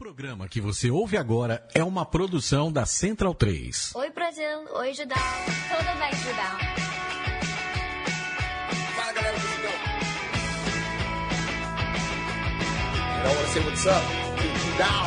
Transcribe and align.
programa 0.00 0.48
que 0.48 0.62
você 0.62 0.90
ouve 0.90 1.18
agora 1.18 1.62
é 1.74 1.84
uma 1.84 2.06
produção 2.06 2.72
da 2.72 2.86
Central 2.86 3.34
3. 3.34 3.94
Oi, 3.94 4.08
Brasil. 4.08 4.64
Oi, 4.76 4.94
Judão. 4.94 5.18
Tudo 5.68 5.98
bem, 5.98 6.10
Judão? 6.16 6.58
Fala 8.96 9.12
galera 9.12 9.38
do 9.38 9.46
Judão. 9.46 9.70
I 13.12 13.28
wanna 13.28 13.48
say 13.48 13.60
what's 13.60 13.86
up 13.86 14.02
to 14.38 14.48
Judão. 14.64 15.04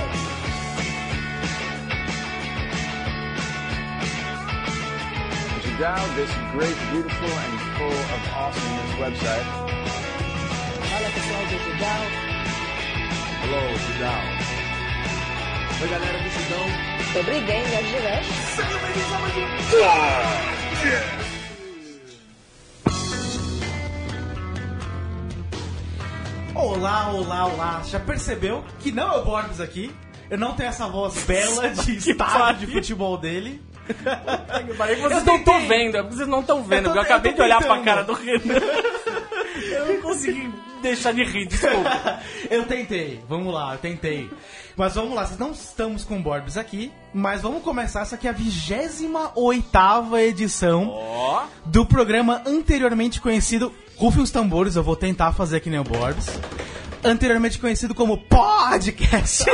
Judao, 5.66 6.06
this 6.14 6.30
great, 6.52 6.78
beautiful, 6.92 7.30
and 7.30 7.60
full 7.80 7.98
of 8.14 8.22
awesomeness 8.36 8.94
website. 9.00 9.48
Fala 10.88 11.10
pessoal 11.10 11.46
do 11.50 11.58
Judão. 11.58 12.02
Hello, 13.42 13.78
Judão. 13.80 14.43
Oi, 15.84 15.90
galera, 15.90 16.18
vestidão. 16.18 16.66
Sobre 17.12 17.42
Game 17.42 17.74
é 17.74 17.82
de 17.82 17.96
West. 17.96 18.32
Mais 19.12 19.36
um 26.56 26.58
Olá, 26.58 27.12
olá, 27.12 27.48
olá. 27.48 27.82
Já 27.84 28.00
percebeu 28.00 28.64
que 28.80 28.94
não 28.94 29.14
é 29.14 29.18
o 29.18 29.26
Borges 29.26 29.60
aqui? 29.60 29.94
Eu 30.30 30.38
não 30.38 30.54
tenho 30.54 30.70
essa 30.70 30.88
voz 30.88 31.22
bela 31.26 31.68
de 31.72 31.98
estádio 32.00 32.66
de 32.66 32.74
futebol 32.74 33.18
dele. 33.18 33.62
Vocês 35.02 35.26
não 35.26 35.36
estão 35.36 35.68
vendo, 35.68 36.02
vocês 36.10 36.30
não 36.30 36.40
estão 36.40 36.64
vendo, 36.64 36.88
eu, 36.88 36.94
tô, 36.94 36.98
eu 37.00 37.02
acabei 37.02 37.34
eu 37.34 37.36
de 37.36 37.42
olhar 37.42 37.62
pra 37.62 37.80
cara 37.80 38.04
do 38.06 38.14
Renan. 38.14 38.56
eu 39.70 39.86
não 39.96 40.02
consegui 40.02 40.50
deixar 40.84 41.14
de 41.14 41.24
rir, 41.24 41.48
desculpa. 41.48 42.20
Eu 42.50 42.66
tentei, 42.66 43.24
vamos 43.28 43.52
lá, 43.54 43.74
eu 43.74 43.80
tentei. 43.80 44.30
Mas 44.76 44.96
vamos 44.96 45.16
lá, 45.16 45.26
vocês 45.26 45.40
não 45.40 45.52
estamos 45.52 46.04
com 46.04 46.22
Borbs 46.22 46.58
aqui, 46.58 46.92
mas 47.14 47.42
vamos 47.42 47.64
começar. 47.64 48.02
Essa 48.02 48.16
aqui 48.16 48.28
é 48.28 48.32
a 48.32 48.34
28 48.34 50.18
edição 50.18 50.90
Ó, 50.90 51.44
do 51.66 51.86
programa 51.86 52.42
anteriormente 52.46 53.22
conhecido. 53.22 53.74
Rufem 53.98 54.22
os 54.24 54.32
tambores, 54.32 54.76
eu 54.76 54.84
vou 54.84 54.96
tentar 54.96 55.32
fazer 55.32 55.58
aqui 55.58 55.70
nem 55.70 55.80
o 55.80 55.84
Borbs. 55.84 56.28
Anteriormente 57.04 57.60
conhecido 57.60 57.94
como 57.96 58.18
Podcast. 58.18 59.46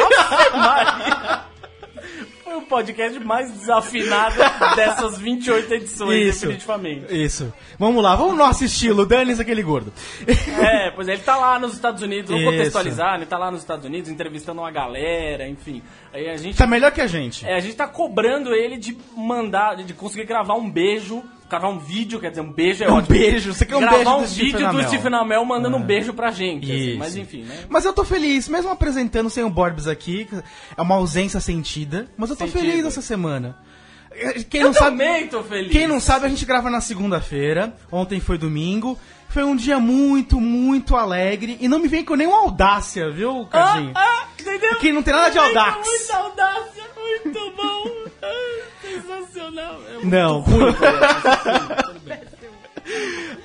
Foi 2.50 2.58
o 2.58 2.62
podcast 2.64 3.20
mais 3.20 3.52
desafinado 3.52 4.36
dessas 4.76 5.20
28 5.20 5.72
edições, 5.76 6.28
Isso. 6.28 6.42
definitivamente. 6.42 7.16
Isso. 7.16 7.54
Vamos 7.78 8.04
lá, 8.04 8.16
vamos 8.16 8.34
no 8.34 8.40
nosso 8.40 8.66
estilo. 8.66 9.06
Dane-se 9.06 9.42
aquele 9.42 9.62
gordo. 9.62 9.94
É, 10.60 10.92
pois 10.92 11.08
é, 11.08 11.14
ele 11.14 11.22
tá 11.22 11.38
lá 11.38 11.58
nos 11.60 11.74
Estados 11.74 12.02
Unidos, 12.02 12.30
vamos 12.30 12.44
Isso. 12.44 12.52
contextualizar, 12.52 13.16
ele 13.16 13.26
tá 13.26 13.38
lá 13.38 13.50
nos 13.50 13.62
Estados 13.62 13.86
Unidos 13.86 14.10
entrevistando 14.10 14.62
uma 14.62 14.72
galera, 14.72 15.48
enfim. 15.48 15.82
Aí 16.14 16.28
a 16.30 16.36
gente 16.38 16.58
Tá 16.58 16.68
melhor 16.68 16.92
que 16.92 17.02
a 17.02 17.08
gente. 17.08 17.46
É, 17.46 17.56
a 17.56 17.60
gente 17.60 17.76
tá 17.76 17.88
cobrando 17.88 18.54
ele 18.54 18.78
de 18.78 18.98
mandar, 19.16 19.76
de 19.78 19.94
conseguir 19.94 20.26
gravar 20.26 20.56
um 20.56 20.70
beijo, 20.70 21.24
gravar 21.50 21.70
um 21.70 21.80
vídeo, 21.80 22.20
quer 22.20 22.30
dizer, 22.30 22.42
um 22.42 22.52
beijo 22.52 22.84
é 22.84 22.90
Um 22.90 22.96
ótimo. 22.98 23.18
beijo, 23.18 23.54
você 23.54 23.66
quer 23.66 23.76
um 23.76 23.80
gravar 23.82 23.96
beijo 23.98 24.10
um 24.12 24.22
do 24.22 24.28
Stephen 24.28 24.52
vídeo 24.52 24.72
do. 24.72 24.84
Stephen 24.88 25.14
Amell 25.16 25.44
mandando 25.46 25.78
um 25.78 25.82
beijo 25.84 26.14
pra 26.14 26.32
gente. 26.32 26.72
assim, 26.72 26.98
mas 26.98 27.16
enfim, 27.16 27.44
né? 27.44 27.66
Mas 27.68 27.84
eu 27.86 27.94
tô 27.94 28.04
feliz, 28.06 28.48
mesmo 28.48 28.70
apresentando 28.72 29.30
sem 29.30 29.44
o 29.44 29.50
Borbs 29.50 29.88
aqui, 29.88 30.28
é 30.78 30.82
uma 30.82 30.96
ausência 30.96 31.40
sentida, 31.40 32.08
mas 32.18 32.30
eu 32.30 32.36
tô 32.36 32.46
Sentida. 32.46 32.60
feliz 32.72 32.86
essa 32.86 33.02
semana. 33.02 33.58
Quem 34.50 34.62
Eu 34.62 34.68
não 34.68 34.74
sabe, 34.74 34.98
também 34.98 35.28
tô 35.28 35.44
feliz. 35.44 35.72
quem 35.72 35.88
não 35.88 36.00
sabe, 36.00 36.26
a 36.26 36.30
gente 36.30 36.46
grava 36.46 36.70
na 36.70 36.82
segunda-feira. 36.82 37.74
Ontem 37.92 38.20
foi 38.20 38.38
domingo. 38.38 38.98
Foi 39.30 39.44
um 39.44 39.56
dia 39.56 39.80
muito, 39.80 40.42
muito 40.42 40.96
alegre. 40.96 41.56
E 41.62 41.68
não 41.68 41.78
me 41.78 41.88
vem 41.88 42.04
com 42.04 42.16
nenhuma 42.16 42.40
audácia, 42.40 43.12
viu, 43.12 43.48
Ah, 43.52 43.74
Cadinho? 43.74 43.92
ah, 43.96 44.24
entendeu? 44.40 44.72
Aqui 44.72 44.92
não 44.92 45.04
tem 45.04 45.14
nada 45.14 45.30
de 45.30 45.38
com 45.38 45.44
Muita 45.46 46.18
audácia, 46.18 46.84
muito 46.98 47.56
bom. 47.56 47.99
Ah, 49.58 49.78
Sensacional. 49.80 49.80
É 50.02 50.06
Não. 50.06 50.40
ruim, 50.40 50.74
bem. 52.06 52.20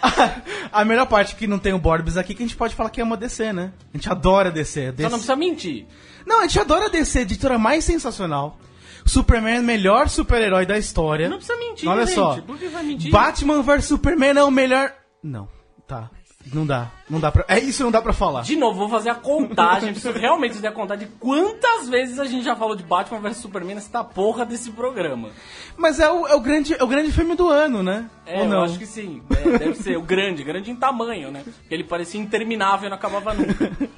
A, 0.02 0.80
a 0.80 0.84
melhor 0.84 1.06
parte 1.06 1.34
que 1.34 1.46
não 1.46 1.58
tem 1.58 1.72
o 1.72 1.78
Borbs 1.78 2.16
aqui 2.16 2.32
é 2.32 2.36
que 2.36 2.42
a 2.42 2.46
gente 2.46 2.56
pode 2.56 2.74
falar 2.74 2.90
que 2.90 3.00
é 3.00 3.04
uma 3.04 3.16
DC, 3.16 3.52
né? 3.52 3.72
A 3.92 3.96
gente 3.96 4.08
adora 4.10 4.50
DC. 4.50 4.86
Só 4.86 4.92
DC. 4.92 5.02
não 5.04 5.10
precisa 5.10 5.36
mentir. 5.36 5.86
Não, 6.26 6.40
a 6.40 6.42
gente 6.42 6.60
adora 6.60 6.88
DC, 6.90 7.20
editora 7.20 7.58
mais 7.58 7.84
sensacional. 7.84 8.58
Superman, 9.04 9.62
melhor 9.62 10.08
super-herói 10.08 10.64
da 10.64 10.78
história. 10.78 11.28
Não 11.28 11.36
precisa 11.36 11.58
mentir, 11.58 11.88
Olha 11.88 12.06
gente. 12.06 12.14
só. 12.14 12.40
Por 12.40 12.58
que 12.58 12.68
vai 12.68 12.82
mentir? 12.82 13.10
Batman 13.10 13.62
vs 13.62 13.84
Superman 13.84 14.38
é 14.38 14.44
o 14.44 14.50
melhor. 14.50 14.94
Não, 15.22 15.48
tá. 15.86 16.10
Não 16.52 16.66
dá. 16.66 16.90
Não 17.08 17.18
dá 17.18 17.32
pra. 17.32 17.44
É 17.48 17.58
isso 17.58 17.82
não 17.82 17.90
dá 17.90 18.02
pra 18.02 18.12
falar. 18.12 18.42
De 18.42 18.56
novo, 18.56 18.78
vou 18.78 18.88
fazer 18.88 19.10
a 19.10 19.14
contagem, 19.14 19.92
preciso 19.94 20.12
realmente 20.12 20.54
fazer 20.54 20.66
a 20.68 20.72
contagem 20.72 21.06
de 21.06 21.12
quantas 21.14 21.88
vezes 21.88 22.18
a 22.18 22.24
gente 22.24 22.44
já 22.44 22.54
falou 22.54 22.76
de 22.76 22.82
Batman 22.82 23.20
vs 23.20 23.38
Superman 23.38 23.76
nessa 23.76 24.04
porra 24.04 24.44
desse 24.44 24.70
programa. 24.70 25.30
Mas 25.76 26.00
é 26.00 26.10
o, 26.10 26.26
é 26.26 26.34
o 26.34 26.40
grande, 26.40 26.74
é 26.74 26.84
o 26.84 26.86
grande 26.86 27.10
filme 27.12 27.34
do 27.34 27.48
ano, 27.48 27.82
né? 27.82 28.08
É, 28.26 28.42
Ou 28.42 28.48
não? 28.48 28.58
eu 28.58 28.64
acho 28.64 28.78
que 28.78 28.86
sim. 28.86 29.22
É, 29.30 29.58
deve 29.58 29.74
ser 29.76 29.96
o 29.96 30.02
grande, 30.02 30.44
grande 30.44 30.70
em 30.70 30.76
tamanho, 30.76 31.30
né? 31.30 31.42
Porque 31.44 31.74
ele 31.74 31.84
parecia 31.84 32.20
interminável 32.20 32.86
e 32.86 32.90
não 32.90 32.96
acabava 32.96 33.32
nunca. 33.32 33.72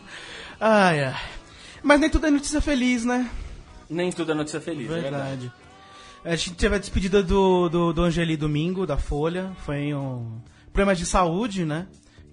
Ai, 0.58 1.04
ai. 1.04 1.14
Mas 1.82 2.00
nem 2.00 2.08
tudo 2.08 2.26
é 2.26 2.30
notícia 2.30 2.62
feliz, 2.62 3.04
né? 3.04 3.28
Nem 3.90 4.10
tudo 4.10 4.32
é 4.32 4.34
notícia 4.34 4.58
feliz, 4.58 4.90
é 4.90 5.00
verdade. 5.00 5.12
Verdade. 5.12 5.52
A 6.24 6.34
gente 6.34 6.54
teve 6.54 6.74
a 6.74 6.78
despedida 6.78 7.22
do, 7.22 7.68
do, 7.68 7.92
do 7.92 8.02
Angeli 8.02 8.38
domingo, 8.38 8.86
da 8.86 8.96
Folha. 8.96 9.52
Foi 9.66 9.92
um 9.92 10.40
problema 10.72 10.96
de 10.96 11.04
saúde, 11.04 11.66
né? 11.66 11.86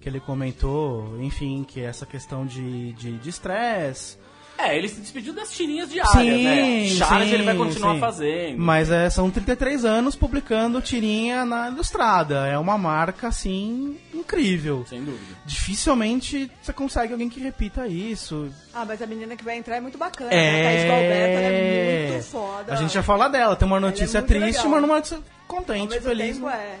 Que 0.04 0.10
ele 0.10 0.20
comentou, 0.20 1.18
enfim, 1.18 1.64
que 1.66 1.80
essa 1.80 2.04
questão 2.04 2.44
de 2.44 2.92
de 2.92 3.16
de 3.16 3.30
estresse. 3.30 4.18
É, 4.58 4.76
ele 4.76 4.86
se 4.86 5.00
despediu 5.00 5.32
das 5.32 5.50
tirinhas 5.50 5.90
diárias, 5.90 6.12
sim, 6.12 6.44
né? 6.44 6.88
Charge 6.90 7.28
sim, 7.28 7.34
ele 7.34 7.42
vai 7.42 7.56
continuar 7.56 7.94
sim. 7.94 8.00
fazendo. 8.00 8.58
Mas 8.58 8.90
é, 8.90 9.08
são 9.08 9.30
33 9.30 9.82
anos 9.82 10.14
publicando 10.14 10.78
tirinha 10.82 11.44
na 11.46 11.70
Ilustrada. 11.70 12.46
É 12.46 12.58
uma 12.58 12.76
marca, 12.76 13.28
assim, 13.28 13.96
incrível. 14.12 14.84
Sem 14.86 15.02
dúvida. 15.02 15.38
Dificilmente 15.46 16.50
você 16.62 16.72
consegue 16.72 17.14
alguém 17.14 17.30
que 17.30 17.40
repita 17.40 17.86
isso. 17.88 18.52
Ah, 18.74 18.84
mas 18.84 19.00
a 19.00 19.06
menina 19.06 19.36
que 19.36 19.44
vai 19.44 19.56
entrar 19.56 19.76
é 19.76 19.80
muito 19.80 19.96
bacana. 19.96 20.30
É. 20.30 20.52
né? 20.52 20.60
A 20.60 20.64
Thaís 20.64 20.84
Galberto, 20.84 21.38
ela 21.38 21.56
é 21.56 22.10
muito 22.10 22.24
foda. 22.26 22.72
A 22.74 22.76
gente 22.76 22.94
ia 22.94 23.02
falar 23.02 23.28
dela. 23.28 23.56
Tem 23.56 23.66
uma 23.66 23.80
notícia 23.80 24.20
muito 24.20 24.28
triste, 24.28 24.58
legal. 24.58 24.68
mas 24.68 24.82
numa 24.82 24.94
notícia 24.96 25.18
contente, 25.46 26.00
feliz. 26.00 26.36
tempo, 26.36 26.48
é. 26.48 26.78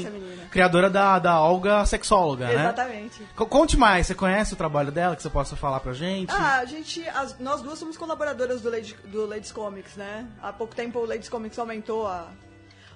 Essa 0.00 0.10
menina. 0.10 0.46
Criadora 0.50 0.88
da, 0.90 1.18
da 1.18 1.40
Olga 1.42 1.84
Sexóloga, 1.84 2.46
né? 2.46 2.54
Exatamente. 2.54 3.22
Co- 3.36 3.46
Conte 3.46 3.76
mais, 3.76 4.06
você 4.06 4.14
conhece 4.14 4.54
o 4.54 4.56
trabalho 4.56 4.90
dela 4.90 5.14
que 5.14 5.22
você 5.22 5.30
possa 5.30 5.54
falar 5.56 5.80
pra 5.80 5.92
gente? 5.92 6.30
Ah, 6.32 6.58
a 6.58 6.64
gente, 6.64 7.06
as- 7.10 7.38
nós 7.38 7.60
duas 7.62 7.78
somos 7.78 7.96
colaboradoras 7.96 8.60
do, 8.62 8.70
Lady, 8.70 8.96
do 9.06 9.26
Ladies 9.26 9.52
Comics, 9.52 9.96
né? 9.96 10.26
Há 10.42 10.52
pouco 10.52 10.74
tempo 10.74 10.98
o 10.98 11.04
Ladies 11.06 11.28
Comics 11.28 11.58
aumentou 11.58 12.06
a- 12.06 12.28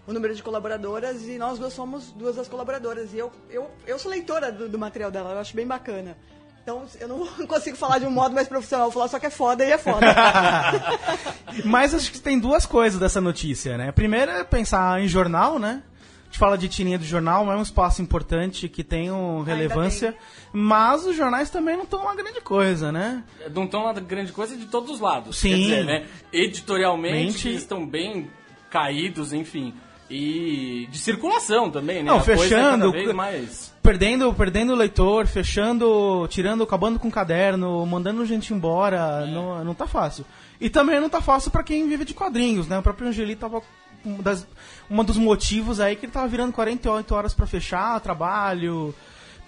o 0.07 0.13
número 0.13 0.35
de 0.35 0.43
colaboradoras 0.43 1.23
e 1.29 1.39
nós 1.39 1.59
duas 1.59 1.73
somos 1.73 2.11
duas 2.13 2.35
das 2.37 2.49
colaboradoras. 2.49 3.13
E 3.15 3.19
eu, 3.19 3.31
eu, 3.51 3.71
eu 3.87 3.99
sou 3.99 4.11
leitora 4.11 4.51
do, 4.51 4.69
do 4.69 4.79
material 4.79 5.11
dela, 5.11 5.31
eu 5.33 5.39
acho 5.39 5.55
bem 5.55 5.67
bacana. 5.67 6.17
Então 6.63 6.85
eu 7.01 7.09
não 7.09 7.27
consigo 7.47 7.77
falar 7.77 7.99
de 7.99 8.07
um 8.07 8.11
modo 8.11 8.35
mais 8.35 8.49
profissional, 8.49 8.87
vou 8.87 8.93
falar 8.95 9.09
só 9.09 9.19
que 9.19 9.27
é 9.27 9.31
foda 9.31 9.65
e 9.65 9.71
é 9.73 9.79
foda. 9.79 10.07
Mas 11.65 11.95
acho 11.95 12.13
que 12.13 12.21
tem 12.21 12.39
duas 12.39 12.65
coisas 12.67 12.99
dessa 13.01 13.21
notícia, 13.21 13.77
né? 13.77 13.89
A 13.89 13.93
primeira 13.93 14.33
é 14.39 14.45
pensar 14.45 15.01
em 15.03 15.09
jornal, 15.09 15.59
né? 15.59 15.83
A 16.23 16.25
gente 16.33 16.39
fala 16.39 16.57
de 16.57 16.67
tirinha 16.67 16.99
do 16.99 17.05
jornal, 17.05 17.53
é 17.53 17.57
um 17.57 17.61
espaço 17.63 18.01
importante 18.01 18.67
que 18.67 18.83
tem 18.83 19.11
um 19.13 19.43
relevância, 19.43 20.17
mas 20.51 21.05
os 21.05 21.15
jornais 21.15 21.51
também 21.51 21.77
não 21.77 21.85
estão 21.85 22.01
uma 22.01 22.15
grande 22.17 22.41
coisa, 22.41 22.91
né? 22.91 23.23
Não 23.55 23.65
estão 23.65 23.85
lá 23.85 23.93
grande 23.93 24.33
coisa 24.33 24.57
de 24.57 24.65
todos 24.65 24.91
os 24.91 25.01
lados. 25.01 25.37
Sim. 25.37 25.51
Quer 25.51 25.57
dizer, 25.57 25.85
né? 25.85 26.07
Editorialmente, 26.33 27.17
Mente- 27.27 27.49
eles 27.49 27.61
estão 27.63 27.87
bem 27.87 28.31
caídos, 28.71 29.35
enfim. 29.35 29.75
E 30.15 30.87
de 30.91 30.99
circulação 30.99 31.71
também, 31.71 32.03
né? 32.03 32.11
Não, 32.11 32.19
A 32.19 32.21
é 32.21 32.23
fechando, 32.23 32.93
vez 32.93 33.13
mais... 33.15 33.73
Perdendo, 33.83 34.33
perdendo 34.35 34.73
o 34.75 34.77
leitor, 34.77 35.27
fechando, 35.27 36.27
tirando, 36.29 36.63
acabando 36.63 36.99
com 36.99 37.09
o 37.09 37.11
caderno, 37.11 37.85
mandando 37.87 38.25
gente 38.27 38.53
embora, 38.53 39.27
não, 39.27 39.65
não 39.65 39.75
tá 39.75 39.87
fácil. 39.87 40.25
E 40.61 40.69
também 40.71 41.01
não 41.01 41.09
tá 41.09 41.21
fácil 41.21 41.51
pra 41.51 41.65
quem 41.65 41.89
vive 41.89 42.05
de 42.05 42.15
quadrinhos, 42.15 42.69
né? 42.69 42.79
O 42.79 42.83
próprio 42.83 43.09
Angeli 43.09 43.35
tava 43.35 43.63
um 44.05 44.21
das, 44.21 44.47
um 44.91 45.03
dos 45.03 45.17
motivos 45.17 45.81
aí 45.81 45.97
que 45.97 46.05
ele 46.05 46.13
tava 46.13 46.29
virando 46.29 46.53
48 46.53 47.15
horas 47.15 47.35
pra 47.35 47.47
fechar 47.47 47.99
trabalho. 48.01 48.95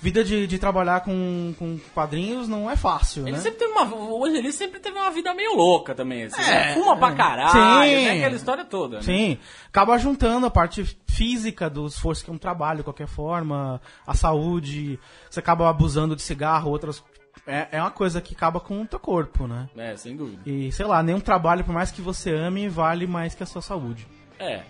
Vida 0.05 0.23
de, 0.23 0.47
de 0.47 0.59
trabalhar 0.59 1.01
com, 1.01 1.55
com 1.59 1.79
quadrinhos 1.95 2.47
não 2.47 2.71
é 2.71 2.77
fácil, 2.77 3.23
Ele 3.23 3.33
né? 3.33 3.39
sempre 3.39 3.59
teve 3.61 3.73
uma. 3.73 3.95
Hoje 3.95 4.37
ele 4.37 4.53
sempre 4.53 4.79
teve 4.79 4.99
uma 4.99 5.11
vida 5.11 5.33
meio 5.33 5.57
louca 5.57 5.95
também. 5.95 6.25
Assim, 6.25 6.43
É, 6.43 6.51
né? 6.67 6.75
Fuma 6.75 6.95
pra 6.95 7.13
caralho, 7.13 7.89
Sim. 7.91 8.05
né? 8.05 8.17
Aquela 8.19 8.37
história 8.37 8.65
toda. 8.67 8.97
Né? 8.97 9.03
Sim, 9.03 9.39
acaba 9.67 9.97
juntando 9.97 10.45
a 10.45 10.51
parte 10.51 10.85
física 11.09 11.71
do 11.71 11.87
esforço 11.87 12.23
que 12.23 12.31
é 12.31 12.35
um 12.35 12.37
trabalho, 12.37 12.81
de 12.81 12.85
qualquer 12.85 13.07
forma, 13.07 13.81
a 14.07 14.13
saúde, 14.13 15.01
você 15.31 15.41
acaba 15.41 15.71
abusando 15.71 16.15
de 16.15 16.21
cigarro, 16.21 16.71
outras. 16.71 17.03
É, 17.47 17.69
é 17.73 17.81
uma 17.81 17.91
coisa 17.91 18.21
que 18.21 18.35
acaba 18.35 18.61
com 18.61 18.83
o 18.83 18.87
teu 18.87 19.01
corpo, 19.01 19.47
né? 19.47 19.71
É, 19.75 19.97
sem 19.97 20.15
dúvida. 20.15 20.43
E 20.45 20.71
sei 20.71 20.85
lá, 20.85 21.03
nenhum 21.03 21.19
trabalho, 21.19 21.65
por 21.65 21.73
mais 21.73 21.91
que 21.91 22.03
você 22.03 22.31
ame, 22.31 22.69
vale 22.69 23.07
mais 23.07 23.35
que 23.35 23.43
a 23.43 23.47
sua 23.47 23.63
saúde. 23.63 24.07
É. 24.39 24.65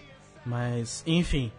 Mas, 0.46 1.02
enfim. 1.04 1.50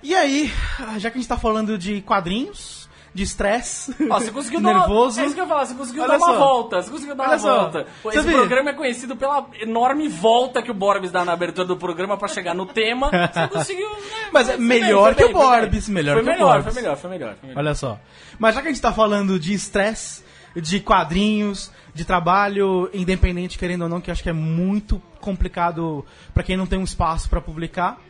E 0.00 0.14
aí, 0.14 0.52
já 0.98 1.10
que 1.10 1.16
a 1.16 1.20
gente 1.20 1.26
tá 1.28 1.38
falando 1.38 1.78
de 1.78 2.02
quadrinhos, 2.02 2.83
de 3.14 3.22
estresse, 3.22 3.94
Ó, 4.10 4.18
você 4.18 4.32
conseguiu 4.32 4.60
dar 4.60 4.74
nervoso. 4.74 5.18
Uma, 5.18 5.22
é 5.22 5.26
isso 5.26 5.34
que 5.36 5.40
eu 5.40 5.46
falar, 5.46 5.66
você 5.66 5.74
conseguiu 5.74 6.02
Olha 6.02 6.10
dar 6.12 6.18
uma 6.18 6.26
só. 6.26 6.38
volta. 6.38 6.82
Você 6.82 6.90
conseguiu 6.90 7.14
dar 7.14 7.22
Olha 7.22 7.32
uma 7.32 7.38
só. 7.38 7.60
volta. 7.60 7.86
Você 8.02 8.18
Esse 8.18 8.26
viu? 8.26 8.36
programa 8.38 8.70
é 8.70 8.72
conhecido 8.72 9.14
pela 9.14 9.46
enorme 9.60 10.08
volta 10.08 10.60
que 10.60 10.70
o 10.70 10.74
Borbs 10.74 11.12
dá 11.12 11.24
na 11.24 11.32
abertura 11.32 11.64
do 11.64 11.76
programa 11.76 12.16
pra 12.16 12.26
chegar 12.26 12.54
no 12.56 12.66
tema. 12.66 13.10
Você 13.12 13.48
conseguiu. 13.48 13.88
né, 13.88 13.96
Mas 14.32 14.48
é 14.48 14.56
melhor 14.56 15.14
bem, 15.14 15.26
que 15.26 15.30
o 15.30 15.32
Borbs, 15.32 15.88
melhor 15.88 16.14
foi 16.14 16.24
que 16.24 16.30
o 16.42 16.44
Borbs. 16.44 16.64
Foi 16.64 16.82
melhor, 16.82 16.96
foi 16.96 17.10
melhor, 17.10 17.36
foi 17.36 17.48
melhor. 17.48 17.56
Olha 17.60 17.74
só. 17.76 18.00
Mas 18.36 18.56
já 18.56 18.60
que 18.62 18.66
a 18.66 18.70
gente 18.72 18.82
tá 18.82 18.92
falando 18.92 19.38
de 19.38 19.52
estresse, 19.54 20.24
de 20.56 20.80
quadrinhos, 20.80 21.70
de 21.94 22.04
trabalho 22.04 22.90
independente, 22.92 23.56
querendo 23.56 23.82
ou 23.82 23.88
não, 23.88 24.00
que 24.00 24.10
acho 24.10 24.24
que 24.24 24.28
é 24.28 24.32
muito 24.32 25.00
complicado 25.20 26.04
pra 26.32 26.42
quem 26.42 26.56
não 26.56 26.66
tem 26.66 26.80
um 26.80 26.84
espaço 26.84 27.30
pra 27.30 27.40
publicar. 27.40 28.00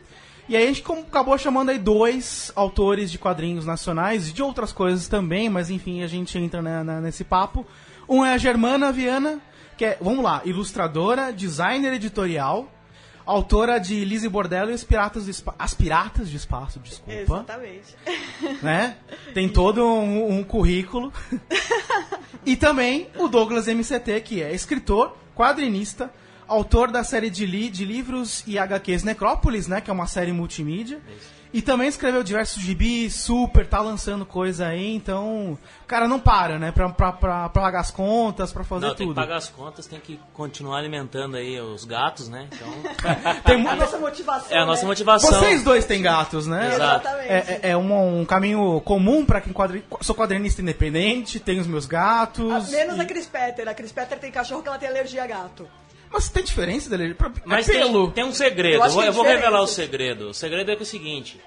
E 0.47 0.55
aí 0.55 0.63
a 0.63 0.67
gente 0.67 0.83
acabou 1.07 1.37
chamando 1.37 1.69
aí 1.69 1.79
dois 1.79 2.51
autores 2.55 3.11
de 3.11 3.17
quadrinhos 3.17 3.65
nacionais, 3.65 4.29
e 4.29 4.31
de 4.33 4.43
outras 4.43 4.71
coisas 4.71 5.07
também, 5.07 5.49
mas 5.49 5.69
enfim, 5.69 6.03
a 6.03 6.07
gente 6.07 6.37
entra 6.37 6.61
na- 6.61 6.83
na- 6.83 7.01
nesse 7.01 7.23
papo. 7.23 7.65
Um 8.07 8.23
é 8.23 8.33
a 8.33 8.37
Germana 8.37 8.91
Viana, 8.91 9.39
que 9.77 9.83
é, 9.85 9.97
vamos 9.99 10.23
lá, 10.23 10.41
ilustradora, 10.45 11.33
designer 11.33 11.93
editorial, 11.93 12.71
autora 13.25 13.79
de 13.79 14.05
Lizzie 14.05 14.29
Bordello 14.29 14.69
e 14.69 14.75
os 14.75 14.83
Piratas 14.83 15.25
do 15.25 15.31
Espa- 15.31 15.55
As 15.57 15.73
Piratas 15.73 16.29
de 16.29 16.37
Espaço, 16.37 16.79
desculpa 16.79 17.11
Exatamente. 17.19 17.95
né? 18.61 18.97
Tem 19.33 19.49
todo 19.49 19.83
um, 19.83 20.37
um 20.37 20.43
currículo. 20.43 21.11
e 22.45 22.55
também 22.55 23.09
o 23.17 23.27
Douglas 23.27 23.67
MCT, 23.67 24.21
que 24.21 24.43
é 24.43 24.53
escritor, 24.53 25.17
quadrinista, 25.35 26.11
autor 26.47 26.91
da 26.91 27.03
série 27.03 27.29
de, 27.29 27.45
li 27.45 27.69
de 27.69 27.85
livros 27.85 28.43
e 28.47 28.57
HQs 28.57 29.03
Necrópolis, 29.03 29.67
né? 29.67 29.81
Que 29.81 29.89
é 29.89 29.93
uma 29.93 30.07
série 30.07 30.31
multimídia. 30.31 30.99
E 31.53 31.61
também 31.61 31.87
escreveu 31.87 32.21
diversos 32.21 32.61
gibis, 32.61 33.15
super, 33.15 33.65
tá 33.65 33.79
lançando 33.79 34.25
coisa 34.25 34.67
aí, 34.67 34.93
então. 34.93 35.57
O 35.83 35.85
cara 35.87 36.05
não 36.05 36.19
para, 36.19 36.59
né? 36.59 36.69
Pra, 36.73 36.89
pra, 36.89 37.13
pra, 37.13 37.47
pra 37.47 37.61
pagar 37.61 37.79
as 37.79 37.91
contas, 37.91 38.51
pra 38.51 38.65
fazer 38.65 38.87
Não, 38.87 38.93
tem 38.95 39.07
tudo. 39.07 39.15
que 39.15 39.21
pagar 39.21 39.37
as 39.37 39.47
contas, 39.47 39.87
tem 39.87 39.97
que 40.01 40.19
continuar 40.33 40.79
alimentando 40.79 41.37
aí 41.37 41.57
os 41.61 41.85
gatos, 41.85 42.27
né? 42.27 42.49
Então, 42.51 42.67
Tem 43.45 43.55
mu- 43.57 43.69
A 43.69 43.75
nossa 43.77 43.97
motivação. 43.97 44.57
é 44.57 44.59
a 44.59 44.65
nossa 44.65 44.81
né? 44.81 44.87
motivação. 44.89 45.31
Vocês 45.31 45.63
dois 45.63 45.85
têm 45.85 46.01
gatos, 46.01 46.45
né? 46.45 46.73
Exatamente. 46.73 47.29
É, 47.29 47.59
é- 47.63 47.69
é 47.69 47.77
um, 47.77 48.19
um 48.19 48.25
caminho 48.25 48.81
comum 48.81 49.23
pra 49.25 49.39
quem 49.39 49.53
quadri... 49.53 49.81
sou 50.01 50.13
quadrinista 50.13 50.61
independente, 50.61 51.39
tenho 51.39 51.61
os 51.61 51.67
meus 51.67 51.85
gatos. 51.85 52.51
A- 52.51 52.71
Menos 52.71 52.97
e- 52.97 53.01
a 53.01 53.05
Chris 53.05 53.27
Petter. 53.27 53.69
A 53.69 53.73
Chris 53.73 53.93
Petter 53.93 54.19
tem 54.19 54.29
cachorro 54.29 54.61
que 54.61 54.67
ela 54.67 54.77
tem 54.77 54.89
alergia 54.89 55.23
a 55.23 55.27
gato. 55.27 55.65
Mas 56.11 56.29
tem 56.29 56.43
diferença 56.43 56.89
dele? 56.89 57.13
Pra- 57.13 57.31
Mas 57.45 57.67
é 57.67 57.73
tem, 57.73 57.81
pelo. 57.81 58.11
tem 58.11 58.23
um 58.23 58.31
segredo, 58.33 58.75
Eu 58.75 58.83
eu, 58.83 59.13
vou, 59.13 59.23
tem 59.25 59.33
revelar 59.35 59.61
o 59.61 59.67
segredo. 59.67 60.29
O 60.29 60.33
segredo 60.33 60.71
é 60.71 60.75
que 60.75 60.81
é 60.81 60.83
o 60.83 60.85
seguinte: 60.85 61.39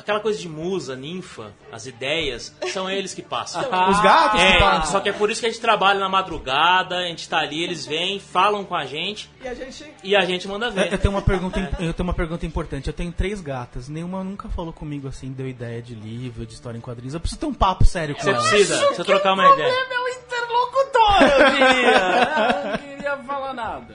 aquela 0.00 0.20
coisa 0.20 0.38
de 0.38 0.48
musa, 0.48 0.96
ninfa, 0.96 1.52
as 1.70 1.86
ideias, 1.86 2.54
são 2.72 2.90
eles 2.90 3.14
que 3.14 3.22
passam. 3.22 3.62
Os 3.62 4.00
gatos 4.02 4.40
que 4.40 4.46
É, 4.46 4.58
passam. 4.58 4.92
só 4.92 5.00
que 5.00 5.08
é 5.08 5.12
por 5.12 5.30
isso 5.30 5.40
que 5.40 5.46
a 5.46 5.50
gente 5.50 5.60
trabalha 5.60 5.98
na 6.00 6.08
madrugada, 6.08 6.96
a 6.98 7.02
gente 7.06 7.28
tá 7.28 7.38
ali, 7.38 7.62
eles 7.62 7.86
vêm, 7.86 8.18
falam 8.18 8.64
com 8.64 8.74
a 8.74 8.84
gente 8.84 9.30
E 9.42 9.48
a 9.48 9.54
gente. 9.54 9.90
e 10.02 10.16
a 10.16 10.20
gente 10.22 10.48
manda 10.48 10.66
Eu, 10.66 10.72
ver. 10.72 10.92
eu 10.92 10.98
tenho 10.98 11.14
uma 11.14 11.22
pergunta, 11.22 11.60
eu 11.78 11.94
tenho 11.94 12.08
uma 12.08 12.14
pergunta 12.14 12.44
importante. 12.44 12.86
Eu 12.88 12.92
tenho 12.92 13.12
três 13.12 13.40
gatas. 13.40 13.88
Nenhuma 13.88 14.24
nunca 14.24 14.48
falou 14.48 14.72
comigo 14.72 15.08
assim, 15.08 15.30
deu 15.32 15.48
ideia 15.48 15.80
de 15.80 15.94
livro, 15.94 16.44
de 16.46 16.54
história 16.54 16.76
em 16.76 16.80
quadrinhos. 16.80 17.14
Eu 17.14 17.20
preciso 17.20 17.40
ter 17.40 17.46
um 17.46 17.54
papo 17.54 17.84
sério 17.84 18.14
com 18.14 18.22
Você 18.22 18.30
ela. 18.30 18.38
precisa, 18.42 18.76
precisa 18.78 19.04
trocar 19.04 19.34
uma 19.34 19.46
ideia. 19.54 19.68
É 19.72 19.88
meu 19.88 20.08
interlocutor, 20.08 21.22
eu 21.22 21.50
diria. 21.50 22.00
Eu 22.60 22.70
não 22.70 22.78
queria 22.96 23.16
falar 23.24 23.54
nada. 23.54 23.94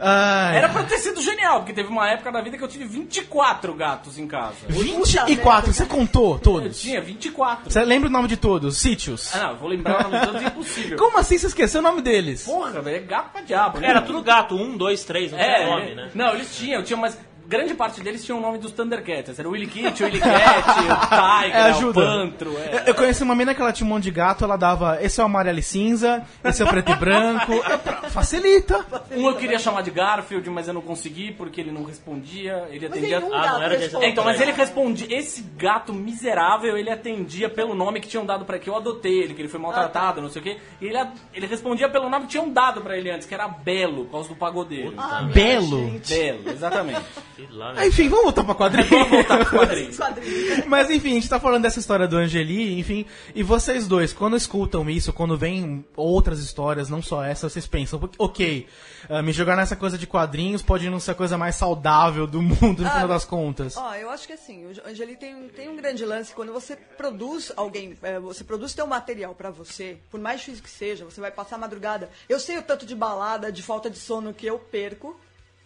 Ai, 0.00 0.56
Era 0.58 0.68
pra 0.68 0.82
ter 0.84 0.98
sido 0.98 1.20
genial, 1.20 1.58
porque 1.60 1.72
teve 1.72 1.88
uma 1.88 2.08
época 2.10 2.32
da 2.32 2.40
vida 2.40 2.56
que 2.58 2.64
eu 2.64 2.68
tive 2.68 2.84
24 2.84 3.74
gatos 3.74 4.18
em 4.18 4.26
casa. 4.26 4.41
24, 4.68 5.72
você 5.72 5.86
contou 5.86 6.34
Eu 6.34 6.38
todos? 6.40 6.80
tinha 6.80 7.00
24. 7.00 7.70
Você 7.70 7.84
lembra 7.84 8.08
o 8.08 8.12
nome 8.12 8.28
de 8.28 8.36
todos? 8.36 8.76
Sítios. 8.78 9.34
Ah, 9.34 9.38
não, 9.38 9.50
eu 9.50 9.56
vou 9.56 9.68
lembrar 9.68 10.06
o 10.06 10.10
nome 10.10 10.18
de 10.20 10.26
todos, 10.26 10.42
é 10.42 10.46
impossível. 10.46 10.96
Como 10.98 11.18
assim 11.18 11.38
você 11.38 11.46
esqueceu 11.46 11.80
o 11.80 11.82
nome 11.82 12.02
deles? 12.02 12.44
Porra, 12.44 12.80
velho, 12.80 12.96
é 12.96 13.00
gato 13.00 13.32
pra 13.32 13.40
diabo. 13.42 13.78
né? 13.80 13.88
Era 13.88 14.02
tudo 14.02 14.22
gato, 14.22 14.54
um, 14.54 14.76
dois, 14.76 15.04
três, 15.04 15.32
não 15.32 15.38
É, 15.38 15.54
tinha 15.56 15.66
nome, 15.68 15.94
né? 15.94 16.10
Não, 16.14 16.34
eles 16.34 16.56
tinham, 16.56 16.82
tinha 16.82 16.96
mas 16.96 17.18
grande 17.52 17.74
parte 17.74 18.00
deles 18.00 18.24
tinha 18.24 18.36
o 18.36 18.40
nome 18.40 18.58
dos 18.58 18.72
Thundercats. 18.72 19.38
Era 19.38 19.48
o 19.48 19.52
Willy 19.52 19.66
Kit, 19.66 20.02
o 20.02 20.06
Willy 20.06 20.20
Cat, 20.20 20.68
o 20.70 21.42
Tiger, 21.42 21.56
É, 21.56 21.62
o 21.62 21.66
ajuda. 21.76 22.00
Pantro. 22.00 22.56
É. 22.58 22.74
Eu, 22.76 22.78
eu 22.86 22.94
conheci 22.94 23.22
uma 23.22 23.34
mina 23.34 23.54
que 23.54 23.60
ela 23.60 23.72
tinha 23.72 23.86
um 23.86 23.90
monte 23.90 24.04
de 24.04 24.10
gato, 24.10 24.44
ela 24.44 24.56
dava. 24.56 24.98
Esse 25.02 25.20
é 25.20 25.22
o 25.22 25.26
amarelo 25.26 25.58
e 25.58 25.62
cinza, 25.62 26.22
esse 26.42 26.62
é 26.62 26.64
o 26.64 26.68
preto 26.68 26.90
e 26.90 26.96
branco. 26.96 27.52
É 27.52 27.76
pra- 27.78 27.92
Facilita. 28.10 28.84
Um 29.10 29.28
eu 29.28 29.36
queria 29.36 29.58
chamar 29.58 29.82
de 29.82 29.90
Garfield, 29.90 30.48
mas 30.50 30.66
eu 30.68 30.74
não 30.74 30.80
consegui 30.80 31.32
porque 31.32 31.60
ele 31.60 31.70
não 31.70 31.84
respondia. 31.84 32.66
Ele 32.70 32.88
Mas 32.88 32.98
atendia. 32.98 33.20
nenhum 33.20 33.34
Ah, 33.34 33.46
não 33.52 33.62
era 33.62 33.76
de- 33.76 33.82
responde. 33.84 34.06
Então, 34.06 34.24
mas 34.24 34.40
ele 34.40 34.52
respondia. 34.52 35.06
Esse 35.18 35.42
gato 35.56 35.92
miserável, 35.92 36.76
ele 36.76 36.90
atendia 36.90 37.48
pelo 37.48 37.74
nome 37.74 38.00
que 38.00 38.08
tinham 38.08 38.24
dado 38.24 38.44
pra 38.44 38.58
que 38.58 38.68
eu 38.70 38.76
adotei 38.76 39.22
ele, 39.22 39.34
que 39.34 39.42
ele 39.42 39.48
foi 39.48 39.60
maltratado, 39.60 40.20
não 40.22 40.28
sei 40.30 40.40
o 40.40 40.44
quê. 40.44 40.56
E 40.80 40.86
ele, 40.86 40.98
ele 41.34 41.46
respondia 41.46 41.88
pelo 41.88 42.08
nome 42.08 42.24
que 42.26 42.30
tinham 42.32 42.48
dado 42.48 42.80
pra 42.80 42.96
ele 42.96 43.10
antes, 43.10 43.26
que 43.26 43.34
era 43.34 43.48
Belo, 43.48 44.04
por 44.06 44.12
causa 44.12 44.28
do 44.28 44.34
pagodeiro. 44.36 44.94
Ah, 44.96 45.20
minha 45.22 45.32
Belo. 45.34 45.78
gente. 45.90 46.14
Belo, 46.14 46.48
exatamente. 46.50 47.00
Sei 47.48 47.56
lá, 47.58 47.70
Ah, 47.70 47.72
né? 47.74 47.86
Enfim, 47.88 48.08
vamos 48.08 48.24
voltar 48.24 48.44
pra 48.44 48.54
quadrinhos. 48.54 48.90
Vamos 48.90 49.08
voltar 49.10 49.36
pros 49.38 49.48
quadrinhos. 49.58 49.96
Quadrinhos. 49.96 50.66
Mas 50.66 50.90
enfim, 50.90 51.10
a 51.12 51.14
gente 51.14 51.28
tá 51.28 51.40
falando 51.40 51.62
dessa 51.62 51.78
história 51.78 52.06
do 52.08 52.16
Angeli, 52.16 52.78
enfim. 52.78 53.04
E 53.34 53.42
vocês 53.42 53.86
dois, 53.86 54.12
quando 54.12 54.36
escutam 54.36 54.88
isso, 54.88 55.12
quando 55.12 55.36
vem 55.36 55.84
outras 55.96 56.38
histórias, 56.40 56.88
não 56.88 57.02
só 57.02 57.22
essa, 57.24 57.48
vocês 57.48 57.66
pensam, 57.66 58.00
ok, 58.18 58.66
ah, 59.08 59.22
me 59.22 59.32
jogar 59.32 59.56
nessa 59.56 59.76
coisa 59.76 59.96
de 59.98 60.06
quadrinhos 60.06 60.62
pode 60.62 60.88
não 60.90 61.00
ser 61.00 61.12
a 61.12 61.14
coisa 61.14 61.36
mais 61.38 61.56
saudável 61.56 62.26
do 62.26 62.40
mundo 62.42 62.82
no 62.82 62.88
Ah, 62.88 62.90
final 62.92 63.08
das 63.08 63.24
contas. 63.24 63.76
Ó, 63.76 63.94
eu 63.94 64.10
acho 64.10 64.26
que 64.26 64.32
assim, 64.32 64.64
o 64.66 64.88
Angeli 64.88 65.16
tem, 65.16 65.34
um- 65.34 65.48
tem 65.48 65.68
um 65.68 65.76
grande 65.76 66.04
lance 66.04 66.34
quando 66.34 66.52
você 66.52 66.76
produz 66.76 67.52
alguém, 67.56 67.96
é, 68.02 68.18
você 68.18 68.44
produz 68.44 68.74
teu 68.74 68.86
material 68.86 69.34
pra 69.34 69.50
você, 69.50 69.96
por 70.10 70.20
mais 70.20 70.40
difícil 70.40 70.62
que 70.62 70.70
seja, 70.70 71.04
você 71.04 71.20
vai 71.20 71.30
passar 71.30 71.56
a 71.56 71.58
madrugada. 71.58 72.10
Eu 72.28 72.38
sei 72.38 72.58
o 72.58 72.62
tanto 72.62 72.84
de 72.86 72.94
balada, 72.94 73.50
de 73.50 73.62
falta 73.62 73.90
de 73.90 73.98
sono 73.98 74.32
que 74.32 74.46
eu 74.46 74.58
perco, 74.58 75.18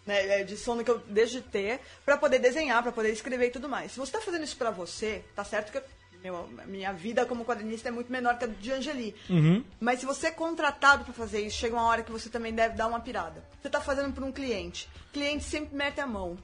né, 0.06 0.40
é, 0.40 0.44
de 0.44 0.56
sono 0.56 0.84
que 0.84 0.90
eu 0.90 0.98
deixo 1.08 1.34
de 1.34 1.40
ter, 1.42 1.80
pra 2.04 2.16
poder 2.16 2.38
desenhar, 2.38 2.82
pra 2.82 2.92
poder 2.92 3.10
escrever 3.12 3.48
e 3.48 3.50
tudo 3.50 3.68
mais. 3.68 3.92
Se 3.92 3.98
você 3.98 4.12
tá 4.12 4.20
fazendo 4.20 4.44
isso 4.44 4.56
pra 4.56 4.70
você, 4.70 5.24
tá 5.34 5.44
certo 5.44 5.72
que 5.72 5.78
eu- 5.78 5.82
meu, 6.22 6.48
minha 6.66 6.92
vida 6.92 7.26
como 7.26 7.44
quadrinista 7.44 7.88
é 7.88 7.92
muito 7.92 8.10
menor 8.10 8.38
que 8.38 8.44
a 8.44 8.48
de 8.48 8.72
Angeli. 8.72 9.14
Mas 9.78 10.00
se 10.00 10.06
você 10.06 10.28
é 10.28 10.30
contratado 10.30 11.04
pra 11.04 11.12
fazer 11.12 11.40
isso, 11.42 11.58
chega 11.58 11.74
uma 11.76 11.84
hora 11.86 12.02
que 12.02 12.10
você 12.10 12.28
também 12.30 12.52
deve 12.54 12.74
dar 12.74 12.86
uma 12.86 12.98
pirada. 13.00 13.44
Você 13.60 13.68
tá 13.68 13.80
fazendo 13.80 14.12
por 14.14 14.24
um 14.24 14.32
cliente. 14.32 14.88
Cliente 15.12 15.44
sempre 15.44 15.76
mete 15.76 16.00
a 16.00 16.06
mão. 16.06 16.36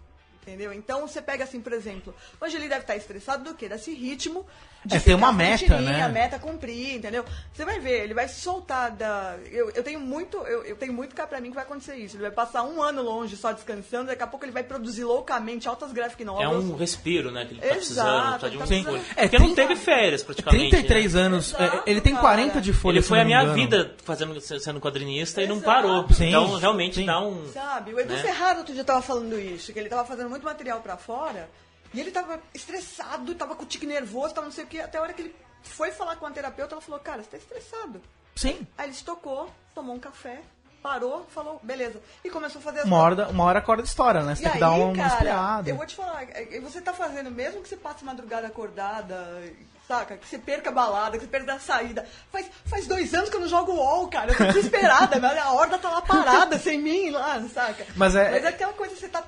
Entendeu? 0.42 0.72
Então 0.72 1.06
você 1.06 1.22
pega 1.22 1.44
assim, 1.44 1.60
por 1.60 1.72
exemplo, 1.72 2.12
o 2.40 2.44
Angeli 2.44 2.68
deve 2.68 2.80
estar 2.80 2.96
estressado 2.96 3.44
do 3.44 3.54
quê? 3.54 3.68
Desse 3.68 3.94
ritmo 3.94 4.44
de 4.84 4.96
É, 4.96 5.00
tem 5.00 5.14
uma 5.14 5.32
meta, 5.32 5.80
né? 5.80 6.02
a 6.02 6.08
meta 6.08 6.38
cumprir, 6.38 6.96
entendeu? 6.96 7.24
Você 7.52 7.64
vai 7.64 7.78
ver, 7.78 8.02
ele 8.04 8.14
vai 8.14 8.26
se 8.28 8.40
soltar 8.40 8.90
da. 8.90 9.36
Eu, 9.50 9.70
eu 9.70 9.82
tenho 9.82 10.00
muito, 10.00 10.36
eu, 10.38 10.64
eu 10.64 10.76
tenho 10.76 10.92
muito 10.92 11.14
cá 11.14 11.26
pra 11.26 11.40
mim 11.40 11.50
que 11.50 11.54
vai 11.54 11.64
acontecer 11.64 11.96
isso. 11.96 12.16
Ele 12.16 12.22
vai 12.22 12.30
passar 12.32 12.62
um 12.64 12.82
ano 12.82 13.02
longe 13.02 13.36
só 13.36 13.52
descansando, 13.52 14.06
daqui 14.06 14.22
a 14.22 14.26
pouco 14.26 14.44
ele 14.44 14.52
vai 14.52 14.62
produzir 14.62 15.04
loucamente 15.04 15.68
altas 15.68 15.92
graphic 15.92 16.22
É 16.22 16.24
novels. 16.24 16.64
um 16.64 16.76
respiro, 16.76 17.30
né, 17.30 17.44
que 17.44 17.52
ele 17.54 17.60
tá 17.60 17.66
Exato, 17.66 17.78
precisando, 17.78 18.40
tá 18.40 18.48
de 18.48 18.56
um 18.56 18.60
tá 18.60 18.66
folha. 18.66 18.82
precisando. 18.84 19.06
É, 19.16 19.22
Porque 19.22 19.38
não 19.38 19.46
30 19.54 19.62
teve 19.62 19.76
férias, 19.76 20.22
praticamente. 20.22 20.70
33 20.70 21.14
né? 21.14 21.20
anos, 21.20 21.48
Exato, 21.54 21.76
é, 21.76 21.82
ele 21.90 22.00
tem 22.00 22.12
cara. 22.14 22.22
40 22.26 22.60
de 22.60 22.72
folha. 22.72 22.96
Ele 22.96 23.02
foi 23.02 23.18
não 23.18 23.22
a 23.22 23.26
minha 23.26 23.42
engano. 23.42 23.54
vida 23.54 23.94
fazendo, 24.04 24.40
sendo 24.40 24.80
quadrinista 24.80 25.42
e 25.42 25.46
não 25.46 25.56
Exato. 25.56 25.66
parou. 25.70 26.08
Sim, 26.12 26.28
então, 26.28 26.56
realmente 26.58 26.96
sim. 26.96 27.06
dá 27.06 27.20
um... 27.20 27.46
Sabe? 27.52 27.94
O 27.94 28.00
Edu 28.00 28.12
né? 28.14 28.20
Ferraro 28.20 28.58
outro 28.58 28.74
dia 28.74 28.84
tava 28.84 29.02
falando 29.02 29.38
isso, 29.38 29.72
que 29.72 29.78
ele 29.78 29.88
tava 29.88 30.04
fazendo 30.04 30.28
muito 30.28 30.44
material 30.44 30.80
pra 30.80 30.96
fora, 30.96 31.48
e 31.92 32.00
ele 32.00 32.10
tava 32.10 32.40
estressado, 32.54 33.34
tava 33.34 33.54
com 33.54 33.64
o 33.64 33.66
tique 33.66 33.86
nervoso, 33.86 34.34
tava 34.34 34.46
não 34.46 34.52
sei 34.52 34.64
o 34.64 34.66
que, 34.66 34.80
até 34.80 34.98
a 34.98 35.02
hora 35.02 35.12
que 35.12 35.22
ele 35.22 35.36
foi 35.62 35.90
falar 35.92 36.16
com 36.16 36.26
a 36.26 36.30
terapeuta, 36.30 36.74
ela 36.74 36.82
falou, 36.82 37.00
cara, 37.00 37.22
você 37.22 37.30
tá 37.30 37.36
estressado. 37.36 38.00
Sim. 38.34 38.66
Aí 38.76 38.86
ele 38.86 38.94
estocou, 38.94 39.50
tomou 39.74 39.94
um 39.94 40.00
café, 40.00 40.40
parou, 40.82 41.26
falou, 41.30 41.60
beleza. 41.62 42.00
E 42.24 42.30
começou 42.30 42.58
a 42.58 42.62
fazer 42.62 42.80
as 42.80 42.84
Uma 42.86 42.98
hora, 42.98 43.28
uma 43.28 43.44
hora 43.44 43.58
acorda 43.60 43.84
história, 43.84 44.22
né? 44.22 44.34
Você 44.34 44.42
e 44.42 44.44
tem 44.44 44.52
que 44.52 44.56
aí, 44.56 44.60
dar 44.60 44.72
uma, 44.72 44.96
cara, 44.96 45.62
eu 45.66 45.76
vou 45.76 45.86
te 45.86 45.94
falar, 45.94 46.24
é, 46.24 46.56
é, 46.56 46.60
você 46.60 46.80
tá 46.80 46.92
fazendo, 46.92 47.30
mesmo 47.30 47.62
que 47.62 47.68
você 47.68 47.76
passe 47.76 48.04
madrugada 48.04 48.48
acordada, 48.48 49.42
saca? 49.86 50.16
Que 50.16 50.26
você 50.26 50.38
perca 50.38 50.70
a 50.70 50.72
balada, 50.72 51.18
que 51.18 51.24
você 51.24 51.30
perca 51.30 51.54
a 51.54 51.58
saída. 51.60 52.06
Faz, 52.30 52.50
faz 52.64 52.86
dois 52.86 53.14
anos 53.14 53.30
que 53.30 53.36
eu 53.36 53.40
não 53.40 53.48
jogo 53.48 53.72
UOL, 53.72 54.08
cara. 54.08 54.32
Eu 54.32 54.36
tô 54.36 54.44
desesperada, 54.46 55.16
a 55.42 55.52
horda 55.52 55.78
tá 55.78 55.90
lá 55.90 56.02
parada, 56.02 56.58
sem 56.58 56.78
mim 56.78 57.10
lá, 57.10 57.40
saca? 57.52 57.86
Mas 57.94 58.16
é- 58.16 58.30
Mas 58.30 58.44
é 58.44 58.48
aquela 58.48 58.72
coisa, 58.72 58.96
você 58.96 59.08
tá 59.08 59.22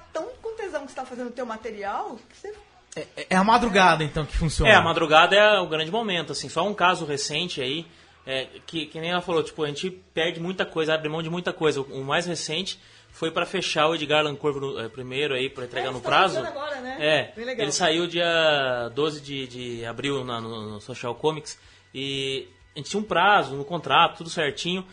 tá 1.05 1.11
fazendo 1.11 1.29
o 1.29 1.33
teu 1.33 1.47
material, 1.47 2.19
que 2.29 2.37
você... 2.37 2.55
É, 2.97 3.27
é 3.31 3.37
a 3.37 3.43
madrugada, 3.45 4.05
então, 4.05 4.25
que 4.25 4.37
funciona. 4.37 4.71
É, 4.71 4.75
a 4.75 4.81
madrugada 4.83 5.35
é 5.37 5.59
o 5.61 5.67
grande 5.69 5.91
momento, 5.91 6.33
assim, 6.33 6.49
só 6.49 6.67
um 6.67 6.73
caso 6.75 7.05
recente 7.05 7.61
aí, 7.61 7.87
é, 8.27 8.47
que, 8.67 8.87
que 8.87 9.01
nem 9.01 9.11
ela 9.11 9.21
falou, 9.21 9.43
tipo, 9.43 9.63
a 9.65 9.67
gente 9.67 9.91
perde 9.91 10.39
muita 10.41 10.65
coisa, 10.65 10.95
abre 10.95 11.09
mão 11.09 11.23
de 11.23 11.29
muita 11.29 11.53
coisa. 11.53 11.81
O, 11.81 11.85
o 12.01 12.05
mais 12.05 12.25
recente 12.25 12.79
foi 13.11 13.31
pra 13.31 13.45
fechar 13.45 13.89
o 13.89 13.95
Edgar 13.95 14.21
Allan 14.21 14.35
Corvo 14.37 14.61
no- 14.61 14.81
é, 14.81 14.89
primeiro 14.89 15.35
aí, 15.35 15.51
pra 15.51 15.65
entregar 15.65 15.89
É, 15.89 15.93
no 15.93 16.01
tá 16.01 16.09
prazo. 16.09 16.39
agora, 16.39 16.81
né? 16.81 16.97
É, 17.01 17.33
Bem 17.37 17.45
legal. 17.45 17.65
ele 17.65 17.73
saiu 17.73 18.07
dia 18.07 18.89
12 18.95 19.21
de, 19.21 19.47
de 19.49 19.85
abril 19.85 20.25
na- 20.25 20.41
no, 20.41 20.71
no 20.75 20.81
Social 20.81 21.15
Comics 21.17 21.59
e 21.93 22.49
a 22.75 22.79
gente 22.79 22.91
tinha 22.91 23.01
um 23.01 23.05
prazo 23.05 23.57
no 23.57 23.65
contrato, 23.65 24.19
tudo 24.19 24.31
certinho, 24.31 24.87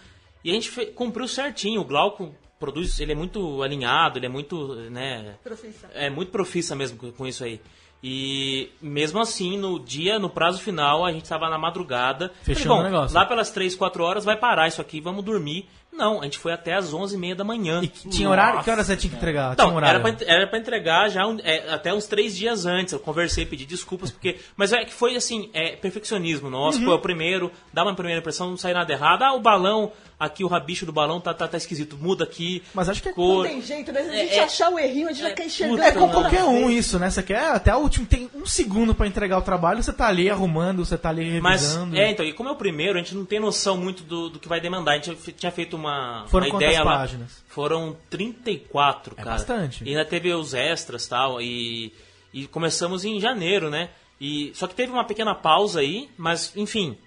e 0.43 0.49
a 0.51 0.53
gente 0.53 0.69
fe- 0.69 0.87
cumpriu 0.87 1.27
certinho. 1.27 1.81
O 1.81 1.85
Glauco 1.85 2.35
produz, 2.61 2.97
ele 3.01 3.11
é 3.11 3.15
muito 3.15 3.61
alinhado, 3.61 4.17
ele 4.19 4.27
é 4.27 4.29
muito, 4.29 4.75
né, 4.89 5.35
Profissa. 5.43 5.89
é 5.93 6.09
muito 6.09 6.31
profissa 6.31 6.75
mesmo 6.75 6.97
com, 6.97 7.11
com 7.11 7.27
isso 7.27 7.43
aí. 7.43 7.59
E 8.03 8.69
mesmo 8.81 9.19
assim, 9.19 9.57
no 9.57 9.79
dia, 9.79 10.17
no 10.17 10.27
prazo 10.29 10.59
final, 10.59 11.05
a 11.05 11.11
gente 11.11 11.23
estava 11.23 11.47
na 11.49 11.57
madrugada. 11.57 12.31
Fechando 12.41 12.69
Falei, 12.69 12.81
o 12.81 12.91
negócio. 12.91 13.15
Lá 13.15 13.25
pelas 13.25 13.51
3, 13.51 13.75
4 13.75 14.03
horas 14.03 14.25
vai 14.25 14.35
parar 14.35 14.67
isso 14.67 14.81
aqui, 14.81 14.99
vamos 14.99 15.23
dormir. 15.23 15.67
Não, 15.93 16.21
a 16.21 16.23
gente 16.23 16.39
foi 16.39 16.51
até 16.53 16.73
as 16.73 16.91
11h30 16.93 17.35
da 17.35 17.43
manhã. 17.43 17.81
E 17.83 17.87
tinha 17.89 18.27
horário? 18.29 18.63
Que 18.63 18.71
horas 18.71 18.87
você 18.87 18.95
tinha 18.97 19.11
que 19.11 19.17
entregar? 19.17 19.49
Não, 19.49 19.65
tinha 19.65 19.75
horário. 19.75 19.99
era 20.07 20.15
pra, 20.15 20.25
era 20.25 20.47
pra 20.47 20.57
entregar 20.57 21.09
já 21.09 21.27
um- 21.27 21.37
é, 21.43 21.69
até 21.71 21.93
uns 21.93 22.07
três 22.07 22.35
dias 22.35 22.65
antes. 22.65 22.93
Eu 22.93 22.99
conversei, 22.99 23.45
pedi 23.45 23.65
desculpas, 23.65 24.09
porque. 24.09 24.39
Mas 24.55 24.71
é 24.73 24.83
que 24.85 24.93
foi 24.93 25.15
assim, 25.17 25.49
é 25.53 25.75
perfeccionismo 25.75 26.49
nosso. 26.49 26.79
Uhum. 26.79 26.85
Foi 26.85 26.93
o 26.95 26.99
primeiro, 26.99 27.51
dá 27.73 27.83
uma 27.83 27.93
primeira 27.93 28.19
impressão, 28.21 28.49
não 28.49 28.57
sai 28.57 28.73
nada 28.73 28.91
errado. 28.91 29.21
Ah, 29.23 29.33
o 29.33 29.41
balão, 29.41 29.91
aqui 30.23 30.43
o 30.43 30.47
rabicho 30.47 30.85
do 30.85 30.91
balão 30.91 31.19
tá, 31.19 31.33
tá, 31.33 31.47
tá 31.47 31.57
esquisito, 31.57 31.97
muda 31.97 32.23
aqui. 32.23 32.61
Mas 32.73 32.87
acho 32.87 33.01
que 33.01 33.09
é- 33.09 33.13
cor. 33.13 33.43
Não 33.45 33.51
tem 33.51 33.61
jeito, 33.61 33.91
né? 33.91 34.03
Se 34.03 34.09
a 34.09 34.13
gente 34.13 34.33
É, 34.33 34.37
é- 34.37 34.43
achar 34.43 34.69
o 34.69 34.77
errinho, 34.79 35.07
a 35.09 35.11
gente 35.11 35.21
vai 35.21 35.31
ficar 35.31 35.45
enxergando. 35.45 35.77
puta, 35.77 35.89
É 35.89 35.91
com 35.93 36.09
qualquer 36.09 36.43
um 36.43 36.69
isso, 36.69 36.99
né? 36.99 37.09
Você 37.09 37.23
quer 37.23 37.43
até 37.55 37.75
o 37.75 37.79
último, 37.79 38.05
tem 38.05 38.29
um 38.35 38.45
segundo 38.45 38.93
pra 38.93 39.07
entregar 39.07 39.37
o 39.37 39.41
trabalho, 39.41 39.81
você 39.81 39.91
tá 39.91 40.07
ali 40.07 40.29
arrumando, 40.29 40.85
você 40.85 40.97
tá 40.97 41.09
ali 41.09 41.41
Mas, 41.41 41.61
revisando. 41.61 41.97
é, 41.97 42.11
então, 42.11 42.25
e 42.25 42.33
como 42.33 42.49
é 42.49 42.51
o 42.51 42.55
primeiro, 42.55 42.99
a 42.99 43.01
gente 43.01 43.15
não 43.15 43.25
tem 43.25 43.39
noção 43.39 43.75
muito 43.77 44.03
do, 44.03 44.29
do 44.29 44.39
que 44.39 44.47
vai 44.47 44.61
demandar. 44.61 44.91
A 44.93 44.95
gente 44.99 45.15
tinha 45.33 45.51
feito 45.51 45.75
uma, 45.75 46.25
Foram 46.27 46.45
uma 46.47 46.51
quantas 46.51 46.67
ideia 46.69 46.83
lá. 46.83 46.97
páginas? 46.97 47.43
Foram 47.47 47.97
34, 48.09 49.13
É 49.17 49.23
cara. 49.23 49.31
bastante. 49.37 49.83
E 49.83 49.89
ainda 49.89 50.05
teve 50.05 50.33
os 50.33 50.53
extras 50.53 51.07
tal, 51.07 51.41
e 51.41 51.91
e 52.33 52.47
começamos 52.47 53.03
em 53.03 53.19
janeiro, 53.19 53.69
né? 53.69 53.89
E, 54.19 54.51
só 54.55 54.65
que 54.65 54.73
teve 54.73 54.89
uma 54.89 55.03
pequena 55.03 55.35
pausa 55.35 55.81
aí, 55.81 56.07
mas, 56.17 56.53
enfim, 56.55 56.97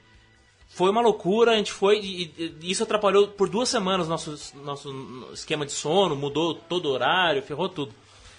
foi 0.75 0.90
uma 0.90 1.00
loucura, 1.00 1.52
a 1.52 1.57
gente 1.57 1.73
foi, 1.73 2.00
e, 2.00 2.57
e 2.61 2.71
isso 2.71 2.83
atrapalhou 2.83 3.28
por 3.28 3.49
duas 3.49 3.69
semanas 3.69 4.09
nosso, 4.09 4.37
nosso 4.64 5.28
esquema 5.33 5.64
de 5.64 5.71
sono, 5.71 6.16
mudou 6.16 6.54
todo 6.54 6.87
o 6.87 6.93
horário, 6.93 7.40
ferrou 7.43 7.69
tudo. 7.69 7.95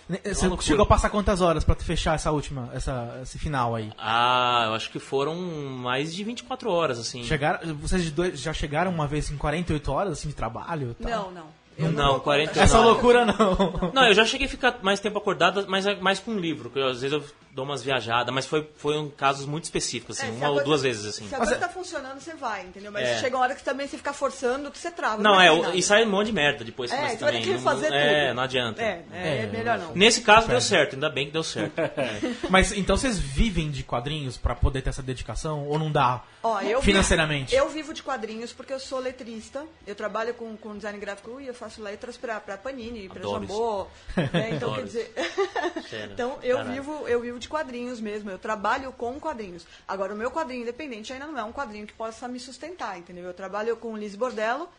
Né, 0.07 0.19
uma 0.25 0.33
Você 0.33 0.47
loucura. 0.47 0.67
chegou 0.67 0.83
a 0.83 0.85
passar 0.85 1.09
quantas 1.09 1.39
horas 1.39 1.63
pra 1.63 1.73
fechar 1.75 2.13
essa 2.13 2.31
última, 2.31 2.69
essa, 2.73 3.19
esse 3.23 3.39
final 3.39 3.73
aí? 3.73 3.89
Ah, 3.97 4.65
eu 4.67 4.73
acho 4.73 4.91
que 4.91 4.99
foram 4.99 5.33
mais 5.35 6.13
de 6.13 6.23
24 6.25 6.69
horas, 6.69 6.99
assim. 6.99 7.23
Chegaram, 7.23 7.73
vocês 7.75 8.03
já 8.33 8.53
chegaram 8.53 8.91
uma 8.91 9.07
vez 9.07 9.31
em 9.31 9.37
48 9.37 9.91
horas 9.91 10.11
assim, 10.19 10.27
de 10.27 10.35
trabalho? 10.35 10.93
tal? 11.01 11.09
Não, 11.09 11.31
não. 11.31 11.47
Eu 11.77 11.91
Não, 11.91 12.19
40 12.19 12.49
conta. 12.51 12.61
Essa 12.63 12.77
Não. 12.77 12.83
loucura 12.85 13.25
não. 13.25 13.91
Não, 13.93 14.07
eu 14.07 14.13
já 14.13 14.25
cheguei 14.25 14.47
a 14.47 14.49
ficar 14.49 14.79
mais 14.81 14.99
tempo 14.99 15.17
acordado, 15.17 15.65
mas 15.67 15.85
é 15.85 15.95
mais 15.95 16.19
com 16.19 16.31
um 16.31 16.39
livro, 16.39 16.69
que 16.69 16.79
eu, 16.79 16.87
às 16.87 17.01
vezes 17.01 17.11
eu 17.13 17.23
dou 17.51 17.63
umas 17.65 17.81
viajadas, 17.83 18.33
mas 18.33 18.45
foi, 18.45 18.69
foi 18.75 18.97
um 18.97 19.09
casos 19.09 19.45
muito 19.45 19.63
específicos, 19.63 20.17
assim, 20.19 20.27
É, 20.27 20.31
uma 20.31 20.49
ou 20.49 20.63
duas 20.63 20.81
vezes, 20.81 21.05
assim. 21.05 21.27
Se 21.27 21.33
a 21.35 21.37
coisa 21.37 21.55
tá 21.55 21.69
funcionando, 21.69 22.19
você 22.19 22.33
vai, 22.35 22.63
entendeu? 22.65 22.91
Mas 22.91 23.07
É. 23.07 23.19
chega 23.19 23.35
uma 23.37 23.43
hora 23.43 23.55
que 23.55 23.63
também 23.63 23.87
você 23.87 23.95
fica 23.97 24.11
forçando, 24.11 24.69
que 24.71 24.77
você 24.77 24.91
trava. 24.91 25.21
Não, 25.23 25.35
vai 25.35 25.47
é, 25.47 25.61
nada. 25.61 25.75
e 25.75 25.81
sai 25.81 26.03
um 26.05 26.09
monte 26.09 26.27
de 26.27 26.33
merda 26.33 26.63
depois 26.65 26.91
É, 26.91 26.95
mas 27.01 27.11
você 27.13 27.17
vai 27.23 27.31
ter 27.33 27.37
também. 27.39 27.41
que 27.43 27.53
não- 27.53 27.59
fazer 27.61 27.85
tudo. 27.87 27.95
É, 27.95 28.33
não 28.33 28.43
adianta. 28.43 28.81
É, 28.81 29.03
é, 29.13 29.37
é 29.43 29.45
melhor 29.47 29.79
não. 29.79 29.95
Nesse 29.95 30.21
caso 30.21 30.47
deu 30.47 30.59
certo, 30.61 30.95
ainda 30.95 31.09
bem 31.09 31.27
que 31.27 31.31
deu 31.31 31.43
certo. 31.43 31.73
Mas 32.49 32.71
então 32.73 32.97
vocês 32.97 33.17
vivem 33.17 33.71
de 33.71 33.83
quadrinhos 33.83 34.37
pra 34.37 34.53
poder 34.55 34.81
ter 34.81 34.89
essa 34.89 35.01
dedicação 35.03 35.65
ou 35.67 35.79
não 35.79 35.91
dá? 35.91 36.23
Ó, 36.43 36.59
eu 36.61 36.79
vi- 36.79 36.85
financeiramente. 36.87 37.55
eu 37.55 37.69
vivo 37.69 37.93
de 37.93 38.03
quadrinhos 38.03 38.51
porque 38.53 38.71
eu 38.73 38.79
sou 38.79 38.99
letrista. 38.99 39.63
Eu 39.87 39.95
trabalho 39.95 40.33
com, 40.33 40.55
com 40.57 40.75
design 40.75 40.99
gráfico 40.99 41.39
e 41.41 41.47
eu 41.47 41.53
faço 41.53 41.64
letras 41.77 42.15
pra, 42.17 42.39
pra 42.39 42.57
Panini, 42.57 43.09
pra 43.09 43.19
Adoro 43.19 43.41
Jambô. 43.47 43.87
né? 44.33 44.49
Então, 44.51 44.69
Adoro 44.73 44.75
quer 44.75 44.83
dizer. 44.83 45.13
Então, 46.13 46.39
eu 46.43 46.57
vivo, 46.65 47.07
eu 47.07 47.21
vivo 47.21 47.39
de 47.39 47.47
quadrinhos 47.49 47.99
mesmo. 47.99 48.29
Eu 48.29 48.37
trabalho 48.39 48.91
com 48.91 49.19
quadrinhos. 49.19 49.65
Agora, 49.87 50.13
o 50.13 50.17
meu 50.17 50.31
quadrinho 50.31 50.61
independente 50.63 51.11
ainda 51.13 51.25
não 51.27 51.37
é 51.39 51.43
um 51.43 51.51
quadrinho 51.53 51.85
que 51.87 51.93
possa 51.93 52.27
me 52.27 52.39
sustentar, 52.39 52.97
entendeu? 52.97 53.23
Eu 53.25 53.33
trabalho 53.33 53.75
com 53.77 53.95
Liz 53.97 54.15
Bordello, 54.15 54.69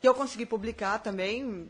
que 0.00 0.08
eu 0.08 0.14
consegui 0.14 0.46
publicar 0.46 0.98
também. 0.98 1.68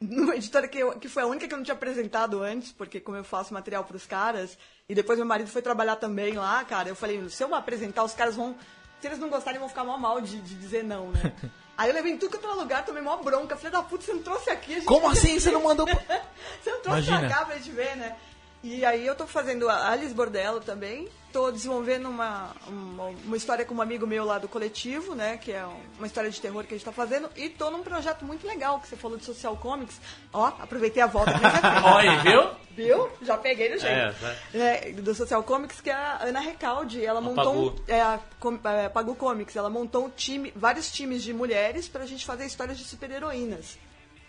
Numa 0.00 0.36
editora 0.36 0.68
que, 0.68 0.78
eu- 0.78 0.92
que 0.98 1.08
foi 1.08 1.22
a 1.22 1.26
única 1.26 1.46
que 1.48 1.54
eu 1.54 1.56
não 1.58 1.64
tinha 1.64 1.74
apresentado 1.74 2.42
antes, 2.42 2.72
porque 2.72 3.00
como 3.00 3.16
eu 3.16 3.24
faço 3.24 3.54
material 3.54 3.84
para 3.84 3.96
os 3.96 4.04
caras, 4.06 4.58
e 4.88 4.94
depois 4.94 5.18
meu 5.18 5.26
marido 5.26 5.48
foi 5.50 5.62
trabalhar 5.62 5.96
também 5.96 6.34
lá, 6.34 6.62
cara, 6.64 6.88
eu 6.90 6.94
falei, 6.96 7.26
se 7.30 7.42
eu 7.42 7.54
apresentar, 7.54 8.04
os 8.04 8.12
caras 8.12 8.34
vão. 8.36 8.54
Se 9.00 9.06
eles 9.08 9.18
não 9.18 9.28
gostarem, 9.28 9.58
vão 9.60 9.68
ficar 9.68 9.84
mal 9.84 9.98
mal 9.98 10.20
de, 10.20 10.40
de 10.40 10.54
dizer 10.56 10.82
não, 10.82 11.10
né? 11.10 11.32
Aí 11.76 11.90
eu 11.90 11.94
levei 11.94 12.12
em 12.12 12.18
tudo 12.18 12.30
que 12.30 12.36
eu 12.36 12.40
tô 12.40 12.54
no 12.54 12.60
lugar, 12.60 12.84
tomei 12.84 13.02
mó 13.02 13.16
bronca. 13.16 13.56
Falei, 13.56 13.72
da 13.72 13.82
puta, 13.82 14.04
você 14.04 14.12
não 14.12 14.22
trouxe 14.22 14.50
aqui. 14.50 14.72
A 14.72 14.74
gente 14.76 14.86
Como 14.86 15.10
assim 15.10 15.38
você 15.38 15.50
não 15.50 15.62
mandou? 15.62 15.86
você 16.62 16.70
não 16.70 16.80
trouxe 16.80 17.08
Imagina. 17.08 17.18
pra 17.20 17.28
cá 17.28 17.44
pra 17.44 17.56
gente 17.56 17.70
ver, 17.70 17.96
né? 17.96 18.16
E 18.62 18.84
aí 18.84 19.04
eu 19.06 19.14
tô 19.14 19.26
fazendo 19.26 19.68
a 19.68 19.90
Alice 19.90 20.14
Bordello 20.14 20.60
também. 20.60 21.08
Tô 21.34 21.50
desenvolvendo 21.50 22.08
uma, 22.08 22.52
uma, 22.68 23.06
uma 23.08 23.36
história 23.36 23.64
com 23.64 23.74
um 23.74 23.82
amigo 23.82 24.06
meu 24.06 24.24
lá 24.24 24.38
do 24.38 24.46
coletivo, 24.46 25.16
né? 25.16 25.36
Que 25.36 25.50
é 25.50 25.66
um- 25.66 25.80
uma 25.98 26.06
história 26.06 26.30
de 26.30 26.40
terror 26.40 26.62
que 26.62 26.72
a 26.72 26.76
gente 26.76 26.84
tá 26.84 26.92
fazendo. 26.92 27.28
E 27.34 27.48
tô 27.48 27.72
num 27.72 27.82
projeto 27.82 28.24
muito 28.24 28.46
legal, 28.46 28.78
que 28.78 28.86
você 28.86 28.94
falou 28.96 29.18
de 29.18 29.24
social 29.24 29.56
comics. 29.56 30.00
Ó, 30.32 30.46
aproveitei 30.46 31.02
a 31.02 31.08
volta. 31.08 31.32
Olha, 31.92 32.18
viu? 32.22 32.50
Viu? 32.70 33.10
Já 33.20 33.36
peguei 33.36 33.68
no 33.68 33.78
jeito. 33.78 33.92
É, 33.92 34.10
vai. 34.12 34.36
É, 34.54 34.92
do 34.92 35.12
Social 35.12 35.42
Comics, 35.42 35.80
que 35.80 35.90
é 35.90 35.94
a 35.94 36.22
Ana 36.22 36.38
Recalde. 36.38 37.04
Ela 37.04 37.20
montou 37.20 37.52
um, 37.72 37.76
é, 37.88 38.00
a 38.00 38.20
Com- 38.38 38.58
é, 38.64 38.88
Pagu 38.88 39.16
Comics. 39.16 39.56
Ela 39.56 39.68
montou 39.68 40.06
um 40.06 40.10
time, 40.10 40.52
vários 40.54 40.90
times 40.92 41.22
de 41.24 41.32
mulheres 41.34 41.88
pra 41.88 42.06
gente 42.06 42.24
fazer 42.24 42.46
histórias 42.46 42.78
de 42.78 42.84
super-heroínas. 42.84 43.76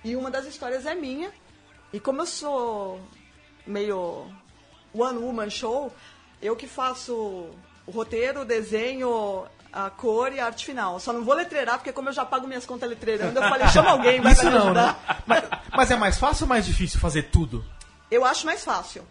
E 0.04 0.16
uma 0.16 0.32
das 0.32 0.46
histórias 0.48 0.88
é 0.88 0.96
minha. 0.96 1.32
E 1.94 2.00
como 2.00 2.22
eu 2.22 2.26
sou 2.26 3.00
meio 3.66 4.28
one 4.94 5.18
woman 5.20 5.50
show, 5.50 5.92
eu 6.46 6.56
que 6.56 6.68
faço 6.68 7.14
o 7.14 7.92
roteiro, 7.92 8.42
o 8.42 8.46
desenho, 8.46 9.46
a 9.72 9.90
cor 9.90 10.32
e 10.34 10.40
a 10.40 10.46
arte 10.46 10.66
final. 10.66 11.00
Só 11.00 11.12
não 11.14 11.24
vou 11.24 11.34
letreirar, 11.36 11.78
porque 11.78 11.92
como 11.92 12.10
eu 12.10 12.14
já 12.14 12.26
pago 12.26 12.48
minhas 12.48 12.66
contas 12.66 12.90
letreirando, 12.90 13.38
eu 13.40 13.44
falei, 13.50 13.68
chama 13.70 13.92
alguém, 13.92 14.20
vai 14.22 14.34
Isso 14.34 14.42
pra 14.42 14.50
me 14.52 14.58
não, 14.58 14.66
ajudar. 14.66 14.94
né? 15.08 15.18
Mas, 15.26 15.44
mas 15.76 15.92
é 15.92 15.96
mais 15.96 16.18
fácil 16.18 16.44
ou 16.46 16.50
mais 16.50 16.66
difícil 16.66 17.00
fazer 17.00 17.24
tudo? 17.24 17.64
Eu 18.10 18.24
acho 18.26 18.46
mais 18.46 18.64
fácil. 18.64 19.06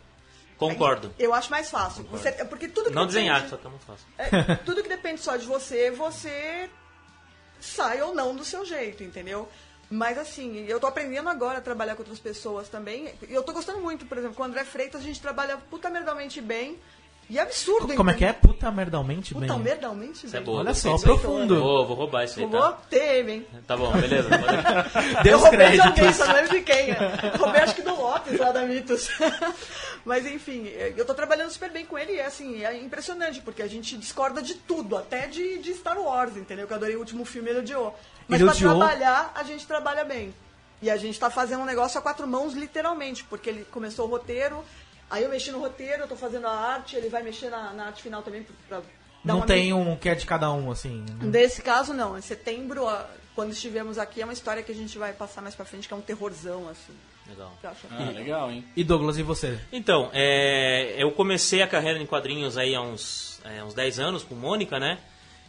Concordo. 0.57 1.13
Eu 1.19 1.35
acho 1.35 1.51
mais 1.51 1.69
fácil. 1.71 2.05
Você, 2.05 2.31
porque 2.45 2.69
tudo 2.69 2.89
que 2.89 2.95
Não 2.95 3.07
depende- 3.07 3.15
desenhar, 3.29 3.49
só 3.49 3.57
que 3.57 3.67
é 3.67 3.71
muito 3.71 3.85
fácil. 3.85 4.07
é, 4.17 4.55
tudo 4.57 4.83
que 4.83 4.89
depende 4.89 5.21
só 5.21 5.37
de 5.37 5.47
você, 5.47 5.91
você 5.91 6.71
sai 7.61 8.01
ou 8.03 8.15
não 8.15 8.35
do 8.35 8.45
seu 8.45 8.65
jeito, 8.65 9.03
entendeu? 9.03 9.49
Mas 9.91 10.17
assim, 10.19 10.65
eu 10.67 10.81
tô 10.81 10.87
aprendendo 10.87 11.29
agora 11.29 11.59
a 11.59 11.61
trabalhar 11.61 11.95
com 11.95 12.03
outras 12.03 12.19
pessoas 12.19 12.69
também. 12.69 13.13
E 13.29 13.35
eu 13.35 13.43
tô 13.43 13.53
gostando 13.53 13.81
muito, 13.81 14.07
por 14.07 14.17
exemplo, 14.17 14.37
com 14.37 14.43
o 14.43 14.47
André 14.47 14.65
Freitas 14.65 15.01
a 15.01 15.05
gente 15.05 15.21
trabalha 15.21 15.57
puta 15.71 15.91
merdalmente 15.91 16.41
bem. 16.41 16.79
E 17.29 17.39
é 17.39 17.43
absurdo, 17.43 17.95
Como 17.95 18.11
é 18.11 18.15
que 18.15 18.25
é? 18.25 18.33
Puta 18.35 18.71
merdalmente 18.71 19.33
bem. 19.35 19.49
Puta 19.49 19.59
merdalmente 19.59 20.27
Isso 20.27 20.37
é 20.37 20.41
bem. 20.41 20.47
boa. 20.47 20.61
Olha 20.61 20.75
só, 20.75 20.99
profundo. 20.99 21.59
Vou, 21.59 21.87
vou 21.87 21.97
roubar 21.97 22.25
isso 22.25 22.39
aí, 22.39 22.45
Roubou? 22.45 22.61
tá? 22.61 22.79
Teve, 22.91 23.33
hein? 23.33 23.47
Tá 23.67 23.77
bom, 23.77 23.91
beleza. 23.93 24.29
Deu 25.25 25.33
eu 25.33 25.39
roubei 25.39 25.71
de 25.73 25.81
alguém, 25.81 26.13
só 26.13 26.27
não 26.27 26.35
lembro 26.35 26.51
de 26.51 26.61
quem. 26.61 26.89
né? 26.89 26.97
Roubei 27.39 27.61
acho 27.63 27.75
que 27.75 27.83
do 27.83 27.95
Lopes 27.95 28.39
lá 28.39 28.53
da 28.53 28.63
Mitos. 28.67 29.09
Mas 30.05 30.27
enfim, 30.27 30.67
eu 30.97 31.05
tô 31.07 31.15
trabalhando 31.15 31.51
super 31.51 31.71
bem 31.71 31.87
com 31.87 31.97
ele 31.99 32.13
e 32.13 32.19
é 32.19 32.27
assim, 32.27 32.63
é 32.63 32.77
impressionante, 32.79 33.41
porque 33.41 33.63
a 33.63 33.67
gente 33.67 33.97
discorda 33.97 34.43
de 34.43 34.55
tudo, 34.55 34.97
até 34.97 35.27
de, 35.27 35.59
de 35.59 35.73
Star 35.75 35.99
Wars, 35.99 36.37
entendeu? 36.37 36.67
Que 36.67 36.73
eu 36.75 36.77
adorei 36.77 36.97
o 36.97 36.99
último 36.99 37.25
filme, 37.25 37.49
ele 37.49 37.61
odiou. 37.61 37.99
Mas 38.29 38.39
Ele 38.41 38.49
pra 38.51 38.55
odiou? 38.57 38.77
trabalhar, 38.77 39.33
a 39.35 39.43
gente 39.45 39.67
trabalha 39.67 40.05
bem. 40.05 40.35
E 40.83 40.91
a 40.91 40.97
gente 40.99 41.19
tá 41.19 41.31
fazendo 41.31 41.63
um 41.63 41.65
negócio 41.65 41.99
a 41.99 42.03
quatro 42.03 42.27
mãos, 42.27 42.53
literalmente, 42.53 43.25
porque 43.25 43.49
ele 43.49 43.65
começou 43.71 44.07
o 44.07 44.11
roteiro, 44.11 44.63
aí 45.15 45.25
eu 45.25 45.31
mexi 45.31 45.51
no 45.51 45.59
roteiro, 45.61 46.03
eu 46.03 46.09
tô 46.09 46.17
fazendo 46.17 46.47
a 46.47 46.53
arte, 46.53 46.97
ele 46.97 47.09
vai 47.09 47.23
mexer 47.23 47.49
na, 47.51 47.73
na 47.73 47.87
arte 47.87 48.03
final 48.03 48.23
também 48.23 48.43
pra, 48.43 48.55
pra 48.69 48.79
dar 48.79 48.85
Não 49.25 49.37
uma 49.39 49.47
tem 49.47 49.73
um 49.73 49.97
que 49.97 50.09
é 50.09 50.15
de 50.15 50.27
cada 50.27 50.53
um, 50.53 50.71
assim. 50.71 51.05
Nesse 51.23 51.63
caso, 51.63 51.93
não. 51.95 52.17
Em 52.19 52.21
setembro, 52.23 52.87
a- 52.89 53.09
quando 53.35 53.51
estivemos 53.53 53.99
aqui, 53.99 54.21
é 54.21 54.25
uma 54.25 54.33
história 54.33 54.63
que 54.63 54.71
a 54.71 54.75
gente 54.75 54.97
vai 54.99 55.13
passar 55.13 55.43
mais 55.43 55.55
pra 55.55 55.65
frente, 55.65 55.89
que 55.89 55.95
é 55.95 55.97
um 55.97 56.01
terrorzão, 56.01 56.69
assim. 56.69 56.93
Legal. 57.29 57.53
Ah, 57.91 58.11
legal, 58.11 58.51
hein? 58.51 58.65
E 58.77 58.85
Douglas, 58.85 59.17
e 59.19 59.23
você? 59.23 59.59
Então, 59.73 60.11
é, 60.13 60.95
eu 60.99 61.11
comecei 61.13 61.63
a 61.63 61.67
carreira 61.67 61.99
em 61.99 62.05
quadrinhos 62.07 62.59
aí 62.59 62.75
há 62.75 62.83
uns, 62.83 63.41
é, 63.45 63.65
uns 63.65 63.73
10 63.75 63.99
anos 63.99 64.23
com 64.23 64.35
Mônica, 64.35 64.79
né? 64.79 64.99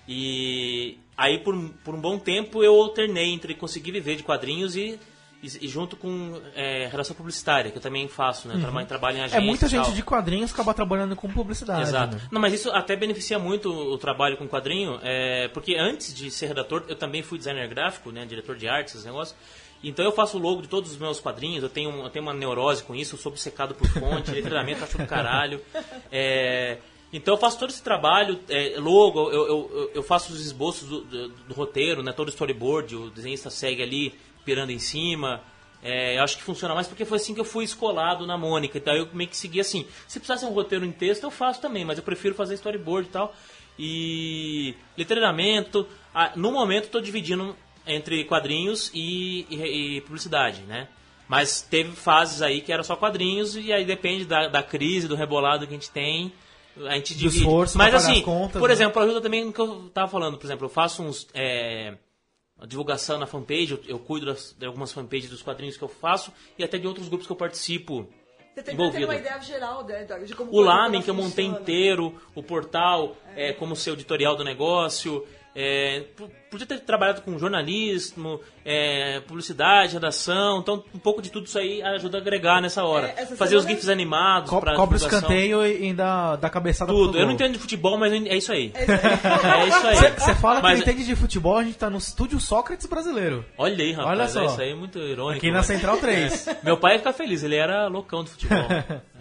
E 0.07 0.97
aí 1.17 1.39
por, 1.39 1.55
por 1.83 1.95
um 1.95 1.99
bom 1.99 2.17
tempo 2.19 2.63
eu 2.63 2.73
alternei 2.75 3.33
entre 3.33 3.55
conseguir 3.55 3.91
viver 3.91 4.15
de 4.15 4.23
quadrinhos 4.23 4.75
e, 4.75 4.99
e, 5.43 5.65
e 5.65 5.67
junto 5.67 5.95
com 5.95 6.41
é, 6.55 6.87
relação 6.87 7.15
publicitária, 7.15 7.69
que 7.71 7.77
eu 7.77 7.81
também 7.81 8.07
faço, 8.07 8.47
né? 8.47 8.55
Eu 8.55 8.61
trabalho, 8.61 8.87
trabalho 8.87 9.17
em 9.17 9.21
É 9.21 9.23
agência 9.25 9.41
muita 9.41 9.65
e 9.65 9.69
gente 9.69 9.91
de 9.93 10.01
quadrinhos 10.01 10.51
acaba 10.51 10.73
trabalhando 10.73 11.15
com 11.15 11.29
publicidade. 11.29 11.81
Exato. 11.83 12.15
né? 12.15 12.21
Não, 12.31 12.41
mas 12.41 12.53
isso 12.53 12.69
até 12.71 12.95
beneficia 12.95 13.37
muito 13.37 13.69
o 13.71 13.97
trabalho 13.97 14.37
com 14.37 14.47
quadrinho, 14.47 14.99
é, 15.03 15.47
porque 15.49 15.75
antes 15.75 16.13
de 16.13 16.31
ser 16.31 16.47
redator, 16.47 16.83
eu 16.87 16.95
também 16.95 17.21
fui 17.21 17.37
designer 17.37 17.67
gráfico, 17.67 18.11
né, 18.11 18.25
diretor 18.25 18.55
de 18.55 18.67
arte, 18.67 18.87
esses 18.89 19.05
negócios. 19.05 19.37
Então 19.83 20.03
eu 20.03 20.11
faço 20.11 20.37
o 20.37 20.41
logo 20.41 20.61
de 20.63 20.67
todos 20.67 20.89
os 20.91 20.97
meus 20.97 21.19
quadrinhos, 21.19 21.61
eu 21.61 21.69
tenho, 21.69 21.91
eu 22.01 22.09
tenho 22.09 22.23
uma 22.23 22.33
neurose 22.33 22.81
com 22.81 22.95
isso, 22.95 23.15
eu 23.15 23.19
sou 23.19 23.31
obcecado 23.31 23.75
por 23.75 23.87
fonte, 23.87 24.31
letramento, 24.31 24.83
acho 24.83 24.97
do 24.97 25.05
caralho. 25.05 25.61
É, 26.11 26.77
então 27.13 27.33
eu 27.35 27.37
faço 27.37 27.59
todo 27.59 27.69
esse 27.69 27.83
trabalho, 27.83 28.39
é, 28.49 28.75
logo, 28.77 29.29
eu, 29.29 29.47
eu, 29.47 29.47
eu- 29.73 29.91
eu 29.95 30.03
faço 30.03 30.33
os 30.33 30.39
esboços 30.43 30.87
do, 30.89 31.01
do- 31.01 31.29
do 31.29 31.53
roteiro, 31.53 32.01
né, 32.01 32.11
todo 32.11 32.27
o 32.27 32.31
storyboard, 32.31 32.95
o 32.95 33.09
desenhista 33.11 33.49
segue 33.49 33.83
ali, 33.83 34.15
pirando 34.45 34.69
em 34.69 34.79
cima. 34.79 35.41
É, 35.83 36.17
eu 36.17 36.23
acho 36.23 36.37
que 36.37 36.43
funciona 36.43 36.73
mais 36.73 36.87
porque 36.87 37.05
foi 37.05 37.17
assim 37.17 37.33
que 37.33 37.39
eu 37.39 37.45
fui 37.45 37.63
escolado 37.65 38.25
na 38.25 38.37
Mônica. 38.37 38.77
Então 38.77 38.93
eu 38.95 39.07
meio 39.13 39.29
que 39.29 39.37
segui 39.37 39.59
assim. 39.59 39.85
Se 40.07 40.19
precisasse 40.19 40.45
um 40.45 40.53
roteiro 40.53 40.85
em 40.85 40.91
texto, 40.91 41.23
eu 41.23 41.31
faço 41.31 41.61
também, 41.61 41.85
mas 41.85 41.97
eu 41.97 42.03
prefiro 42.03 42.33
fazer 42.33 42.55
storyboard 42.55 43.07
e 43.07 43.11
tal. 43.11 43.35
E 43.77 44.75
letreiramento. 44.97 45.87
ah, 46.13 46.31
no 46.35 46.51
momento 46.51 46.85
estou 46.85 47.01
dividindo 47.01 47.55
entre 47.85 48.23
quadrinhos 48.23 48.89
e, 48.93 49.45
e- 49.49 49.97
e 49.97 50.01
publicidade, 50.01 50.61
né? 50.61 50.87
Mas 51.27 51.61
teve 51.61 51.91
fases 51.95 52.41
aí 52.41 52.61
que 52.61 52.71
era 52.71 52.83
só 52.83 52.95
quadrinhos 52.95 53.55
e 53.55 53.71
aí 53.73 53.83
depende 53.85 54.25
da, 54.25 54.47
da 54.47 54.63
crise, 54.63 55.07
do 55.07 55.15
rebolado 55.15 55.67
que 55.67 55.73
a 55.73 55.77
gente 55.77 55.89
tem. 55.91 56.31
A 56.87 56.95
gente 56.95 57.15
divide. 57.15 57.39
esforço 57.43 57.77
Mas 57.77 57.93
assim, 57.93 58.19
as 58.19 58.25
contas, 58.25 58.59
por 58.59 58.69
né? 58.69 58.73
exemplo, 58.73 59.01
ajuda 59.01 59.21
também 59.21 59.45
no 59.45 59.53
que 59.53 59.59
eu 59.61 59.89
tava 59.93 60.07
falando. 60.09 60.37
Por 60.37 60.45
exemplo, 60.45 60.65
eu 60.65 60.69
faço 60.69 61.03
uns. 61.03 61.27
é, 61.33 61.95
a 62.59 62.65
divulgação 62.65 63.17
na 63.19 63.27
fanpage, 63.27 63.71
eu, 63.71 63.79
eu 63.87 63.99
cuido 63.99 64.25
das- 64.27 64.55
de 64.57 64.65
algumas 64.65 64.91
fanpages 64.91 65.29
dos 65.29 65.41
quadrinhos 65.41 65.77
que 65.77 65.83
eu 65.83 65.87
faço 65.89 66.31
e 66.57 66.63
até 66.63 66.77
de 66.77 66.87
outros 66.87 67.07
grupos 67.07 67.27
que 67.27 67.31
eu 67.33 67.37
participo. 67.37 68.07
Você 68.53 68.63
tem 68.63 68.63
que 68.63 68.63
ter 68.63 68.73
envolvido. 68.73 69.05
uma 69.07 69.15
ideia 69.15 69.39
geral 69.41 69.83
né, 69.83 70.05
de 70.25 70.33
como 70.33 70.49
O 70.53 70.61
Lamen, 70.61 71.01
que 71.01 71.09
eu 71.09 71.13
montei 71.13 71.45
inteiro, 71.45 72.15
o 72.33 72.41
portal, 72.41 73.17
é, 73.35 73.51
como 73.51 73.75
ser 73.75 73.91
editorial 73.91 74.35
do 74.37 74.43
negócio. 74.45 75.27
É, 75.57 76.03
podia 76.51 76.67
ter 76.67 76.81
trabalhado 76.81 77.21
com 77.21 77.39
jornalismo, 77.39 78.41
é, 78.65 79.21
publicidade, 79.21 79.93
redação. 79.93 80.59
Então, 80.59 80.83
um 80.93 80.99
pouco 80.99 81.21
de 81.21 81.29
tudo 81.31 81.45
isso 81.47 81.57
aí 81.57 81.81
ajuda 81.81 82.17
a 82.17 82.21
agregar 82.21 82.61
nessa 82.61 82.83
hora. 82.83 83.13
É, 83.15 83.25
Fazer 83.25 83.55
os 83.55 83.65
GIFs 83.65 83.87
animados. 83.87 84.49
Co 84.49 84.59
cobra 84.59 84.93
o 84.93 84.95
escanteio 84.97 85.65
e 85.65 85.83
ainda 85.85 86.35
dá 86.35 86.49
cabeçada 86.49 86.91
pro 86.91 87.05
Tudo. 87.05 87.15
Eu 87.17 87.19
gol. 87.21 87.25
não 87.27 87.31
entendo 87.31 87.53
de 87.53 87.59
futebol, 87.59 87.97
mas 87.97 88.11
é 88.11 88.35
isso 88.35 88.51
aí. 88.51 88.73
É 88.75 89.67
isso 89.67 89.87
aí. 89.87 89.95
Você 90.19 90.35
fala 90.35 90.57
que 90.57 90.63
Mas- 90.63 90.79
não 90.79 90.83
entende 90.87 91.05
de 91.05 91.15
futebol, 91.15 91.57
a 91.57 91.63
gente 91.63 91.77
tá 91.77 91.89
no 91.89 91.97
estúdio 91.99 92.39
Sócrates 92.39 92.85
brasileiro. 92.85 93.45
Olha 93.57 93.83
aí, 93.83 93.93
rapaz. 93.93 94.09
Olha 94.19 94.27
só. 94.27 94.45
Isso 94.45 94.61
aí 94.61 94.71
é 94.71 94.75
muito 94.75 94.99
irônico. 94.99 95.37
Aqui 95.37 95.51
na 95.51 95.57
mas- 95.59 95.67
Central 95.67 95.97
3. 95.97 96.49
Meu 96.63 96.77
pai 96.77 96.93
ia 96.93 96.99
ficar 96.99 97.13
feliz, 97.13 97.43
ele 97.43 97.55
era 97.55 97.87
loucão 97.87 98.23
de 98.25 98.29
futebol. 98.31 98.57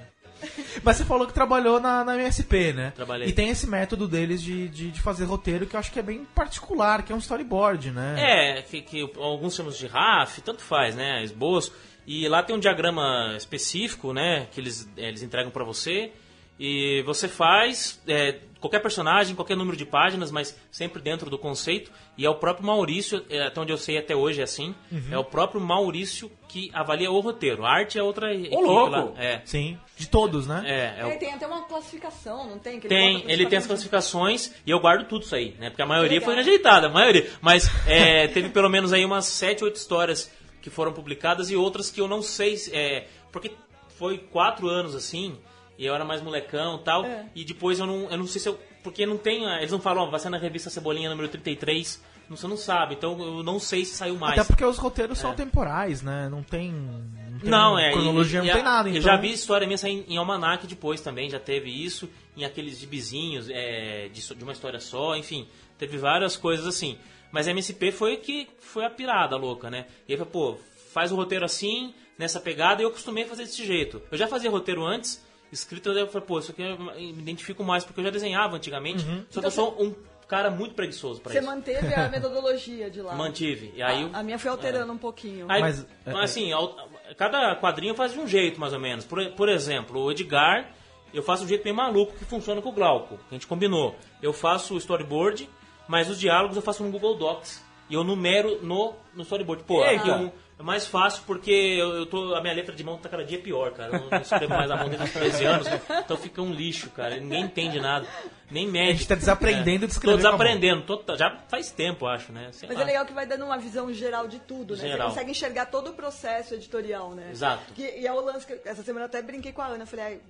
Mas 0.82 0.96
você 0.96 1.04
falou 1.04 1.26
que 1.26 1.32
trabalhou 1.32 1.80
na, 1.80 2.04
na 2.04 2.14
MSP, 2.14 2.72
né? 2.72 2.92
Trabalhei. 2.94 3.28
E 3.28 3.32
tem 3.32 3.48
esse 3.48 3.66
método 3.66 4.06
deles 4.08 4.42
de, 4.42 4.68
de, 4.68 4.90
de 4.90 5.00
fazer 5.00 5.24
roteiro 5.24 5.66
que 5.66 5.76
eu 5.76 5.80
acho 5.80 5.92
que 5.92 5.98
é 5.98 6.02
bem 6.02 6.24
particular, 6.34 7.02
que 7.02 7.12
é 7.12 7.14
um 7.14 7.18
storyboard, 7.18 7.90
né? 7.90 8.14
É, 8.18 8.62
que, 8.62 8.82
que 8.82 9.10
alguns 9.16 9.54
chamamos 9.54 9.78
de 9.78 9.86
RAF, 9.86 10.40
tanto 10.40 10.62
faz, 10.62 10.94
né? 10.94 11.22
Esboço. 11.22 11.72
E 12.06 12.28
lá 12.28 12.42
tem 12.42 12.54
um 12.54 12.58
diagrama 12.58 13.34
específico, 13.36 14.12
né? 14.12 14.46
Que 14.50 14.60
eles, 14.60 14.88
eh, 14.96 15.08
eles 15.08 15.22
entregam 15.22 15.50
pra 15.50 15.64
você. 15.64 16.12
E 16.58 17.02
você 17.02 17.26
faz 17.26 18.00
é, 18.06 18.38
qualquer 18.60 18.78
personagem, 18.80 19.34
qualquer 19.34 19.56
número 19.56 19.76
de 19.76 19.84
páginas, 19.84 20.30
mas 20.30 20.56
sempre 20.70 21.02
dentro 21.02 21.28
do 21.28 21.36
conceito. 21.36 21.90
E 22.16 22.24
é 22.24 22.30
o 22.30 22.36
próprio 22.36 22.64
Maurício, 22.64 23.24
é, 23.28 23.42
até 23.46 23.60
onde 23.60 23.72
eu 23.72 23.76
sei 23.76 23.98
até 23.98 24.14
hoje 24.14 24.40
é 24.40 24.44
assim, 24.44 24.72
Uhum. 24.92 25.02
é 25.10 25.18
o 25.18 25.24
próprio 25.24 25.60
Maurício 25.60 26.30
que 26.48 26.70
avalia 26.72 27.10
o 27.10 27.18
roteiro. 27.18 27.64
A 27.66 27.70
arte 27.72 27.98
é 27.98 28.02
outra 28.04 28.32
equipe 28.32 28.54
louco! 28.54 28.90
lá. 28.90 29.12
É, 29.16 29.40
Sim. 29.44 29.76
De 29.96 30.08
todos, 30.08 30.46
né? 30.46 30.62
é, 30.64 31.00
é 31.00 31.06
o- 31.06 31.18
tem 31.18 31.32
até 31.34 31.44
uma 31.46 31.62
classificação, 31.62 32.48
não 32.48 32.58
tem? 32.60 32.78
Que 32.78 32.86
tem, 32.86 33.24
ele 33.28 33.46
tem 33.46 33.58
as 33.58 33.66
classificações 33.66 34.52
e 34.64 34.70
eu 34.70 34.78
guardo 34.78 35.08
tudo 35.08 35.22
isso 35.24 35.34
aí, 35.34 35.56
né? 35.58 35.70
Porque 35.70 35.82
a 35.82 35.86
maioria 35.86 36.18
Legal. 36.20 36.24
foi 36.26 36.34
rejeitada, 36.36 36.86
a 36.86 36.90
maioria. 36.90 37.28
Mas 37.40 37.68
é, 37.86 38.28
teve 38.28 38.48
pelo 38.50 38.68
menos 38.68 38.92
aí 38.92 39.04
umas 39.04 39.26
7, 39.26 39.64
8 39.64 39.74
histórias 39.76 40.30
que 40.62 40.70
foram 40.70 40.92
publicadas 40.92 41.50
e 41.50 41.56
outras 41.56 41.90
que 41.90 42.00
eu 42.00 42.06
não 42.06 42.22
sei. 42.22 42.56
se- 42.56 42.72
É, 42.74 43.08
porque 43.32 43.50
foi 43.98 44.18
quatro 44.18 44.68
anos 44.68 44.94
assim, 44.94 45.36
e 45.78 45.86
eu 45.86 45.94
era 45.94 46.04
mais 46.04 46.22
molecão 46.22 46.76
e 46.76 46.84
tal. 46.84 47.04
É. 47.04 47.26
E 47.34 47.44
depois 47.44 47.78
eu 47.78 47.86
não, 47.86 48.10
eu 48.10 48.16
não 48.18 48.26
sei 48.26 48.40
se 48.40 48.48
eu. 48.48 48.58
Porque 48.82 49.06
não 49.06 49.16
tem. 49.16 49.46
ah, 49.46 49.58
Eles 49.58 49.72
não 49.72 49.80
falam, 49.80 50.04
ó, 50.04 50.10
vai 50.10 50.20
ser 50.20 50.28
na 50.28 50.38
revista 50.38 50.68
Cebolinha 50.70 51.08
número 51.10 51.28
33. 51.28 52.02
não- 52.28 52.36
Você 52.36 52.46
não 52.46 52.56
sabe, 52.56 52.94
então 52.94 53.18
eu 53.20 53.42
não 53.42 53.58
sei 53.58 53.84
se 53.84 53.94
saiu 53.96 54.16
mais. 54.16 54.38
Até 54.38 54.44
porque 54.48 54.64
os 54.64 54.76
roteiros 54.78 55.18
são 55.18 55.34
temporais, 55.34 56.02
né? 56.02 56.28
Não 56.30 56.42
tem. 56.42 56.70
Não, 56.72 57.38
tem 57.40 57.50
Não, 57.50 57.78
é. 57.78 57.92
Cronologia, 57.92 58.40
e- 58.40 58.42
não 58.42 58.48
e 58.48 58.52
tem 58.52 58.60
a- 58.60 58.64
nada. 58.64 58.88
Eu 58.88 58.92
Então, 58.92 59.02
já 59.02 59.16
vi 59.16 59.32
história 59.32 59.66
minha 59.66 59.78
sair 59.78 60.04
em 60.08 60.16
Almanac 60.16 60.66
depois 60.66 61.00
também, 61.00 61.28
já 61.30 61.38
teve 61.40 61.70
isso, 61.70 62.08
em 62.36 62.44
aqueles 62.44 62.78
gibizinhos 62.78 63.48
é, 63.50 64.08
de, 64.12 64.34
de 64.34 64.42
uma 64.44 64.52
história 64.52 64.80
só, 64.80 65.16
enfim, 65.16 65.48
teve 65.78 65.96
várias 65.98 66.36
coisas 66.36 66.66
assim. 66.66 66.98
Mas 67.32 67.48
a 67.48 67.50
MSP 67.50 67.90
foi 67.90 68.16
que 68.18 68.48
foi 68.60 68.84
a 68.84 68.90
pirada 68.90 69.36
louca, 69.36 69.68
né? 69.70 69.86
E 70.08 70.12
aí, 70.12 70.18
falei, 70.18 70.32
pô, 70.32 70.56
faz 70.92 71.10
o 71.10 71.16
roteiro 71.16 71.44
assim, 71.44 71.92
nessa 72.18 72.38
pegada, 72.38 72.80
e 72.80 72.84
eu 72.84 72.88
acostumei 72.90 73.24
a 73.24 73.26
fazer 73.26 73.42
desse 73.44 73.66
jeito. 73.66 74.00
Eu 74.10 74.16
já 74.16 74.28
fazia 74.28 74.48
roteiro 74.50 74.84
antes, 74.86 75.20
escrito, 75.54 75.90
eu 75.90 76.06
falei, 76.08 76.26
pô, 76.26 76.38
isso 76.38 76.50
aqui 76.50 76.62
eu 76.62 76.78
me 76.78 77.10
identifico 77.12 77.62
mais, 77.64 77.84
porque 77.84 78.00
eu 78.00 78.04
já 78.04 78.10
desenhava 78.10 78.56
antigamente, 78.56 79.04
só 79.30 79.40
que 79.40 79.46
eu 79.46 79.50
sou 79.50 79.80
um 79.82 79.94
cara 80.28 80.50
muito 80.50 80.74
preguiçoso 80.74 81.20
pra 81.20 81.32
Você 81.32 81.38
isso. 81.38 81.46
manteve 81.46 81.94
a 81.94 82.08
metodologia 82.10 82.90
de 82.90 83.00
lá. 83.02 83.14
Mantive. 83.14 83.72
E 83.76 83.82
aí, 83.82 84.08
A 84.12 84.22
minha 84.22 84.38
foi 84.38 84.50
alterando 84.50 84.92
um 84.92 84.98
pouquinho. 84.98 85.46
Aí, 85.48 85.60
Mas, 85.60 85.86
mas, 86.04 86.14
é, 86.16 86.20
assim, 86.24 86.52
ao- 86.52 86.74
cada 87.16 87.54
quadrinho 87.56 87.94
faz 87.94 88.12
de 88.12 88.18
um 88.18 88.26
jeito, 88.26 88.58
mais 88.60 88.72
ou 88.72 88.80
menos. 88.80 89.04
Por, 89.04 89.24
por 89.32 89.48
exemplo, 89.48 90.00
o 90.02 90.10
Edgar, 90.10 90.70
eu 91.12 91.22
faço 91.22 91.44
um 91.44 91.48
jeito 91.48 91.62
bem 91.62 91.72
maluco 91.72 92.14
que 92.16 92.24
funciona 92.24 92.60
com 92.62 92.70
o 92.70 92.72
Glauco, 92.72 93.16
que 93.18 93.24
a 93.30 93.34
gente 93.34 93.46
combinou. 93.46 93.94
Eu 94.22 94.32
faço 94.32 94.74
o 94.74 94.78
storyboard, 94.78 95.48
mas 95.86 96.08
os 96.10 96.18
diálogos 96.18 96.56
eu 96.56 96.62
faço 96.62 96.82
no 96.82 96.90
Google 96.90 97.16
Docs. 97.16 97.62
E 97.90 97.94
eu 97.94 98.02
numero 98.02 98.60
no, 98.62 98.94
no 99.14 99.22
storyboard. 99.24 99.62
Pô, 99.64 99.82
aqui 99.84 100.08
é, 100.08 100.14
um- 100.16 100.32
é 100.58 100.62
mais 100.62 100.86
fácil 100.86 101.22
porque 101.26 101.50
eu, 101.50 101.92
eu 101.94 102.06
tô, 102.06 102.34
a 102.34 102.40
minha 102.40 102.54
letra 102.54 102.74
de 102.74 102.84
mão 102.84 102.96
tá 102.96 103.08
cada 103.08 103.24
dia 103.24 103.38
pior, 103.40 103.72
cara. 103.72 103.96
Eu 103.96 104.08
não, 104.10 104.18
escrevo 104.20 104.48
mais 104.54 104.70
a 104.70 104.76
mão 104.76 104.88
desde 104.88 105.04
os 105.06 105.12
13 105.12 105.44
anos, 105.46 105.66
então 106.04 106.16
fica 106.16 106.40
um 106.40 106.52
lixo, 106.52 106.90
cara. 106.90 107.16
Ninguém 107.16 107.42
entende 107.44 107.80
nada, 107.80 108.06
nem 108.50 108.66
mede. 108.68 108.90
A 108.90 108.92
gente 108.92 109.08
tá 109.08 109.14
desaprendendo 109.16 109.86
de 109.86 109.92
escrever 109.92 110.16
Tô 110.16 110.22
com 110.22 110.28
a 110.28 110.30
mão. 110.30 110.38
desaprendendo, 110.38 110.82
tô- 110.96 111.16
já 111.16 111.38
faz 111.48 111.70
tempo, 111.70 112.06
acho, 112.06 112.30
né? 112.32 112.50
Sei 112.52 112.68
Mas 112.68 112.76
lá. 112.78 112.84
é 112.84 112.86
legal 112.86 113.04
que 113.04 113.12
vai 113.12 113.26
dando 113.26 113.44
uma 113.44 113.58
visão 113.58 113.92
geral 113.92 114.28
de 114.28 114.38
tudo, 114.38 114.76
né? 114.76 114.82
Geral. 114.88 115.08
Você 115.08 115.14
consegue 115.14 115.30
enxergar 115.32 115.66
todo 115.66 115.90
o 115.90 115.94
processo 115.94 116.54
editorial, 116.54 117.10
né? 117.14 117.28
Exato. 117.32 117.72
Que- 117.74 117.98
e 117.98 118.06
é 118.06 118.12
o 118.12 118.20
lance 118.20 118.46
que 118.46 118.60
essa 118.68 118.82
semana 118.82 119.04
eu 119.04 119.08
até 119.08 119.20
brinquei 119.22 119.52
com 119.52 119.60
a 119.62 119.66
Ana, 119.66 119.84
falei, 119.86 120.04
ai, 120.04 120.20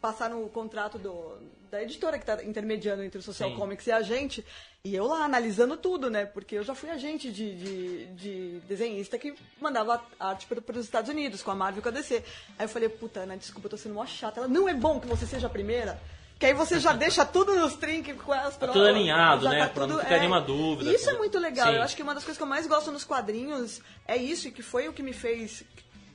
passaram 0.00 0.42
o 0.42 0.48
contrato 0.48 0.98
do, 0.98 1.36
da 1.70 1.82
editora 1.82 2.18
que 2.18 2.24
tá 2.24 2.42
intermediando 2.44 3.02
entre 3.02 3.18
o 3.18 3.22
Social 3.22 3.50
Sim. 3.50 3.56
Comics 3.56 3.86
e 3.86 3.92
a 3.92 4.00
gente, 4.02 4.44
e 4.86 4.94
eu 4.94 5.04
lá 5.08 5.24
analisando 5.24 5.76
tudo, 5.76 6.08
né? 6.08 6.26
Porque 6.26 6.54
eu 6.54 6.62
já 6.62 6.72
fui 6.72 6.88
agente 6.88 7.32
de, 7.32 7.56
de, 7.56 8.06
de 8.14 8.60
desenhista 8.68 9.18
que 9.18 9.34
mandava 9.60 10.00
arte 10.18 10.46
para 10.46 10.78
os 10.78 10.84
Estados 10.84 11.10
Unidos, 11.10 11.42
com 11.42 11.50
a 11.50 11.56
Marvel 11.56 11.80
e 11.80 11.82
com 11.82 11.88
a 11.88 11.92
DC. 11.92 12.22
Aí 12.56 12.66
eu 12.66 12.68
falei, 12.68 12.88
puta, 12.88 13.18
Ana, 13.18 13.36
desculpa, 13.36 13.66
eu 13.66 13.70
tô 13.70 13.76
sendo 13.76 13.96
mó 13.96 14.06
chata. 14.06 14.38
Ela, 14.38 14.48
não 14.48 14.68
é 14.68 14.74
bom 14.74 15.00
que 15.00 15.08
você 15.08 15.26
seja 15.26 15.48
a 15.48 15.50
primeira? 15.50 16.00
Que 16.38 16.46
aí 16.46 16.54
você 16.54 16.78
já 16.78 16.92
deixa 16.92 17.24
tudo 17.24 17.56
nos 17.56 17.74
trinques 17.74 18.14
com 18.22 18.32
as 18.32 18.56
Tá 18.56 18.68
tudo 18.68 18.86
alinhado, 18.86 19.42
já 19.42 19.50
né? 19.50 19.66
Pra 19.66 19.88
não 19.88 19.98
ficar 19.98 20.18
nenhuma 20.18 20.40
dúvida. 20.40 20.88
E 20.88 20.94
isso 20.94 21.10
é 21.10 21.14
muito 21.14 21.36
legal. 21.36 21.66
Sim. 21.66 21.74
Eu 21.74 21.82
acho 21.82 21.96
que 21.96 22.02
uma 22.04 22.14
das 22.14 22.22
coisas 22.22 22.36
que 22.36 22.44
eu 22.44 22.48
mais 22.48 22.64
gosto 22.68 22.92
nos 22.92 23.02
quadrinhos 23.02 23.80
é 24.06 24.16
isso, 24.16 24.46
e 24.46 24.52
que 24.52 24.62
foi 24.62 24.86
o 24.86 24.92
que 24.92 25.02
me 25.02 25.12
fez 25.12 25.64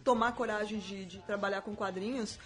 tomar 0.01 0.31
coragem 0.31 0.79
de, 0.79 1.03
de 1.03 1.17
trabalhar 1.19 1.61
com 1.61 1.75
quadrinhos. 1.75 2.39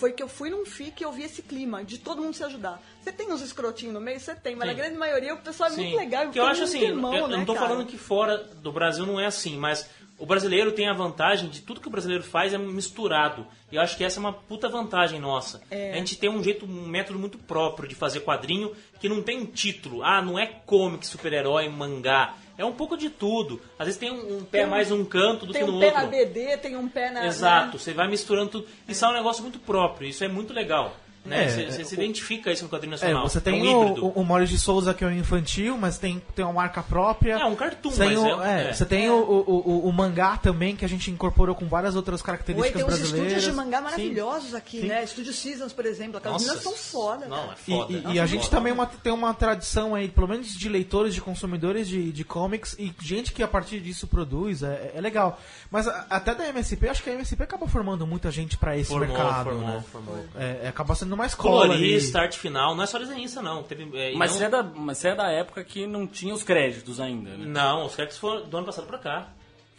Foi 0.00 0.12
que 0.12 0.22
eu 0.22 0.28
fui 0.28 0.48
num 0.48 0.64
FIC 0.64 1.02
e 1.02 1.04
eu 1.04 1.12
vi 1.12 1.24
esse 1.24 1.42
clima 1.42 1.84
de 1.84 1.98
todo 1.98 2.22
mundo 2.22 2.32
se 2.32 2.42
ajudar. 2.42 2.80
Você 3.02 3.12
tem 3.12 3.30
uns 3.30 3.42
escrotinhos 3.42 3.92
no 3.92 4.00
meio? 4.00 4.18
Você 4.18 4.34
tem, 4.34 4.56
mas 4.56 4.70
Sim. 4.70 4.74
a 4.74 4.78
grande 4.78 4.96
maioria 4.96 5.34
o 5.34 5.36
pessoal 5.36 5.68
é 5.68 5.76
muito 5.76 5.94
legal. 5.94 6.24
Porque 6.24 6.40
eu 6.40 6.46
acho 6.46 6.62
assim, 6.62 6.78
tem 6.78 6.88
eu, 6.88 6.94
irmão, 6.94 7.14
eu 7.14 7.28
né, 7.28 7.36
não 7.36 7.44
tô 7.44 7.52
cara? 7.52 7.68
falando 7.68 7.86
que 7.86 7.98
fora 7.98 8.38
do 8.38 8.72
Brasil 8.72 9.04
não 9.04 9.20
é 9.20 9.26
assim, 9.26 9.58
mas 9.58 9.86
o 10.18 10.24
brasileiro 10.24 10.72
tem 10.72 10.88
a 10.88 10.94
vantagem 10.94 11.50
de 11.50 11.60
tudo 11.60 11.82
que 11.82 11.88
o 11.88 11.90
brasileiro 11.90 12.24
faz 12.24 12.54
é 12.54 12.58
misturado. 12.58 13.46
E 13.70 13.76
eu 13.76 13.82
acho 13.82 13.94
que 13.94 14.02
essa 14.02 14.18
é 14.18 14.20
uma 14.20 14.32
puta 14.32 14.70
vantagem 14.70 15.20
nossa. 15.20 15.60
É. 15.70 15.92
A 15.92 15.96
gente 15.96 16.16
tem 16.16 16.30
um 16.30 16.42
jeito, 16.42 16.64
um 16.64 16.88
método 16.88 17.18
muito 17.18 17.36
próprio 17.36 17.86
de 17.86 17.94
fazer 17.94 18.20
quadrinho 18.20 18.74
que 18.98 19.08
não 19.08 19.22
tem 19.22 19.38
um 19.38 19.44
título. 19.44 20.02
Ah, 20.02 20.22
não 20.22 20.38
é 20.38 20.46
comic, 20.46 21.06
super-herói, 21.06 21.68
mangá. 21.68 22.36
É 22.58 22.64
um 22.64 22.72
pouco 22.72 22.96
de 22.96 23.08
tudo. 23.08 23.60
Às 23.78 23.86
vezes 23.86 23.98
tem 24.00 24.10
um, 24.10 24.38
um 24.38 24.44
pé 24.44 24.58
Tem 24.58 24.66
um- 24.66 24.70
mais 24.70 24.90
num 24.90 25.04
canto 25.04 25.46
do 25.46 25.52
Tem 25.52 25.64
que 25.64 25.70
um 25.70 25.74
no 25.74 25.80
pé 25.80 25.86
outro. 25.86 26.02
na 26.02 26.06
BD, 26.08 26.56
tem 26.58 26.76
um 26.76 26.88
pé 26.88 27.10
na. 27.10 27.26
Exato, 27.26 27.72
né? 27.72 27.78
você 27.78 27.92
vai 27.94 28.08
misturando 28.08 28.50
tudo. 28.50 28.66
Isso 28.86 29.04
é 29.04 29.08
um 29.08 29.12
negócio 29.12 29.42
muito 29.42 29.58
próprio, 29.58 30.08
isso 30.08 30.22
é 30.24 30.28
muito 30.28 30.52
legal. 30.52 30.94
Né? 31.24 31.44
É, 31.44 31.48
Você, 31.50 31.62
é, 31.62 31.70
você 31.70 31.84
se 31.84 31.94
o- 31.94 32.00
identifica 32.02 32.50
isso 32.50 32.62
no 32.64 32.70
quadrinho 32.70 32.92
É, 32.94 32.96
nacional. 32.96 33.28
você 33.28 33.40
tem 33.42 33.60
é 33.60 33.62
um 33.62 33.82
híbrido. 33.90 34.06
o, 34.06 34.08
o, 34.08 34.22
o 34.22 34.24
Maurício 34.24 34.56
de 34.56 34.62
Souza, 34.62 34.94
que 34.94 35.04
é 35.04 35.06
o 35.06 35.10
infantil, 35.12 35.76
mas 35.76 35.98
tem, 35.98 36.20
tem 36.34 36.42
uma 36.44 36.54
marca 36.54 36.82
própria. 36.82 37.34
É 37.34 37.44
um 37.44 37.54
cartoon, 37.54 37.90
Tem 37.90 38.16
mas 38.16 38.18
o- 38.18 38.42
é- 38.42 38.64
é, 38.64 38.68
é. 38.68 38.72
Você 38.72 38.86
tem 38.86 39.10
o, 39.10 39.14
o, 39.16 39.40
o, 39.84 39.88
o 39.88 39.92
mangá 39.92 40.38
também, 40.38 40.74
que 40.74 40.84
a 40.84 40.88
gente 40.88 41.10
incorporou 41.10 41.54
com 41.54 41.68
várias 41.68 41.94
outras 41.94 42.20
Oi, 42.20 42.26
características 42.26 42.72
tem 42.72 42.82
uns 42.84 42.86
brasileiras. 42.86 43.26
estúdios 43.32 43.44
de 43.44 43.52
mangá 43.52 43.78
Sim. 43.78 43.84
maravilhosos 43.84 44.54
aqui, 44.54 44.80
Sim. 44.80 44.86
né? 44.86 45.04
Estúdio 45.04 45.32
Seasons, 45.34 45.72
por 45.74 45.84
exemplo. 45.84 46.16
Aquelas 46.16 46.40
meninas 46.40 46.62
são 46.62 46.72
foda. 46.72 47.26
Não, 47.28 47.36
cara. 47.36 47.50
é 47.52 47.54
E, 47.70 47.74
foda. 47.76 47.92
e- 47.92 47.96
Nossa, 48.00 48.14
e 48.16 48.20
a 48.20 48.26
gente 48.26 48.44
foda. 48.44 48.56
também 48.56 48.72
uma- 48.72 48.86
tem 48.86 49.12
uma 49.12 49.34
tradição 49.34 49.94
aí, 49.94 50.08
pelo 50.08 50.26
menos 50.26 50.48
de 50.48 50.68
leitores, 50.70 51.14
de 51.14 51.20
consumidores 51.20 51.86
de, 51.86 52.10
de 52.12 52.24
comics 52.24 52.74
e 52.78 52.94
gente 52.98 53.32
que 53.32 53.42
a 53.42 53.48
partir 53.48 53.80
disso 53.80 54.06
produz, 54.06 54.62
é, 54.62 54.92
é 54.94 55.00
legal. 55.02 55.38
Mas 55.70 55.86
a- 55.86 56.06
até 56.08 56.34
da 56.34 56.48
MSP, 56.48 56.88
acho 56.88 57.02
que 57.02 57.10
a 57.10 57.12
MSP 57.12 57.42
acaba 57.42 57.68
formando 57.68 58.06
muita 58.06 58.30
gente 58.30 58.56
pra 58.56 58.74
esse 58.76 58.88
Formou, 58.88 59.06
mercado, 59.06 59.44
formou, 59.44 59.66
né? 59.68 59.84
formou. 59.92 60.24
É, 60.34 60.60
é, 60.64 60.68
acaba 60.68 60.94
sendo 60.94 61.09
uma 61.14 61.26
escola 61.26 61.64
ali. 61.64 61.74
Colorista, 61.74 62.20
arte 62.20 62.38
final, 62.38 62.74
não 62.74 62.82
é 62.84 62.86
só 62.86 62.98
desenhista, 62.98 63.40
não. 63.42 63.62
Teve, 63.62 63.90
é, 63.98 64.14
Mas 64.14 64.30
não, 64.32 64.38
você, 64.38 64.44
é 64.44 64.48
da, 64.48 64.62
mas 64.62 64.98
você 64.98 65.08
é 65.08 65.14
da 65.14 65.30
época 65.30 65.62
que 65.64 65.86
não 65.86 66.06
tinha 66.06 66.32
os 66.34 66.42
créditos 66.42 67.00
ainda, 67.00 67.30
né? 67.30 67.44
Não, 67.46 67.86
os 67.86 67.94
créditos 67.94 68.18
foram 68.18 68.48
do 68.48 68.56
ano 68.56 68.66
passado 68.66 68.86
pra 68.86 68.98
cá. 68.98 69.28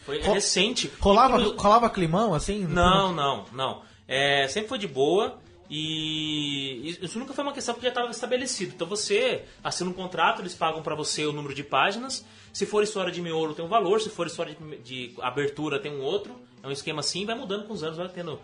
Foi 0.05 0.19
Ro- 0.21 0.33
recente. 0.33 0.91
Rolava, 0.99 1.39
Inclu- 1.39 1.55
rolava 1.57 1.89
climão, 1.89 2.33
assim? 2.33 2.65
Não, 2.65 3.13
não, 3.13 3.45
não. 3.51 3.81
É, 4.07 4.47
sempre 4.47 4.69
foi 4.69 4.77
de 4.79 4.87
boa 4.87 5.37
e 5.69 6.97
isso 7.01 7.17
nunca 7.17 7.33
foi 7.33 7.43
uma 7.43 7.53
questão 7.53 7.75
que 7.75 7.81
já 7.81 7.89
estava 7.89 8.09
estabelecido. 8.11 8.73
Então 8.75 8.87
você 8.87 9.43
assina 9.63 9.89
um 9.89 9.93
contrato, 9.93 10.41
eles 10.41 10.53
pagam 10.53 10.81
pra 10.81 10.95
você 10.95 11.25
o 11.25 11.31
número 11.31 11.53
de 11.53 11.63
páginas. 11.63 12.25
Se 12.51 12.65
for 12.65 12.83
história 12.83 13.11
de 13.11 13.21
miolo 13.21 13.53
tem 13.53 13.63
um 13.63 13.69
valor, 13.69 14.01
se 14.01 14.09
for 14.09 14.27
história 14.27 14.55
de, 14.55 14.77
de 14.79 15.13
abertura 15.21 15.79
tem 15.79 15.91
um 15.91 16.01
outro. 16.01 16.35
É 16.63 16.67
um 16.67 16.71
esquema 16.71 16.99
assim, 16.99 17.25
vai 17.25 17.35
mudando 17.35 17.65
com 17.65 17.73
os 17.73 17.83
anos, 17.83 17.97
vai 17.97 18.07
tendo 18.09 18.39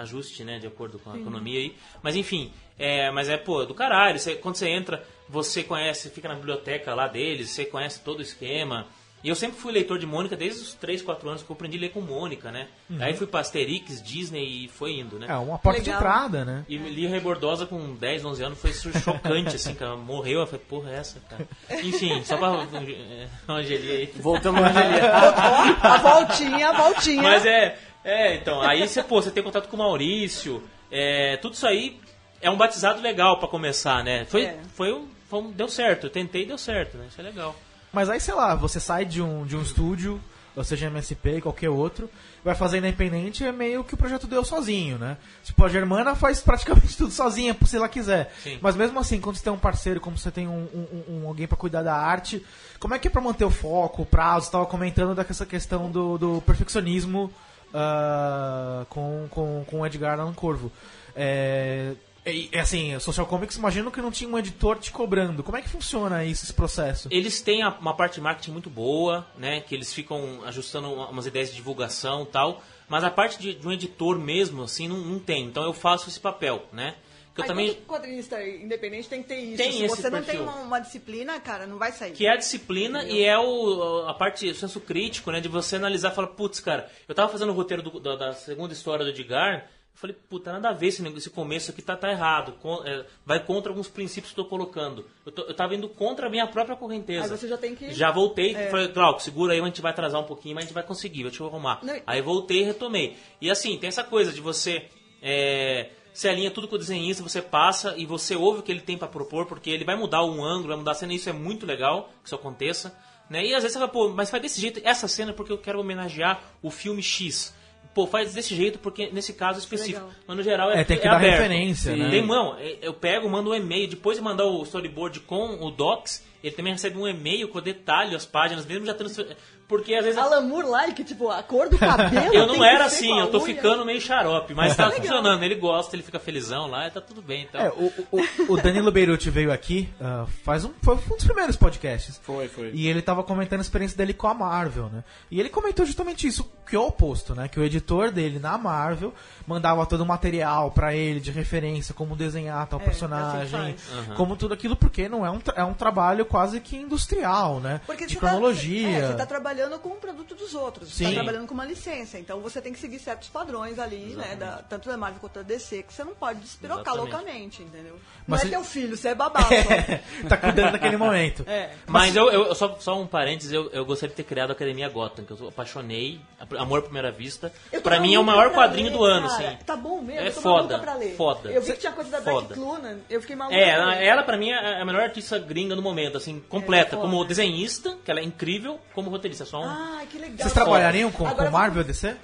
ajuste, 0.00 0.44
né, 0.44 0.58
de 0.58 0.66
acordo 0.66 0.98
com 0.98 1.10
a 1.12 1.16
economia 1.18 1.58
aí. 1.60 1.74
Mas 2.02 2.16
enfim, 2.16 2.52
é, 2.78 3.10
mas 3.10 3.28
é, 3.28 3.36
pô, 3.36 3.64
do 3.64 3.74
caralho. 3.74 4.18
Você- 4.18 4.34
quando 4.34 4.56
você 4.56 4.68
entra, 4.68 5.02
você 5.28 5.62
conhece, 5.62 6.10
fica 6.10 6.28
na 6.28 6.34
biblioteca 6.34 6.94
lá 6.94 7.06
deles, 7.06 7.50
você 7.50 7.64
conhece 7.64 8.00
todo 8.00 8.18
o 8.18 8.22
esquema. 8.22 8.86
E 9.24 9.28
eu 9.28 9.36
sempre 9.36 9.56
fui 9.56 9.70
leitor 9.72 10.00
de 10.00 10.04
Mônica 10.06 10.34
desde 10.36 10.60
os 10.62 10.74
3, 10.74 11.00
4 11.00 11.28
anos 11.28 11.44
que 11.44 11.48
eu 11.50 11.54
aprendi 11.54 11.78
a 11.78 11.82
ler 11.82 11.90
com 11.90 12.00
Mônica, 12.00 12.50
né? 12.50 12.66
Aí 12.98 13.14
fui 13.14 13.24
pra 13.24 13.38
Asterix, 13.38 14.02
Disney 14.02 14.64
e 14.64 14.68
foi 14.68 14.98
indo, 14.98 15.16
né? 15.16 15.26
É 15.28 15.34
uma 15.36 15.56
porta 15.60 15.78
de 15.80 15.90
Legal. 15.90 16.00
entrada, 16.00 16.44
né? 16.44 16.64
E 16.68 16.76
li 16.76 17.06
Rebordosa 17.06 17.64
com 17.64 17.94
10, 17.94 18.24
11 18.24 18.42
anos, 18.42 18.58
foi 18.60 18.72
chocante, 18.72 19.54
assim, 19.54 19.76
que 19.76 19.82
ela 19.84 19.96
morreu. 19.96 20.40
Eu 20.40 20.46
falei, 20.48 20.64
porra, 20.68 20.90
é 20.90 20.96
essa, 20.96 21.20
cara? 21.30 21.46
Enfim, 21.84 22.20
só 22.24 22.36
pra... 22.36 22.66
é, 22.80 23.28
Angelia 23.48 23.92
aí. 23.98 24.12
Voltamos 24.16 24.60
na 24.60 24.70
Angelia. 24.70 25.12
A 25.82 25.96
voltinha, 25.98 26.68
a 26.70 26.72
voltinha. 26.72 27.22
Mas 27.22 27.46
é, 27.46 27.78
é, 28.04 28.34
então, 28.36 28.60
aí 28.62 28.86
você, 28.86 29.02
pô, 29.02 29.20
você 29.22 29.30
tem 29.30 29.42
contato 29.42 29.68
com 29.68 29.76
o 29.76 29.78
Maurício, 29.78 30.62
é, 30.90 31.36
tudo 31.38 31.54
isso 31.54 31.66
aí 31.66 32.00
é 32.40 32.50
um 32.50 32.56
batizado 32.56 33.00
legal 33.00 33.38
pra 33.38 33.48
começar, 33.48 34.02
né? 34.02 34.24
Foi, 34.24 34.42
É. 34.44 34.58
foi, 34.74 34.92
um, 34.92 35.06
foi 35.28 35.40
um- 35.40 35.50
deu 35.52 35.68
certo, 35.68 36.06
eu 36.06 36.10
tentei 36.10 36.42
e 36.42 36.46
deu 36.46 36.58
certo, 36.58 36.96
né? 36.98 37.06
Isso 37.08 37.20
é 37.20 37.24
legal. 37.24 37.54
Mas 37.92 38.08
aí, 38.10 38.18
sei 38.20 38.34
lá, 38.34 38.54
você 38.54 38.80
sai 38.80 39.04
de 39.04 39.20
um, 39.22 39.44
de 39.46 39.56
um 39.56 39.62
estúdio, 39.62 40.20
ou 40.56 40.64
seja 40.64 40.86
MSP, 40.86 41.40
qualquer 41.40 41.70
outro, 41.70 42.10
vai 42.44 42.54
fazer 42.54 42.78
independente, 42.78 43.44
é 43.44 43.52
meio 43.52 43.84
que 43.84 43.94
o 43.94 43.96
projeto 43.96 44.26
deu 44.26 44.44
sozinho, 44.44 44.98
né? 44.98 45.16
Tipo, 45.44 45.64
a 45.64 45.68
Germana 45.68 46.14
faz 46.14 46.40
praticamente 46.40 46.96
tudo 46.98 47.10
sozinha, 47.10 47.56
se 47.64 47.76
ela 47.76 47.88
quiser. 47.88 48.34
Sim. 48.42 48.58
Mas 48.60 48.74
mesmo 48.76 48.98
assim, 48.98 49.20
quando 49.20 49.36
você 49.36 49.44
tem 49.44 49.52
um 49.52 49.58
parceiro, 49.58 50.00
como 50.00 50.18
você 50.18 50.30
tem 50.30 50.48
um, 50.48 50.68
um- 50.74 51.04
um- 51.22 51.28
alguém 51.28 51.46
pra 51.46 51.56
cuidar 51.56 51.82
da 51.82 51.94
arte, 51.94 52.44
como 52.80 52.94
é 52.94 52.98
que 52.98 53.08
é 53.08 53.10
pra 53.10 53.20
manter 53.22 53.44
o 53.44 53.50
foco, 53.50 54.02
o 54.02 54.06
prazo? 54.06 54.46
Você 54.46 54.52
tava 54.52 54.66
comentando 54.66 55.14
dessa 55.14 55.46
questão 55.46 55.90
do, 55.90 56.18
do 56.18 56.42
perfeccionismo 56.44 57.32
ah, 57.74 58.84
com, 58.88 59.26
com, 59.30 59.64
com 59.66 59.80
o 59.80 59.86
Edgar 59.86 60.18
Allan 60.20 60.32
Corvo. 60.34 60.70
É, 61.14 61.92
e, 62.24 62.48
assim, 62.56 62.98
Social 63.00 63.26
Comics, 63.26 63.56
imagino 63.56 63.90
que 63.90 64.00
não 64.00 64.10
tinha 64.12 64.30
um 64.30 64.38
editor 64.38 64.78
te 64.78 64.92
cobrando. 64.92 65.42
Como 65.42 65.56
é 65.56 65.62
que 65.62 65.68
funciona 65.68 66.24
isso, 66.24 66.44
esse 66.44 66.52
processo? 66.52 67.08
Eles 67.10 67.40
têm 67.40 67.64
uma 67.64 67.94
parte 67.94 68.14
de 68.14 68.20
marketing 68.20 68.52
muito 68.52 68.70
boa, 68.70 69.26
né? 69.36 69.60
Que 69.60 69.74
eles 69.74 69.92
ficam 69.92 70.40
ajustando 70.46 70.92
uma- 70.92 71.08
umas 71.08 71.26
ideias 71.26 71.50
de 71.50 71.56
divulgação 71.56 72.24
tal. 72.24 72.62
Mas 72.88 73.02
a 73.02 73.10
parte 73.10 73.38
de, 73.40 73.54
de 73.54 73.66
um 73.66 73.72
editor 73.72 74.18
mesmo, 74.18 74.62
assim, 74.62 74.86
não, 74.86 74.98
não 74.98 75.18
tem. 75.18 75.46
Então 75.46 75.64
eu 75.64 75.72
faço 75.72 76.08
esse 76.08 76.20
papel, 76.20 76.64
né? 76.72 76.94
Eu 77.36 77.42
Aí, 77.44 77.48
também... 77.48 77.68
todo 77.74 77.86
quadrinista 77.86 78.42
independente 78.46 79.08
tem 79.08 79.22
que 79.22 79.28
ter 79.28 79.36
isso. 79.40 79.56
Tem 79.56 79.72
Se 79.72 79.88
você 79.88 80.10
não 80.10 80.22
perfil. 80.22 80.40
tem 80.40 80.42
uma, 80.42 80.56
uma 80.62 80.78
disciplina, 80.80 81.40
cara, 81.40 81.66
não 81.66 81.78
vai 81.78 81.90
sair. 81.92 82.12
Que 82.12 82.26
é 82.26 82.30
a 82.32 82.36
disciplina 82.36 83.04
e 83.04 83.22
é 83.24 83.38
o, 83.38 84.04
a 84.06 84.12
parte, 84.14 84.48
o 84.50 84.54
senso 84.54 84.80
crítico, 84.80 85.30
né? 85.30 85.40
De 85.40 85.48
você 85.48 85.76
analisar 85.76 86.12
e 86.12 86.14
falar, 86.14 86.28
putz, 86.28 86.60
cara, 86.60 86.90
eu 87.08 87.14
tava 87.14 87.30
fazendo 87.32 87.50
o 87.50 87.54
roteiro 87.54 87.82
do- 87.82 87.98
da, 88.00 88.16
da 88.16 88.32
segunda 88.34 88.72
história 88.74 89.02
do 89.04 89.10
Edgar, 89.10 89.62
eu 89.94 89.98
falei, 89.98 90.16
puta, 90.28 90.52
nada 90.52 90.68
a 90.70 90.72
ver 90.72 90.88
esse, 90.88 91.06
esse 91.16 91.30
começo 91.30 91.70
aqui 91.70 91.80
tá, 91.80 91.96
tá 91.96 92.10
errado. 92.10 92.52
con- 92.60 92.82
é, 92.84 93.04
vai 93.24 93.42
contra 93.42 93.70
alguns 93.72 93.88
princípios 93.88 94.32
que 94.34 94.38
eu 94.40 94.44
tô 94.44 94.50
colocando. 94.50 95.06
Eu, 95.24 95.32
tô- 95.32 95.42
eu 95.42 95.54
tava 95.54 95.74
indo 95.74 95.88
contra 95.88 96.26
a 96.26 96.30
minha 96.30 96.46
própria 96.46 96.76
correnteza. 96.76 97.24
Aí 97.32 97.38
você 97.38 97.48
já 97.48 97.56
tem 97.56 97.74
que- 97.74 97.92
Já 97.92 98.10
voltei, 98.10 98.54
É. 98.54 98.68
falei, 98.70 98.88
Glauco, 98.88 99.22
segura 99.22 99.54
aí, 99.54 99.60
a 99.60 99.64
gente 99.64 99.80
vai 99.80 99.92
atrasar 99.92 100.20
um 100.20 100.24
pouquinho, 100.24 100.54
mas 100.54 100.64
a 100.64 100.66
gente 100.66 100.74
vai 100.74 100.82
conseguir, 100.82 101.22
deixa 101.22 101.42
eu 101.42 101.46
arrumar. 101.46 101.80
Não, 101.82 101.98
Aí 102.06 102.20
voltei 102.20 102.60
e 102.60 102.64
retomei. 102.64 103.16
E 103.40 103.50
assim, 103.50 103.78
tem 103.78 103.88
essa 103.88 104.04
coisa 104.04 104.30
de 104.32 104.40
você. 104.42 104.86
É, 105.22 105.88
você 106.12 106.28
alinha 106.28 106.50
tudo 106.50 106.68
com 106.68 106.74
o 106.76 106.78
desenhista, 106.78 107.22
você 107.22 107.40
passa 107.40 107.94
e 107.96 108.04
você 108.04 108.36
ouve 108.36 108.60
o 108.60 108.62
que 108.62 108.70
ele 108.70 108.80
tem 108.80 108.98
pra 108.98 109.08
propor, 109.08 109.46
porque 109.46 109.70
ele 109.70 109.84
vai 109.84 109.96
mudar 109.96 110.24
um 110.24 110.44
ângulo, 110.44 110.68
vai 110.68 110.76
mudar 110.76 110.92
a 110.92 110.94
cena, 110.94 111.12
e 111.12 111.16
isso 111.16 111.28
é 111.30 111.32
muito 111.32 111.64
legal 111.66 112.10
que 112.22 112.26
isso 112.28 112.34
aconteça. 112.34 112.96
Né? 113.30 113.46
E 113.46 113.54
às 113.54 113.62
vezes 113.62 113.72
você 113.72 113.78
fala, 113.78 113.90
pô, 113.90 114.08
mas 114.10 114.28
faz 114.30 114.42
desse 114.42 114.60
jeito, 114.60 114.80
essa 114.84 115.08
cena 115.08 115.30
é 115.30 115.34
porque 115.34 115.52
eu 115.52 115.58
quero 115.58 115.80
homenagear 115.80 116.42
o 116.60 116.70
filme 116.70 117.02
X. 117.02 117.54
Pô, 117.94 118.06
faz 118.06 118.32
desse 118.32 118.54
jeito 118.54 118.78
porque 118.78 119.10
nesse 119.10 119.34
caso 119.34 119.58
específico. 119.58 120.00
Legal. 120.00 120.14
Mas 120.26 120.36
no 120.38 120.42
geral 120.42 120.70
é, 120.70 120.80
É, 120.80 120.84
tem 120.84 120.98
que 120.98 121.06
é 121.06 121.10
dar 121.10 121.16
aberto. 121.16 121.40
referência, 121.42 121.94
né? 121.94 122.10
Tem, 122.10 122.26
não, 122.26 122.56
é- 122.58 122.78
eu 122.80 122.94
pego, 122.94 123.28
mando 123.28 123.50
um 123.50 123.54
e-mail, 123.54 123.86
depois 123.88 124.16
de 124.16 124.24
mandar 124.24 124.46
o 124.46 124.62
storyboard 124.62 125.20
com 125.20 125.62
o 125.62 125.70
Docs, 125.70 126.24
ele 126.42 126.54
também 126.54 126.72
recebe 126.72 126.96
um 126.98 127.06
e-mail 127.06 127.48
com 127.48 127.60
detalhe, 127.60 128.14
as 128.16 128.24
páginas, 128.26 128.64
mesmo 128.66 128.86
já 128.86 128.94
transfer... 128.94 129.36
Porque 129.72 129.94
às 129.94 130.04
vezes 130.04 130.18
Alan 130.18 130.42
Moore 130.42 130.66
like, 130.66 131.02
tipo, 131.02 131.30
a 131.30 131.42
cor 131.42 131.70
do 131.70 131.78
cabelo. 131.78 132.28
eu 132.36 132.46
não 132.46 132.62
era 132.62 132.84
assim, 132.84 133.18
eu 133.18 133.30
tô 133.30 133.38
unha. 133.38 133.46
ficando 133.46 133.86
meio 133.86 134.02
xarope, 134.02 134.52
mas 134.52 134.76
tá 134.76 134.90
funcionando. 134.92 135.42
Ele 135.42 135.54
gosta, 135.54 135.96
ele 135.96 136.02
fica 136.02 136.20
felizão 136.20 136.66
lá, 136.66 136.90
tá 136.90 137.00
tudo 137.00 137.22
bem. 137.22 137.44
Então. 137.48 137.58
É, 137.58 137.70
o, 137.70 137.90
o, 138.12 138.52
o 138.52 138.56
Danilo 138.60 138.92
Beirute 138.92 139.30
veio 139.30 139.50
aqui 139.50 139.88
ah, 139.98 140.26
faz 140.44 140.66
um, 140.66 140.72
foi 140.82 140.96
um 140.96 141.16
dos 141.16 141.24
primeiros 141.24 141.56
podcasts. 141.56 142.20
Foi, 142.22 142.48
foi. 142.48 142.70
E 142.74 142.86
ele 142.86 143.00
tava 143.00 143.24
comentando 143.24 143.60
a 143.60 143.62
experiência 143.62 143.96
dele 143.96 144.12
com 144.12 144.28
a 144.28 144.34
Marvel, 144.34 144.90
né? 144.92 145.02
E 145.30 145.40
ele 145.40 145.48
comentou 145.48 145.86
justamente 145.86 146.26
isso, 146.26 146.52
que 146.68 146.76
é 146.76 146.78
o 146.78 146.88
oposto, 146.88 147.34
né? 147.34 147.48
Que 147.48 147.58
o 147.58 147.64
editor 147.64 148.10
dele 148.10 148.38
na 148.38 148.58
Marvel 148.58 149.14
mandava 149.46 149.86
todo 149.86 150.02
o 150.02 150.06
material 150.06 150.70
pra 150.70 150.94
ele 150.94 151.18
de 151.18 151.30
referência, 151.30 151.94
como 151.94 152.14
desenhar 152.14 152.66
tal 152.66 152.78
É, 152.78 152.84
personagem, 152.84 153.58
é 153.58 153.70
assim 153.70 153.74
que 154.04 154.14
como 154.16 154.36
tudo 154.36 154.52
aquilo, 154.52 154.76
porque 154.76 155.08
não 155.08 155.24
é 155.24 155.30
um, 155.30 155.40
é 155.56 155.64
um 155.64 155.74
trabalho 155.74 156.26
quase 156.26 156.60
que 156.60 156.76
industrial, 156.76 157.58
né? 157.58 157.80
Porque 157.86 158.06
de 158.06 158.14
você 158.14 158.20
cronologia. 158.20 158.82
Tá, 158.82 158.96
é, 158.98 159.06
você 159.06 159.16
tá 159.16 159.26
trabalhando 159.26 159.61
com 159.78 159.90
o 159.90 159.96
produto 159.96 160.34
dos 160.34 160.54
outros. 160.54 160.90
Você 160.90 161.04
Sim. 161.04 161.10
tá 161.10 161.14
trabalhando 161.22 161.46
com 161.46 161.54
uma 161.54 161.64
licença. 161.64 162.18
Então 162.18 162.40
você 162.40 162.60
tem 162.60 162.72
que 162.72 162.78
seguir 162.78 162.98
certos 162.98 163.28
padrões 163.28 163.78
ali, 163.78 164.14
né? 164.16 164.36
Da, 164.36 164.62
tanto 164.68 164.88
da 164.88 164.96
Marvel 164.96 165.20
quanto 165.20 165.34
da 165.34 165.42
DC, 165.42 165.82
que 165.82 165.92
você 165.92 166.04
não 166.04 166.14
pode 166.14 166.40
despirocar 166.40 166.94
Exatamente. 166.94 167.12
loucamente, 167.14 167.62
entendeu? 167.62 167.98
Mas 168.26 168.40
não 168.42 168.48
você- 168.50 168.54
é 168.54 168.58
teu 168.58 168.64
filho, 168.64 168.96
você 168.96 169.08
é 169.08 169.14
babá. 169.14 169.42
só. 169.42 169.48
tá 170.28 170.36
cuidando 170.36 170.72
daquele 170.72 170.96
momento. 170.96 171.44
É. 171.48 171.70
Mas 171.86 172.14
eu, 172.16 172.30
eu- 172.30 172.54
só, 172.54 172.76
só 172.80 173.00
um 173.00 173.06
parênteses, 173.06 173.52
eu, 173.52 173.70
eu 173.72 173.84
gostaria 173.84 174.10
de 174.10 174.16
ter 174.16 174.24
criado 174.24 174.50
a 174.50 174.52
Academia 174.52 174.88
Gotham, 174.88 175.24
que 175.24 175.30
eu 175.32 175.48
apaixonei, 175.48 176.20
Amor 176.58 176.80
à 176.80 176.82
Primeira 176.82 177.10
Vista. 177.10 177.52
Pra 177.82 178.00
mim 178.00 178.14
é 178.14 178.18
o 178.18 178.24
maior 178.24 178.52
quadrinho 178.52 178.88
ler, 178.90 178.96
do 178.96 179.04
ano, 179.04 179.28
cara. 179.28 179.48
assim. 179.48 179.56
Tá 179.64 179.76
bom 179.76 180.00
mesmo, 180.02 180.20
É 180.20 180.28
eu 180.28 180.34
tô 180.34 180.40
foda, 180.40 180.78
pra 180.78 180.94
ler. 180.94 181.14
foda. 181.16 181.50
Eu 181.50 181.62
vi 181.62 181.72
que 181.72 181.78
tinha 181.78 181.92
coisa 181.92 182.10
da. 182.10 182.20
Beck 182.20 182.54
Clunan, 182.54 182.98
eu 183.10 183.20
fiquei 183.20 183.36
maluca. 183.36 183.56
É, 183.56 183.68
ela, 183.70 183.94
ela 183.96 184.22
pra 184.22 184.36
mim 184.36 184.50
é 184.50 184.80
a 184.80 184.84
melhor 184.84 185.02
artista 185.02 185.38
gringa 185.38 185.74
no 185.74 185.82
momento, 185.82 186.16
assim, 186.16 186.40
completa. 186.48 186.96
É, 186.96 186.98
como 186.98 187.24
desenhista, 187.24 187.96
que 188.04 188.10
ela 188.10 188.20
é 188.20 188.24
incrível, 188.24 188.78
como 188.94 189.10
roteirista. 189.10 189.41
Só 189.44 189.62
um... 189.62 189.64
Ah, 189.64 190.02
que 190.10 190.18
legal. 190.18 190.38
Vocês 190.38 190.52
trabalhariam 190.52 191.10
com, 191.10 191.26
Agora 191.26 191.46
com 191.46 191.52
Marvel 191.52 191.82
e 191.82 191.84
DC? 191.84 192.16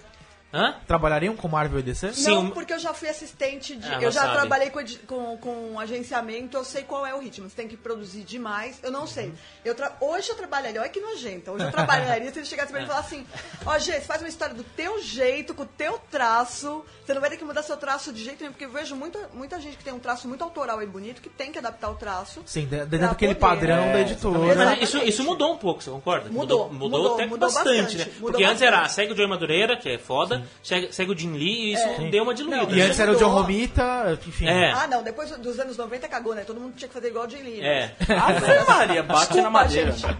Hã? 0.52 0.76
Trabalhariam 0.86 1.36
com 1.36 1.46
Marvel 1.46 1.78
e 1.80 1.82
DC? 1.82 2.14
Sim, 2.14 2.30
Não, 2.30 2.50
porque 2.50 2.72
eu 2.72 2.78
já 2.78 2.94
fui 2.94 3.06
assistente 3.08 3.76
de. 3.76 3.86
Ah, 3.86 3.94
eu 3.96 4.02
ela 4.02 4.10
já 4.10 4.22
sabe. 4.22 4.32
trabalhei 4.38 4.70
com, 4.70 4.80
com, 5.06 5.36
com 5.36 5.78
agenciamento, 5.78 6.56
eu 6.56 6.64
sei 6.64 6.82
qual 6.84 7.06
é 7.06 7.14
o 7.14 7.20
ritmo. 7.20 7.50
Você 7.50 7.56
tem 7.56 7.68
que 7.68 7.76
produzir 7.76 8.22
demais. 8.24 8.78
Eu 8.82 8.90
não 8.90 9.06
sei. 9.06 9.32
Eu 9.64 9.74
tra- 9.74 9.94
Hoje 10.00 10.30
eu 10.30 10.36
trabalharia, 10.36 10.80
olha 10.80 10.88
que 10.88 11.00
nojenta. 11.00 11.52
Hoje 11.52 11.64
eu 11.64 11.70
trabalharia 11.70 12.30
se 12.32 12.38
ele 12.38 12.46
chegasse 12.46 12.70
pra 12.72 12.80
mim 12.80 12.86
e 12.86 12.88
falasse 12.88 13.14
assim: 13.16 13.26
Ó, 13.66 13.78
Gê, 13.78 13.92
você 13.92 14.00
faz 14.00 14.22
uma 14.22 14.28
história 14.28 14.54
do 14.54 14.64
teu 14.64 15.02
jeito, 15.02 15.54
com 15.54 15.64
o 15.64 15.66
teu 15.66 16.00
traço. 16.10 16.82
Você 17.04 17.12
não 17.14 17.20
vai 17.20 17.28
ter 17.30 17.36
que 17.36 17.44
mudar 17.44 17.62
seu 17.62 17.76
traço 17.76 18.12
de 18.12 18.22
jeito 18.24 18.40
nenhum, 18.40 18.52
porque 18.52 18.64
eu 18.64 18.70
vejo 18.70 18.94
muita, 18.96 19.28
muita 19.34 19.60
gente 19.60 19.76
que 19.76 19.84
tem 19.84 19.92
um 19.92 19.98
traço 19.98 20.26
muito 20.28 20.42
autoral 20.44 20.82
e 20.82 20.86
bonito 20.86 21.20
que 21.22 21.28
tem 21.28 21.50
que 21.52 21.58
adaptar 21.58 21.90
o 21.90 21.94
traço. 21.94 22.42
Sim, 22.46 22.66
de- 22.66 22.84
dentro 22.86 23.08
daquele 23.08 23.34
poder, 23.34 23.54
padrão 23.56 23.84
é, 23.84 23.92
da 23.92 24.00
editora. 24.00 24.54
Mas 24.54 24.82
isso, 24.82 24.98
isso 24.98 25.24
mudou 25.24 25.52
um 25.52 25.58
pouco, 25.58 25.82
você 25.82 25.90
concorda? 25.90 26.30
Mudou, 26.30 26.70
mudou, 26.72 26.88
mudou, 27.00 27.14
até 27.14 27.26
mudou 27.26 27.50
bastante, 27.50 27.80
bastante, 27.82 27.98
né? 27.98 28.04
mudou 28.14 28.30
Porque 28.30 28.44
antes 28.44 28.60
bastante. 28.60 28.78
era 28.78 28.88
segue 28.88 29.12
o 29.12 29.16
Joey 29.16 29.28
Madureira, 29.28 29.76
que 29.76 29.88
é 29.88 29.98
foda, 29.98 30.37
segue, 30.62 30.92
segue 30.92 31.12
o 31.12 31.16
Jim 31.18 31.32
Lee, 31.32 31.70
e 31.70 31.72
isso 31.74 32.10
deu 32.10 32.22
uma 32.22 32.34
diluída. 32.34 32.64
Não, 32.66 32.70
E 32.74 32.80
antes 32.82 32.98
era 32.98 33.12
o 33.12 33.16
John. 33.16 33.28
Romita, 33.30 34.18
enfim. 34.26 34.46
É. 34.46 34.72
Ah, 34.72 34.86
não, 34.86 35.02
depois 35.02 35.30
dos 35.38 35.58
anos 35.58 35.76
90 35.76 36.08
cagou, 36.08 36.34
né? 36.34 36.42
Todo 36.44 36.60
mundo 36.60 36.74
tinha 36.76 36.88
que 36.88 36.94
fazer 36.94 37.08
igual 37.08 37.26
o 37.26 37.30
Jay 37.30 37.42
Lee. 37.42 37.60
É. 37.60 37.94
Ave 38.08 38.64
Maria, 38.66 39.02
bate 39.02 39.20
Desculpa, 39.20 39.42
na 39.42 39.50
madeira. 39.50 39.92
gente. 39.92 40.16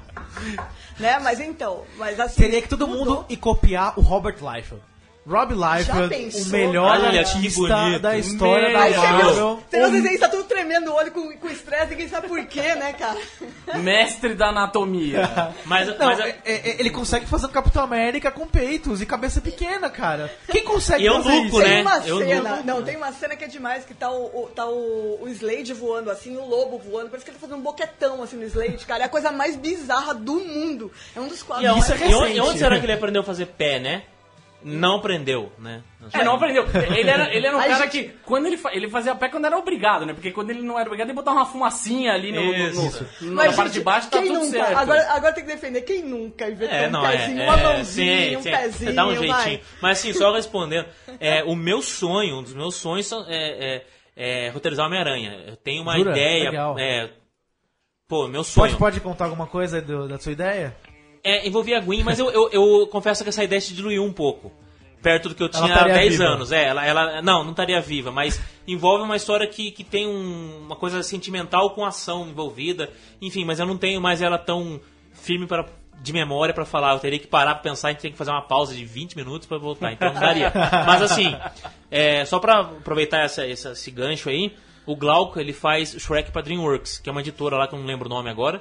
Né? 0.99 1.19
Mas 1.21 1.41
então, 1.41 1.85
mas 1.97 2.19
assim. 2.21 2.43
Seria 2.43 2.61
que 2.63 2.69
todo 2.69 2.87
mudou. 2.87 3.05
mundo 3.17 3.27
ir 3.29 3.37
copiar 3.37 3.99
o 3.99 4.03
Robert 4.03 4.37
Liefeld. 4.41 4.83
Rob 5.29 5.53
Liefeld, 5.55 6.43
o 6.47 6.51
melhor 6.51 7.05
artista 7.05 7.61
Olha 7.63 7.77
bonito. 7.77 8.01
da 8.01 8.17
história 8.19 8.69
Meu 8.71 8.79
da 8.79 9.13
Marvel. 9.13 9.63
você 9.71 9.79
vê 9.79 9.85
os 9.85 9.91
desenhos, 9.93 10.21
tá 10.21 10.29
tudo 10.29 10.45
tremendo 10.45 10.91
o 10.91 10.95
olho 10.95 11.11
com 11.13 11.37
com 11.37 11.49
estresse, 11.49 11.91
ninguém 11.91 12.09
sabe 12.09 12.29
por 12.29 12.43
quê, 12.47 12.75
né, 12.75 12.93
cara? 12.95 13.19
Mestre 13.79 14.35
da 14.35 14.49
anatomia. 14.49 15.29
Mas, 15.67 15.87
Não, 15.89 16.07
mas 16.07 16.19
é- 16.21 16.39
é- 16.45 16.77
ele 16.81 16.91
consegue 16.91 17.27
fazer 17.27 17.47
um 17.47 17.51
Capitão 17.51 17.83
América 17.85 18.31
com 18.31 18.47
peitos 18.47 19.01
e 19.03 19.07
cabeça 19.07 19.41
pequena, 19.41 19.91
cara. 19.91 20.33
Quem 20.51 20.65
consegue 20.65 21.03
E 21.03 21.07
eu 21.07 21.23
fazer 21.23 21.37
lucro, 21.37 21.47
isso? 21.49 21.59
né? 21.59 21.69
Tem 21.75 21.83
uma 21.83 21.97
Eu 22.07 22.19
cena, 22.19 22.57
não- 22.57 22.65
não, 22.77 22.83
tem 22.83 22.97
uma 22.97 23.13
cena 23.13 23.37
que 23.37 23.45
é 23.45 23.49
demais, 23.49 23.85
que 23.85 23.93
tá 23.95 24.11
o, 24.11 24.45
o- 24.45 24.47
tá 24.55 24.67
o, 24.67 25.19
o 25.23 25.29
Slade 25.29 25.75
voando 25.75 26.11
assim, 26.11 26.37
o 26.37 26.47
lobo 26.47 26.79
voando, 26.79 27.09
parece 27.11 27.25
que 27.25 27.31
ele 27.31 27.39
tá 27.39 27.47
fazendo 27.47 27.59
um 27.59 27.63
boquetão 27.63 28.23
assim 28.23 28.37
no 28.37 28.45
Slade, 28.45 28.85
cara. 28.87 29.03
É 29.03 29.07
a 29.07 29.09
coisa 29.11 29.31
mais 29.31 29.57
bizarra 29.57 30.15
do 30.15 30.35
mundo. 30.41 30.91
É 31.15 31.21
um 31.21 31.29
dos 31.29 31.41
E, 31.41 31.45
quadros 31.45 31.77
Isso 31.79 31.93
é 31.93 31.97
mais 31.99 32.11
e 32.11 32.15
onde- 32.15 32.19
recente. 32.25 32.37
e 32.37 32.41
onde 32.41 32.59
será 32.59 32.79
que 32.79 32.87
ele 32.87 32.93
aprendeu 32.93 33.23
a 33.23 33.25
fazer 33.25 33.47
pé, 33.47 33.79
né? 33.79 34.03
Não 34.63 34.97
aprendeu, 34.97 35.53
né? 35.59 35.83
É, 36.13 36.25
não 36.25 36.35
aprendeu. 36.35 36.67
Ele 36.97 37.09
era, 37.09 37.33
ele 37.33 37.47
era 37.47 37.57
um 37.57 37.61
Aí, 37.61 37.69
cara 37.71 37.85
gente- 37.89 38.09
que, 38.09 38.15
quando 38.25 38.47
ele, 38.47 38.57
fa- 38.57 38.73
ele 38.75 38.89
fazia 38.89 39.15
pé 39.15 39.29
quando 39.29 39.45
era 39.45 39.57
obrigado, 39.57 40.05
né? 40.05 40.13
Porque 40.13 40.33
quando 40.33 40.51
ele 40.51 40.63
não 40.63 40.77
era 40.77 40.89
obrigado, 40.89 41.07
ele 41.09 41.15
botava 41.17 41.37
uma 41.37 41.47
fumacinha 41.47 42.13
ali 42.13 42.33
no, 42.33 42.43
no- 42.45 42.53
no- 42.53 42.87
Isso. 42.89 43.07
na 43.21 43.33
Mas, 43.45 43.55
parte 43.57 43.73
de 43.73 43.81
baixo, 43.81 44.11
tá 44.11 44.19
tudo 44.21 44.33
nunca? 44.35 44.47
certo. 44.51 44.77
Agora, 44.77 45.13
agora 45.13 45.33
tem 45.33 45.45
que 45.45 45.51
defender. 45.53 45.83
Quem 45.83 46.03
nunca 46.03 46.49
inventou 46.51 46.77
É, 46.77 46.89
um 46.89 46.91
não, 46.91 47.07
é. 47.07 47.17
pezinho, 47.17 47.41
é, 47.41 47.45
uma 47.45 47.57
mãozinha, 47.57 48.29
sim, 48.31 48.37
um 48.37 48.43
sim, 48.43 48.51
pezinho, 48.51 48.95
Dá 48.95 49.05
um 49.07 49.15
vai. 49.15 49.17
jeitinho. 49.17 49.61
Mas 49.81 49.99
assim, 50.01 50.13
só 50.13 50.33
respondendo. 50.35 50.87
É, 51.21 51.45
o 51.45 51.55
meu 51.55 51.81
sonho, 51.81 52.39
um 52.39 52.43
dos 52.43 52.55
meus 52.55 52.75
sonhos 52.75 53.07
são, 53.07 53.25
é, 53.29 53.77
é, 53.77 54.47
é 54.47 54.49
roteirizar 54.51 54.87
Homem-Aranha. 54.87 55.45
Eu 55.47 55.57
tenho 55.57 55.83
uma 55.83 55.97
Jura? 55.97 56.11
ideia. 56.11 56.45
Legal. 56.51 56.77
É, 56.79 57.11
pô, 58.09 58.27
meu 58.27 58.43
sonho. 58.43 58.67
Pode, 58.71 58.77
pode 58.77 59.01
contar 59.01 59.27
alguma 59.27 59.47
coisa 59.47 59.81
do- 59.81 60.09
da 60.09 60.19
sua 60.19 60.33
ideia? 60.33 60.77
É, 61.29 61.47
envolvia 61.47 61.79
a 61.79 61.81
Gwen, 61.81 62.03
mas 62.05 62.19
eu, 62.19 62.31
eu, 62.31 62.51
eu 62.53 62.87
confesso 62.87 63.23
que 63.23 63.29
essa 63.29 63.43
ideia 63.45 63.61
se 63.61 63.75
diluiu 63.75 64.05
um 64.05 64.13
pouco. 64.13 64.53
Perto 65.03 65.29
do 65.29 65.35
que 65.37 65.43
eu 65.43 65.49
tinha 65.49 65.65
há 65.65 65.69
estaria 65.69 65.95
10 65.95 66.13
viva. 66.19 66.25
anos. 66.25 66.51
É, 66.53 66.65
ela, 66.67 66.85
ela. 66.85 67.23
Não, 67.23 67.45
não 67.45 67.51
estaria 67.53 67.81
viva, 67.81 68.11
mas 68.11 68.41
envolve 68.67 69.05
uma 69.05 69.15
história 69.15 69.47
que, 69.47 69.71
que 69.71 69.85
tem 69.85 70.07
um- 70.09 70.63
uma 70.67 70.75
coisa 70.75 71.03
sentimental 71.05 71.71
com 71.71 71.85
ação 71.85 72.27
envolvida. 72.29 72.91
Enfim, 73.23 73.45
mas 73.45 73.61
eu 73.61 73.67
não 73.67 73.77
tenho 73.79 74.01
mais 74.01 74.21
ela 74.21 74.37
tão 74.39 74.81
firme 75.13 75.47
para 75.47 75.65
de 76.03 76.13
memória 76.13 76.53
pra 76.53 76.65
falar. 76.65 76.95
Eu 76.95 76.99
teria 76.99 77.19
que 77.19 77.27
parar 77.29 77.55
pra 77.55 77.63
pensar, 77.63 77.89
a 77.89 77.91
gente 77.93 78.01
tem 78.01 78.11
que 78.13 78.19
fazer 78.19 78.31
uma 78.33 78.43
pausa 78.43 78.75
de 78.75 78.85
20 78.85 79.15
minutos 79.17 79.47
pra 79.47 79.57
voltar. 79.59 79.93
Então 79.93 80.13
não 80.13 80.21
daria. 80.21 80.53
Mas 80.87 81.01
assim, 81.03 81.33
é, 81.91 82.25
só 82.25 82.39
pra 82.41 82.61
aproveitar 82.61 83.19
essa, 83.25 83.47
essa- 83.47 83.73
esse 83.73 83.91
gancho 83.93 84.29
aí, 84.29 84.53
o 84.85 84.97
Glauco 84.97 85.39
ele 85.39 85.53
faz 85.53 85.95
Shrek 85.99 86.33
pra 86.33 86.43
DreamWorks, 86.43 86.99
que 86.99 87.09
é 87.09 87.13
uma 87.13 87.21
editora 87.21 87.57
lá 87.57 87.69
que 87.69 87.75
eu 87.75 87.79
não 87.79 87.87
lembro 87.87 88.07
o 88.07 88.09
nome 88.09 88.31
agora. 88.31 88.61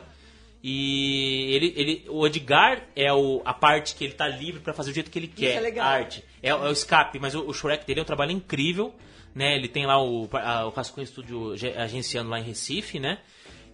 E 0.69 1.53
ele, 1.55 1.73
ele, 1.77 2.05
o 2.09 2.27
Edgar 2.27 2.83
é 2.93 3.13
o, 3.13 3.41
a 3.45 3.53
parte 3.53 3.95
que 3.95 4.03
ele 4.03 4.11
tá 4.13 4.27
livre 4.27 4.59
pra 4.59 4.73
fazer 4.73 4.91
o 4.91 4.93
jeito 4.93 5.09
que 5.09 5.17
ele 5.17 5.27
quer. 5.29 5.55
é 5.55 5.59
legal. 5.61 5.85
A 5.87 5.89
arte. 5.91 6.25
É, 6.43 6.49
é 6.49 6.55
o 6.55 6.69
escape, 6.69 7.17
mas 7.19 7.33
o, 7.33 7.47
o 7.47 7.53
Shrek 7.53 7.85
dele 7.87 8.01
é 8.01 8.03
um 8.03 8.05
trabalho 8.05 8.31
incrível. 8.33 8.93
Né? 9.33 9.55
Ele 9.55 9.69
tem 9.69 9.85
lá 9.85 10.03
o, 10.03 10.27
a, 10.33 10.65
o 10.67 10.71
Cascunho 10.73 11.07
Studio 11.07 11.55
ge- 11.55 11.71
agenciando 11.77 12.29
lá 12.29 12.37
em 12.37 12.43
Recife, 12.43 12.99
né? 12.99 13.19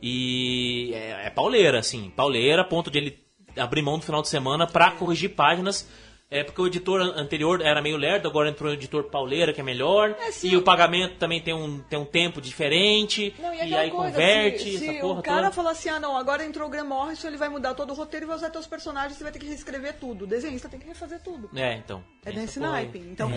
E 0.01 0.91
é, 0.93 1.27
é 1.27 1.29
pauleira, 1.32 1.79
assim. 1.79 2.12
Pauleira, 2.15 2.62
a 2.62 2.65
ponto 2.65 2.91
de 2.91 2.99
ele 2.99 3.19
abrir 3.58 3.82
mão 3.82 3.95
no 3.97 4.03
final 4.03 4.21
de 4.21 4.27
semana 4.29 4.67
pra 4.67 4.91
corrigir 4.91 5.29
páginas. 5.32 5.89
É 6.39 6.43
porque 6.43 6.62
o 6.62 6.67
editor 6.67 7.00
an- 7.00 7.13
anterior 7.15 7.62
era 7.62 7.82
meio 7.82 7.96
lerdo, 7.96 8.28
agora 8.28 8.50
entrou 8.50 8.72
o 8.72 8.74
editor 8.74 9.04
pauleira, 9.04 9.54
que 9.54 9.62
é 9.62 9.63
melhor. 9.63 10.15
É, 10.19 10.32
e 10.43 10.58
o 10.58 10.62
pagamento 10.63 11.15
também 11.17 11.39
tem 11.41 11.54
um, 11.54 11.80
tem 11.80 12.00
um 12.00 12.06
tempo 12.06 12.41
diferente. 12.41 13.36
Não, 13.39 13.54
e, 13.54 13.58
e 13.58 13.62
aquela 13.62 13.82
aí 13.82 13.91
coisa, 13.91 14.12
converte 14.12 14.63
se, 14.63 14.78
se 14.80 14.89
essa 14.89 15.00
porra 15.02 15.19
o 15.19 15.24
cara 15.24 15.41
toda. 15.43 15.52
falar 15.52 15.72
assim, 15.72 15.89
ah 15.89 16.00
não, 16.00 16.17
agora 16.17 16.43
entrou 16.43 16.67
o 16.67 16.72
Graham 16.72 16.86
Morrison, 16.86 17.28
ele 17.28 17.38
vai 17.38 17.50
mudar 17.50 17.74
todo 17.76 17.91
o 17.91 17.93
roteiro 17.93 18.26
e 18.26 18.28
vai 18.28 18.36
usar 18.36 18.50
teus 18.50 18.65
personagens, 18.65 19.15
você 19.17 19.24
vai 19.24 19.32
ter 19.32 19.39
que 19.39 19.46
reescrever 19.46 19.93
tudo. 20.00 20.24
O 20.24 20.28
desenhista 20.28 20.67
tem 20.67 20.80
que 20.80 20.88
refazer 20.88 21.22
tudo. 21.22 21.50
É, 21.56 21.76
então. 21.76 22.04
É 22.26 22.30
Essa 22.32 22.39
nesse 22.39 22.60
naipe. 22.60 22.98
Então, 22.98 23.30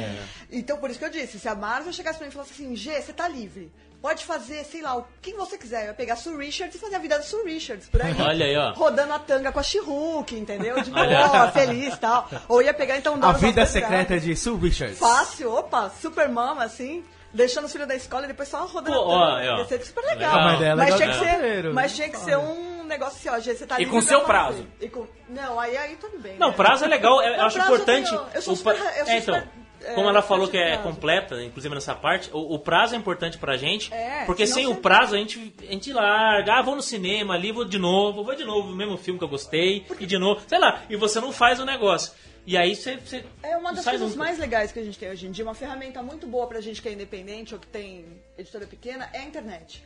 então, 0.51 0.79
por 0.79 0.89
isso 0.91 0.99
que 0.99 1.05
eu 1.05 1.11
disse, 1.11 1.39
se 1.39 1.49
a 1.49 1.55
Marvel 1.55 1.93
chegasse 1.93 2.19
pra 2.19 2.27
mim 2.27 2.31
e 2.31 2.33
falasse 2.35 2.53
assim, 2.53 2.75
G, 2.75 3.01
você 3.03 3.13
tá 3.13 3.29
livre. 3.29 3.71
Pode 4.01 4.25
fazer, 4.25 4.65
sei 4.65 4.83
lá, 4.83 4.97
o 4.97 5.05
que 5.21 5.33
você 5.35 5.59
quiser. 5.59 5.83
Eu 5.83 5.87
ia 5.89 5.95
pegar 5.95 6.17
Sue 6.17 6.37
Richards 6.37 6.77
e 6.77 6.79
fazer 6.79 6.95
a 6.97 6.99
vida 6.99 7.19
do 7.19 7.25
Sue 7.25 7.43
Richards 7.45 7.89
por 7.89 8.01
aí. 8.03 8.15
Olha 8.21 8.47
aí, 8.47 8.57
ó. 8.57 8.73
Rodando 8.73 9.13
a 9.13 9.19
tanga 9.19 9.51
com 9.51 9.59
a 9.59 9.63
She-Hulk, 9.63 10.35
entendeu? 10.37 10.81
De 10.83 10.91
boa, 10.93 11.51
feliz 11.51 11.95
e 11.95 11.97
tal. 11.99 12.29
Ou 12.49 12.63
ia 12.63 12.73
pegar 12.73 12.97
então 12.99 13.19
A 13.23 13.33
vida 13.33 13.67
secreta 13.67 14.21
de 14.21 14.37
Sue 14.37 14.57
Richards. 14.59 14.99
Fácil, 14.99 15.53
opa, 15.53 15.91
super 16.01 16.29
mama, 16.29 16.63
assim. 16.65 17.05
Deixando 17.33 17.65
os 17.65 17.73
filhos 17.73 17.89
da 17.89 17.95
escola 17.95 18.25
e 18.25 18.29
depois 18.29 18.49
só 18.49 18.65
rodando 18.65 18.97
Pô, 18.97 19.11
a 19.13 19.35
ó. 19.35 19.41
Ia 19.59 19.65
ser 19.67 19.85
super 19.85 20.03
legal. 20.05 20.37
Legal. 20.37 20.45
Mas 20.45 20.63
é 20.63 20.75
mas, 20.75 20.85
legal 20.95 20.99
tinha 20.99 21.09
que 21.11 21.19
ser, 21.19 21.73
mas 21.73 21.95
tinha 21.97 22.09
que 22.09 22.19
ser 22.19 22.39
um 22.39 22.85
negócio 22.85 23.17
assim, 23.31 23.51
ó, 23.51 23.55
você 23.55 23.67
tá 23.67 23.81
E 23.81 23.87
com 23.87 24.01
seu 24.01 24.21
pra 24.21 24.45
prazo. 24.45 24.67
E 24.81 24.89
com- 24.89 25.07
Não, 25.29 25.59
aí, 25.61 25.77
aí 25.77 25.97
tudo 25.97 26.19
bem. 26.19 26.37
Não, 26.39 26.49
né? 26.51 26.55
prazo 26.57 26.85
é 26.85 26.89
legal, 26.89 27.21
eu, 27.21 27.33
eu 27.33 27.37
Não, 27.39 27.47
acho 27.47 27.59
eu 27.59 27.65
importante. 27.65 28.09
tenho- 28.09 28.27
eu 28.33 28.41
sou 28.43 28.55
o 28.55 28.57
super- 28.57 28.77
pra- 28.77 28.99
eu 28.99 29.05
sou 29.05 29.15
é, 29.15 29.19
então, 29.19 29.35
super, 29.35 29.49
é, 29.49 29.66
como 29.95 30.09
ela 30.09 30.23
falou 30.23 30.49
que 30.49 30.57
é 30.57 30.77
completa, 30.79 31.43
inclusive 31.43 31.75
nessa 31.75 31.95
parte, 31.95 32.31
o, 32.33 32.55
o 32.55 32.59
prazo 32.59 32.95
é 32.95 32.99
importante 32.99 33.39
pra 33.39 33.57
gente, 33.57 33.93
É, 33.93 34.25
porque 34.25 34.47
sem 34.47 34.67
o 34.67 34.77
prazo 34.77 35.15
a 35.15 35.19
gente, 35.19 35.55
a 35.61 35.73
gente 35.73 35.93
larga, 35.93 36.55
ah, 36.55 36.63
vou 36.63 36.77
no 36.77 36.83
cinema 36.83 37.35
ali, 37.35 37.53
vou 37.53 37.65
de 37.65 37.79
novo, 37.79 38.25
vou 38.25 38.35
de 38.35 38.45
novo, 38.45 38.73
o 38.73 38.77
mesmo 38.77 38.97
filme 38.97 39.19
que 39.19 39.25
eu 39.25 39.29
gostei, 39.29 39.85
e 39.99 40.07
de 40.07 40.19
novo, 40.19 40.43
sei 40.47 40.59
lá, 40.59 40.83
e 40.89 40.97
você 40.97 41.21
não 41.21 41.33
faz 41.33 41.61
o 41.61 41.65
negócio. 41.65 42.13
E 42.47 42.57
aí 42.57 42.77
você. 42.77 42.97
você 42.97 43.25
É 43.43 43.57
uma 43.57 43.73
das 43.73 43.85
coisas 43.85 44.11
nunca. 44.11 44.19
mais 44.19 44.39
legais 44.39 44.71
que 44.71 44.79
a 44.79 44.85
gente 44.85 44.97
tem 44.97 45.11
hoje 45.11 45.27
em 45.27 45.33
dia, 45.33 45.45
uma 45.45 45.55
ferramenta 45.55 46.01
muito 46.01 46.29
boa 46.29 46.47
pra 46.47 46.61
gente 46.61 46.81
que 46.81 46.89
é 46.89 46.93
independente 46.93 47.53
ou 47.53 47.61
que 47.61 47.67
tem 47.67 48.05
editora 48.39 48.67
pequena, 48.67 49.11
é 49.13 49.19
a 49.19 49.25
internet. 49.25 49.83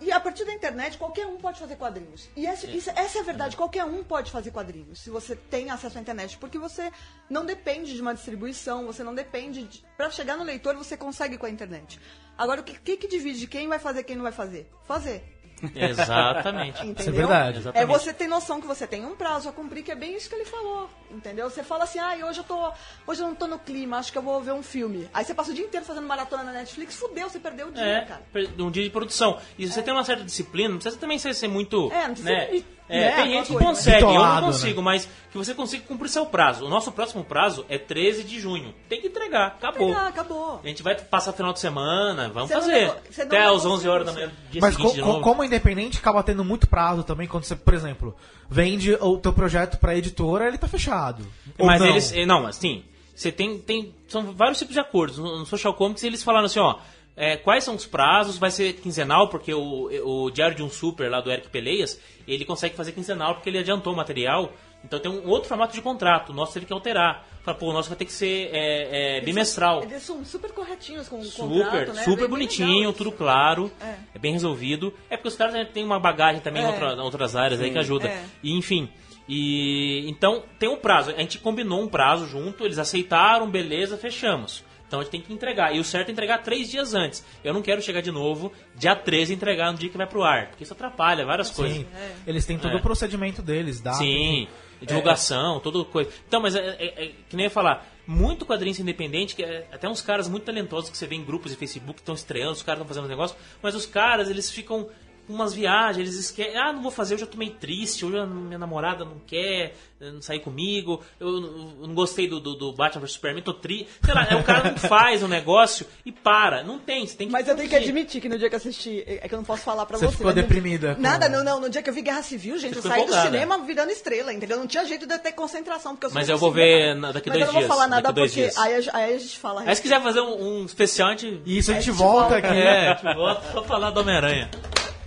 E 0.00 0.12
a 0.12 0.20
partir 0.20 0.44
da 0.44 0.52
internet, 0.52 0.98
qualquer 0.98 1.26
um 1.26 1.38
pode 1.38 1.58
fazer 1.58 1.76
quadrinhos. 1.76 2.28
E 2.36 2.46
essa, 2.46 2.66
isso- 2.66 2.90
essa 2.90 3.18
é 3.18 3.20
a 3.22 3.24
verdade, 3.24 3.56
qualquer 3.56 3.84
um 3.84 4.04
pode 4.04 4.30
fazer 4.30 4.50
quadrinhos, 4.50 5.00
se 5.00 5.08
você 5.08 5.34
tem 5.34 5.70
acesso 5.70 5.96
à 5.96 6.00
internet. 6.00 6.36
Porque 6.36 6.58
você 6.58 6.92
não 7.30 7.46
depende 7.46 7.94
de 7.94 8.02
uma 8.02 8.14
distribuição, 8.14 8.84
você 8.86 9.02
não 9.02 9.14
depende 9.14 9.62
de... 9.64 9.82
Pra 9.96 10.10
chegar 10.10 10.36
no 10.36 10.44
leitor, 10.44 10.76
você 10.76 10.96
consegue 10.96 11.38
com 11.38 11.46
a 11.46 11.50
internet. 11.50 11.98
Agora, 12.36 12.60
o 12.60 12.64
que, 12.64 12.78
que, 12.78 12.96
que 12.98 13.08
divide 13.08 13.46
quem 13.46 13.66
vai 13.68 13.78
fazer 13.78 14.02
quem 14.04 14.14
não 14.16 14.22
vai 14.22 14.32
fazer? 14.32 14.70
Fazer. 14.84 15.35
Exatamente. 15.74 16.86
Entendeu? 16.86 17.14
verdade. 17.14 17.56
É 17.56 17.60
Exatamente. 17.60 17.98
você 17.98 18.12
ter 18.12 18.26
noção 18.26 18.60
que 18.60 18.66
você 18.66 18.86
tem 18.86 19.04
um 19.04 19.16
prazo 19.16 19.48
a 19.48 19.52
cumprir, 19.52 19.82
que 19.82 19.90
é 19.90 19.94
bem 19.94 20.16
isso 20.16 20.28
que 20.28 20.34
ele 20.34 20.44
falou. 20.44 20.88
Entendeu? 21.10 21.48
Você 21.48 21.62
fala 21.62 21.84
assim, 21.84 21.98
ah, 21.98 22.14
hoje 22.28 22.40
eu 22.40 22.44
tô. 22.44 22.72
Hoje 23.06 23.22
eu 23.22 23.26
não 23.26 23.34
tô 23.34 23.46
no 23.46 23.58
clima, 23.58 23.98
acho 23.98 24.12
que 24.12 24.18
eu 24.18 24.22
vou 24.22 24.40
ver 24.40 24.52
um 24.52 24.62
filme. 24.62 25.08
Aí 25.14 25.24
você 25.24 25.34
passa 25.34 25.50
o 25.50 25.54
dia 25.54 25.64
inteiro 25.64 25.86
fazendo 25.86 26.06
maratona 26.06 26.44
na 26.44 26.52
Netflix, 26.52 26.96
fudeu, 26.96 27.28
você 27.28 27.38
perdeu 27.38 27.68
o 27.68 27.72
dia, 27.72 27.84
É, 27.84 28.00
cara. 28.04 28.22
um 28.58 28.70
dia 28.70 28.82
de 28.82 28.90
produção. 28.90 29.38
E 29.58 29.66
você 29.66 29.82
tem 29.82 29.92
uma 29.92 30.04
certa 30.04 30.24
disciplina, 30.24 30.68
não 30.70 30.76
precisa 30.76 30.98
também 31.00 31.18
ser, 31.18 31.34
ser 31.34 31.48
muito. 31.48 31.90
É, 31.92 32.06
não 32.06 32.14
precisa 32.14 32.30
né? 32.30 32.46
ser, 32.46 32.64
É, 32.88 33.00
né, 33.00 33.16
tem 33.16 33.30
gente 33.32 33.46
que 33.46 33.52
coisa, 33.54 33.66
consegue, 33.68 34.02
eu 34.04 34.12
não 34.14 34.34
né? 34.36 34.40
consigo, 34.42 34.80
mas 34.82 35.08
que 35.32 35.36
você 35.36 35.52
consiga 35.54 35.82
cumprir 35.88 36.08
seu 36.08 36.24
prazo. 36.26 36.64
O 36.64 36.68
nosso 36.68 36.92
próximo 36.92 37.24
prazo 37.24 37.66
é 37.68 37.76
13 37.78 38.22
de 38.22 38.38
junho. 38.38 38.72
Tem 38.88 39.00
que 39.00 39.08
entregar, 39.08 39.48
acabou. 39.48 39.88
Pegar, 39.88 40.06
acabou. 40.06 40.60
A 40.62 40.68
gente 40.68 40.82
vai 40.84 40.94
passar 40.94 41.32
final 41.32 41.52
de 41.52 41.58
semana, 41.58 42.28
vamos 42.28 42.48
Você 42.48 42.54
fazer. 42.54 42.86
não 42.86 42.90
Até 43.24 43.38
às 43.42 43.64
negocia 43.64 43.70
11 43.70 43.88
horas 43.88 44.06
da 44.06 44.12
manhã, 44.12 44.30
dia 44.52 44.60
Mas 44.60 44.74
seguinte 44.74 44.88
co- 44.90 44.94
de 44.94 45.02
co- 45.02 45.08
novo. 45.08 45.20
como 45.20 45.42
independente, 45.42 45.98
acaba 45.98 46.22
tendo 46.22 46.44
muito 46.44 46.68
prazo 46.68 47.02
também 47.02 47.26
quando 47.26 47.42
você, 47.44 47.56
por 47.56 47.74
exemplo, 47.74 48.14
vende 48.48 48.94
o 48.94 49.18
teu 49.18 49.32
projeto 49.32 49.78
pra 49.78 49.96
editora, 49.96 50.46
ele 50.46 50.56
tá 50.58 50.68
fechado. 50.68 51.26
Mas 51.58 51.80
não. 51.80 51.88
eles. 51.88 52.12
eh, 52.12 52.24
Não, 52.24 52.46
assim, 52.46 52.84
você 53.14 53.32
tem, 53.32 53.58
tem. 53.58 53.92
São 54.06 54.32
vários 54.32 54.58
tipos 54.58 54.74
de 54.74 54.80
acordos. 54.80 55.18
No, 55.18 55.40
no 55.40 55.46
Social 55.46 55.74
Comics 55.74 56.04
eles 56.04 56.22
falaram 56.22 56.46
assim, 56.46 56.60
ó. 56.60 56.76
é, 57.16 57.36
quais 57.36 57.64
são 57.64 57.74
os 57.74 57.86
prazos? 57.86 58.36
Vai 58.38 58.50
ser 58.50 58.74
quinzenal, 58.74 59.28
porque 59.28 59.52
o, 59.52 59.88
o 60.26 60.30
Diário 60.30 60.54
de 60.54 60.62
um 60.62 60.68
Super 60.70 61.10
lá 61.10 61.20
do 61.20 61.32
Eric 61.32 61.48
Peleias, 61.48 61.98
ele 62.26 62.44
consegue 62.44 62.74
fazer 62.76 62.92
quinzenal 62.92 63.34
porque 63.34 63.48
ele 63.48 63.58
adiantou 63.58 63.92
o 63.92 63.96
material. 63.96 64.52
Então 64.84 65.00
tem 65.00 65.10
um 65.10 65.28
outro 65.28 65.48
formato 65.48 65.74
de 65.74 65.80
contrato. 65.82 66.30
O 66.30 66.34
nosso 66.34 66.56
ele 66.58 66.66
quer 66.66 66.74
alterar. 66.74 67.26
Fala, 67.42 67.56
pô, 67.56 67.70
o 67.70 67.72
nosso 67.72 67.88
vai 67.88 67.96
ter 67.98 68.04
que 68.04 68.12
ser 68.12 68.50
é, 68.52 69.18
é, 69.18 69.20
bimestral. 69.20 69.82
Eles 69.82 70.02
são 70.02 70.24
super 70.24 70.52
corretinhos 70.52 71.08
com 71.08 71.18
o 71.20 71.24
Super, 71.24 71.48
contrato, 71.64 71.92
né? 71.92 72.02
super 72.02 72.06
Bem- 72.06 72.16
bem 72.18 72.28
bonitinho, 72.28 72.78
legal 72.78 72.92
tudo 72.92 73.12
claro, 73.12 73.70
É. 73.80 73.94
é. 74.14 74.18
bem 74.18 74.32
resolvido. 74.32 74.92
É 75.10 75.16
porque 75.16 75.28
os 75.28 75.36
caras 75.36 75.68
têm 75.70 75.84
uma 75.84 75.98
bagagem 75.98 76.40
também 76.40 76.62
em 76.62 76.66
É. 76.66 76.68
outra- 76.68 77.02
outras 77.02 77.34
áreas 77.36 77.60
aí 77.60 77.70
que 77.70 77.78
ajuda. 77.78 78.08
é. 78.08 78.24
E, 78.42 78.52
enfim, 78.56 78.88
e 79.28 80.08
então 80.08 80.42
tem 80.58 80.68
um 80.68 80.76
prazo. 80.76 81.10
A 81.10 81.18
gente 81.20 81.38
combinou 81.38 81.80
um 81.82 81.88
prazo 81.88 82.26
junto, 82.26 82.64
eles 82.64 82.78
aceitaram, 82.78 83.48
beleza, 83.50 83.96
fechamos. 83.96 84.62
Então 84.86 85.00
a 85.00 85.02
gente 85.02 85.10
tem 85.12 85.20
que 85.20 85.32
entregar. 85.32 85.74
E 85.74 85.80
o 85.80 85.84
certo 85.84 86.08
é 86.08 86.12
entregar 86.12 86.38
três 86.42 86.70
dias 86.70 86.94
antes. 86.94 87.24
Eu 87.42 87.52
não 87.52 87.60
quero 87.62 87.82
chegar 87.82 88.00
de 88.00 88.10
novo, 88.10 88.52
dia 88.74 88.94
13, 88.94 89.32
e 89.32 89.36
entregar 89.36 89.72
no 89.72 89.78
dia 89.78 89.88
que 89.90 89.96
vai 89.96 90.06
pro 90.06 90.22
ar. 90.22 90.48
Porque 90.48 90.62
isso 90.64 90.72
atrapalha 90.72 91.24
várias 91.26 91.50
coisas. 91.50 91.78
Sim, 91.78 91.86
eles 92.26 92.46
têm 92.46 92.58
todo 92.58 92.74
É. 92.74 92.76
o 92.78 92.82
procedimento 92.82 93.42
deles, 93.42 93.80
dá. 93.80 93.94
Sim, 93.94 94.46
divulgação, 94.80 95.58
toda 95.60 95.84
coisa. 95.84 96.10
Então, 96.28 96.40
mas 96.40 96.54
é, 96.54 96.60
é- 96.78 97.04
é 97.04 97.12
que 97.28 97.34
nem 97.36 97.44
eu 97.44 97.48
ia 97.48 97.50
falar, 97.50 97.86
muito 98.06 98.46
quadrinho 98.46 98.76
independente, 98.80 99.34
que 99.34 99.42
é, 99.42 99.66
até 99.72 99.88
uns 99.88 100.00
caras 100.00 100.28
muito 100.28 100.44
talentosos 100.44 100.88
que 100.90 100.96
você 100.96 101.06
vê 101.06 101.16
em 101.16 101.24
grupos 101.24 101.50
de 101.50 101.56
Facebook 101.56 101.94
que 101.94 102.00
estão 102.02 102.14
estreando, 102.14 102.52
os 102.52 102.62
caras 102.62 102.80
estão 102.80 102.86
fazendo 102.86 103.08
negócio, 103.08 103.36
mas 103.60 103.74
os 103.74 103.86
caras, 103.86 104.30
eles 104.30 104.50
ficam 104.50 104.88
umas 105.28 105.52
viagens, 105.52 105.98
eles 106.08 106.18
esquecem, 106.18 106.56
ah, 106.56 106.72
não 106.72 106.82
vou 106.82 106.90
fazer, 106.90 107.14
hoje 107.14 107.24
eu 107.24 107.28
tô 107.28 107.36
meio 107.38 107.52
triste, 107.52 108.04
hoje 108.04 108.18
a 108.18 108.26
minha 108.26 108.58
namorada 108.58 109.04
não 109.04 109.18
quer 109.26 109.74
eh, 110.00 110.10
não 110.10 110.20
sair 110.22 110.40
comigo, 110.40 111.02
eu, 111.18 111.40
não- 111.40 111.74
eu 111.82 111.86
não 111.88 111.94
gostei 111.94 112.28
do, 112.28 112.38
do, 112.40 112.54
do 112.54 112.72
Batman 112.72 113.00
vs 113.02 113.12
Superman, 113.12 113.42
tô 113.42 113.54
triste. 113.54 113.88
Sei 114.04 114.14
lá, 114.14 114.26
é, 114.30 114.36
o 114.36 114.42
cara 114.44 114.70
não 114.70 114.76
faz 114.78 115.22
o 115.22 115.28
negócio 115.28 115.86
e 116.04 116.12
para. 116.12 116.62
Não 116.62 116.78
tem, 116.78 117.06
você 117.06 117.16
tem 117.16 117.26
que 117.26 117.32
Mas 117.32 117.48
eu 117.48 117.56
tenho 117.56 117.68
que 117.68 117.76
admitir 117.76 118.20
que 118.20 118.28
no 118.28 118.38
dia 118.38 118.48
que 118.48 118.54
eu 118.54 118.58
assisti, 118.58 119.02
é 119.06 119.26
que 119.28 119.34
eu 119.34 119.38
não 119.38 119.44
posso 119.44 119.62
falar 119.62 119.86
pra 119.86 119.96
Você 119.98 120.06
você. 120.06 120.12
ficou 120.12 120.26
mas 120.26 120.36
no- 120.36 120.42
deprimida 120.42 120.96
Nada, 120.98 121.28
não, 121.28 121.42
não. 121.42 121.60
No 121.60 121.70
dia 121.70 121.82
que 121.82 121.88
eu 121.90 121.94
vi 121.94 122.02
Guerra 122.02 122.22
Civil, 122.22 122.58
gente, 122.58 122.74
Você 122.74 122.86
eu 122.86 122.90
saí 122.90 123.06
do 123.06 123.14
cinema 123.14 123.58
virando 123.64 123.90
estrela, 123.90 124.32
entendeu? 124.32 124.58
Não 124.58 124.66
tinha 124.66 124.84
jeito 124.84 125.06
de 125.06 125.14
eu 125.14 125.18
ter 125.18 125.32
concentração, 125.32 125.92
porque 125.92 126.06
eu 126.06 126.10
sou 126.10 126.18
Mas 126.18 126.28
eu 126.28 126.36
vou 126.38 126.50
né? 126.52 126.56
ver 126.56 126.94
na- 126.94 127.12
daqui 127.12 127.28
Mas 127.30 127.38
dois 127.38 127.48
eu 127.48 127.52
não 127.54 127.60
dias, 127.60 127.68
vou 127.68 127.76
falar 127.76 127.88
nada 127.88 128.12
porque 128.12 128.28
dias. 128.28 128.56
aí, 128.58 128.74
a- 128.74 128.96
aí 128.96 129.14
a 129.14 129.18
gente 129.18 129.38
fala. 129.38 129.62
Aí 129.62 129.74
se 129.76 129.82
quiser 129.82 130.00
fazer 130.02 130.20
um, 130.20 130.60
um 130.60 130.64
especial, 130.64 131.08
a 131.08 131.12
gente... 131.12 131.40
E 131.46 131.58
isso 131.58 131.70
a 131.70 131.74
Aí 131.74 131.80
gente 131.80 131.90
a 131.90 131.92
gente 131.92 131.98
volta 132.02 132.28
volta. 132.34 132.36
aqui. 132.48 132.58
É, 132.58 132.88
a 132.88 132.94
gente 132.94 133.14
volta 133.14 133.40
pra 133.52 133.62
falar 133.62 133.90
do 133.90 134.00
Homem-Aranha. 134.00 134.50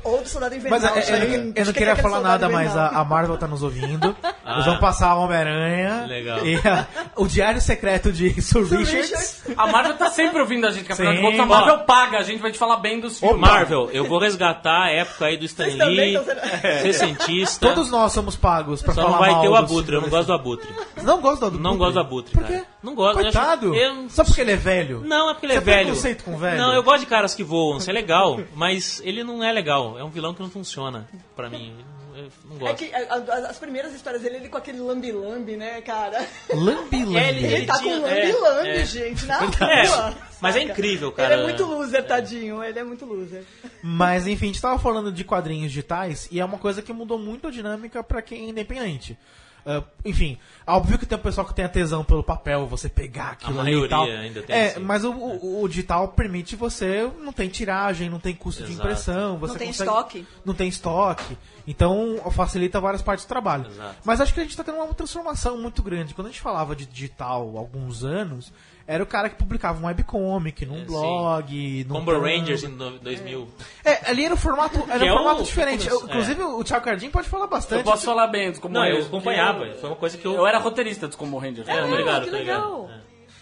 Ou 0.04 0.22
do 0.22 0.28
Soldado 0.30 0.56
Invernal. 0.56 0.80
Mas 0.80 0.90
é, 0.96 1.00
eu, 1.00 1.04
sabe? 1.04 1.34
eu 1.34 1.44
não- 1.44 1.54
eu 1.56 1.66
não 1.66 1.74
queria 1.74 1.92
é 1.92 1.96
falar 1.96 2.22
nada, 2.22 2.48
mas 2.50 2.68
a, 2.76 2.86
Invernal. 2.86 3.02
a 3.02 3.06
Marvel 3.06 3.38
tá 3.38 3.48
nos 3.48 3.64
ouvindo. 3.64 4.16
Ah. 4.24 4.54
Eles 4.54 4.66
vão 4.66 4.80
passar 4.80 5.16
o 5.16 5.22
Homem-Aranha. 5.24 6.06
Legal. 6.08 6.46
E 6.46 6.56
a- 6.56 6.88
o 7.16 7.28
Diário 7.28 7.62
Secreto 7.62 8.12
de 8.12 8.30
Sir 8.42 8.64
Richards. 8.64 8.92
Richards. 8.94 9.42
A 9.58 9.68
Marvel 9.68 9.96
tá 9.98 10.10
sempre 10.10 10.40
ouvindo 10.42 10.66
a 10.68 10.72
gente, 10.72 10.86
que 10.86 10.92
afinal 10.94 11.12
de 11.14 11.20
Sim. 11.20 11.26
contas 11.26 11.40
a 11.42 11.46
Marvel 11.46 11.80
paga, 11.80 12.18
a 12.18 12.24
gente 12.24 12.42
vai 12.42 12.52
te 12.52 12.58
falar 12.58 12.78
bem 12.78 13.00
dos 13.00 13.20
filmes. 13.20 13.40
Marvel, 13.40 13.90
eu 13.92 14.06
vou 14.06 14.20
resgatar 14.20 14.86
a 14.86 14.90
época 14.92 15.26
aí 15.26 15.38
do 15.38 15.46
Stan 15.46 15.66
Lee, 15.66 16.18
sendo- 16.18 16.82
ser 16.82 16.94
cientista. 16.94 17.68
Todos 17.68 17.92
nós 17.92 18.12
somos 18.14 18.36
pagos 18.36 18.82
pra 18.82 18.94
Só 18.94 19.02
falar 19.02 19.14
não 19.14 19.20
vai 19.20 19.32
mal 19.32 19.42
ter 19.42 19.48
o 19.50 19.56
Abutre, 19.56 19.96
eu 19.96 20.02
não 20.02 20.10
gosto 20.10 20.28
do 20.28 20.34
Abutre. 20.34 20.70
Não 21.04 21.22
gosto 21.22 21.50
do 21.50 21.60
Não 21.60 21.78
gosto 21.78 21.94
do 21.94 22.00
Abutre, 22.00 22.34
Por 22.34 22.44
quê? 22.46 22.64
Não 22.82 22.96
gosto. 22.96 23.20
eu 23.22 23.28
acho- 23.28 23.38
Coitado. 23.38 23.76
eu- 23.76 24.10
Só 24.10 24.24
porque 24.24 24.42
ele 24.42 24.52
é 24.52 24.56
velho? 24.56 25.02
Não, 25.06 25.30
é 25.30 25.34
porque 25.34 25.46
ele 25.46 25.54
é 25.54 25.56
Você 25.60 25.66
tem 25.66 25.74
velho. 25.74 25.86
preconceito 25.88 26.24
com 26.24 26.38
velho? 26.38 26.58
Não, 26.58 26.74
eu 26.74 26.84
gosto 26.84 27.02
de 27.02 27.06
caras 27.08 27.36
que 27.36 27.44
voam, 27.44 27.78
isso 27.78 27.90
é 27.90 27.94
legal, 27.94 28.40
mas 28.56 29.02
ele 29.04 29.24
não 29.24 29.44
é 29.44 29.52
legal. 29.52 29.89
É 29.98 30.04
um 30.04 30.10
vilão 30.10 30.34
que 30.34 30.42
não 30.42 30.50
funciona 30.50 31.08
pra 31.36 31.50
mim. 31.50 31.74
Eu 32.16 32.30
não 32.50 32.56
É 32.58 32.60
gosto. 32.60 32.76
que 32.78 32.94
a- 32.94 33.14
a- 33.14 33.50
as 33.50 33.58
primeiras 33.60 33.94
histórias 33.94 34.22
dele, 34.22 34.38
ele 34.38 34.50
com 34.50 34.58
aquele 34.58 34.80
lambi-lambi, 34.80 35.56
né, 35.56 35.80
cara? 35.82 36.26
Lambi 36.54 37.06
Lambi. 37.06 37.16
Ele- 37.18 37.46
Ele, 37.46 37.66
tá 37.66 37.78
tinha- 37.80 37.96
com 38.00 38.02
lambi-lambi, 38.06 38.68
é, 38.68 38.82
é. 38.82 38.86
gente, 38.86 39.26
na 39.26 39.40
É, 39.44 39.86
rua. 39.88 40.16
mas 40.42 40.56
é 40.56 40.64
incrível, 40.64 41.12
cara. 41.12 41.34
Ele 41.34 41.42
é 41.42 41.46
muito 41.46 41.66
loser, 41.66 42.06
tadinho. 42.06 42.62
Ele 42.64 42.78
é 42.80 42.84
muito 42.84 43.06
loser. 43.06 43.44
Mas 43.82 44.28
enfim, 44.28 44.46
a 44.46 44.48
gente 44.48 44.62
tava 44.62 44.78
falando 44.80 45.12
de 45.12 45.24
quadrinhos 45.24 45.72
digitais 45.72 46.28
e 46.32 46.40
é 46.40 46.46
uma 46.46 46.58
coisa 46.58 46.82
que 46.82 46.92
mudou 46.92 47.18
muito 47.18 47.48
a 47.48 47.52
dinâmica 47.52 48.04
pra 48.04 48.22
quem 48.22 48.46
é 48.48 48.50
independente. 48.50 49.18
Ah, 49.66 49.84
enfim, 50.06 50.38
óbvio 50.66 50.98
que 50.98 51.06
tem 51.06 51.18
o 51.18 51.22
pessoal 51.22 51.46
que 51.46 51.54
tem 51.54 51.66
a 51.66 51.70
tesão 51.70 52.04
pelo 52.04 52.24
papel, 52.24 52.66
você 52.68 52.88
pegar 52.90 53.32
aquilo 53.32 53.60
A 53.60 53.64
ali 53.64 53.76
e 53.84 53.88
tal. 53.88 54.06
ainda 54.06 54.42
tem, 54.42 54.56
é, 54.56 54.70
sim. 54.72 54.80
mas 54.80 55.04
o, 55.04 55.12
o- 55.12 55.64
o 55.64 55.68
digital 55.68 56.08
permite 56.10 56.56
você, 56.56 57.10
não 57.22 57.32
tem 57.34 57.50
tiragem, 57.50 58.10
não 58.10 58.20
tem 58.20 58.34
custo 58.34 58.64
de 58.64 58.72
Exato. 58.72 58.88
impressão, 58.88 59.38
você 59.38 59.58
tem 59.58 59.68
consegue- 59.68 59.90
estoque. 59.90 60.28
Não 60.46 60.54
tem 60.54 60.68
estoque. 60.70 61.38
Então 61.68 62.20
facilita 62.32 62.80
várias 62.80 63.02
partes 63.02 63.26
do 63.26 63.30
trabalho. 63.30 63.68
Exato. 63.70 63.96
Mas 64.04 64.20
acho 64.22 64.34
que 64.34 64.40
a 64.40 64.44
gente 64.44 64.52
está 64.52 64.64
tendo 64.64 64.78
uma 64.78 64.94
transformação 64.94 65.58
muito 65.62 65.84
grande. 65.84 66.14
Quando 66.16 66.28
a 66.28 66.30
gente 66.32 66.42
falava 66.42 66.76
de 66.76 66.86
digital 66.86 67.54
há 67.56 67.60
alguns 67.60 68.04
anos, 68.04 68.52
era 68.92 69.04
o 69.04 69.06
cara 69.06 69.30
que 69.30 69.36
publicava 69.36 69.80
um 69.80 69.86
webcomic, 69.86 70.66
num 70.66 70.82
É, 70.82 70.86
blog, 70.86 71.86
num 71.88 71.94
Combo. 71.96 72.20
Rangers 72.20 72.64
em 72.64 72.70
no- 72.70 72.98
2000. 72.98 73.48
É, 73.86 74.10
ali 74.10 74.26
era 74.26 74.34
o 74.34 74.38
formato, 74.38 74.84
era 74.90 75.04
um 75.04 75.08
é 75.08 75.14
o- 75.14 75.18
formato 75.18 75.44
diferente. 75.44 75.88
é. 75.88 75.92
Eu- 75.92 76.04
inclusive, 76.06 76.42
o 76.44 76.64
Thiago 76.64 76.84
Cardim 76.86 77.10
pode 77.12 77.30
falar 77.30 77.46
bastante. 77.46 77.80
Eu 77.80 77.84
posso 77.84 78.04
falar 78.06 78.26
bem 78.28 78.50
dos 78.50 78.60
Combo 78.60 78.74
Não, 78.74 78.86
eu 78.86 79.04
acompanhava. 79.06 79.66
Foi 79.80 79.90
uma 79.92 79.96
coisa 79.96 80.18
que 80.18 80.26
eu. 80.26 80.34
Eu, 80.34 80.48
era 80.48 80.58
roteirista 80.58 81.08
dos 81.08 81.16
Combo 81.16 81.38
Rangers. 81.38 81.68
É, 81.68 81.82
tô 81.82 81.96
ligado, 81.96 82.24
que 82.26 82.30
legal. 82.32 82.90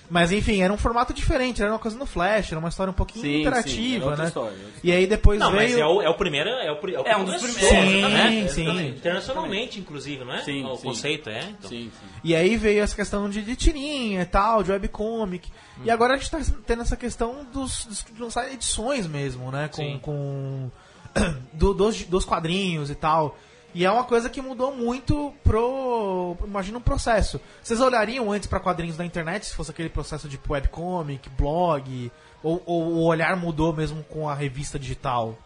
Mas 0.10 0.32
enfim, 0.32 0.62
era 0.62 0.72
um 0.72 0.78
formato 0.78 1.14
diferente, 1.14 1.62
era 1.62 1.72
uma 1.72 1.80
coisa 1.80 1.98
no 1.98 2.06
Flash, 2.06 2.52
era 2.52 2.60
uma 2.60 2.70
história 2.70 2.92
um 2.92 2.94
pouquinho 2.94 3.26
Sim, 3.26 3.32
sim, 3.34 3.42
interativa, 3.42 3.96
era 3.96 4.06
outra 4.06 4.22
né? 4.24 4.28
história, 4.30 4.52
outra 4.58 4.80
E 4.84 4.92
aí 4.94 5.06
depois 5.08 5.40
Não, 5.40 5.52
veio. 5.52 5.62
mas 5.64 5.78
é 5.78 5.86
o, 5.86 6.02
é 6.02 6.10
o 6.10 6.14
primeiro. 6.14 6.50
É, 6.50 6.72
o, 6.72 6.76
é, 6.76 7.00
o 7.02 7.08
É 7.08 7.18
um 7.18 7.26
dos 7.26 7.42
primeiros. 7.42 8.12
né? 8.14 8.48
Sim, 8.48 8.48
sim. 8.48 8.88
Internacionalmente, 8.88 9.80
inclusive, 9.80 10.24
não 10.24 10.34
é? 10.34 10.44
Sim, 10.44 10.64
o 10.66 10.78
sim. 10.78 10.84
conceito 10.88 11.30
é. 11.30 11.40
Então. 11.50 11.70
Sim, 11.70 11.92
sim. 11.94 12.08
E 12.24 12.34
aí 12.36 12.56
veio 12.56 12.82
essa 12.82 12.96
questão 12.96 13.30
de, 13.30 13.42
de 13.42 13.56
tirinha 13.56 14.22
e 14.22 14.26
tal, 14.26 14.64
de 14.64 14.72
webcomic. 14.72 15.50
Hum. 15.78 15.82
E 15.84 15.92
agora 15.92 16.14
a 16.14 16.18
gente 16.18 16.32
tá 16.32 16.40
tendo 16.66 16.82
essa 16.84 16.96
questão 16.96 17.46
dos, 17.52 17.86
dos, 17.86 18.06
de 18.10 18.22
lançar 18.22 18.52
edições 18.52 19.06
mesmo, 19.08 19.52
né? 19.52 19.68
Com. 19.68 19.76
Sim. 19.82 20.00
com 20.02 20.72
do- 21.52 21.74
dos, 21.74 22.04
dos 22.04 22.24
quadrinhos 22.26 22.90
e 22.90 22.96
tal. 22.96 23.38
E 23.78 23.86
é 23.86 23.92
uma 23.92 24.06
coisa 24.06 24.28
que 24.28 24.42
mudou 24.42 24.74
muito 24.74 25.32
pro. 25.44 26.36
Imagina 26.44 26.80
um 26.80 26.82
processo. 26.82 27.40
Vocês 27.62 27.80
olhariam 27.80 28.32
antes 28.32 28.48
pra 28.48 28.60
quadrinhos 28.60 28.98
da 28.98 29.06
internet, 29.06 29.46
se 29.46 29.54
fosse 29.56 29.70
aquele 29.70 29.88
processo 29.88 30.28
de 30.28 30.40
webcomic, 30.50 31.30
blog? 31.30 32.12
Ou, 32.42 32.60
ou 32.66 32.84
o 32.86 33.04
olhar 33.06 33.38
mudou 33.38 33.72
mesmo 33.72 34.04
com 34.06 34.28
a 34.28 34.34
revista 34.34 34.80
digital? 34.80 35.38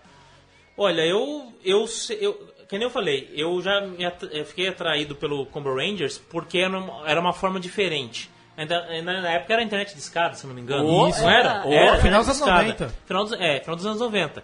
Olha, 0.78 1.02
eu, 1.02 1.52
eu, 1.62 1.84
eu, 2.22 2.34
que 2.70 2.78
nem 2.78 2.84
eu 2.84 2.90
falei, 2.90 3.30
eu 3.36 3.62
já 3.62 3.82
eu 4.32 4.46
fiquei 4.46 4.70
atraído 4.70 5.14
pelo 5.14 5.46
Combo 5.48 5.76
Rangers 5.76 6.18
porque 6.18 6.60
era 6.60 6.80
uma, 6.80 7.10
era 7.10 7.20
uma 7.20 7.34
forma 7.34 7.60
diferente. 7.60 8.32
Ainda, 8.56 8.82
ainda 8.86 9.20
na 9.20 9.30
época 9.32 9.52
era 9.56 9.62
internet 9.62 9.94
de 9.94 10.00
escada, 10.00 10.36
se 10.36 10.48
não 10.48 10.54
me 10.54 10.62
engano. 10.62 10.88
Oh, 10.88 11.10
Isso, 11.10 11.22
não 11.22 11.30
era? 11.30 11.66
era. 11.66 11.76
Era, 11.76 11.98
Oh, 11.98 12.02
final 12.02 12.22
internet 12.22 12.28
dos 12.28 12.28
anos 12.28 12.38
escada. 12.38 12.64
90. 12.64 12.90
Final 13.06 13.24
dos, 13.26 13.34
é, 13.34 13.60
final 13.60 13.76
dos 13.76 13.86
anos 13.86 14.00
90. 14.00 14.44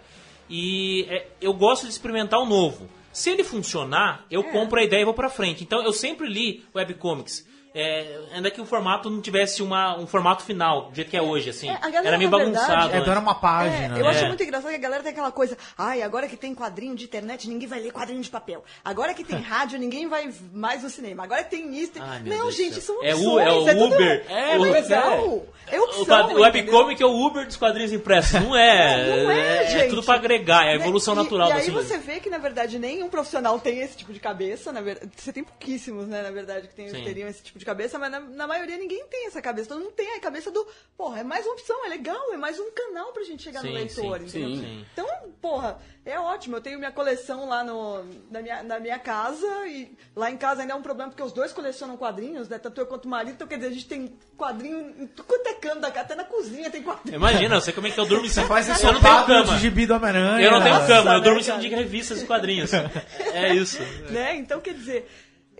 E 0.50 1.06
é, 1.08 1.26
eu 1.40 1.54
gosto 1.54 1.84
de 1.84 1.88
experimentar 1.88 2.38
o 2.38 2.44
novo. 2.44 2.97
Se 3.18 3.30
ele 3.30 3.42
funcionar, 3.42 4.24
eu 4.30 4.44
compro 4.44 4.78
a 4.78 4.84
ideia 4.84 5.00
e 5.00 5.04
vou 5.04 5.12
pra 5.12 5.28
frente. 5.28 5.64
Então 5.64 5.82
eu 5.82 5.92
sempre 5.92 6.28
li 6.28 6.62
webcomics. 6.72 7.44
É, 7.80 8.18
ainda 8.34 8.50
que 8.50 8.60
o 8.60 8.66
formato 8.66 9.08
não 9.08 9.20
tivesse 9.20 9.62
uma, 9.62 9.96
um 9.98 10.06
formato 10.06 10.42
final, 10.42 10.88
do 10.90 10.94
jeito 10.96 11.10
que 11.10 11.16
é 11.16 11.22
hoje, 11.22 11.50
assim. 11.50 11.70
É, 11.70 11.78
galera, 11.78 12.08
era 12.08 12.18
meio 12.18 12.30
na 12.30 12.36
verdade, 12.38 12.66
bagunçado. 12.66 12.94
É, 12.94 13.00
né? 13.00 13.06
era 13.08 13.20
uma 13.20 13.34
página. 13.36 13.96
É, 13.96 14.00
eu 14.00 14.04
né? 14.04 14.10
acho 14.10 14.24
É. 14.24 14.28
muito 14.28 14.42
engraçado 14.42 14.70
que 14.70 14.76
a 14.76 14.80
galera 14.80 15.02
tem 15.02 15.12
aquela 15.12 15.30
coisa, 15.30 15.56
ai, 15.76 16.02
agora 16.02 16.26
que 16.26 16.36
tem 16.36 16.54
quadrinho 16.54 16.94
de 16.96 17.04
internet, 17.04 17.48
ninguém 17.48 17.68
vai 17.68 17.80
ler 17.80 17.92
quadrinho 17.92 18.20
de 18.20 18.28
papel. 18.30 18.64
Agora 18.84 19.14
que 19.14 19.22
tem 19.22 19.38
rádio, 19.40 19.78
ninguém 19.78 20.08
vai 20.08 20.32
mais 20.52 20.82
no 20.82 20.90
cinema. 20.90 21.22
Agora 21.24 21.44
que 21.44 21.50
tem 21.50 21.72
isso. 21.78 21.92
tem- 21.92 22.02
Ai, 22.02 22.18
Não, 22.20 22.36
Deus 22.44 22.56
gente, 22.56 22.80
são 22.80 23.02
É 23.04 23.14
opções. 23.14 23.26
o- 23.34 23.40
é 23.40 23.74
o 23.74 23.84
Uber. 23.84 24.26
É, 24.28 24.58
O- 24.58 24.62
legal. 24.62 25.46
É 25.70 25.78
O, 25.78 25.84
opção. 25.84 26.34
o 26.36 26.40
webcomic 26.40 27.02
é 27.02 27.06
o 27.06 27.26
Uber 27.26 27.46
dos 27.46 27.56
quadrinhos 27.56 27.92
impressos. 27.92 28.32
Não 28.40 28.56
é. 28.56 29.24
Não 29.24 29.30
é, 29.30 29.66
gente. 29.66 29.90
tudo 29.90 30.02
pra 30.02 30.14
agregar, 30.14 30.64
é 30.64 30.70
a 30.72 30.74
evolução 30.74 31.12
E- 31.14 31.18
natural 31.18 31.50
E, 31.50 31.52
aí 31.52 31.70
você 31.70 31.98
vê 31.98 32.20
que, 32.20 32.30
na 32.30 32.38
verdade, 32.38 32.78
nenhum 32.78 33.08
profissional 33.08 33.58
tem 33.60 33.78
esse 33.80 33.96
tipo 33.96 34.12
de 34.12 34.18
cabeça. 34.18 34.72
Na 34.72 34.80
verdade, 34.80 35.10
você 35.16 35.32
tem 35.32 35.44
pouquíssimos, 35.44 36.06
né, 36.08 36.22
na 36.22 36.30
verdade, 36.30 36.68
que 36.68 36.74
tem- 36.74 36.88
teriam 37.04 37.28
esse 37.28 37.42
tipo 37.42 37.58
de 37.58 37.64
cabeça, 37.68 37.98
mas 37.98 38.10
na, 38.10 38.20
na 38.20 38.46
maioria 38.46 38.78
ninguém 38.78 39.04
tem 39.08 39.26
essa 39.26 39.42
cabeça. 39.42 39.68
Todo 39.68 39.80
mundo 39.80 39.92
tem 39.92 40.16
a 40.16 40.20
cabeça 40.20 40.50
do, 40.50 40.66
porra, 40.96 41.20
é 41.20 41.22
mais 41.22 41.44
uma 41.44 41.52
opção, 41.52 41.84
é 41.84 41.88
legal, 41.88 42.32
é 42.32 42.36
mais 42.36 42.58
um 42.58 42.70
canal 42.70 43.12
pra 43.12 43.22
gente 43.24 43.42
chegar 43.42 43.60
Sim, 43.60 43.68
no 43.68 43.74
leitor, 43.74 44.18
sim, 44.20 44.26
entendeu? 44.26 44.56
sim. 44.56 44.86
Então, 44.92 45.06
porra, 45.40 45.78
é 46.04 46.18
ótimo. 46.18 46.56
Eu 46.56 46.60
tenho 46.62 46.78
minha 46.78 46.90
coleção 46.90 47.46
lá 47.46 47.62
no, 47.62 48.02
na, 48.30 48.40
minha, 48.40 48.62
na 48.62 48.80
minha 48.80 48.98
casa 48.98 49.46
e 49.66 49.94
lá 50.16 50.30
em 50.30 50.38
casa 50.38 50.62
ainda 50.62 50.72
é 50.72 50.76
um 50.76 50.80
problema 50.82 51.10
porque 51.10 51.22
os 51.22 51.32
dois 51.32 51.52
colecionam 51.52 51.98
quadrinhos, 51.98 52.48
né? 52.48 52.58
Tanto 52.58 52.80
eu 52.80 52.86
quanto 52.86 53.04
o 53.04 53.08
marido. 53.08 53.34
Então, 53.34 53.46
quer 53.46 53.56
dizer, 53.56 53.68
a 53.68 53.72
gente 53.72 53.86
tem 53.86 54.18
quadrinho 54.36 54.94
em 54.98 55.06
tudo 55.06 55.24
quanto 55.24 55.46
é 55.46 55.52
canto 55.52 55.80
da 55.80 55.90
casa, 55.90 56.06
até 56.06 56.14
na 56.14 56.24
cozinha 56.24 56.70
tem 56.70 56.82
quadrinho. 56.82 57.16
Imagina, 57.16 57.56
eu 57.56 57.60
sei 57.60 57.74
como 57.74 57.86
é 57.86 57.90
que 57.90 58.00
eu 58.00 58.06
durmo 58.06 58.24
em 58.24 58.30
cima. 58.30 58.46
Faz 58.46 58.66
esse 58.68 58.84
Eu 58.86 58.94
não 58.94 59.00
tenho 59.02 59.26
cama. 59.26 59.58
gibi 59.58 59.84
do 59.84 59.94
Homem-Aranha. 59.94 60.46
Eu 60.46 60.52
não 60.52 60.62
tenho 60.62 60.86
cama, 60.86 61.14
eu 61.14 61.20
durmo 61.20 61.40
em 61.40 61.42
cima 61.42 61.58
de 61.58 61.68
revistas 61.68 62.22
e 62.22 62.26
quadrinhos. 62.26 62.72
É 62.72 63.54
isso. 63.54 63.78
né? 64.08 64.36
Então, 64.36 64.60
quer 64.60 64.72
dizer, 64.72 65.10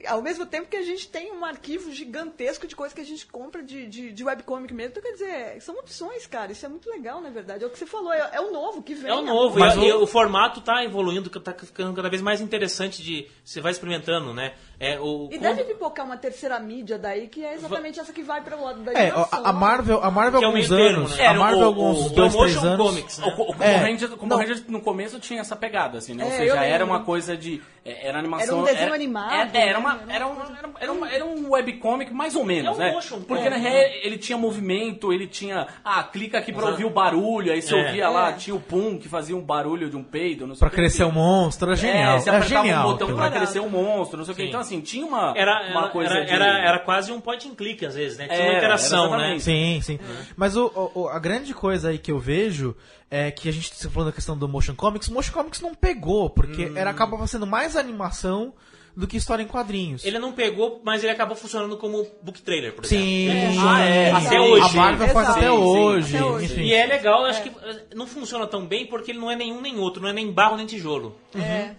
ao 0.06 0.22
mesmo 0.22 0.46
tempo 0.46 0.68
que 0.68 0.76
a 0.76 0.82
gente 0.82 1.08
tem 1.08 1.32
um 1.32 1.44
arquivo 1.44 1.90
gigantesco 1.92 2.66
de 2.66 2.76
coisas 2.76 2.94
que 2.94 3.00
a 3.00 3.04
gente 3.04 3.26
compra 3.26 3.62
de, 3.62 3.86
de, 3.86 4.12
de 4.12 4.24
webcomic 4.24 4.72
mesmo, 4.72 4.90
então, 4.92 5.02
quer 5.02 5.12
dizer, 5.12 5.60
são 5.62 5.76
opções, 5.78 6.26
cara. 6.26 6.52
Isso 6.52 6.64
é 6.64 6.68
muito 6.68 6.88
legal, 6.88 7.20
na 7.20 7.30
verdade. 7.30 7.64
É 7.64 7.66
o 7.66 7.70
que 7.70 7.78
você 7.78 7.86
falou, 7.86 8.12
é, 8.12 8.30
é 8.34 8.40
o 8.40 8.52
novo 8.52 8.82
que 8.82 8.94
vem. 8.94 9.10
É 9.10 9.14
o 9.14 9.22
novo, 9.22 9.58
Mas 9.58 9.74
e, 9.74 9.78
o- 9.78 9.84
e 9.84 9.92
o 9.92 10.06
formato 10.06 10.60
tá 10.60 10.84
evoluindo, 10.84 11.28
tá 11.40 11.52
ficando 11.54 11.94
cada 11.94 12.08
vez 12.08 12.22
mais 12.22 12.40
interessante 12.40 13.02
de. 13.02 13.28
Você 13.44 13.60
vai 13.60 13.72
experimentando, 13.72 14.32
né? 14.34 14.54
É, 14.80 14.98
o, 15.00 15.28
E 15.32 15.38
deve 15.38 15.64
pipocar 15.64 16.06
uma 16.06 16.16
terceira 16.16 16.56
mídia 16.60 16.96
daí, 16.96 17.26
que 17.26 17.44
é 17.44 17.54
exatamente 17.54 17.98
essa 17.98 18.12
que 18.12 18.22
vai 18.22 18.40
para 18.40 18.56
o 18.56 18.62
lado 18.64 18.80
da 18.82 18.92
É, 18.92 19.08
animação. 19.08 19.40
a, 19.44 19.52
Marvel, 19.52 20.04
a 20.04 20.10
Marvel 20.10 20.40
é 20.40 20.44
alguns 20.44 20.70
anos. 20.70 21.16
né? 21.16 21.26
A 21.26 21.30
Era 21.30 21.38
Marvel 21.40 21.64
alguns 21.64 22.06
o- 22.06 22.10
dois, 22.10 22.32
três 22.34 22.54
Motion 22.54 22.66
anos. 22.68 22.86
Comics, 22.86 23.18
né? 23.18 23.26
O, 23.26 23.40
o, 23.42 23.50
o 23.50 23.62
É, 23.62 24.04
o 24.04 24.08
Combo 24.16 24.26
não. 24.34 24.36
Rangers 24.38 24.64
no 24.68 24.80
começo 24.80 25.18
tinha 25.18 25.40
essa 25.40 25.56
pegada, 25.56 25.98
assim, 25.98 26.14
né? 26.14 26.24
Ou 26.24 26.30
É, 26.30 26.36
seja, 26.36 26.52
era 26.64 26.84
lembro. 26.84 26.86
uma 26.94 27.00
coisa 27.04 27.36
de. 27.36 27.60
é, 27.84 28.06
Era 28.06 28.20
animação. 28.20 28.46
Era 28.46 28.56
um 28.56 28.64
desenho 28.64 28.94
animado, 28.94 29.56
é, 29.56 29.68
era, 29.68 29.78
uma, 29.80 29.94
né? 29.94 30.14
era, 30.14 30.26
um, 30.28 30.32
era, 30.40 30.68
um- 30.68 30.72
era, 30.78 30.92
um, 30.92 31.06
era 31.06 31.24
um 31.24 31.50
webcomic 31.50 32.14
mais 32.14 32.36
ou 32.36 32.44
menos, 32.44 32.78
É 32.78 32.82
um 32.82 32.84
né? 32.86 32.92
motion 32.92 33.20
Porque 33.22 33.48
real 33.48 33.90
ele 34.02 34.16
tinha 34.16 34.38
movimento, 34.38 35.12
ele 35.12 35.26
tinha. 35.26 35.66
Ah, 35.84 36.04
clica 36.04 36.38
aqui 36.38 36.52
pra 36.52 36.60
Exato. 36.60 36.72
ouvir 36.74 36.84
o 36.84 36.90
barulho, 36.90 37.50
aí 37.52 37.60
você 37.60 37.74
É. 37.74 37.84
ouvia 37.84 38.08
lá, 38.08 38.28
É. 38.30 38.32
tinha 38.34 38.54
o 38.54 38.60
Pum 38.60 38.96
que 38.96 39.08
fazia 39.08 39.36
um 39.36 39.40
barulho 39.42 39.90
de 39.90 39.96
um 39.96 40.04
peido, 40.04 40.46
não 40.46 40.54
sei 40.54 40.60
Pra 40.60 40.68
o 40.68 40.70
que. 40.70 40.76
crescer 40.76 41.02
o 41.02 41.10
monstro, 41.10 41.72
é 41.72 41.76
genial. 41.76 42.16
É, 42.16 42.20
você 42.20 42.30
É, 42.30 42.36
apertava 42.36 42.62
genial. 42.64 42.88
um 42.88 42.92
botão 42.92 43.16
pra 43.16 43.30
crescer 43.30 43.58
o 43.58 43.68
monstro, 43.68 44.18
não 44.18 44.24
sei 44.24 44.34
o 44.34 44.36
que. 44.36 44.44
Então, 44.44 44.60
assim, 44.68 44.80
tinha 44.80 45.04
uma, 45.06 45.32
Era, 45.36 45.70
uma 45.70 45.80
era, 45.82 45.88
coisa 45.90 46.14
era, 46.14 46.24
de... 46.24 46.32
era, 46.32 46.46
era 46.58 46.78
quase 46.78 47.10
um 47.12 47.20
point 47.20 47.48
and 47.48 47.54
click 47.54 47.84
às 47.84 47.94
vezes, 47.94 48.18
né? 48.18 48.26
Tinha 48.28 48.38
uma 48.40 48.48
Era, 48.48 48.58
interação, 48.58 49.14
era 49.14 49.28
né? 49.34 49.38
Sim, 49.38 49.80
sim. 49.82 49.98
Mas 50.36 50.56
o, 50.56 50.70
o- 50.94 51.08
a 51.08 51.18
grande 51.18 51.52
coisa 51.54 51.88
aí 51.90 51.98
que 51.98 52.12
eu 52.12 52.18
vejo 52.18 52.76
é 53.10 53.30
que 53.30 53.48
a 53.48 53.52
gente 53.52 53.74
se 53.74 53.88
falando 53.88 54.08
da 54.08 54.14
questão 54.14 54.36
do 54.36 54.46
motion 54.48 54.74
comics, 54.74 55.08
o 55.08 55.14
motion 55.14 55.32
comics 55.32 55.60
não 55.60 55.74
pegou, 55.74 56.28
porque 56.30 56.66
Hum. 56.66 56.76
era 56.76 56.90
acabava 56.90 57.26
sendo 57.26 57.46
mais 57.46 57.74
animação 57.76 58.52
do 58.96 59.06
que 59.06 59.16
história 59.16 59.44
em 59.44 59.46
quadrinhos. 59.46 60.04
Ele 60.04 60.18
não 60.18 60.32
pegou, 60.32 60.80
mas 60.84 61.04
ele 61.04 61.12
acabou 61.12 61.36
funcionando 61.36 61.76
como 61.76 62.04
book 62.20 62.42
trailer, 62.42 62.74
por 62.74 62.84
exemplo. 62.84 63.04
Sim, 63.06 63.58
Ah, 63.64 63.80
é. 63.80 64.10
Até 64.10 64.36
a 64.36 64.42
hoje. 64.42 64.76
Marvel 64.76 65.08
faz 65.10 65.28
até 65.28 65.40
Sim, 65.42 65.46
sim. 65.46 65.48
hoje. 65.52 66.16
Até 66.16 66.24
hoje. 66.26 66.44
Enfim. 66.46 66.62
E 66.62 66.74
é 66.74 66.84
legal, 66.86 67.20
eu 67.20 67.26
acho 67.26 67.42
que 67.44 67.48
eh, 67.48 67.82
não 67.94 68.08
funciona 68.08 68.44
tão 68.46 68.66
bem 68.66 68.86
porque 68.86 69.12
ele 69.12 69.20
não 69.20 69.30
é 69.30 69.36
nenhum 69.36 69.60
nem 69.60 69.78
outro, 69.78 70.02
não 70.02 70.08
é 70.08 70.12
nem 70.12 70.32
barro 70.32 70.56
nem 70.56 70.66
tijolo. 70.66 71.16
É. 71.34 71.38
Não 71.38 71.44
é 71.44 71.76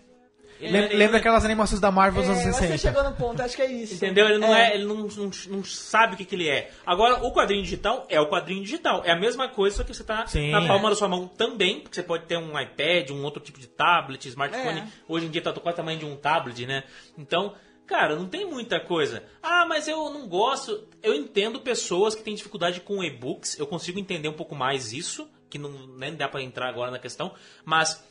Lem- 0.61 0.71
nenhum- 0.71 0.97
Lembra 0.97 1.17
aquelas 1.17 1.45
animações 1.45 1.79
da 1.79 1.89
Marvel 1.91 2.21
É, 2.21 2.25
dos 2.25 2.35
eu 2.37 2.41
anos 2.43 2.47
acho 2.49 2.59
que 2.59 2.67
você 2.67 2.77
60? 2.77 2.95
chegou 2.97 3.09
no 3.09 3.15
ponto, 3.15 3.41
acho 3.41 3.55
que 3.55 3.61
é 3.61 3.71
isso. 3.71 3.93
Entendeu? 3.95 4.27
Ele 4.27 4.37
não 4.39 4.53
é, 4.53 4.75
ele 4.75 4.85
não, 4.85 4.95
não, 5.07 5.31
não 5.47 5.63
sabe 5.63 6.13
o 6.13 6.17
que, 6.17 6.25
que 6.25 6.35
ele 6.35 6.49
é. 6.49 6.71
Agora, 6.85 7.23
o 7.25 7.31
quadrinho 7.33 7.63
digital 7.63 8.05
é 8.09 8.19
o 8.19 8.27
quadrinho 8.27 8.61
digital. 8.63 9.01
É 9.05 9.11
a 9.11 9.15
mesma 9.15 9.47
coisa, 9.47 9.77
só 9.77 9.83
que 9.83 9.93
você 9.93 10.03
tá 10.03 10.27
Sim. 10.27 10.51
na 10.51 10.67
palma 10.67 10.89
da 10.89 10.95
sua 10.95 11.07
mão 11.07 11.27
também, 11.27 11.79
porque 11.79 11.95
você 11.95 12.03
pode 12.03 12.25
ter 12.25 12.37
um 12.37 12.59
iPad, 12.59 13.09
um 13.11 13.23
outro 13.23 13.41
tipo 13.41 13.59
de 13.59 13.67
tablet, 13.67 14.25
smartphone. 14.27 14.79
É. 14.81 14.87
Hoje 15.07 15.25
em 15.27 15.29
dia 15.29 15.41
tá 15.41 15.53
quase 15.53 15.73
o 15.75 15.77
tamanho 15.77 15.99
de 15.99 16.05
um 16.05 16.15
tablet, 16.15 16.65
né? 16.65 16.83
Então, 17.17 17.53
cara, 17.87 18.15
não 18.15 18.27
tem 18.27 18.45
muita 18.45 18.79
coisa. 18.79 19.23
Ah, 19.41 19.65
mas 19.67 19.87
eu 19.87 20.09
não 20.09 20.27
gosto. 20.27 20.87
Eu 21.01 21.13
entendo 21.13 21.59
pessoas 21.61 22.15
que 22.15 22.21
têm 22.23 22.35
dificuldade 22.35 22.81
com 22.81 23.03
e-books. 23.03 23.57
Eu 23.57 23.65
consigo 23.65 23.97
entender 23.97 24.27
um 24.27 24.33
pouco 24.33 24.55
mais 24.55 24.91
isso, 24.93 25.29
que 25.49 25.57
não 25.57 25.71
nem 25.97 26.13
dá 26.15 26.27
pra 26.27 26.43
entrar 26.43 26.67
agora 26.69 26.91
na 26.91 26.99
questão, 26.99 27.33
mas 27.65 28.07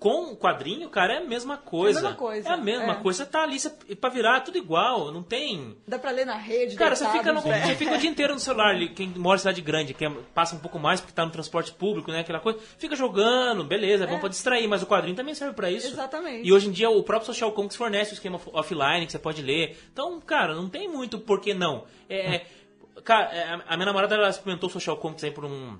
com 0.00 0.32
o 0.32 0.36
quadrinho, 0.36 0.88
cara, 0.88 1.12
é 1.14 1.18
a 1.18 1.24
mesma 1.24 1.58
coisa. 1.58 2.00
mesma 2.00 2.16
coisa, 2.16 2.48
É 2.48 2.52
a 2.52 2.56
mesma 2.56 2.92
é. 2.92 2.94
coisa. 2.96 3.22
Você 3.22 3.30
tá 3.30 3.42
ali, 3.42 3.60
você, 3.60 3.68
pra 3.94 4.08
virar 4.08 4.38
é 4.38 4.40
tudo 4.40 4.56
igual. 4.56 5.12
Não 5.12 5.22
tem. 5.22 5.76
Dá 5.86 5.98
pra 5.98 6.10
ler 6.10 6.24
na 6.24 6.36
rede, 6.36 6.74
Cara, 6.74 6.96
você 6.96 7.04
deitado, 7.04 7.18
fica, 7.22 7.32
no, 7.34 7.40
você 7.66 7.74
fica 7.76 7.94
o 7.94 7.98
dia 7.98 8.08
inteiro 8.10 8.32
no 8.32 8.40
celular. 8.40 8.74
Quem 8.96 9.08
mora 9.10 9.36
em 9.36 9.38
cidade 9.40 9.60
grande, 9.60 9.92
quer, 9.92 10.10
passa 10.34 10.56
um 10.56 10.58
pouco 10.58 10.78
mais 10.78 11.00
porque 11.02 11.12
tá 11.12 11.24
no 11.24 11.30
transporte 11.30 11.70
público, 11.72 12.10
né? 12.10 12.20
Aquela 12.20 12.40
coisa. 12.40 12.58
Fica 12.78 12.96
jogando, 12.96 13.62
beleza, 13.62 14.04
é 14.04 14.06
bom 14.06 14.18
pra 14.18 14.30
distrair, 14.30 14.66
mas 14.66 14.82
o 14.82 14.86
quadrinho 14.86 15.14
também 15.14 15.34
serve 15.34 15.54
pra 15.54 15.70
isso. 15.70 15.88
Exatamente. 15.88 16.48
E 16.48 16.52
hoje 16.52 16.68
em 16.68 16.72
dia 16.72 16.88
o 16.88 17.02
próprio 17.02 17.26
Social 17.26 17.52
Comics 17.52 17.76
fornece 17.76 18.12
o 18.12 18.14
esquema 18.14 18.36
off- 18.36 18.48
offline 18.54 19.04
que 19.04 19.12
você 19.12 19.18
pode 19.18 19.42
ler. 19.42 19.78
Então, 19.92 20.18
cara, 20.22 20.54
não 20.54 20.68
tem 20.68 20.88
muito 20.88 21.18
por 21.18 21.40
que 21.42 21.52
não. 21.52 21.84
É, 22.08 22.36
é, 22.36 22.46
cara, 23.04 23.24
é, 23.34 23.42
a- 23.42 23.60
a 23.68 23.76
minha 23.76 23.84
namorada 23.86 24.14
ela 24.14 24.30
experimentou 24.30 24.68
o 24.70 24.72
Social 24.72 24.96
Comics 24.96 25.22
aí 25.24 25.30
por 25.30 25.44
um. 25.44 25.78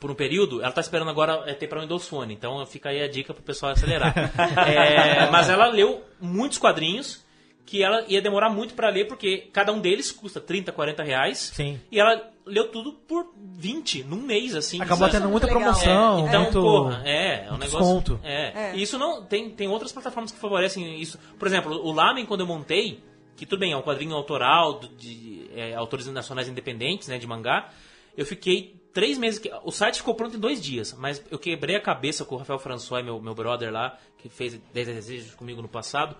Por 0.00 0.10
um 0.10 0.14
período, 0.14 0.62
ela 0.62 0.72
tá 0.72 0.80
esperando 0.80 1.10
agora 1.10 1.44
é, 1.46 1.52
ter 1.52 1.68
para 1.68 1.82
Windows 1.82 2.08
Phone, 2.08 2.32
então 2.32 2.64
fica 2.64 2.88
aí 2.88 3.02
a 3.02 3.06
dica 3.08 3.34
pro 3.34 3.42
pessoal 3.42 3.72
acelerar. 3.72 4.14
É, 4.66 5.30
mas 5.30 5.48
ela 5.50 5.66
leu 5.66 6.02
muitos 6.18 6.56
quadrinhos 6.58 7.22
que 7.66 7.82
ela 7.84 8.04
ia 8.08 8.20
demorar 8.20 8.48
muito 8.50 8.74
para 8.74 8.88
ler, 8.88 9.06
porque 9.06 9.48
cada 9.52 9.70
um 9.72 9.78
deles 9.80 10.10
custa 10.10 10.40
30, 10.40 10.72
40 10.72 11.02
reais. 11.04 11.38
Sim. 11.54 11.78
E 11.92 12.00
ela 12.00 12.28
leu 12.44 12.68
tudo 12.68 12.94
por 12.94 13.32
20, 13.36 14.02
num 14.04 14.22
mês, 14.22 14.56
assim. 14.56 14.80
Acabou 14.80 15.06
sabe? 15.06 15.20
tendo 15.20 15.30
muita 15.30 15.46
legal. 15.46 15.60
promoção, 15.62 16.26
então, 16.26 16.42
muito... 16.44 16.60
porra, 16.60 17.02
é, 17.04 17.44
é 17.46 17.52
um 17.52 17.58
negócio. 17.58 17.78
desconto. 17.78 18.20
É. 18.24 18.70
É. 18.70 18.72
E 18.74 18.82
isso 18.82 18.98
não. 18.98 19.22
Tem, 19.24 19.50
tem 19.50 19.68
outras 19.68 19.92
plataformas 19.92 20.32
que 20.32 20.38
favorecem 20.40 21.00
isso. 21.00 21.16
Por 21.38 21.46
exemplo, 21.46 21.72
o 21.76 21.92
Lamen, 21.92 22.26
quando 22.26 22.40
eu 22.40 22.46
montei, 22.46 23.00
que 23.36 23.46
tudo 23.46 23.60
bem, 23.60 23.70
é 23.72 23.76
um 23.76 23.82
quadrinho 23.82 24.16
autoral 24.16 24.80
do- 24.80 24.88
de 24.88 25.48
é, 25.54 25.74
autores 25.74 26.06
nacionais 26.06 26.48
independentes, 26.48 27.06
né, 27.06 27.18
de 27.18 27.26
mangá. 27.26 27.68
Eu 28.16 28.26
fiquei 28.26 28.79
três 28.92 29.16
meses. 29.18 29.38
que- 29.38 29.50
O 29.64 29.70
site 29.70 29.96
ficou 29.98 30.14
pronto 30.14 30.36
em 30.36 30.40
dois 30.40 30.60
dias, 30.60 30.94
mas 30.98 31.22
eu 31.30 31.38
quebrei 31.38 31.76
a 31.76 31.80
cabeça 31.80 32.24
com 32.24 32.34
o 32.34 32.38
Rafael 32.38 32.58
François, 32.58 33.04
meu, 33.04 33.20
meu 33.20 33.34
brother 33.34 33.72
lá, 33.72 33.96
que 34.18 34.28
fez 34.28 34.54
10 34.72 34.86
desejos 34.88 35.34
comigo 35.34 35.60
no 35.62 35.68
passado, 35.68 36.16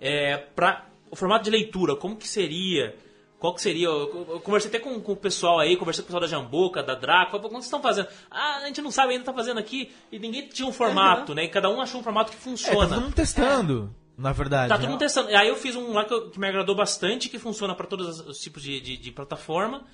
é, 0.00 0.36
pra 0.36 0.86
o 1.10 1.16
formato 1.16 1.44
de 1.44 1.50
leitura, 1.50 1.94
como 1.96 2.16
que 2.16 2.26
seria. 2.26 2.96
Qual 3.38 3.54
que 3.54 3.60
seria? 3.60 3.86
Eu, 3.88 4.26
eu 4.30 4.40
conversei 4.40 4.70
até 4.70 4.78
com, 4.78 4.98
com 5.00 5.12
o 5.12 5.16
pessoal 5.16 5.58
aí, 5.60 5.76
conversei 5.76 6.02
com 6.02 6.06
o 6.06 6.08
pessoal 6.08 6.20
da 6.22 6.26
Jamboca, 6.26 6.82
da 6.82 6.94
Draco, 6.94 7.32
falei, 7.32 7.42
"Pô, 7.42 7.48
como 7.50 7.60
vocês 7.60 7.66
estão 7.66 7.82
fazendo? 7.82 8.08
Ah, 8.30 8.60
a 8.62 8.66
gente 8.66 8.80
não 8.80 8.90
sabe 8.90 9.12
ainda, 9.12 9.24
tá 9.26 9.34
fazendo 9.34 9.60
aqui, 9.60 9.92
e 10.10 10.18
ninguém 10.18 10.48
tinha 10.48 10.66
um 10.66 10.72
formato, 10.72 11.34
né? 11.34 11.44
E 11.44 11.48
cada 11.48 11.68
um 11.68 11.78
achou 11.80 12.00
um 12.00 12.02
formato 12.02 12.30
que 12.32 12.38
É, 12.38 12.40
funciona. 12.40 12.88
tá 12.88 12.94
todo 12.94 13.02
mundo 13.04 13.14
testando, 13.14 13.94
na 14.16 14.32
verdade. 14.32 14.68
Tá 14.70 14.76
né? 14.76 14.80
todo 14.80 14.90
mundo 14.90 14.98
testando. 15.00 15.28
Aí 15.36 15.46
eu 15.48 15.56
fiz 15.56 15.76
um 15.76 15.92
lá 15.92 16.06
que, 16.06 16.14
eu- 16.14 16.30
que 16.30 16.40
me 16.40 16.48
agradou 16.48 16.74
bastante, 16.74 17.28
que 17.28 17.38
funciona 17.38 17.74
para 17.74 17.86
todos 17.86 18.20
os 18.20 18.38
tipos 18.38 18.62
de, 18.62 18.80
de, 18.80 18.96
de 18.96 19.12
plataforma. 19.12 19.84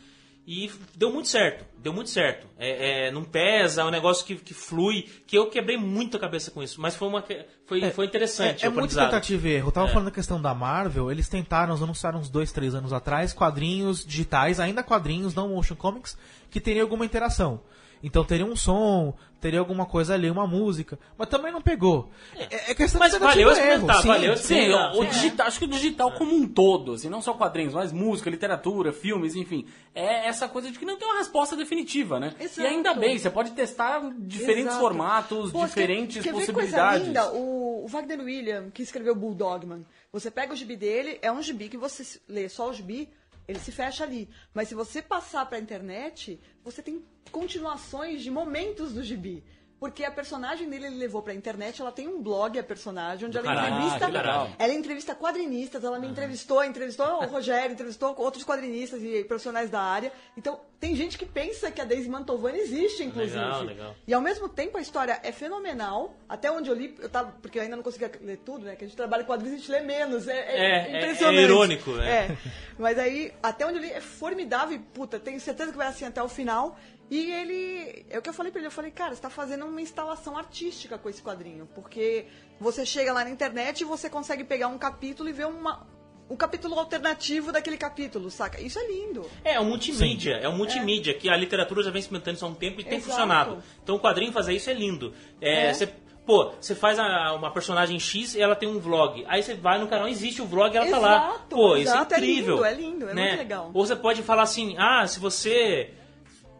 E 0.52 0.68
deu 0.96 1.12
muito 1.12 1.28
certo. 1.28 1.64
Deu 1.78 1.92
muito 1.92 2.10
certo. 2.10 2.44
É, 2.58 3.06
é, 3.06 3.10
não 3.12 3.22
pesa, 3.22 3.82
é 3.82 3.84
um 3.84 3.90
negócio 3.90 4.26
que, 4.26 4.34
que 4.34 4.52
flui, 4.52 5.08
que 5.24 5.38
eu 5.38 5.48
quebrei 5.48 5.76
muito 5.76 6.16
a 6.16 6.20
cabeça 6.20 6.50
com 6.50 6.60
isso. 6.60 6.80
Mas 6.80 6.96
foi, 6.96 7.06
uma, 7.06 7.24
foi, 7.66 7.88
foi 7.92 8.04
interessante. 8.04 8.64
É, 8.64 8.66
é 8.66 8.68
muito 8.68 8.92
tentativa 8.92 9.46
e 9.48 9.52
erro. 9.52 9.68
Eu 9.68 9.72
tava 9.72 9.86
É. 9.86 9.92
falando 9.92 10.06
da 10.06 10.10
questão 10.10 10.42
da 10.42 10.52
Marvel, 10.52 11.08
eles 11.08 11.28
tentaram, 11.28 11.72
eles 11.72 11.84
anunciaram 11.84 12.18
uns 12.18 12.28
dois, 12.28 12.50
três 12.50 12.74
anos 12.74 12.92
atrás, 12.92 13.32
quadrinhos 13.32 14.04
digitais, 14.04 14.58
ainda 14.58 14.82
quadrinhos, 14.82 15.36
não 15.36 15.50
motion 15.50 15.76
comics, 15.76 16.18
que 16.50 16.60
teriam 16.60 16.82
alguma 16.82 17.04
interação. 17.04 17.62
Então 18.02 18.24
teria 18.24 18.46
um 18.46 18.56
som, 18.56 19.14
teria 19.40 19.58
alguma 19.58 19.86
coisa 19.86 20.14
ali, 20.14 20.30
uma 20.30 20.46
música, 20.46 20.98
mas 21.18 21.28
também 21.28 21.52
não 21.52 21.60
pegou. 21.60 22.10
É, 22.36 22.70
é 22.70 22.74
questão 22.74 22.98
Mas 22.98 23.12
de 23.12 23.18
valeu 23.18 23.48
erro. 23.48 23.52
experimentar, 23.52 24.02
sim. 24.02 24.08
valeu 24.08 24.36
Sim, 24.36 24.42
experimentar. 24.54 24.94
o, 24.94 25.00
o 25.00 25.06
digital, 25.06 25.46
acho 25.46 25.58
que 25.58 25.64
o 25.64 25.68
digital 25.68 26.12
como 26.12 26.34
um 26.34 26.46
todo, 26.46 26.92
assim, 26.92 27.08
não 27.08 27.20
só 27.20 27.34
quadrinhos, 27.34 27.74
mas 27.74 27.92
música, 27.92 28.30
literatura, 28.30 28.92
filmes, 28.92 29.34
enfim, 29.36 29.66
é 29.94 30.26
essa 30.28 30.48
coisa 30.48 30.70
de 30.70 30.78
que 30.78 30.84
não 30.84 30.96
tem 30.96 31.08
uma 31.08 31.18
resposta 31.18 31.56
definitiva, 31.56 32.18
né? 32.20 32.34
Exato. 32.40 32.60
E 32.62 32.66
ainda 32.66 32.94
bem, 32.94 33.18
você 33.18 33.30
pode 33.30 33.50
testar 33.52 34.00
diferentes 34.18 34.66
Exato. 34.66 34.80
formatos, 34.80 35.52
Pô, 35.52 35.64
diferentes 35.64 36.22
quer, 36.22 36.30
quer 36.30 36.32
possibilidades. 36.32 37.06
Ver 37.08 37.14
coisa 37.14 37.30
linda? 37.30 37.38
O, 37.38 37.84
o 37.84 37.88
Wagner 37.88 38.20
William, 38.20 38.70
que 38.70 38.82
escreveu 38.82 39.14
Bulldogman, 39.14 39.84
você 40.12 40.30
pega 40.30 40.52
o 40.52 40.56
gibi 40.56 40.76
dele, 40.76 41.18
é 41.22 41.30
um 41.30 41.42
gibi 41.42 41.68
que 41.68 41.76
você 41.76 42.04
lê 42.28 42.48
só 42.48 42.70
o 42.70 42.72
gibi, 42.72 43.08
ele 43.50 43.58
se 43.58 43.72
fecha 43.72 44.04
ali. 44.04 44.28
Mas 44.54 44.68
se 44.68 44.74
você 44.74 45.02
passar 45.02 45.46
pra 45.46 45.58
internet, 45.58 46.40
você 46.64 46.82
tem 46.82 47.04
continuações 47.30 48.22
de 48.22 48.30
momentos 48.30 48.92
do 48.92 49.02
gibi. 49.02 49.44
Porque 49.80 50.04
a 50.04 50.10
personagem 50.10 50.68
dele 50.68 50.88
ele 50.88 50.96
levou 50.96 51.22
pra 51.22 51.32
internet, 51.32 51.80
ela 51.80 51.90
tem 51.90 52.06
um 52.06 52.22
blog, 52.22 52.58
a 52.58 52.62
personagem, 52.62 53.26
onde 53.26 53.38
ela 53.38 53.46
caralho, 53.46 53.74
entrevista. 53.76 54.52
Ela 54.58 54.74
entrevista 54.74 55.14
quadrinistas, 55.14 55.82
ela 55.82 55.98
me 55.98 56.06
entrevistou, 56.06 56.62
entrevistou 56.62 57.06
o 57.06 57.26
Rogério, 57.26 57.72
entrevistou 57.72 58.14
outros 58.18 58.44
quadrinistas 58.44 59.02
e 59.02 59.24
profissionais 59.24 59.70
da 59.70 59.80
área. 59.80 60.12
Então, 60.36 60.60
tem 60.78 60.94
gente 60.94 61.16
que 61.16 61.24
pensa 61.24 61.70
que 61.70 61.80
a 61.80 61.84
Daisy 61.86 62.10
Mantovani 62.10 62.58
existe, 62.58 63.02
inclusive. 63.02 63.34
Legal, 63.38 63.62
legal. 63.64 63.94
E 64.06 64.12
ao 64.12 64.20
mesmo 64.20 64.50
tempo 64.50 64.76
a 64.76 64.82
história 64.82 65.18
é 65.22 65.32
fenomenal. 65.32 66.14
Até 66.28 66.50
onde 66.52 66.68
eu 66.68 66.74
li, 66.74 66.94
eu 67.00 67.08
tava, 67.08 67.32
porque 67.40 67.58
eu 67.58 67.62
ainda 67.62 67.76
não 67.76 67.82
conseguia 67.82 68.12
ler 68.20 68.36
tudo, 68.44 68.66
né? 68.66 68.76
Que 68.76 68.84
a 68.84 68.86
gente 68.86 68.96
trabalha 68.96 69.24
com 69.24 69.28
quadrinhos 69.32 69.54
e 69.54 69.56
a 69.56 69.58
gente 69.60 69.70
lê 69.72 69.80
menos. 69.80 70.28
É, 70.28 70.32
é 70.38 70.56
É, 70.56 70.92
é- 70.92 70.98
impressionante. 70.98 71.38
é 71.38 71.42
irônico, 71.42 71.90
né? 71.92 72.10
É. 72.10 72.36
Mas 72.78 72.98
aí, 72.98 73.32
até 73.42 73.64
onde 73.64 73.78
eu 73.78 73.82
li, 73.82 73.90
é 73.90 74.00
formidável. 74.02 74.76
e, 74.76 74.78
Puta, 74.78 75.18
tenho 75.18 75.40
certeza 75.40 75.70
que 75.72 75.78
vai 75.78 75.86
assim 75.88 76.04
até 76.04 76.22
o 76.22 76.28
final. 76.28 76.78
E 77.10 77.32
ele. 77.32 78.06
É 78.08 78.18
o 78.18 78.22
que 78.22 78.28
eu 78.28 78.32
falei 78.34 78.52
pra 78.52 78.60
ele. 78.60 78.68
Eu 78.68 78.72
falei, 78.72 78.90
cara, 78.90 79.14
você 79.14 79.20
tá 79.20 79.28
fazendo 79.30 79.66
uma 79.66 79.80
instalação 79.82 80.38
artística 80.38 80.96
com 80.96 81.08
esse 81.08 81.20
quadrinho. 81.22 81.68
Porque 81.74 82.26
você 82.60 82.86
chega 82.86 83.12
lá 83.12 83.24
na 83.24 83.30
internet 83.30 83.80
e 83.80 83.84
você 83.84 84.08
consegue 84.08 84.44
pegar 84.44 84.68
um 84.68 84.78
capítulo 84.78 85.28
e 85.28 85.32
ver 85.32 85.46
uma. 85.46 85.86
Um 86.30 86.36
capítulo 86.36 86.78
alternativo 86.78 87.50
daquele 87.50 87.76
capítulo, 87.76 88.30
saca? 88.30 88.60
Isso 88.60 88.78
é 88.78 88.86
lindo. 88.86 89.28
É, 89.42 89.58
um 89.58 89.64
multimídia, 89.64 90.34
é 90.36 90.48
um 90.48 90.56
multimídia, 90.56 91.12
que 91.12 91.28
a 91.28 91.36
literatura 91.36 91.82
já 91.82 91.90
vem 91.90 91.98
experimentando 91.98 92.36
isso 92.36 92.44
há 92.44 92.48
um 92.48 92.54
tempo 92.54 92.80
e 92.80 92.84
tem 92.84 92.98
Exato. 92.98 93.10
funcionado. 93.10 93.62
Então 93.82 93.96
o 93.96 93.98
quadrinho 94.00 94.30
fazer 94.32 94.52
isso 94.54 94.70
é 94.70 94.72
lindo. 94.74 95.12
É, 95.40 95.66
É. 95.66 95.74
Você, 95.74 95.88
pô, 96.24 96.52
você 96.60 96.76
faz 96.76 97.00
a- 97.00 97.32
uma 97.34 97.50
personagem 97.52 97.98
X 97.98 98.36
e 98.36 98.40
ela 98.40 98.54
tem 98.54 98.68
um 98.68 98.78
vlog. 98.78 99.24
Aí 99.26 99.42
você 99.42 99.54
vai 99.54 99.80
no 99.80 99.88
canal, 99.88 100.06
existe 100.06 100.40
o 100.40 100.46
vlog 100.46 100.72
e 100.72 100.76
ela 100.78 100.88
tá 100.88 100.98
lá. 100.98 101.16
Exato, 101.30 101.56
Pô, 101.56 101.76
exato, 101.76 102.14
é 102.14 102.18
isso 102.18 102.24
é 102.24 102.30
incrível. 102.30 102.54
lindo, 102.58 102.64
é 102.64 102.74
lindo, 102.74 103.08
é 103.08 103.14
né? 103.14 103.26
muito 103.30 103.38
legal. 103.38 103.70
Ou 103.74 103.84
você 103.84 103.96
pode 103.96 104.22
falar 104.22 104.42
assim, 104.42 104.76
ah, 104.78 105.04
se 105.08 105.18
você 105.18 105.90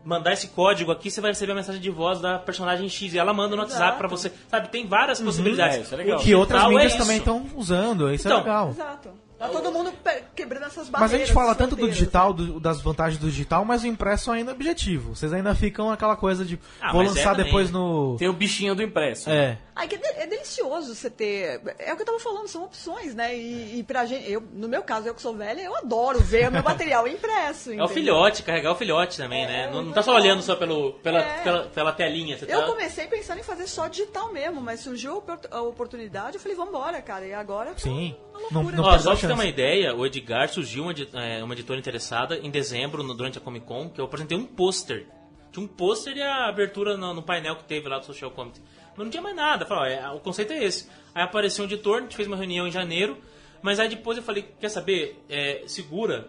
mandar 0.04 0.32
esse 0.32 0.48
código 0.48 0.90
aqui, 0.90 1.10
você 1.10 1.20
vai 1.20 1.30
receber 1.30 1.52
a 1.52 1.54
mensagem 1.54 1.80
de 1.80 1.90
voz 1.90 2.20
da 2.20 2.38
personagem 2.38 2.88
X 2.88 3.12
e 3.14 3.18
ela 3.18 3.32
manda 3.32 3.54
no 3.56 3.62
Exato. 3.62 3.80
WhatsApp 3.80 3.98
pra 3.98 4.08
você. 4.08 4.32
Sabe, 4.48 4.68
tem 4.68 4.86
várias 4.86 5.20
possibilidades. 5.20 5.76
É, 5.76 5.80
isso 5.80 5.94
é 5.94 5.96
legal. 5.96 6.18
Que 6.20 6.34
outras 6.34 6.62
é 6.62 6.68
mídias 6.68 6.92
isso. 6.92 6.98
também 6.98 7.16
estão 7.18 7.46
usando, 7.54 8.12
isso 8.12 8.26
Então, 8.26 8.38
é 8.38 8.42
legal. 8.42 8.68
Exato. 8.70 9.10
Tá 9.40 9.48
todo 9.48 9.72
mundo 9.72 9.92
quebrando 10.36 10.66
essas 10.66 10.88
barreiras. 10.88 11.12
Mas 11.12 11.14
a 11.14 11.24
gente 11.24 11.32
fala 11.34 11.54
tanto 11.54 11.74
do 11.74 11.88
digital, 11.88 12.32
do- 12.32 12.60
das 12.60 12.80
vantagens 12.80 13.18
do 13.18 13.28
digital, 13.28 13.64
mas 13.64 13.82
o 13.82 13.86
impresso 13.86 14.30
ainda 14.30 14.50
é 14.52 14.54
objetivo. 14.54 15.14
Vocês 15.16 15.32
ainda 15.32 15.54
ficam 15.54 15.90
aquela 15.90 16.14
coisa 16.14 16.44
de 16.44 16.60
Ah, 16.80 16.92
vou 16.92 17.02
é 17.02 17.06
lançar 17.06 17.30
também. 17.30 17.46
depois 17.46 17.70
no. 17.70 18.16
Tem 18.18 18.28
o 18.28 18.32
bichinho 18.32 18.74
do 18.74 18.82
impresso. 18.82 19.30
É. 19.30 19.58
Ai, 19.74 19.88
que 19.88 19.94
é, 19.94 19.98
de- 19.98 20.20
é 20.20 20.26
delicioso 20.26 20.94
você 20.94 21.08
ter. 21.08 21.62
É 21.78 21.92
o 21.92 21.96
que 21.96 22.02
eu 22.02 22.06
tava 22.06 22.20
falando, 22.20 22.48
são 22.48 22.64
opções, 22.64 23.14
né? 23.14 23.34
E, 23.34 23.78
e 23.78 23.82
pra 23.82 24.04
gente, 24.04 24.30
eu, 24.30 24.42
no 24.52 24.68
meu 24.68 24.82
caso, 24.82 25.08
eu 25.08 25.14
que 25.14 25.22
sou 25.22 25.34
velha, 25.34 25.62
eu 25.62 25.74
adoro 25.74 26.20
ver 26.20 26.48
o 26.48 26.52
meu 26.52 26.62
material 26.62 27.08
impresso. 27.08 27.72
É 27.72 27.82
o 27.82 27.88
filhote, 27.88 28.42
carregar 28.42 28.72
o 28.72 28.74
filhote 28.74 29.16
também, 29.16 29.44
É, 29.44 29.46
né? 29.46 29.62
é 29.62 29.66
Não, 29.68 29.76
não 29.76 29.82
muito 29.84 29.94
tá 29.94 30.02
só 30.02 30.14
olhando 30.14 30.42
só 30.42 30.54
pelo, 30.54 30.92
pela, 30.94 31.20
É. 31.20 31.42
pela, 31.42 31.62
pela 31.64 31.92
telinha. 31.92 32.36
Você 32.36 32.44
Eu 32.44 32.60
tá... 32.60 32.66
comecei 32.66 33.06
pensando 33.06 33.38
em 33.40 33.42
fazer 33.42 33.66
só 33.66 33.88
digital 33.88 34.30
mesmo, 34.32 34.60
mas 34.60 34.80
surgiu 34.80 35.12
a 35.12 35.16
opor- 35.16 35.38
a 35.50 35.60
oportunidade, 35.62 36.36
eu 36.36 36.40
falei, 36.42 36.56
vambora, 36.56 37.00
cara. 37.00 37.26
E 37.26 37.32
agora. 37.32 37.70
tá 37.72 37.78
Sim. 37.78 38.14
uma 38.32 38.40
Não- 38.40 38.48
loucura. 38.62 38.76
não 38.76 38.84
Ó, 38.84 38.90
perde 38.90 39.04
ter 39.36 39.42
uma 39.42 39.46
ideia, 39.48 39.94
o 39.94 40.04
Edgar 40.06 40.48
surgiu 40.48 40.82
uma, 40.84 40.92
é, 41.22 41.42
uma 41.42 41.54
editora 41.54 41.78
interessada 41.78 42.36
em 42.38 42.50
dezembro, 42.50 43.02
no- 43.02 43.14
durante 43.14 43.38
a 43.38 43.40
Comic 43.40 43.66
Con, 43.66 43.88
que 43.90 44.00
eu 44.00 44.04
apresentei 44.04 44.36
um 44.36 44.44
pôster. 44.44 45.06
Tinha 45.52 45.64
um 45.64 45.68
pôster 45.68 46.16
e 46.16 46.22
a 46.22 46.46
abertura 46.48 46.96
no, 46.96 47.12
no 47.14 47.22
painel 47.22 47.56
que 47.56 47.64
teve 47.64 47.88
lá 47.88 47.98
do 47.98 48.04
Social 48.06 48.30
Comics. 48.30 48.62
Mas 48.96 48.98
não 49.04 49.10
tinha 49.10 49.22
mais 49.22 49.34
nada. 49.34 49.64
Falei, 49.66 49.98
ó, 49.98 50.06
é, 50.06 50.10
o 50.14 50.20
conceito 50.20 50.52
é 50.52 50.62
esse. 50.64 50.88
Aí 51.14 51.22
apareceu 51.24 51.64
um 51.64 51.66
editor, 51.66 51.98
a 51.98 52.00
gente 52.02 52.14
fez 52.16 52.28
uma 52.28 52.36
reunião 52.36 52.66
em 52.68 52.70
janeiro, 52.70 53.18
mas 53.62 53.80
aí 53.80 53.88
depois 53.88 54.16
eu 54.16 54.22
falei, 54.22 54.42
quer 54.60 54.68
saber, 54.68 55.20
É, 55.28 55.62
segura. 55.66 56.28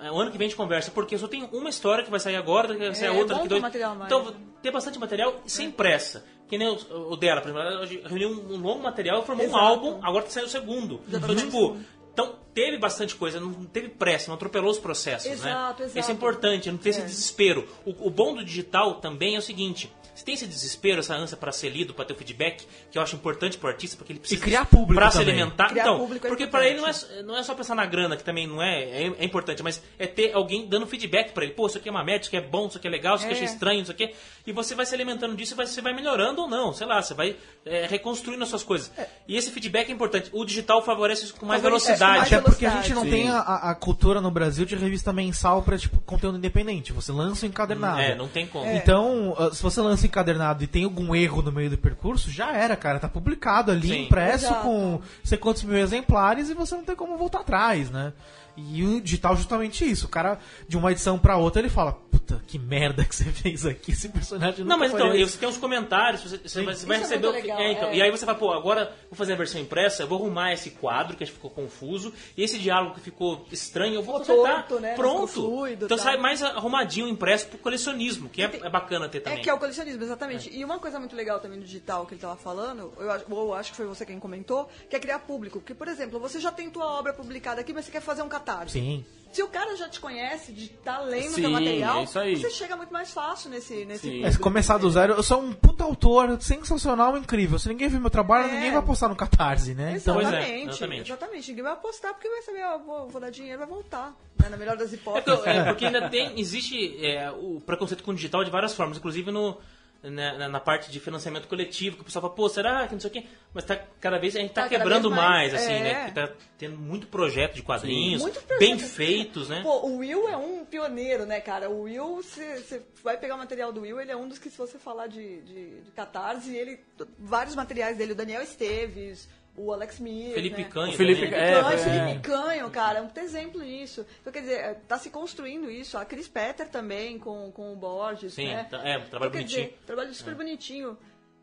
é, 0.00 0.10
O 0.12 0.16
ano 0.20 0.30
que 0.30 0.38
vem 0.38 0.46
a 0.46 0.48
gente 0.48 0.56
conversa, 0.56 0.90
porque 0.92 1.14
eu 1.14 1.18
só 1.18 1.26
tenho 1.26 1.46
uma 1.52 1.68
história 1.70 2.04
que 2.04 2.10
vai 2.10 2.20
sair 2.20 2.36
agora, 2.36 2.68
que 2.72 2.78
vai 2.78 2.94
sair 2.94 3.08
É, 3.08 3.10
outra 3.10 3.34
bom 3.36 3.42
daqui 3.42 3.42
ter 3.42 3.48
dois. 3.48 3.62
material 3.62 3.94
mais, 3.96 4.06
então, 4.12 4.34
ter 4.62 4.70
bastante 4.70 4.98
material 4.98 5.40
sem 5.46 5.70
pressa. 5.70 6.24
Que 6.48 6.56
nem 6.58 6.68
o, 6.68 6.76
o 7.12 7.16
dela, 7.16 7.40
por 7.40 7.50
exemplo, 7.50 7.66
ela 7.66 7.86
reuniu 8.08 8.28
um, 8.30 8.54
um 8.54 8.60
longo 8.60 8.82
material 8.82 9.24
formou 9.24 9.46
um 9.46 9.48
Exato. 9.48 9.64
álbum, 9.64 9.98
agora 10.02 10.24
tá 10.24 10.30
saindo 10.30 10.46
o 10.46 10.50
segundo. 10.50 11.00
Então, 11.08 11.34
tipo, 11.34 11.78
então 12.12 12.36
teve 12.54 12.76
bastante 12.78 13.14
coisa, 13.16 13.40
não 13.40 13.52
teve 13.64 13.88
pressa, 13.88 14.28
não 14.28 14.34
atropelou 14.34 14.70
os 14.70 14.78
processos, 14.78 15.30
Exato, 15.30 15.80
né? 15.80 15.86
exato. 15.86 15.98
Isso 15.98 16.10
é 16.10 16.14
importante, 16.14 16.70
não 16.70 16.78
ter 16.78 16.90
esse 16.90 17.00
É. 17.00 17.04
desespero. 17.04 17.66
O, 17.84 18.08
o 18.08 18.10
bom 18.10 18.34
do 18.34 18.44
digital 18.44 18.96
também 18.96 19.34
é 19.34 19.38
o 19.38 19.42
seguinte. 19.42 19.90
Se 20.14 20.24
tem 20.24 20.34
esse 20.34 20.46
desespero, 20.46 21.00
essa 21.00 21.14
ânsia 21.14 21.36
para 21.36 21.50
ser 21.52 21.70
lido, 21.70 21.94
para 21.94 22.04
ter 22.04 22.12
o 22.12 22.16
feedback, 22.16 22.66
que 22.90 22.98
eu 22.98 23.02
acho 23.02 23.16
importante 23.16 23.56
pro 23.56 23.68
artista, 23.68 23.96
porque 23.96 24.12
ele 24.12 24.20
precisa 24.20 24.40
criar 24.42 24.66
público 24.66 24.94
para 24.94 25.10
se 25.10 25.18
também. 25.18 25.34
alimentar. 25.34 25.68
Criar 25.68 25.82
então, 25.84 25.98
público 25.98 26.26
é 26.26 26.28
porque 26.28 26.46
para 26.46 26.68
ele 26.68 26.80
não 26.80 26.88
é, 26.88 26.92
não 27.24 27.36
é 27.38 27.42
só 27.42 27.54
pensar 27.54 27.74
na 27.74 27.86
grana, 27.86 28.16
que 28.16 28.22
também 28.22 28.46
não 28.46 28.62
é, 28.62 28.82
é, 28.82 29.12
é 29.18 29.24
importante, 29.24 29.62
mas 29.62 29.82
é 29.98 30.06
ter 30.06 30.32
alguém 30.34 30.66
dando 30.68 30.86
feedback 30.86 31.32
para 31.32 31.44
ele. 31.44 31.54
Pô, 31.54 31.66
isso 31.66 31.78
aqui 31.78 31.88
é 31.88 31.90
uma 31.92 32.04
média, 32.04 32.20
isso 32.26 32.28
aqui 32.28 32.36
é 32.36 32.48
bom, 32.48 32.66
isso 32.66 32.76
aqui 32.78 32.86
é 32.86 32.90
legal, 32.90 33.14
isso 33.16 33.24
aqui 33.24 33.32
eu 33.32 33.36
achei 33.36 33.48
É. 33.48 33.50
estranho, 33.50 33.82
isso 33.82 33.90
aqui. 33.90 34.10
E 34.46 34.52
você 34.52 34.74
vai 34.74 34.84
se 34.84 34.94
alimentando 34.94 35.34
disso 35.34 35.54
e 35.54 35.56
vai, 35.56 35.66
você 35.66 35.80
vai 35.80 35.94
melhorando 35.94 36.42
ou 36.42 36.48
não, 36.48 36.72
sei 36.74 36.86
lá, 36.86 37.00
você 37.00 37.14
vai 37.14 37.36
é, 37.64 37.86
reconstruindo 37.86 38.42
as 38.42 38.50
suas 38.50 38.62
coisas. 38.62 38.90
E 39.26 39.36
esse 39.36 39.50
feedback 39.50 39.88
é 39.88 39.92
importante. 39.92 40.28
O 40.32 40.44
digital 40.44 40.82
favorece 40.82 41.24
isso 41.24 41.34
com 41.36 41.46
mais 41.46 41.62
Favorece- 41.62 41.86
velocidade. 41.86 42.34
Até 42.34 42.40
porque 42.44 42.66
a 42.66 42.70
gente 42.70 42.92
não 42.92 43.04
Sim. 43.04 43.10
tem 43.10 43.30
a, 43.30 43.38
a- 43.40 43.74
cultura 43.74 44.20
no 44.20 44.30
Brasil 44.30 44.66
de 44.66 44.74
revista 44.76 45.12
mensal 45.12 45.62
pra 45.62 45.78
tipo, 45.78 45.98
conteúdo 46.02 46.36
independente. 46.38 46.92
Você 46.92 47.12
lança 47.12 47.46
o 47.46 47.48
encadernado. 47.48 48.00
É, 48.00 48.14
não 48.14 48.28
tem 48.28 48.46
como. 48.46 48.70
Então, 48.70 49.34
ah, 49.38 49.50
se 49.52 49.62
você 49.62 49.80
lança 49.80 50.01
encadernado 50.06 50.64
e 50.64 50.66
tem 50.66 50.84
algum 50.84 51.14
erro 51.14 51.42
no 51.42 51.52
meio 51.52 51.70
do 51.70 51.78
percurso, 51.78 52.30
já 52.30 52.52
era, 52.52 52.76
cara. 52.76 52.98
Tá 52.98 53.08
publicado 53.08 53.70
ali, 53.70 53.88
Sim. 53.88 54.02
impresso 54.04 54.46
Exato. 54.46 54.62
com 54.62 55.00
sei 55.22 55.38
quantos 55.38 55.62
mil 55.62 55.78
exemplares 55.78 56.50
e 56.50 56.54
você 56.54 56.74
não 56.74 56.84
tem 56.84 56.96
como 56.96 57.16
voltar 57.16 57.40
atrás, 57.40 57.90
né? 57.90 58.12
E 58.56 58.84
o 58.84 59.00
digital 59.00 59.32
é 59.32 59.36
justamente 59.36 59.88
isso. 59.90 60.06
O 60.06 60.08
cara, 60.08 60.38
de 60.68 60.76
uma 60.76 60.92
edição 60.92 61.18
pra 61.18 61.36
outra, 61.36 61.60
ele 61.60 61.70
fala, 61.70 61.92
puta, 61.92 62.42
que 62.46 62.58
merda 62.58 63.04
que 63.04 63.14
você 63.16 63.24
fez 63.32 63.64
aqui, 63.64 63.92
esse 63.92 64.08
personagem 64.08 64.64
Não, 64.64 64.76
nunca 64.76 64.78
mas 64.78 64.92
então, 64.94 65.14
e 65.14 65.22
esse." 65.22 65.32
você 65.32 65.38
tem 65.38 65.48
os 65.48 65.56
comentários, 65.58 66.22
você, 66.22 66.38
você 66.38 66.62
vai, 66.62 66.74
você 66.74 66.86
vai 66.86 66.96
é 66.96 67.00
receber 67.00 67.26
muito 67.28 67.38
o 67.38 67.42
legal, 67.42 67.58
é, 67.60 67.72
então, 67.72 67.88
é. 67.88 67.96
E 67.96 68.02
aí 68.02 68.10
você 68.10 68.26
fala, 68.26 68.38
pô, 68.38 68.52
agora 68.52 68.92
vou 69.10 69.16
fazer 69.16 69.32
a 69.32 69.36
versão 69.36 69.60
impressa, 69.60 70.02
eu 70.02 70.06
vou 70.06 70.18
arrumar 70.18 70.52
esse 70.52 70.70
quadro 70.70 71.16
que 71.16 71.22
acho 71.24 71.32
que 71.32 71.38
ficou 71.38 71.50
confuso, 71.50 72.12
e 72.36 72.42
esse 72.42 72.58
diálogo 72.58 72.94
que 72.94 73.00
ficou 73.00 73.46
estranho, 73.50 73.94
eu 73.94 74.02
vou 74.02 74.18
consertar. 74.18 74.66
né? 74.80 74.90
Não 74.90 74.96
Pronto. 74.96 75.26
fluido, 75.28 75.86
então 75.86 75.96
tá. 75.96 76.04
sai 76.04 76.16
mais 76.18 76.42
arrumadinho 76.42 77.08
impresso 77.08 77.46
pro 77.48 77.58
colecionismo, 77.58 78.28
que 78.28 78.42
é, 78.42 78.60
é 78.62 78.68
bacana 78.70 79.08
ter 79.08 79.18
É 79.18 79.20
também. 79.22 79.42
que 79.42 79.48
é 79.50 79.54
o 79.54 79.58
colecionismo, 79.58 80.02
exatamente. 80.02 80.50
E 80.54 80.64
uma 80.64 80.78
coisa 80.78 80.98
muito 80.98 81.16
legal 81.16 81.40
também 81.40 81.58
do 81.58 81.64
digital 81.64 82.04
que 82.06 82.14
ele 82.14 82.20
tava 82.20 82.36
falando, 82.36 82.92
eu 82.98 83.10
acho, 83.10 83.24
ou 83.30 83.54
acho 83.54 83.70
que 83.70 83.76
foi 83.76 83.86
você 83.86 84.04
quem 84.04 84.18
comentou, 84.20 84.68
que 84.90 84.96
é 84.96 85.00
criar 85.00 85.20
público. 85.20 85.58
Porque, 85.60 85.74
por 85.74 85.88
exemplo, 85.88 86.20
você 86.20 86.38
já 86.40 86.50
tem 86.52 86.70
tua 86.70 86.86
obra 86.86 87.12
publicada 87.12 87.60
aqui, 87.60 87.72
mas 87.72 87.84
você 87.86 87.90
quer 87.92 88.00
fazer 88.02 88.22
um 88.22 88.28
catarse. 88.42 88.72
Sim. 88.72 89.04
Se 89.32 89.42
o 89.42 89.48
cara 89.48 89.74
já 89.78 89.88
te 89.88 89.98
conhece, 89.98 90.52
de 90.52 90.64
estar 90.66 90.98
lendo 91.00 91.30
Sim, 91.36 91.40
teu 91.40 91.50
material, 91.50 92.00
é 92.00 92.04
isso 92.04 92.18
aí. 92.18 92.36
você 92.36 92.50
chega 92.50 92.76
muito 92.76 92.92
mais 92.92 93.12
fácil 93.12 93.48
nesse. 93.48 93.86
nesse 93.86 94.02
Sim. 94.02 94.08
público. 94.08 94.26
É, 94.26 94.30
se 94.32 94.38
começar 94.38 94.76
do 94.76 94.90
zero, 94.90 95.14
eu 95.14 95.22
sou 95.22 95.40
um 95.40 95.54
puta 95.54 95.84
autor 95.84 96.36
sensacional, 96.42 97.16
incrível. 97.16 97.58
Se 97.58 97.66
ninguém 97.66 97.88
viu 97.88 97.98
meu 97.98 98.10
trabalho, 98.10 98.50
É. 98.50 98.52
ninguém 98.52 98.72
vai 98.72 98.82
postar 98.82 99.08
no 99.08 99.16
Catarse, 99.16 99.74
né? 99.74 99.94
Então, 99.96 100.16
Pois 100.16 100.26
é, 100.26 100.30
Exatamente, 100.36 100.68
exatamente. 100.68 101.10
exatamente. 101.10 101.48
Ninguém 101.48 101.64
vai 101.64 101.72
apostar 101.72 102.12
porque 102.12 102.28
vai 102.28 102.42
saber, 102.42 102.62
ó, 102.62 102.76
vou, 102.76 103.08
vou 103.08 103.20
dar 103.22 103.30
dinheiro, 103.30 103.58
vai 103.58 103.66
voltar. 103.68 104.14
né, 104.38 104.48
Na 104.50 104.56
melhor 104.58 104.76
das 104.76 104.92
É, 104.92 104.96
hipóteses. 104.96 105.40
que- 105.40 105.48
é, 105.48 105.64
porque 105.64 105.86
ainda 105.86 106.10
tem, 106.10 106.38
existe 106.38 107.02
é, 107.02 107.30
o 107.30 107.58
preconceito 107.64 108.02
com 108.04 108.10
o 108.10 108.14
digital 108.14 108.44
de 108.44 108.50
várias 108.50 108.74
formas, 108.74 108.98
inclusive 108.98 109.30
no, 109.30 109.56
na, 110.02 110.36
na- 110.38 110.48
na 110.48 110.60
parte 110.60 110.90
de 110.90 110.98
financiamento 110.98 111.46
coletivo, 111.46 111.96
que 111.96 112.02
o 112.02 112.04
pessoal 112.04 112.22
fala, 112.22 112.34
pô, 112.34 112.48
será 112.48 112.86
que 112.88 112.94
não 112.94 113.00
sei 113.00 113.08
o 113.10 113.12
quê? 113.12 113.24
Mas 113.54 113.64
tá, 113.64 113.76
cada 114.00 114.18
vez 114.18 114.34
a 114.34 114.40
gente 114.40 114.52
tá, 114.52 114.62
Tá 114.62 114.68
quebrando 114.68 115.10
mais, 115.10 115.52
mais, 115.52 115.54
assim, 115.54 115.72
é. 115.72 115.80
né? 115.82 115.94
Porque 116.06 116.20
tá 116.20 116.32
tendo 116.58 116.76
muito 116.76 117.06
projeto 117.06 117.54
de 117.54 117.62
quadrinhos, 117.62 118.22
Muito 118.22 118.40
projeto. 118.40 118.58
bem 118.58 118.78
feitos, 118.78 119.48
né? 119.48 119.60
Pô, 119.62 119.86
o 119.86 119.98
Will 119.98 120.28
é 120.28 120.36
um 120.36 120.64
pioneiro, 120.64 121.24
né, 121.26 121.40
cara? 121.40 121.70
O 121.70 121.82
Will, 121.82 122.16
você 122.16 122.82
vai 123.04 123.16
pegar 123.16 123.34
o 123.34 123.38
material 123.38 123.72
do 123.72 123.82
Will, 123.82 124.00
ele 124.00 124.10
é 124.10 124.16
um 124.16 124.28
dos 124.28 124.38
que, 124.38 124.50
se 124.50 124.58
você 124.58 124.78
falar 124.78 125.06
de, 125.06 125.40
de, 125.42 125.80
de 125.82 125.90
catarse, 125.92 126.54
ele. 126.54 126.80
Vários 127.18 127.54
materiais 127.54 127.96
dele, 127.96 128.12
o 128.12 128.16
Daniel 128.16 128.42
Esteves, 128.42 129.28
o 129.56 129.72
Alex 129.72 129.98
Mir. 130.00 130.34
Felipe 130.34 130.62
né? 130.62 130.68
Canho 130.70 130.92
O 130.92 130.96
Felipe-. 130.96 131.20
Felipe 131.20 131.36
É, 131.36 131.60
Canho, 131.60 131.68
é. 131.74 131.78
Felipe 131.78 132.20
Canho, 132.20 132.70
cara, 132.70 132.98
é 132.98 133.02
um 133.02 133.10
exemplo 133.22 133.60
nisso. 133.60 134.06
Então, 134.20 134.32
quer 134.32 134.40
dizer, 134.40 134.74
tá 134.88 134.98
se 134.98 135.10
construindo 135.10 135.70
isso. 135.70 135.96
A 135.98 136.04
Cris 136.04 136.28
Petter 136.28 136.68
também, 136.68 137.18
com, 137.18 137.50
com 137.52 137.72
o 137.72 137.76
Borges, 137.76 138.34
Sim, 138.34 138.48
né? 138.48 138.64
tá- 138.70 138.78
é, 138.86 138.98
um 138.98 139.02
trabalho 139.06 139.06
Então, 139.06 139.20
quer 139.30 139.38
bonitinho. 139.38 139.64
Dizer, 139.66 139.78
trabalho 139.86 140.14
super 140.14 140.34
bonitinho. 140.34 140.98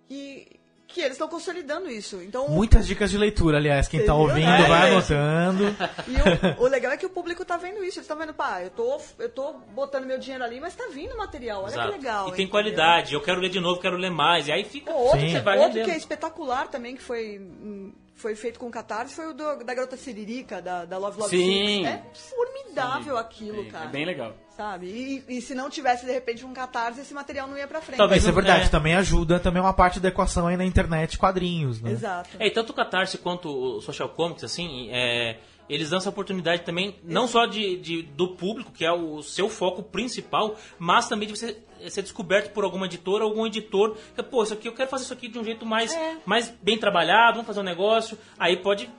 E 0.10 0.59
que 0.92 1.02
eles 1.02 1.14
estão 1.14 1.28
consolidando 1.28 1.90
isso. 1.90 2.22
Então, 2.22 2.50
muitas 2.50 2.88
dicas 2.88 3.12
de 3.12 3.18
leitura, 3.18 3.58
aliás. 3.58 3.88
Quem 3.88 4.00
tá 4.04 4.14
Entendeu? 4.14 4.22
ouvindo, 4.22 4.50
É, 4.50 4.68
vai 4.68 4.88
é. 4.90 4.92
anotando. 4.92 5.64
E 6.08 6.62
o, 6.62 6.64
o 6.66 6.68
legal 6.68 6.92
é 6.92 6.98
que 6.98 7.06
o 7.06 7.10
público 7.10 7.46
tá 7.46 7.58
vendo 7.58 7.78
isso. 7.78 8.00
Eles 8.00 8.06
estão 8.06 8.18
vendo, 8.18 8.34
pá, 8.34 8.62
eu 8.64 8.72
tô, 8.72 9.00
eu 9.20 9.30
tô 9.30 9.54
botando 9.74 10.06
meu 10.06 10.18
dinheiro 10.18 10.44
ali, 10.44 10.60
mas 10.60 10.76
tá 10.76 10.86
vindo 10.92 11.16
material. 11.16 11.62
Olha 11.64 11.72
Exato. 11.72 11.92
que 11.92 11.98
legal. 11.98 12.22
e 12.24 12.26
tem 12.32 12.34
entendeu? 12.34 12.52
qualidade, 12.52 13.14
eu 13.14 13.22
quero 13.22 13.40
ler 13.40 13.50
de 13.50 13.60
novo, 13.60 13.80
quero 13.80 13.98
ler 13.98 14.10
mais. 14.10 14.48
E 14.48 14.52
aí 14.52 14.64
fica. 14.64 14.92
Pô, 14.92 14.98
outro, 14.98 15.20
Sim. 15.20 15.26
que, 15.28 15.32
Você 15.34 15.40
vai 15.42 15.60
outro 15.60 15.84
que 15.84 15.92
é 15.92 15.98
espetacular 15.98 16.68
também, 16.68 16.96
que 16.96 17.04
foi, 17.04 17.38
hum, 17.40 17.94
foi 18.20 18.36
feito 18.36 18.60
com 18.60 18.70
catarse, 18.70 19.16
foi 19.16 19.28
o 19.30 19.34
do- 19.34 19.64
da 19.64 19.74
garota 19.74 19.96
Siririca, 19.98 20.62
da, 20.62 20.86
da 20.86 20.98
Love 20.98 21.20
Love 21.20 21.30
Sim. 21.38 21.84
Six. 21.84 21.88
É 21.88 22.04
formidável 22.14 23.18
aquilo, 23.18 23.64
Sim, 23.64 23.70
cara. 23.70 23.86
É 23.86 23.88
bem 23.88 24.06
legal. 24.06 24.34
Sabe? 24.56 24.88
E, 24.88 25.38
e 25.38 25.42
se 25.42 25.56
não 25.56 25.70
tivesse, 25.70 26.06
de 26.06 26.12
repente, 26.12 26.46
um 26.46 26.54
catarse, 26.54 27.00
esse 27.00 27.14
material 27.14 27.48
não 27.48 27.58
ia 27.58 27.66
pra 27.68 27.82
frente. 27.82 27.98
Talvez 27.98 28.22
Isso 28.22 28.30
é 28.30 28.34
verdade, 28.34 28.66
é. 28.66 28.70
também 28.70 28.94
ajuda, 28.96 29.40
também 29.40 29.60
é 29.62 29.64
uma 29.66 29.74
parte 29.74 30.00
da 30.02 30.10
equação 30.10 30.48
aí 30.48 30.58
na 30.58 30.66
internet, 30.66 31.18
quadrinhos, 31.18 31.82
né? 31.82 31.92
Exato. 31.92 32.30
É, 32.38 32.48
e 32.48 32.52
tanto 32.52 32.72
o 32.72 32.74
Catarse 32.76 33.18
quanto 33.18 33.48
o 33.50 33.82
Social 33.82 34.10
Comics, 34.10 34.44
assim, 34.44 34.90
é, 34.92 35.38
eles 35.70 35.90
dão 35.92 35.98
essa 35.98 36.10
oportunidade 36.10 36.64
também, 36.64 36.96
não 37.04 37.28
só 37.28 37.46
de, 37.46 37.78
de- 37.78 38.02
do 38.02 38.30
público, 38.30 38.72
que 38.72 38.84
é 38.84 38.92
o 38.92 39.22
seu 39.22 39.48
foco 39.50 39.84
principal, 39.84 40.56
mas 40.80 41.08
também 41.08 41.28
de 41.28 41.36
você 41.38 41.58
ser 41.90 42.02
descoberto 42.02 42.52
por 42.52 42.64
alguma 42.64 42.86
editora, 42.88 43.24
algum 43.24 43.46
editor, 43.46 43.96
que, 44.16 44.24
pô, 44.24 44.44
isso 44.44 44.54
aqui, 44.54 44.68
eu 44.68 44.74
quero 44.74 44.90
fazer 44.90 45.04
isso 45.06 45.14
aqui 45.14 45.28
de 45.28 45.38
um 45.40 45.44
jeito 45.44 45.66
mais, 45.66 45.94
É. 45.94 46.18
mais 46.26 46.50
bem 46.62 46.78
trabalhado, 46.78 47.34
vamos 47.36 47.48
fazer 47.48 47.60
um 47.60 47.64
negócio, 47.64 48.18
aí 48.38 48.58
pode 48.58 48.90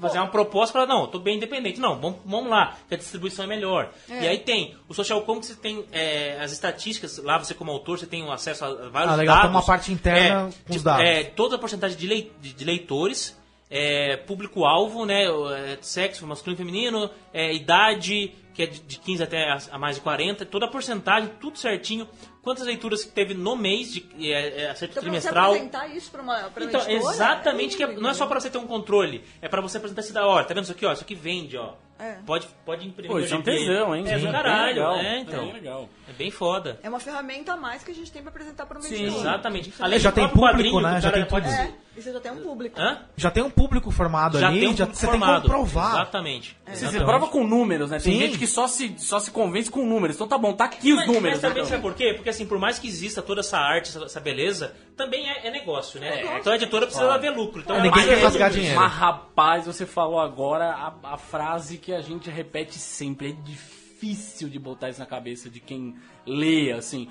fazer 0.00 0.16
uma 0.18 0.28
proposta 0.28 0.72
e 0.72 0.80
falar, 0.80 0.86
não, 0.86 1.02
eu 1.02 1.08
tô 1.08 1.18
bem 1.18 1.36
independente. 1.36 1.78
Não, 1.78 2.00
vamos, 2.00 2.20
vamos 2.24 2.48
lá, 2.48 2.74
que 2.88 2.94
a 2.94 2.96
distribuição 2.96 3.44
é 3.44 3.48
melhor. 3.48 3.92
É. 4.08 4.22
E 4.24 4.28
aí 4.28 4.38
tem, 4.38 4.74
o 4.88 4.94
Social 4.94 5.20
Comics 5.20 5.48
você 5.50 5.56
tem 5.56 5.84
é, 5.92 6.38
as 6.40 6.52
estatísticas, 6.52 7.18
lá 7.18 7.36
você 7.36 7.52
como 7.52 7.70
autor, 7.70 7.98
você 7.98 8.06
tem 8.06 8.22
um 8.22 8.32
acesso 8.32 8.64
a 8.64 8.88
vários 8.88 9.12
Ah, 9.12 9.16
legal, 9.16 9.34
dados. 9.36 9.50
tem 9.50 9.56
uma 9.58 9.62
parte 9.66 9.92
interna 9.92 10.48
com 10.66 10.74
os 10.74 10.82
dados. 10.82 11.04
É, 11.04 11.24
toda 11.24 11.56
a 11.56 11.58
porcentagem 11.58 11.98
de, 11.98 12.06
lei- 12.06 12.32
de- 12.40 12.54
de 12.54 12.64
leitores, 12.64 13.38
é, 13.70 14.16
público-alvo, 14.16 15.06
né, 15.06 15.24
é, 15.24 15.78
sexo 15.80 16.26
masculino 16.26 16.54
e 16.60 16.64
feminino, 16.64 17.10
é, 17.32 17.54
idade, 17.54 18.34
que 18.52 18.62
é 18.64 18.66
de, 18.66 18.80
de 18.80 18.98
15 18.98 19.22
até 19.22 19.56
a, 19.70 19.78
mais 19.78 19.96
de 19.96 20.02
40, 20.02 20.44
toda 20.44 20.66
a 20.66 20.68
porcentagem, 20.68 21.30
tudo 21.40 21.56
certinho, 21.56 22.08
quantas 22.42 22.66
leituras 22.66 23.04
que 23.04 23.12
teve 23.12 23.32
no 23.34 23.54
mês, 23.54 23.92
de 23.92 24.04
é, 24.20 24.62
é, 24.64 24.70
acerto 24.70 24.92
Então, 24.98 25.02
pra 25.04 25.12
você 25.12 25.28
trimestral. 25.28 25.50
apresentar 25.52 25.86
isso 25.94 26.10
pra 26.10 26.22
uma, 26.22 26.34
pra 26.50 26.62
uma 26.64 26.68
Então, 26.68 26.80
editora, 26.80 27.14
exatamente, 27.14 27.76
que 27.76 27.82
é- 27.84 27.92
não 27.94 28.10
é 28.10 28.14
só 28.14 28.26
pra 28.26 28.40
você 28.40 28.50
ter 28.50 28.58
um 28.58 28.66
controle, 28.66 29.22
é 29.40 29.48
pra 29.48 29.60
você 29.60 29.76
apresentar 29.76 30.00
esse 30.00 30.12
da 30.12 30.26
hora, 30.26 30.44
tá 30.44 30.52
vendo 30.52 30.64
isso 30.64 30.72
aqui, 30.72 30.84
ó, 30.84 30.92
isso 30.92 31.02
aqui 31.02 31.14
vende, 31.14 31.56
ó. 31.56 31.74
É. 31.98 32.16
Pode, 32.24 32.48
pode 32.64 32.88
imprimir. 32.88 33.10
Pô, 33.10 33.18
isso 33.20 33.34
é 33.34 33.36
um 33.36 33.42
tesão, 33.42 33.94
hein? 33.94 34.04
É, 34.08 34.18
do 34.18 34.32
caralho, 34.32 34.68
legal, 34.74 34.96
é, 34.96 35.18
então. 35.18 35.44
bem 35.44 35.52
legal. 35.52 35.88
É 36.08 36.12
bem 36.14 36.30
foda. 36.30 36.80
É 36.82 36.88
uma 36.88 36.98
ferramenta 36.98 37.52
a 37.52 37.56
mais 37.58 37.84
que 37.84 37.90
a 37.90 37.94
gente 37.94 38.10
tem 38.10 38.22
pra 38.22 38.30
apresentar 38.30 38.64
pra 38.64 38.78
uma 38.78 38.82
Sim. 38.88 38.94
editora. 38.94 39.20
Exatamente. 39.20 39.70
É, 39.78 39.98
já 39.98 40.10
tem 40.10 40.26
público, 40.26 40.46
quadrinho, 40.46 40.80
né? 40.80 40.98
Já 40.98 41.12
tem 41.12 41.26
pode 41.26 41.46
público. 41.46 41.74
É, 41.74 41.89
e 42.00 42.02
você 42.02 42.12
já 42.12 42.20
tem 42.20 42.32
um 42.32 42.42
público. 42.42 42.80
Hã? 42.80 43.02
Já 43.16 43.30
tem 43.30 43.42
um 43.42 43.50
público 43.50 43.90
formado 43.90 44.38
Já 44.38 44.48
ali, 44.48 44.60
tem 44.60 44.68
um 44.68 44.76
já, 44.76 44.86
público 44.86 45.00
você 45.00 45.06
formado. 45.06 45.30
tem 45.32 45.40
que 45.42 45.46
comprovar. 45.48 45.92
Exatamente. 45.94 46.56
É. 46.66 46.74
Você, 46.74 46.86
você 46.86 46.98
prova 47.04 47.26
com 47.28 47.46
números, 47.46 47.90
né? 47.90 47.98
Tem 48.00 48.14
Sim. 48.14 48.18
gente 48.20 48.38
que 48.38 48.46
só 48.46 48.66
se, 48.66 48.94
só 48.98 49.20
se 49.20 49.30
convence 49.30 49.70
com 49.70 49.84
números. 49.86 50.16
Então 50.16 50.26
tá 50.26 50.36
bom, 50.38 50.52
tá 50.52 50.64
aqui 50.64 50.90
os 50.92 50.98
Mas, 50.98 51.06
números. 51.06 51.30
mas 51.32 51.40
também 51.40 51.58
então. 51.58 51.66
sabe 51.70 51.82
por 51.82 51.94
quê? 51.94 52.12
Porque 52.14 52.30
assim, 52.30 52.46
por 52.46 52.58
mais 52.58 52.78
que 52.78 52.88
exista 52.88 53.20
toda 53.22 53.40
essa 53.40 53.58
arte, 53.58 53.90
essa, 53.90 54.04
essa 54.04 54.20
beleza, 54.20 54.74
também 54.96 55.28
é, 55.28 55.46
é 55.46 55.50
negócio, 55.50 56.00
né? 56.00 56.22
É. 56.22 56.38
Então 56.38 56.52
a 56.52 56.56
editora 56.56 56.86
precisa 56.86 57.16
ver 57.18 57.30
lucro. 57.30 57.60
Então 57.60 57.76
É, 57.76 57.82
ninguém 57.82 58.06
mas- 58.06 58.08
quer 58.08 58.22
rasgar 58.22 58.50
dinheiro. 58.50 58.76
Mas 58.80 58.92
rapaz, 58.92 59.66
você 59.66 59.84
falou 59.86 60.18
agora 60.20 60.70
a, 60.70 61.12
a 61.14 61.16
frase 61.18 61.76
que 61.78 61.92
a 61.92 62.00
gente 62.00 62.28
repete 62.30 62.78
sempre. 62.78 63.30
É 63.30 63.32
difícil 63.32 64.48
de 64.48 64.58
botar 64.58 64.88
isso 64.88 64.98
na 65.00 65.06
cabeça 65.06 65.50
de 65.50 65.60
quem 65.60 65.94
lê, 66.26 66.72
assim. 66.72 67.08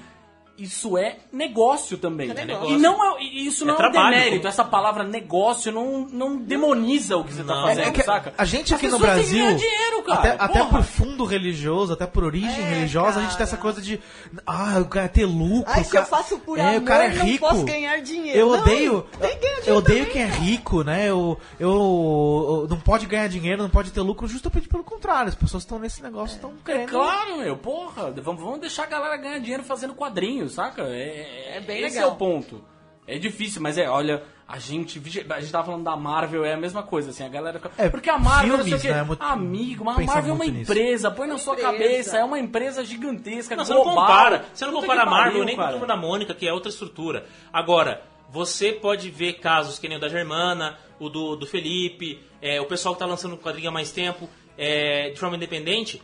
Isso 0.60 0.98
é 0.98 1.18
negócio 1.32 1.98
também. 1.98 2.30
É 2.32 2.46
negócio. 2.46 2.70
E 2.76 2.78
não 2.78 3.18
é, 3.18 3.24
isso 3.24 3.64
É 3.64 3.68
não 3.68 3.74
é, 3.74 3.76
um 3.76 3.80
trabalho, 3.80 4.16
demérito. 4.16 4.48
Essa 4.48 4.64
palavra 4.64 5.04
negócio 5.04 5.72
não, 5.72 6.08
não 6.12 6.38
demoniza 6.38 7.18
o 7.18 7.24
que 7.24 7.34
você 7.34 7.44
tá 7.44 7.56
Não. 7.56 7.68
fazendo, 7.68 7.88
É 7.88 7.92
que 7.92 8.04
saca? 8.04 8.34
a 8.38 8.46
gente 8.46 8.74
As 8.74 8.80
aqui 8.80 8.88
no 8.90 8.98
têm 8.98 9.08
que 9.08 9.14
Brasil, 9.14 9.46
ganhar 9.46 9.58
dinheiro, 9.58 10.04
cara. 10.04 10.20
até, 10.20 10.44
até 10.44 10.64
por 10.66 10.84
fundo 10.84 11.24
religioso, 11.26 11.94
até 11.94 12.06
por 12.06 12.24
origem 12.24 12.50
É, 12.64 12.70
religiosa, 12.70 13.20
a 13.20 13.22
gente 13.24 13.30
tem 13.32 13.38
cara. 13.38 13.44
essa 13.44 13.58
coisa 13.58 13.82
de, 13.82 14.00
ah, 14.46 14.80
o 14.82 14.86
cara 14.86 15.08
ter 15.08 15.26
lucro. 15.26 15.72
Ai, 15.72 15.82
o 15.82 15.86
se 15.86 15.92
cara- 15.92 16.06
eu 16.06 16.10
faço 16.10 16.40
por 16.40 16.58
é, 16.60 16.62
amor, 16.62 16.82
o 16.82 16.86
cara 16.86 17.06
é 17.06 17.14
não 17.14 17.26
rico. 17.26 17.48
posso 17.48 17.64
ganhar 17.64 18.02
dinheiro. 18.02 18.40
Eu 18.40 18.50
Não, 18.52 18.60
odeio, 18.60 19.02
tem 19.20 19.30
que 19.30 19.36
ganhar 19.42 19.56
eu 19.56 19.62
dinheiro 19.62 19.78
odeio 19.78 20.00
também, 20.00 20.14
quem 20.14 20.22
é 20.24 20.28
cara. 20.28 20.40
rico, 20.42 20.84
né? 20.84 21.10
Eu, 21.10 21.40
eu, 21.60 22.60
eu 22.64 22.68
não 22.70 22.80
pode 22.80 23.06
ganhar 23.06 23.28
dinheiro, 23.28 23.62
não 23.62 23.70
pode 23.70 23.92
ter 23.92 24.02
lucro, 24.02 24.28
justamente 24.28 24.68
pelo 24.68 24.84
contrário. 24.84 25.30
As 25.30 25.36
pessoas 25.36 25.64
estão 25.64 25.80
nesse 25.80 26.02
negócio, 26.02 26.36
estão 26.36 26.52
É 26.52 26.72
querendo. 26.72 26.90
claro, 26.90 27.38
meu, 27.38 27.58
porra. 27.58 28.12
Vamos, 28.22 28.42
vamos 28.42 28.60
deixar 28.60 28.84
a 28.84 28.88
galera 28.88 29.18
ganhar 29.18 29.40
dinheiro 29.40 29.64
fazendo 29.64 29.94
quadrinhos, 29.94 30.49
saca? 30.50 30.84
É, 30.84 31.58
É 31.58 31.60
bem 31.62 31.82
esse 31.84 31.96
legal. 31.98 32.12
é 32.12 32.14
o 32.14 32.16
ponto. 32.16 32.64
É 33.08 33.18
difícil, 33.18 33.60
mas 33.62 33.76
é, 33.78 33.90
olha, 33.90 34.22
a 34.48 34.60
gente. 34.60 35.02
A 35.30 35.40
gente 35.40 35.52
tava 35.52 35.66
falando 35.66 35.84
da 35.84 35.96
Marvel, 35.96 36.46
é 36.46 36.54
a 36.54 36.58
mesma 36.58 36.84
coisa, 36.84 37.10
assim, 37.10 37.24
a 37.26 37.30
galera 37.30 37.58
fica. 37.60 37.72
É, 37.78 37.90
porque 37.90 38.08
a 38.10 38.20
Marvel, 38.20 38.58
não 38.58 38.64
sei 38.64 38.74
o 38.74 38.80
filmes, 38.80 38.82
quê. 38.84 38.92
né, 38.94 39.04
muito- 39.04 39.24
Amigo, 39.24 39.84
mas 39.84 39.98
a 39.98 40.02
Marvel 40.14 40.32
é 40.32 40.36
uma 40.36 40.44
muito 40.44 40.54
nisso. 40.58 40.72
empresa, 40.72 41.10
põe 41.10 41.28
na 41.28 41.38
sua 41.40 41.54
Empresa. 41.54 41.72
cabeça, 41.72 42.18
é 42.20 42.24
uma 42.24 42.38
empresa 42.40 42.86
gigantesca, 42.86 43.56
Não, 43.56 43.66
você 43.66 43.74
não 43.74 43.84
global. 43.84 44.06
compara. 44.06 44.46
Você 44.54 44.66
não 44.66 44.74
compara 44.74 45.02
a 45.02 45.06
Marvel 45.08 45.32
pariu, 45.32 45.46
nem 45.46 45.56
com 45.56 45.62
a 45.62 45.66
cara. 45.66 45.78
Turma 45.80 45.88
da 45.88 45.98
Mônica, 46.00 46.36
que 46.36 46.48
é 46.48 46.54
outra 46.54 46.70
estrutura. 46.70 47.26
Agora, 47.52 48.04
você 48.30 48.72
pode 48.74 49.10
ver 49.10 49.34
casos 49.40 49.80
que 49.80 49.88
nem 49.88 49.98
o 49.98 50.00
da 50.00 50.08
Germana, 50.08 50.78
o 51.00 51.10
do, 51.10 51.36
do 51.36 51.48
Felipe, 51.48 52.22
é, 52.40 52.62
o 52.62 52.66
pessoal 52.66 52.94
que 52.94 53.00
tá 53.00 53.08
lançando 53.08 53.34
o 53.34 53.38
quadrinho 53.40 53.70
há 53.70 53.72
mais 53.72 53.92
tempo, 53.92 54.30
é, 54.56 55.10
de 55.10 55.20
forma 55.20 55.36
independente. 55.36 56.00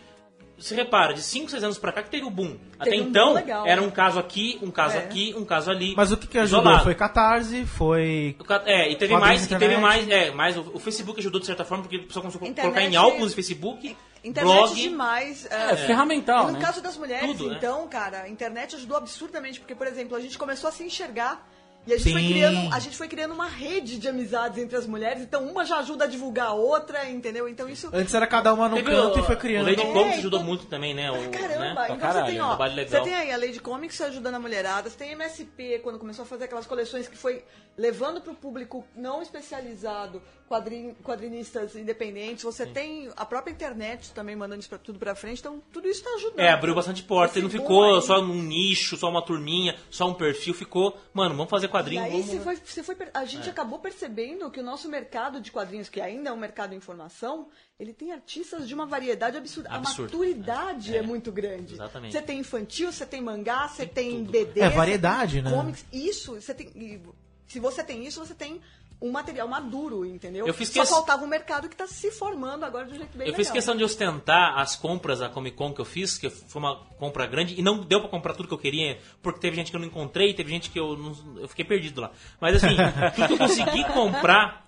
Você 0.66 0.74
repara, 0.74 1.14
de 1.14 1.22
5, 1.22 1.52
6 1.52 1.64
anos 1.64 1.78
pra 1.78 1.92
cá 1.92 2.02
que 2.02 2.10
teve 2.10 2.26
o 2.26 2.30
boom. 2.32 2.58
Até 2.80 2.90
Teve 2.90 3.04
um 3.04 3.10
então, 3.10 3.28
boom 3.28 3.34
legal, 3.36 3.68
era 3.68 3.82
né? 3.82 3.86
um 3.88 3.92
caso 3.92 4.18
aqui, 4.18 4.58
um 4.64 4.72
caso 4.72 4.96
É. 4.96 5.00
aqui, 5.00 5.32
um 5.38 5.46
caso 5.46 5.70
ali. 5.70 5.94
Mas 5.96 6.12
o 6.12 6.18
que, 6.18 6.26
que 6.26 6.40
ajudou? 6.40 6.62
isolado. 6.64 6.84
Foi 6.84 6.96
catarse, 6.96 7.66
foi. 7.66 8.36
É, 8.66 8.90
e 8.92 8.96
teve 8.96 9.16
mais, 9.16 9.46
e 9.46 9.48
teve 9.48 9.64
internet. 9.66 9.80
mais, 9.82 10.10
é, 10.10 10.32
mais 10.32 10.58
o, 10.58 10.72
o 10.74 10.80
Facebook 10.80 11.20
ajudou 11.20 11.40
de 11.40 11.46
certa 11.46 11.64
forma, 11.64 11.84
porque 11.84 11.98
o 11.98 12.04
pessoal 12.08 12.24
começou 12.24 12.42
a 12.44 12.50
Internet- 12.50 12.74
colocar 12.74 12.92
em 12.92 12.96
álbuns 12.96 13.36
Facebook, 13.36 13.96
Internet 14.24 14.56
blog. 14.58 14.74
demais. 14.76 15.46
É, 15.52 15.76
ferramental, 15.78 16.46
E 16.50 16.54
no 16.54 16.58
né? 16.58 16.66
caso 16.66 16.82
das 16.82 16.98
mulheres, 16.98 17.28
Tudo, 17.28 17.50
né? 17.50 17.56
então, 17.58 17.88
cara, 17.88 18.24
a 18.24 18.28
internet 18.30 18.76
ajudou 18.76 18.98
absurdamente, 18.98 19.60
porque, 19.60 19.76
por 19.76 19.86
exemplo, 19.86 20.18
a 20.18 20.20
gente 20.20 20.36
começou 20.36 20.68
a 20.68 20.72
se 20.74 20.84
enxergar 20.84 21.48
e 21.88 21.94
a 21.94 21.98
gente, 21.98 22.12
foi 22.14 22.28
criando, 22.28 22.74
a 22.74 22.80
gente 22.80 22.98
foi 22.98 23.08
criando 23.08 23.34
uma 23.34 23.48
rede 23.48 23.98
de 24.00 24.08
amizades 24.08 24.58
entre 24.58 24.76
as 24.76 24.88
mulheres, 24.88 25.22
então 25.24 25.46
uma 25.48 25.64
já 25.66 25.78
ajuda 25.78 26.06
a 26.06 26.08
divulgar 26.08 26.48
a 26.48 26.54
outra, 26.54 27.10
entendeu? 27.10 27.48
Então 27.48 27.70
isso. 27.70 27.90
Antes 27.94 28.14
era 28.14 28.26
cada 28.26 28.54
uma 28.54 28.68
no 28.68 28.76
Teve 28.76 28.92
canto 28.92 29.18
o, 29.18 29.22
e 29.22 29.26
foi 29.26 29.36
criando. 29.36 29.68
O 29.68 29.70
Lady 29.70 29.82
É, 29.82 29.94
Comics 29.94 30.18
ajudou 30.20 30.40
então- 30.40 30.48
muito 30.50 30.66
também, 30.66 30.94
né? 30.94 31.12
O, 31.12 31.30
Caramba, 31.30 31.60
né? 31.60 31.72
então 31.86 31.98
caralho, 31.98 32.26
você 32.26 32.32
tem, 32.32 32.42
um 32.42 32.46
ó, 32.46 32.48
trabalho 32.50 32.88
você 32.90 33.02
tem 33.02 33.14
aí 33.16 33.32
a 33.32 33.38
Lady 33.38 33.60
Comics 33.60 34.02
ajudando 34.02 34.36
a 34.36 34.40
mulherada, 34.40 34.90
você 34.90 34.98
tem 34.98 35.12
MSP 35.12 35.80
quando 35.84 36.00
começou 36.00 36.24
a 36.24 36.26
fazer 36.26 36.46
aquelas 36.46 36.66
coleções 36.66 37.08
que 37.08 37.18
foi 37.18 37.44
levando 37.78 38.22
para 38.22 38.32
o 38.32 38.36
público 38.36 38.86
não 38.96 39.22
especializado, 39.22 40.22
quadrin, 40.48 40.94
quadrinistas 41.04 41.76
independentes, 41.76 42.44
você 42.44 42.66
tem 42.66 43.10
a 43.16 43.26
própria 43.26 43.52
internet 43.52 44.12
também 44.14 44.36
mandando 44.36 44.60
isso 44.60 44.70
pra, 44.70 44.78
tudo 44.78 45.00
pra 45.00 45.16
frente, 45.16 45.40
então 45.40 45.62
tudo 45.72 45.88
isso 45.88 46.04
tá 46.04 46.10
ajudando. 46.12 46.40
É, 46.40 46.52
abriu 46.52 46.76
bastante 46.76 47.02
porta. 47.04 47.40
E 47.40 47.42
não 47.42 47.50
ficou 47.50 47.96
aí. 47.96 48.02
só 48.02 48.22
num 48.22 48.42
nicho, 48.44 48.96
só 48.98 49.10
uma 49.10 49.22
turminha, 49.22 49.76
só 49.90 50.08
um 50.08 50.14
perfil. 50.14 50.54
Ficou, 50.54 50.98
mano, 51.14 51.36
vamos 51.36 51.50
fazer 51.50 51.66
E 51.66 51.70
quadrinho. 51.70 52.04
aí 52.04 52.12
vamos... 52.12 52.26
você 52.28 52.40
foi, 52.40 52.56
você 52.58 52.84
foi 52.84 52.96
a 53.14 53.24
É. 53.24 53.26
gente 53.26 53.50
acabou 53.50 53.80
percebendo 53.80 54.50
que 54.52 54.60
o 54.60 54.64
nosso 54.64 54.88
mercado 54.88 55.42
de 55.42 55.52
quadrinhos, 55.52 55.90
que 55.90 56.00
ainda 56.00 56.30
é 56.30 56.34
um 56.34 56.38
mercado 56.38 56.70
de 56.72 56.76
informação, 56.76 57.48
ele 57.80 57.94
tem 57.94 58.12
artistas 58.12 58.68
de 58.68 58.74
uma 58.74 58.86
variedade 58.86 59.38
absurda. 59.38 59.70
Absurdo. 59.70 60.16
A 60.16 60.18
maturidade 60.18 60.96
é, 60.96 61.00
É. 61.00 61.02
muito 61.02 61.32
grande. 61.32 61.74
Exatamente. 61.74 62.12
Você 62.14 62.22
tem 62.22 62.40
infantil, 62.40 62.92
você 62.92 63.06
tem 63.06 63.22
mangá, 63.22 63.68
você 63.68 63.86
tem 63.86 64.20
tudo. 64.20 64.32
BD. 64.32 64.60
É, 64.62 64.70
variedade, 64.70 65.34
tem 65.42 65.44
né? 65.44 65.52
Comics, 65.52 65.86
isso, 65.92 66.36
você 66.40 66.54
tem. 66.54 66.68
e 66.76 67.02
se 67.48 67.60
você 67.60 67.84
tem 67.84 68.06
isso, 68.06 68.20
você 68.26 68.34
tem 68.34 68.60
um 69.02 69.12
material 69.12 69.48
maduro, 69.48 70.06
entendeu? 70.06 70.48
Eu 70.48 70.54
fiz 70.54 70.70
Só 70.70 70.82
que- 70.82 70.88
faltava 70.90 71.24
um 71.24 71.28
mercado 71.28 71.68
que 71.70 71.76
tá 71.76 71.86
se 71.86 72.12
formando 72.12 72.64
agora 72.64 72.86
de 72.86 72.94
um 72.94 72.98
jeito 72.98 73.18
bem 73.18 73.28
Eu 73.28 73.34
fiz 73.34 73.52
questão 73.52 73.76
de 73.76 73.84
ostentar 73.84 74.58
as 74.58 74.76
compras 74.76 75.20
da 75.20 75.30
Comic 75.30 75.56
Con 75.56 75.74
que 75.74 75.82
eu 75.82 75.86
fiz, 75.86 76.18
que 76.18 76.30
foi 76.30 76.62
uma 76.62 76.78
compra 76.98 77.26
grande, 77.28 77.60
e 77.60 77.62
não 77.62 77.80
deu 77.80 78.00
pra 78.00 78.10
comprar 78.10 78.34
tudo 78.34 78.48
que 78.48 78.54
eu 78.54 78.58
queria, 78.58 78.98
porque 79.22 79.40
teve 79.40 79.56
gente 79.56 79.70
que 79.70 79.76
eu 79.76 79.80
não 79.82 79.88
encontrei, 79.88 80.34
teve 80.34 80.50
gente 80.50 80.70
que 80.70 80.80
eu 80.80 80.98
não, 80.98 81.42
eu 81.42 81.48
fiquei 81.48 81.66
perdido 81.66 82.02
lá. 82.02 82.12
Mas 82.40 82.56
assim, 82.64 82.76
tudo 83.16 83.28
que 83.28 83.34
eu 83.34 83.38
consegui 83.38 83.84
comprar, 83.86 84.66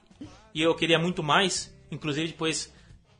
e 0.54 0.62
eu 0.62 0.76
queria 0.76 1.00
muito 1.00 1.24
mais, 1.24 1.74
inclusive 1.90 2.28
depois 2.28 2.74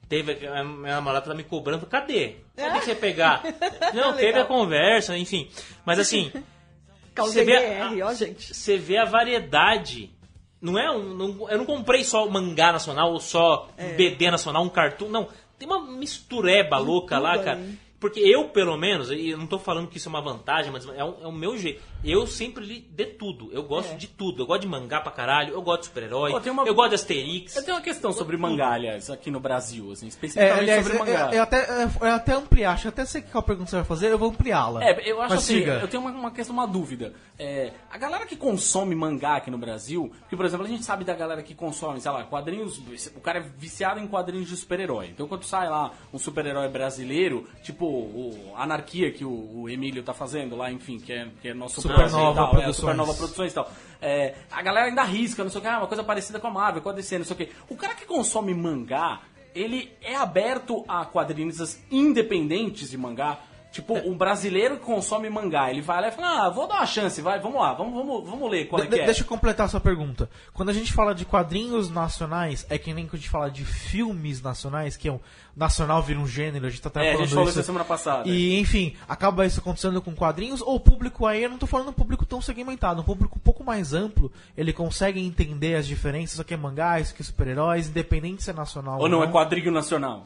teve 0.10 0.48
a 0.48 0.64
minha 0.64 0.96
namorada 0.96 1.26
tá 1.26 1.34
me 1.34 1.44
cobrando, 1.44 1.86
cadê? 1.86 2.38
Cadê 2.56 2.80
que 2.80 2.86
você 2.86 2.96
pegar? 2.96 3.44
Não, 3.94 4.14
teve 4.16 4.40
a 4.40 4.46
conversa, 4.46 5.18
enfim. 5.18 5.50
Mas 5.86 6.00
assim, 6.00 6.32
você 7.16 7.44
vê 7.44 7.60
BR, 7.60 8.02
ó, 8.04 8.14
gente. 8.14 8.54
você 8.54 8.78
vê 8.78 8.98
a 8.98 9.06
variedade. 9.06 10.16
Não 10.62 10.78
é 10.78 10.90
um. 10.92 11.14
não- 11.16 11.50
eu 11.50 11.58
não 11.58 11.66
comprei 11.66 12.04
só 12.04 12.28
mangá 12.30 12.72
nacional 12.72 13.12
ou 13.14 13.20
só 13.20 13.70
É. 13.78 13.86
um 13.86 13.96
BD 13.96 14.32
nacional, 14.32 14.64
um 14.64 14.70
cartoon. 14.70 15.10
Não. 15.10 15.28
Tem 15.60 15.68
uma 15.68 15.82
mistureba 15.82 16.78
louca 16.78 17.16
tudo 17.16 17.24
lá, 17.24 17.34
aí. 17.34 17.44
cara. 17.44 17.60
Porque 18.00 18.20
eu, 18.20 18.50
pelo 18.50 18.78
menos, 18.78 19.10
e 19.10 19.30
eu 19.30 19.38
não 19.40 19.48
tô 19.48 19.58
falando 19.58 19.88
que 19.88 19.98
isso 19.98 20.08
é 20.08 20.12
uma 20.12 20.22
vantagem, 20.22 20.72
mas 20.72 20.88
é 20.88 21.04
o, 21.04 21.16
é 21.24 21.28
o 21.28 21.32
meu 21.32 21.58
jeito. 21.58 21.82
Eu 22.04 22.26
sempre 22.28 22.64
li 22.66 22.80
de 22.80 23.06
tudo. 23.06 23.50
Eu 23.52 23.64
gosto 23.64 23.94
É. 23.94 23.96
de 23.96 24.08
tudo. 24.08 24.44
Eu 24.44 24.48
gosto 24.48 24.62
de 24.62 24.68
mangá 24.68 25.02
pra 25.02 25.12
caralho, 25.12 25.54
eu 25.54 25.62
gosto 25.62 25.82
de 25.82 25.88
super-herói, 25.88 26.40
tem 26.42 26.52
uma- 26.52 26.64
eu 26.66 26.74
gosto 26.76 26.90
de 26.90 26.96
Asterix. 26.96 27.56
Eu 27.56 27.64
tenho 27.64 27.76
uma 27.78 27.84
questão 27.84 28.12
sobre 28.14 28.38
mangá, 28.38 28.70
aliás, 28.72 29.10
aqui 29.10 29.30
no 29.32 29.40
Brasil, 29.40 29.92
assim, 29.92 30.06
É, 30.06 30.10
especificamente 30.10 30.60
aliás, 30.60 30.84
sobre 30.86 31.00
mangá. 31.00 31.28
eu- 31.32 31.34
eu 31.38 31.44
até, 31.44 31.84
eu- 31.84 32.08
eu 32.08 32.14
até 32.16 32.34
ampliar, 32.34 32.72
acho 32.74 32.84
que 32.84 32.88
até 32.90 33.06
sei 33.06 33.22
qual 33.22 33.44
pergunta 33.44 33.70
você 33.70 33.76
vai 33.78 33.86
fazer, 33.86 34.12
eu 34.12 34.18
vou 34.18 34.30
ampliá-la. 34.30 34.84
É, 34.84 35.10
eu 35.12 35.20
acho 35.22 35.34
Mas 35.36 35.44
assim, 35.44 35.56
siga. 35.60 35.74
eu 35.82 35.88
tenho 35.88 36.02
uma, 36.04 36.12
uma 36.12 36.32
questão, 36.32 36.54
uma 36.56 36.68
dúvida. 36.68 37.14
É, 37.40 37.72
a 37.92 37.98
galera 37.98 38.26
que 38.26 38.36
consome 38.36 38.96
mangá 38.96 39.36
aqui 39.38 39.52
no 39.52 39.58
Brasil, 39.58 40.12
que 40.30 40.36
por 40.36 40.46
exemplo, 40.46 40.66
a 40.66 40.70
gente 40.70 40.84
sabe 40.84 41.04
da 41.04 41.14
galera 41.14 41.44
que 41.44 41.54
consome, 41.54 42.00
sei 42.02 42.12
lá, 42.12 42.24
quadrinhos, 42.24 42.78
o 43.16 43.20
cara 43.20 43.40
é 43.40 43.42
viciado 43.58 44.00
em 44.00 44.08
quadrinhos 44.08 44.48
de 44.50 44.56
super-herói. 44.56 45.08
Então 45.08 45.28
quando 45.28 45.44
sai 45.44 45.70
lá 45.70 45.92
um 46.14 46.18
super-herói 46.20 46.68
brasileiro, 46.70 47.48
tipo 47.64 47.86
o 47.86 48.54
Anarquia 48.56 49.12
que 49.12 49.24
o, 49.26 49.30
o 49.62 49.70
Emílio 49.70 50.04
tá 50.04 50.14
fazendo 50.14 50.56
lá, 50.56 50.72
enfim, 50.72 51.00
que 51.00 51.12
é, 51.14 51.28
que 51.42 51.50
é 51.50 51.54
nosso 51.54 51.87
Supernova 51.88 52.32
e 52.32 52.36
tal, 52.36 52.50
Produções. 52.50 52.70
É, 52.70 52.74
Supernova 52.74 53.14
Produções 53.14 53.52
e 53.52 53.56
tal. 53.56 53.72
É, 54.02 54.36
a 54.52 54.62
galera 54.62 54.88
ainda 54.88 55.02
arrisca, 55.02 55.44
não 55.44 55.50
sei 55.50 55.60
o 55.60 55.62
que, 55.62 55.68
ah, 55.68 55.78
uma 55.80 55.88
coisa 55.88 56.04
parecida 56.04 56.40
com 56.40 56.48
a 56.48 56.52
Marvel, 56.52 56.82
com 56.82 56.90
a 56.90 56.94
DC, 56.94 57.18
não 57.18 57.26
sei 57.26 57.34
o 57.34 57.38
que. 57.38 57.50
O 57.70 57.76
cara 57.76 57.96
que 57.96 58.06
consome 58.06 58.54
mangá, 58.54 59.22
ele 59.56 59.92
é 60.02 60.16
aberto 60.16 60.86
a 60.88 61.06
quadrinistas 61.06 61.82
independentes 61.90 62.90
de 62.90 62.98
mangá. 62.98 63.40
Tipo, 63.78 63.94
um 63.94 64.18
brasileiro 64.18 64.78
que 64.80 64.86
consome 64.86 65.30
mangá, 65.30 65.70
ele 65.70 65.82
vai 65.82 66.02
lá 66.02 66.08
e 66.08 66.12
fala, 66.12 66.48
ah, 66.48 66.50
vou 66.50 66.68
dar 66.68 66.78
uma 66.78 66.86
chance, 66.88 67.22
vai, 67.22 67.40
vamos 67.40 67.62
lá, 67.62 67.74
vamos, 67.76 67.94
vamos, 67.94 68.28
vamos 68.28 68.50
ler 68.50 68.66
qual 68.68 68.82
é 68.82 68.86
De- 68.86 68.92
que 68.96 69.00
é. 69.02 69.06
Deixa 69.06 69.22
eu 69.22 69.28
completar 69.28 69.68
a 69.68 69.70
sua 69.70 69.80
pergunta. 69.80 70.28
Quando 70.52 70.70
a 70.70 70.74
gente 70.74 70.92
fala 70.92 71.14
de 71.14 71.26
quadrinhos 71.26 71.88
nacionais, 71.92 72.66
é 72.72 72.78
que 72.80 72.92
nem 72.92 73.06
quando 73.06 73.14
a 73.14 73.18
gente 73.18 73.30
fala 73.30 73.52
de 73.52 73.64
filmes 73.64 74.42
nacionais, 74.42 74.98
que 74.98 75.08
é 75.08 75.12
um 75.12 75.20
nacional 75.56 76.02
vira 76.02 76.20
um 76.20 76.26
gênero, 76.26 76.66
a 76.66 76.70
gente 76.72 76.82
tá 76.82 76.90
até 76.90 77.00
É, 77.00 77.10
a 77.10 77.12
falando 77.12 77.26
gente 77.26 77.36
falou 77.36 77.50
isso. 77.50 77.60
isso 77.60 77.66
semana 77.68 77.86
passada. 77.86 78.28
E, 78.28 78.60
enfim, 78.60 78.96
acaba 79.08 79.46
isso 79.46 79.60
acontecendo 79.60 80.02
com 80.02 80.16
quadrinhos, 80.16 80.60
ou 80.60 80.76
o 80.76 80.80
público 80.80 81.28
aí, 81.28 81.44
eu 81.44 81.50
não 81.52 81.60
tô 81.60 81.68
falando 81.68 81.90
um 81.90 81.94
público 81.94 82.26
tão 82.26 82.42
segmentado, 82.42 83.02
um 83.02 83.04
público 83.04 83.38
um 83.38 83.42
pouco 83.42 83.64
mais 83.64 83.94
amplo, 83.94 84.32
ele 84.58 84.74
consegue 84.74 85.20
entender 85.24 85.76
as 85.76 85.86
diferenças, 85.86 86.34
isso 86.34 86.42
aqui 86.42 86.56
é 86.56 86.58
mangá, 86.58 87.00
isso 87.00 87.14
aqui 87.14 87.22
é 87.22 87.26
super-heróis, 87.26 87.90
independente 87.90 88.42
se 88.42 88.50
é 88.50 88.54
nacional 88.54 89.00
Ou 89.00 89.08
não, 89.08 89.24
é 89.24 89.28
quadrinho 89.32 89.72
nacional? 89.72 90.24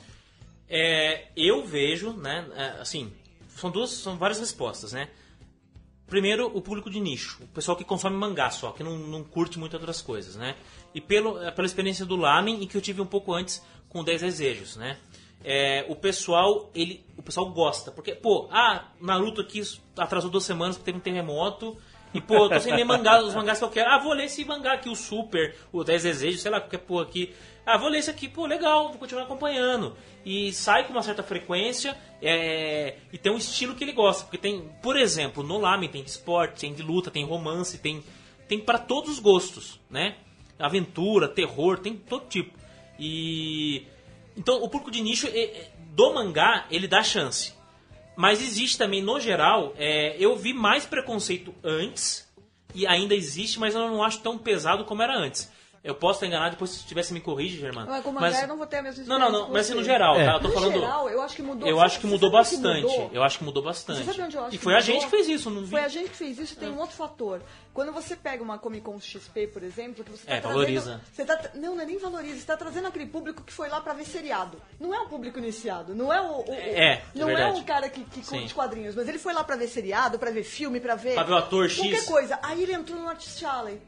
É, 0.69 1.25
eu 1.35 1.65
vejo, 1.65 2.13
né, 2.13 2.45
é, 2.55 2.81
assim, 2.81 3.11
são 3.62 3.70
duas, 3.70 3.91
são 3.91 4.18
várias 4.18 4.39
respostas, 4.39 4.91
né? 4.91 5.09
Primeiro, 6.07 6.51
o 6.53 6.62
público 6.62 6.89
de 6.89 6.99
nicho, 6.99 7.41
o 7.41 7.47
pessoal 7.47 7.78
que 7.78 7.86
consome 7.86 8.18
mangá 8.18 8.49
só, 8.49 8.72
que 8.72 8.84
não, 8.84 8.97
não 8.97 9.24
curte 9.24 9.57
muito 9.57 9.74
outras 9.76 10.01
coisas, 10.01 10.36
né? 10.36 10.55
E 10.93 10.99
pelo, 10.99 11.41
é, 11.41 11.51
pela 11.51 11.66
experiência 11.66 12.05
do 12.05 12.18
Lamen, 12.18 12.62
e 12.62 12.68
que 12.68 12.76
eu 12.76 12.82
tive 12.82 13.01
um 13.01 13.05
pouco 13.05 13.34
antes 13.34 13.64
com 13.88 14.03
10 14.03 14.22
desejos, 14.22 14.76
né? 14.76 14.97
É, 15.43 15.86
o 15.88 15.95
pessoal, 15.95 16.70
ele, 16.76 17.05
o 17.18 17.24
pessoal 17.24 17.49
gosta, 17.49 17.91
porque, 17.91 18.14
pô, 18.14 18.49
ah, 18.51 18.89
Naruto 18.99 19.41
aqui 19.41 19.62
atrasou 19.97 20.30
duas 20.30 20.43
semanas 20.43 20.76
porque 20.76 20.91
teve 20.91 20.97
um 20.97 21.01
terremoto, 21.01 21.78
e, 22.14 22.20
pô, 22.20 22.49
tô 22.49 22.59
sem 22.59 22.76
ler 22.76 22.84
mangá, 22.84 23.24
os 23.24 23.34
mangás 23.34 23.57
que 23.57 23.64
eu 23.64 23.70
quero. 23.70 23.89
Ah, 23.89 23.97
vou 23.97 24.14
ler 24.14 24.26
esse 24.26 24.43
mangá 24.43 24.74
aqui, 24.74 24.89
o 24.89 24.95
Super, 24.95 25.55
o 25.72 25.84
10 25.84 26.03
Desejos, 26.03 26.41
sei 26.41 26.51
lá, 26.51 26.59
qualquer 26.59 26.80
porra 26.80 27.03
aqui. 27.03 27.34
Ah, 27.66 27.78
vou 27.78 27.89
ler 27.89 27.99
esse 27.99 28.09
aqui, 28.09 28.28
pô, 28.28 28.45
legal, 28.45 28.89
vou 28.89 28.97
continuar 28.97 29.24
acompanhando. 29.24 29.95
E 30.26 30.51
sai 30.53 30.86
com 30.86 30.93
uma 30.93 31.03
certa 31.03 31.24
frequência 31.24 31.95
é, 32.22 32.95
e 33.12 33.18
tem 33.18 33.32
um 33.32 33.38
estilo 33.38 33.76
que 33.76 33.84
ele 33.84 33.91
gosta. 33.91 34.24
Porque 34.24 34.38
tem, 34.38 34.70
por 34.82 34.97
exemplo, 34.97 35.43
no 35.43 35.57
Lamen 35.57 35.89
tem 35.89 36.03
de 36.03 36.09
esporte, 36.09 36.62
tem 36.62 36.74
de 36.74 36.82
luta, 36.82 37.12
tem 37.12 37.26
romance, 37.26 37.78
tem, 37.78 38.03
tem 38.47 38.59
para 38.59 38.78
todos 38.78 39.12
os 39.12 39.20
gostos, 39.20 39.80
né? 39.89 40.16
Aventura, 40.59 41.28
terror, 41.28 41.80
tem 41.80 41.95
todo 41.95 42.28
tipo. 42.28 42.57
E. 42.99 43.86
Então, 44.38 44.64
o 44.64 44.70
público 44.70 44.91
de 44.91 45.01
nicho 45.01 45.28
do 45.91 46.14
mangá, 46.14 46.66
ele 46.70 46.88
dá 46.88 47.03
chance. 47.03 47.53
Mas 48.16 48.41
existe 48.41 48.78
também, 48.78 49.01
no 49.01 49.20
geral, 49.20 49.74
é, 49.78 50.16
eu 50.20 50.36
vi 50.36 50.53
mais 50.53 50.86
preconceito 50.86 51.53
antes, 51.64 52.30
e 52.74 52.86
ainda 52.86 53.16
existe, 53.16 53.59
mas 53.59 53.76
eu 53.76 53.82
não 53.89 54.03
acho 54.03 54.22
tão 54.22 54.38
pesado 54.38 54.86
como 54.86 55.01
era 55.01 55.18
antes. 55.18 55.51
Eu 55.84 55.95
posso 55.95 56.17
estar 56.17 56.27
enganado, 56.27 56.51
depois 56.51 56.69
se 56.69 56.86
tivesse 56.86 57.11
me 57.11 57.19
corrige, 57.19 57.57
Germano. 57.59 57.89
Mas 57.89 58.03
com 58.03 58.11
mangá 58.11 58.41
eu 58.41 58.47
não 58.47 58.55
vou 58.55 58.67
ter 58.67 58.77
a 58.77 58.82
mesma 58.84 59.03
Não, 59.05 59.17
não, 59.17 59.32
não, 59.32 59.45
que 59.47 59.51
mas 59.53 59.65
assim, 59.65 59.73
no 59.75 59.84
geral, 59.84 60.15
É. 60.15 60.25
tá? 60.27 60.34
Eu 60.34 60.39
tô 60.39 60.47
no 60.49 60.53
falando. 60.53 60.73
geral, 60.73 61.09
eu 61.09 61.21
acho 61.23 61.36
que 61.36 61.41
mudou. 61.41 61.67
Eu 61.67 61.82
acho 61.82 61.99
que 61.99 62.05
mudou 62.05 62.29
o 62.29 62.32
que 62.32 62.38
bastante. 62.38 62.82
mudou? 62.84 63.09
Eu 63.11 63.23
acho 63.23 63.38
que 63.39 63.43
mudou 63.43 63.63
bastante. 63.63 63.97
Você 63.97 64.05
sabe 64.05 64.21
onde 64.21 64.38
eu 64.38 64.45
acho 64.45 64.55
e 64.55 64.59
foi 64.59 64.75
a 64.75 64.79
gente 64.79 65.05
que 65.05 65.09
fez 65.09 65.27
isso, 65.27 65.49
não 65.49 65.63
vi. 65.63 65.71
Foi 65.71 65.82
a 65.84 65.88
gente 65.88 66.09
que 66.11 66.15
fez 66.15 66.38
isso, 66.38 66.55
tem 66.55 66.69
um 66.69 66.77
outro 66.79 66.95
fator. 66.95 67.41
Quando 67.73 67.91
você 67.91 68.15
pega 68.15 68.43
uma 68.43 68.59
Comic 68.59 68.84
Con 68.86 68.99
XP, 68.99 69.47
por 69.47 69.63
exemplo, 69.63 70.03
que 70.03 70.11
você 70.11 70.23
tá 70.27 70.34
É, 70.34 70.39
trazendo- 70.39 70.53
valoriza. 70.59 71.01
Você 71.11 71.25
tá, 71.25 71.49
não, 71.55 71.73
não 71.75 71.82
é 71.82 71.86
nem 71.86 71.97
valoriza, 71.97 72.39
você 72.39 72.45
tá 72.45 72.57
trazendo 72.57 72.88
aquele 72.88 73.07
público 73.07 73.41
que 73.43 73.51
foi 73.51 73.67
lá 73.67 73.82
pra 73.82 73.93
ver 73.93 74.05
seriado. 74.05 74.61
Não 74.79 74.93
é 74.93 74.99
o 74.99 75.07
público 75.07 75.39
iniciado, 75.39 75.95
não 75.95 76.13
é 76.13 76.21
o. 76.21 76.41
o- 76.41 76.45
É, 76.53 77.01
Não 77.15 77.27
é 77.27 77.41
é 77.41 77.47
o 77.53 77.63
cara 77.63 77.89
que, 77.89 78.03
que 78.03 78.23
Sim. 78.23 78.38
curte 78.38 78.53
quadrinhos, 78.53 78.93
mas 78.93 79.07
ele 79.09 79.17
foi 79.17 79.34
lá 79.34 79.43
pra 79.43 79.55
ver 79.55 79.67
seriado, 79.67 80.19
pra 80.19 80.29
ver 80.29 80.43
filme, 80.43 80.79
pra 80.79 80.93
ver. 80.93 81.15
Pra 81.15 81.23
ver 81.23 81.34
o 81.34 81.38
ator 81.38 81.67
X. 81.67 81.79
Qualquer 81.79 82.05
coisa. 82.05 82.39
Aí 82.43 82.61
ele 82.61 82.73
entrou 82.73 82.99
no 82.99 83.09
Artist 83.09 83.43
Alley. 83.43 83.82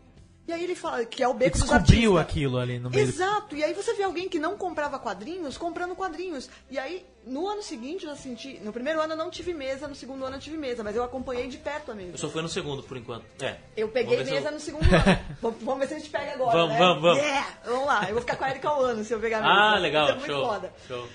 E 0.46 0.52
aí 0.52 0.62
ele 0.64 0.76
fala 0.76 1.06
que 1.06 1.24
é 1.24 1.28
o 1.28 1.34
beco 1.34 1.58
descobriu 1.58 2.18
aquilo 2.18 2.58
ali 2.58 2.78
no 2.78 2.90
meio. 2.90 3.02
Exato, 3.02 3.56
e 3.56 3.64
aí 3.64 3.74
você 3.74 3.94
vê 3.94 4.04
alguém 4.04 4.28
que 4.28 4.40
não 4.40 4.58
comprava 4.58 5.00
quadrinhos 5.00 5.58
comprando 5.58 5.96
quadrinhos. 5.96 6.50
E 6.70 6.78
aí, 6.78 7.06
no 7.26 7.48
ano 7.48 7.64
seguinte, 7.64 8.04
eu 8.04 8.10
já 8.10 8.16
senti. 8.18 8.60
No 8.62 8.74
primeiro 8.74 9.00
ano 9.00 9.14
eu 9.14 9.18
não 9.18 9.30
tive 9.30 9.54
mesa, 9.54 9.88
no 9.88 9.96
segundo 9.96 10.26
ano 10.26 10.36
eu 10.36 10.40
tive 10.42 10.58
mesa, 10.58 10.84
mas 10.84 10.98
eu 10.98 11.04
acompanhei 11.04 11.48
de 11.48 11.58
perto 11.58 11.92
a 11.94 11.96
mesa. 11.96 12.12
Eu 12.12 12.18
só 12.18 12.30
fui 12.30 12.42
no 12.42 12.50
segundo, 12.50 12.84
por 12.84 12.98
enquanto. 12.98 13.24
É. 13.42 13.56
Eu 13.78 13.88
peguei 13.88 14.18
mesa 14.24 14.50
eu- 14.50 14.52
no 14.52 14.60
segundo 14.60 14.84
ano. 14.84 15.20
vamos, 15.42 15.64
vamos 15.64 15.80
ver 15.80 15.88
se 15.88 15.94
a 15.94 15.98
gente 16.00 16.10
pega 16.10 16.34
agora. 16.34 16.58
Vamos, 16.58 16.74
né? 16.74 16.80
vamos, 16.80 17.02
vamos. 17.02 17.18
Yeah! 17.24 17.48
Vamos 17.66 17.86
lá, 17.86 18.04
eu 18.08 18.12
vou 18.14 18.22
ficar 18.22 18.36
com 18.36 18.44
a 18.44 18.50
Erika 18.50 18.68
ao 18.68 18.82
ano 18.82 19.04
se 19.06 19.14
eu 19.14 19.20
pegar 19.22 19.38
a 19.38 19.42
mesa. 19.42 19.54
Ah, 19.54 19.80
legal, 19.80 20.04
Isso 20.04 20.12
é 20.12 20.16
muito 20.18 20.32
show. 20.34 20.46
foda. 20.46 20.74
show. 20.88 21.08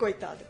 Coitada. 0.00 0.46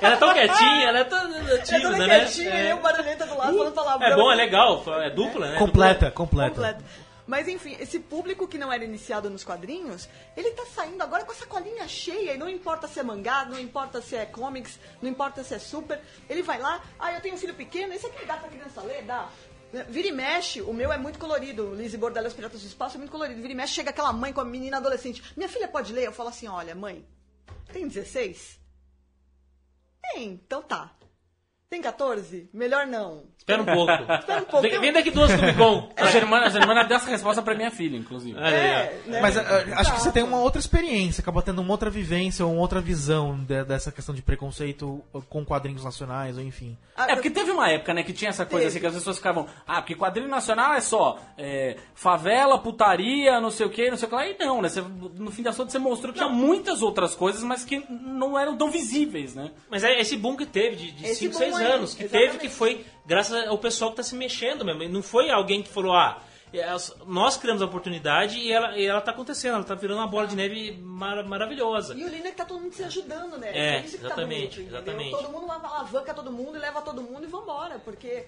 Ela 0.00 0.14
é 0.14 0.16
tão 0.16 0.34
quietinha, 0.34 0.88
ela 0.88 0.98
é 0.98 1.04
tão 1.04 1.32
Eu 1.46 1.62
tímida, 1.62 1.90
tô 1.92 1.96
né? 1.98 2.18
quietinha 2.20 2.50
É. 2.50 2.70
e 2.70 2.72
o 2.72 2.80
barulhenta 2.80 3.24
do 3.24 3.38
lado 3.38 3.56
falando 3.56 3.72
palavrão. 3.72 4.08
É 4.08 4.16
bom, 4.16 4.32
é 4.32 4.34
legal, 4.34 4.82
é 5.00 5.08
dupla, 5.08 5.52
né? 5.52 5.56
Completa, 5.58 6.10
completa. 6.10 6.50
Completa. 6.50 6.84
Mas 7.28 7.46
enfim, 7.46 7.76
esse 7.78 8.00
público 8.00 8.48
que 8.48 8.58
não 8.58 8.72
era 8.72 8.84
iniciado 8.84 9.30
nos 9.30 9.44
quadrinhos, 9.44 10.08
ele 10.36 10.50
tá 10.50 10.64
saindo 10.66 11.00
agora 11.00 11.24
com 11.24 11.30
a 11.30 11.34
sacolinha 11.36 11.86
cheia, 11.86 12.34
e 12.34 12.36
não 12.38 12.48
importa 12.48 12.88
se 12.88 12.98
é 12.98 13.04
mangá, 13.04 13.44
não 13.44 13.56
importa 13.56 14.02
se 14.02 14.16
é 14.16 14.26
comics, 14.26 14.80
não 15.00 15.08
importa 15.08 15.44
se 15.44 15.54
é 15.54 15.58
super, 15.60 16.00
ele 16.28 16.42
vai 16.42 16.58
lá, 16.58 16.82
ah, 16.98 17.12
eu 17.12 17.20
tenho 17.20 17.36
um 17.36 17.38
filho 17.38 17.54
pequeno, 17.54 17.94
esse 17.94 18.06
aqui 18.06 18.26
dá 18.26 18.36
pra 18.36 18.48
criança 18.48 18.80
ler? 18.82 19.02
Dá. 19.02 19.28
Vira 19.88 20.08
e 20.08 20.12
mexe, 20.12 20.60
o 20.60 20.72
meu 20.72 20.92
é 20.92 20.98
muito 20.98 21.20
colorido, 21.20 21.76
Bordel 22.00 22.24
e 22.24 22.26
os 22.26 22.32
Piratas 22.34 22.62
do 22.62 22.66
Espaço 22.66 22.96
é 22.96 22.98
muito 22.98 23.12
colorido. 23.12 23.40
Vira 23.40 23.52
e 23.52 23.56
mexe, 23.56 23.74
chega 23.74 23.90
aquela 23.90 24.12
mãe 24.12 24.32
com 24.32 24.40
a 24.40 24.44
menina 24.44 24.78
adolescente. 24.78 25.22
Minha 25.36 25.48
filha 25.48 25.68
pode 25.68 25.92
ler? 25.92 26.06
Eu 26.06 26.12
falo 26.12 26.30
assim, 26.30 26.48
olha, 26.48 26.74
mãe, 26.74 27.06
tem 27.70 27.88
16? 27.88 28.60
Tem, 30.02 30.32
então 30.32 30.62
tá. 30.62 30.99
Tem 31.70 31.80
14? 31.80 32.50
Melhor 32.52 32.84
não. 32.84 33.22
Espera 33.38 33.62
um 33.62 33.64
pouco. 33.64 33.92
Espera 34.12 34.40
um 34.42 34.44
pouco. 34.44 34.60
Vem, 34.68 34.80
vem 34.80 34.92
daqui 34.92 35.10
duas 35.12 35.32
Comic 35.32 35.56
Con. 35.56 35.88
A 35.96 36.06
Germana, 36.10 36.46
a 36.46 36.48
Germana 36.50 36.84
deu 36.84 36.96
essa 36.96 37.08
resposta 37.08 37.40
pra 37.42 37.54
minha 37.54 37.70
filha, 37.70 37.96
inclusive. 37.96 38.36
Olha 38.36 38.46
aí, 38.48 38.54
É, 38.54 39.00
né? 39.06 39.20
Mas 39.20 39.36
ah, 39.36 39.42
acho 39.76 39.92
que 39.92 39.98
você 39.98 40.08
Exato. 40.08 40.12
tem 40.12 40.22
uma 40.24 40.38
outra 40.40 40.58
experiência, 40.60 41.22
acaba 41.22 41.40
tendo 41.42 41.62
uma 41.62 41.70
outra 41.70 41.88
vivência 41.88 42.44
ou 42.44 42.52
uma 42.52 42.60
outra 42.60 42.80
visão 42.80 43.38
de- 43.38 43.64
dessa 43.64 43.92
questão 43.92 44.12
de 44.14 44.20
preconceito 44.20 45.00
com 45.28 45.44
quadrinhos 45.44 45.84
nacionais, 45.84 46.36
ou 46.36 46.42
enfim. 46.42 46.76
Ah, 46.96 47.06
É, 47.12 47.14
porque 47.14 47.30
teve 47.30 47.52
uma 47.52 47.70
época, 47.70 47.94
né, 47.94 48.02
que 48.02 48.12
tinha 48.12 48.30
essa 48.30 48.44
coisa 48.44 48.66
Teve. 48.66 48.68
assim, 48.70 48.80
que 48.80 48.86
as 48.86 48.94
pessoas 48.94 49.16
ficavam, 49.18 49.46
ah, 49.66 49.80
porque 49.80 49.94
quadrinho 49.94 50.28
nacional 50.28 50.74
é 50.74 50.80
só 50.80 51.18
é, 51.38 51.76
favela, 51.94 52.58
putaria, 52.58 53.40
não 53.40 53.50
sei 53.50 53.66
o 53.66 53.70
que, 53.70 53.88
não 53.90 53.96
sei 53.96 54.06
o 54.06 54.08
que 54.10 54.14
lá. 54.16 54.26
E 54.26 54.36
não, 54.38 54.60
né? 54.60 54.68
Você, 54.68 54.80
no 54.82 55.30
fim 55.30 55.42
das 55.42 55.56
contas 55.56 55.72
você 55.72 55.78
mostrou 55.78 56.12
que 56.12 56.18
tinha 56.18 56.28
muitas 56.30 56.82
outras 56.82 57.14
coisas, 57.14 57.42
mas 57.44 57.64
que 57.64 57.84
não 57.88 58.36
eram 58.38 58.56
tão 58.56 58.70
visíveis, 58.72 59.34
né? 59.36 59.52
Mas 59.70 59.84
é 59.84 60.00
esse 60.00 60.16
boom 60.16 60.36
que 60.36 60.46
teve 60.46 60.74
de 60.76 61.06
Esse 61.06 61.20
5, 61.28 61.32
boom 61.32 61.38
6 61.38 61.59
aí, 61.60 61.72
anos, 61.72 61.94
que 61.94 62.04
exatamente. 62.04 62.30
teve, 62.32 62.38
que 62.38 62.48
foi 62.48 62.84
graças 63.06 63.46
ao 63.48 63.58
pessoal 63.58 63.90
que 63.90 63.96
tá 63.98 64.02
se 64.02 64.14
mexendo 64.14 64.64
mesmo. 64.64 64.88
Não 64.88 65.02
foi 65.02 65.30
alguém 65.30 65.62
que 65.62 65.68
falou, 65.68 65.94
ah, 65.94 66.20
é, 66.52 66.66
nós 67.06 67.36
criamos 67.36 67.62
a 67.62 67.66
oportunidade 67.66 68.38
e 68.38 68.50
ela, 68.52 68.76
e 68.76 68.84
ela 68.84 69.00
tá 69.00 69.10
acontecendo, 69.12 69.54
ela 69.54 69.64
tá 69.64 69.74
virando 69.74 69.98
uma 69.98 70.06
bola 70.06 70.26
de 70.26 70.34
neve 70.34 70.72
mar- 70.80 71.24
maravilhosa. 71.24 71.94
E 71.94 72.04
o 72.04 72.08
lindo 72.08 72.26
é 72.26 72.30
que 72.30 72.36
tá 72.36 72.44
todo 72.44 72.60
mundo 72.60 72.72
se 72.74 72.82
ajudando, 72.84 73.38
né? 73.38 73.50
É, 73.52 73.80
que 73.82 73.94
exatamente, 73.96 74.08
tá 74.08 74.56
bonito, 74.56 74.60
exatamente. 74.60 75.10
Todo 75.12 75.28
mundo 75.30 75.50
alavanca 75.52 76.12
todo 76.14 76.32
mundo 76.32 76.56
e 76.56 76.60
leva 76.60 76.82
todo 76.82 77.02
mundo 77.02 77.24
e 77.24 77.26
vambora, 77.26 77.78
porque 77.84 78.24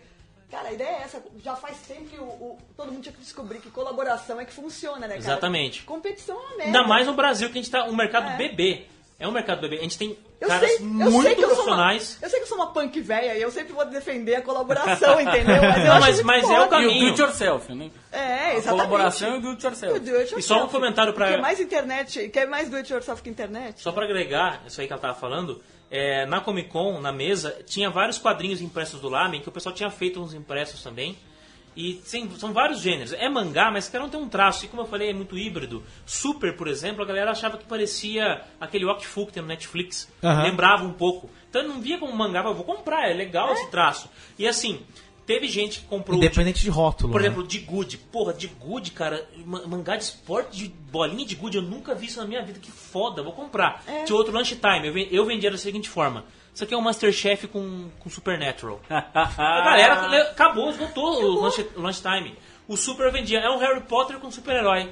Cara, 0.51 0.69
a 0.69 0.73
ideia 0.75 0.99
é 0.99 1.03
essa. 1.05 1.23
Já 1.43 1.57
faz 1.57 1.79
tempo 1.79 2.05
que 2.11 2.19
o, 2.19 2.25
o- 2.25 2.59
todo 2.77 2.93
mundo 2.93 3.01
tinha 3.03 3.13
que 3.15 3.21
descobrir 3.21 3.59
que 3.59 3.71
colaboração 3.71 4.39
é 4.39 4.45
que 4.45 4.53
funciona, 4.53 4.99
né, 4.99 5.15
cara? 5.15 5.19
Exatamente. 5.19 5.83
Competição 5.83 6.37
é 6.37 6.39
uma 6.41 6.49
merda. 6.51 6.65
Ainda 6.67 6.83
mais 6.87 7.07
no 7.07 7.15
Brasil, 7.15 7.49
que 7.49 7.59
a 7.59 7.63
gente 7.63 7.71
tá 7.71 7.85
um 7.87 7.97
mercado 7.97 8.29
É. 8.33 8.37
bebê. 8.37 8.87
É 9.23 9.29
um 9.29 9.33
mercado 9.33 9.61
bebê. 9.61 9.79
A 9.79 9.83
gente 9.83 9.97
tem 9.97 10.19
Eu 10.41 10.49
caras 10.49 10.69
sei, 10.69 10.79
eu 10.81 10.85
muito 10.85 11.23
sei 11.23 11.35
que 11.37 11.45
eu 11.45 11.49
sou 11.55 11.57
uma- 11.65 11.65
profissionais. 11.65 12.19
eu 12.21 12.29
sei 12.29 12.39
que 12.41 12.45
eu 12.45 12.49
sou 12.49 12.57
uma 12.59 12.73
punk 12.73 13.01
velha 13.01 13.37
e 13.37 13.41
eu 13.43 13.51
sempre 13.51 13.73
vou 13.73 13.85
defender 13.87 14.35
a 14.35 14.43
colaboração, 14.43 15.19
entendeu? 15.23 15.63
Mas 15.63 15.79
eu 15.79 15.85
Não, 15.87 16.01
mas- 16.01 16.23
mas 16.23 16.43
é 16.43 16.47
o 16.47 16.49
foda. 16.49 16.63
E 16.63 16.67
o 16.67 16.69
caminho. 16.69 17.01
do 17.01 17.07
it 17.11 17.21
yourself, 17.23 17.75
né? 17.75 17.91
É, 18.11 18.19
A 18.19 18.55
exatamente. 18.55 18.69
colaboração 18.69 19.35
e 19.35 19.39
o 19.39 19.41
do 19.41 19.49
it 19.51 19.63
E 19.63 19.67
yourself. 19.69 19.99
do 20.01 20.17
it 20.17 20.25
E 20.37 20.43
só 20.43 20.55
um 20.55 20.57
yourself. 20.59 20.69
comentário 20.73 21.13
pra- 21.13 21.29
Quer 21.29 21.41
mais 21.41 21.61
internet, 21.61 22.29
quer 22.31 22.47
mais 22.49 22.69
do 22.69 22.77
it 22.77 22.93
yourself 22.93 23.23
que 23.23 23.31
internet? 23.31 23.81
Só 23.81 23.93
pra 23.93 24.05
agregar 24.05 24.63
isso 24.67 24.81
aí 24.81 24.87
que 24.89 24.93
ela 24.93 25.01
tava 25.01 25.15
falando, 25.15 25.63
é, 25.91 26.27
na 26.27 26.41
Comic 26.41 26.69
Con, 26.71 27.01
na 27.01 27.13
mesa, 27.13 27.59
tinha 27.65 27.89
vários 27.91 28.19
quadrinhos 28.19 28.61
impressos 28.61 29.01
do 29.01 29.09
Lamen, 29.09 29.41
que 29.41 29.49
o 29.49 29.53
pessoal 29.53 29.73
tinha 29.75 29.89
feito 29.91 30.21
uns 30.21 30.35
impressos 30.35 30.83
também. 30.83 31.17
E 31.75 32.01
sim, 32.05 32.29
são 32.39 32.53
vários 32.53 32.81
gêneros. 32.81 33.13
É 33.15 33.29
mangá, 33.29 33.71
mas 33.71 33.89
cada 33.89 34.05
um 34.05 34.09
tem 34.09 34.21
um 34.21 34.29
traço. 34.29 34.65
E 34.65 34.69
como 34.69 34.83
eu 34.83 34.87
falei, 34.87 35.11
é 35.11 35.13
muito 35.15 35.39
híbrido. 35.39 35.83
Super, 36.05 36.57
por 36.57 36.69
exemplo, 36.69 37.03
a 37.03 37.07
galera 37.07 37.31
achava 37.31 37.57
que 37.57 37.65
parecia 37.65 38.43
aquele 38.61 38.85
Wakfu 38.85 39.27
que 39.27 39.33
tem 39.33 39.43
no 39.43 39.49
Netflix. 39.49 40.09
Aham. 40.23 40.43
Lembrava 40.43 40.85
um 40.85 40.93
pouco. 40.93 41.31
Então 41.49 41.63
eu 41.63 41.69
não 41.69 41.81
via 41.81 41.99
como 41.99 42.15
mangá, 42.15 42.43
mas 42.43 42.51
eu 42.51 42.57
vou 42.57 42.65
comprar, 42.65 43.09
é 43.11 43.15
legal 43.15 43.53
esse 43.53 43.71
traço. 43.71 44.09
E 44.39 44.47
assim, 44.47 44.81
teve 45.27 45.49
gente 45.49 45.81
que 45.81 45.87
comprou... 45.87 46.17
Independente 46.17 46.63
de 46.63 46.71
rótulo. 46.71 47.13
Por 47.13 47.21
né? 47.21 47.27
exemplo, 47.29 47.47
de 47.47 47.59
Good. 47.61 47.99
Porra, 48.11 48.35
de 48.35 48.49
Good, 48.49 48.91
cara, 48.93 49.27
ma- 49.45 49.67
mangá 49.67 49.97
de 49.97 50.05
esporte, 50.05 50.57
de 50.57 50.69
bolinha 50.69 51.25
de 51.25 51.35
Good, 51.35 51.57
eu 51.57 51.63
nunca 51.63 51.95
vi 51.95 52.07
isso 52.07 52.21
na 52.21 52.27
minha 52.27 52.43
vida. 52.43 52.59
Que 52.59 52.71
foda, 52.71 53.23
vou 53.23 53.33
comprar. 53.33 53.83
É. 53.87 54.05
Tinha 54.05 54.17
outro 54.17 54.33
Lunchtime, 54.33 55.09
eu 55.11 55.25
vendia 55.25 55.51
da 55.51 55.59
seguinte 55.59 55.89
forma. 55.89 56.25
Isso 56.55 56.65
aqui 56.65 56.75
é 56.75 56.77
um 56.77 56.83
Masterchef 56.83 57.47
com, 57.49 57.89
com 57.99 58.11
Supernatural. 58.11 58.81
A 58.91 59.63
galera 59.65 60.07
le- 60.09 60.17
acabou, 60.23 60.71
esgotou 60.71 61.23
o 61.23 61.27
lunch, 61.43 61.67
Lunchtime. 61.77 62.37
O 62.69 62.77
Super 62.77 63.11
vendia, 63.11 63.41
é 63.41 63.49
um 63.51 63.59
Harry 63.59 63.81
Potter 63.81 64.19
com 64.19 64.31
super-herói. 64.31 64.91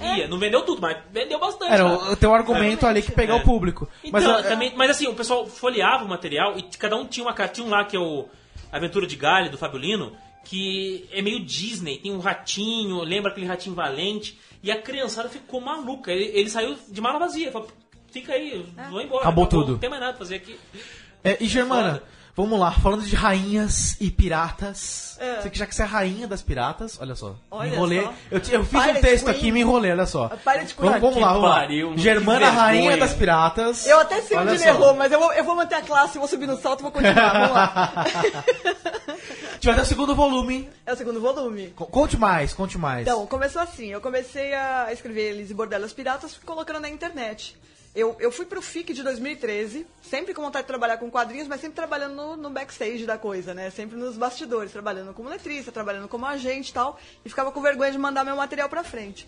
Ia, 0.00 0.28
não 0.28 0.38
vendeu 0.38 0.62
tudo, 0.62 0.80
mas 0.82 0.98
vendeu 1.10 1.38
bastante. 1.40 1.72
Era 1.72 1.82
cara. 1.84 1.96
o, 2.10 2.12
o 2.12 2.16
teu 2.16 2.34
argumento 2.34 2.86
ali 2.86 3.00
que 3.02 3.10
pegar 3.12 3.34
É. 3.34 3.36
o 3.38 3.42
público. 3.42 3.88
Então, 4.04 4.12
Mas 4.12 4.24
eu- 4.24 4.42
também, 4.50 4.72
mas 4.76 4.90
assim, 4.90 5.06
o 5.06 5.14
pessoal 5.14 5.46
folheava 5.46 6.04
o 6.04 6.08
material 6.08 6.56
e 6.58 6.62
cada 6.78 6.96
um 6.96 7.06
tinha 7.06 7.24
uma 7.24 7.32
carta. 7.32 7.54
Tinha 7.54 7.66
um 7.66 7.70
lá 7.70 7.82
que 7.84 7.96
é 7.96 8.00
o 8.00 8.28
Aventura 8.70 9.06
de 9.06 9.16
Galho, 9.16 9.50
do 9.50 9.56
Fabiolino, 9.56 10.14
que 10.44 11.08
é 11.12 11.22
meio 11.22 11.40
Disney, 11.40 11.96
tem 11.98 12.12
um 12.12 12.18
ratinho, 12.20 13.00
lembra 13.02 13.30
aquele 13.32 13.46
ratinho 13.46 13.74
valente. 13.74 14.38
E 14.62 14.70
a 14.70 14.80
criançada 14.80 15.28
ficou 15.30 15.60
maluca. 15.62 16.12
Ele, 16.12 16.24
ele 16.38 16.50
saiu 16.50 16.76
de 16.88 17.00
mala 17.00 17.18
vazia. 17.18 17.50
Falou, 17.50 17.68
fica 18.20 18.32
aí, 18.32 18.64
vou 18.90 19.00
embora. 19.00 19.20
Acabou 19.22 19.46
tudo. 19.46 19.72
Não 19.72 19.78
tem 19.78 19.90
mais 19.90 20.00
nada 20.00 20.12
pra 20.14 20.20
fazer 20.20 20.36
aqui. 20.36 20.58
É, 21.24 21.36
e 21.40 21.46
Germana, 21.48 21.94
Foda. 21.94 22.02
vamos 22.36 22.60
lá, 22.60 22.70
falando 22.70 23.02
de 23.02 23.14
rainhas 23.16 23.96
e 24.00 24.10
piratas. 24.10 25.16
É. 25.20 25.40
Você 25.40 25.50
que 25.50 25.58
já 25.58 25.66
que 25.66 25.74
você 25.74 25.82
é 25.82 25.84
rainha 25.86 26.28
das 26.28 26.40
piratas, 26.42 26.98
olha 27.00 27.14
só. 27.14 27.34
Olha 27.50 27.70
me 27.70 27.76
enrolei. 27.76 28.02
só. 28.02 28.14
Eu, 28.30 28.40
te- 28.40 28.52
eu 28.54 28.64
fiz 28.64 28.80
Pirate 28.80 28.98
um 28.98 29.00
texto 29.02 29.24
Queen. 29.24 29.36
aqui 29.36 29.46
e 29.48 29.52
me 29.52 29.60
enrolei, 29.60 29.90
olha 29.92 30.06
só. 30.06 30.28
Pirate 30.28 30.74
Queen. 30.74 30.86
Vamos, 30.88 31.00
vamos 31.00 31.14
Que 31.16 31.20
lá, 31.22 31.32
vamos 31.32 31.48
lá. 31.48 31.54
pariu, 31.56 31.98
Germana, 31.98 32.50
rainha 32.50 32.96
das 32.96 33.12
piratas. 33.14 33.86
Eu 33.86 33.98
até 34.00 34.20
sei 34.20 34.36
Olha 34.36 34.52
onde 34.52 34.62
ele 34.62 34.70
errou, 34.70 34.94
mas 34.94 35.10
eu 35.10 35.18
vou, 35.18 35.32
eu 35.32 35.42
vou 35.44 35.56
manter 35.56 35.74
a 35.76 35.82
classe, 35.82 36.18
vou 36.18 36.28
subir 36.28 36.46
no 36.46 36.56
salto 36.58 36.80
e 36.80 36.82
vou 36.82 36.92
continuar. 36.92 37.32
Vamos 37.32 37.50
lá. 37.52 38.04
Tive 39.58 39.72
até 39.72 39.82
o 39.82 39.86
segundo 39.86 40.14
volume. 40.14 40.68
É 40.84 40.92
o 40.92 40.96
segundo 40.96 41.20
volume. 41.20 41.68
Co- 41.74 41.86
Conte 41.86 42.16
mais, 42.16 42.52
conte 42.52 42.76
mais. 42.78 43.02
Então, 43.06 43.26
começou 43.26 43.62
assim. 43.62 43.86
Eu 43.86 44.00
comecei 44.00 44.52
a 44.54 44.92
escrever 44.92 45.30
Elise 45.32 45.54
Bordelas 45.54 45.92
Piratas, 45.92 46.38
colocando 46.44 46.80
na 46.80 46.88
internet. 46.88 47.56
Eu, 47.96 48.14
eu 48.20 48.30
fui 48.30 48.44
pro 48.44 48.60
FIC 48.60 48.92
de 48.92 49.02
2013, 49.02 49.86
sempre 50.02 50.34
com 50.34 50.42
vontade 50.42 50.64
de 50.64 50.68
trabalhar 50.68 50.98
com 50.98 51.10
quadrinhos, 51.10 51.48
mas 51.48 51.62
sempre 51.62 51.76
trabalhando 51.76 52.14
no, 52.14 52.36
no 52.36 52.50
backstage 52.50 53.06
da 53.06 53.16
coisa, 53.16 53.54
né? 53.54 53.70
Sempre 53.70 53.96
nos 53.96 54.18
bastidores, 54.18 54.70
trabalhando 54.70 55.14
como 55.14 55.30
letrista, 55.30 55.72
trabalhando 55.72 56.06
como 56.06 56.26
agente 56.26 56.70
e 56.70 56.74
tal. 56.74 57.00
E 57.24 57.28
ficava 57.30 57.50
com 57.50 57.62
vergonha 57.62 57.90
de 57.90 57.96
mandar 57.96 58.22
meu 58.22 58.36
material 58.36 58.68
pra 58.68 58.84
frente. 58.84 59.26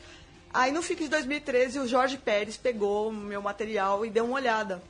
Aí 0.52 0.70
no 0.70 0.82
FIC 0.82 1.04
de 1.04 1.08
2013, 1.08 1.78
o 1.78 1.88
Jorge 1.88 2.18
Pérez 2.18 2.58
pegou 2.58 3.08
o 3.08 3.12
meu 3.12 3.40
material 3.40 4.04
e 4.04 4.10
deu 4.10 4.26
uma 4.26 4.34
olhada. 4.34 4.82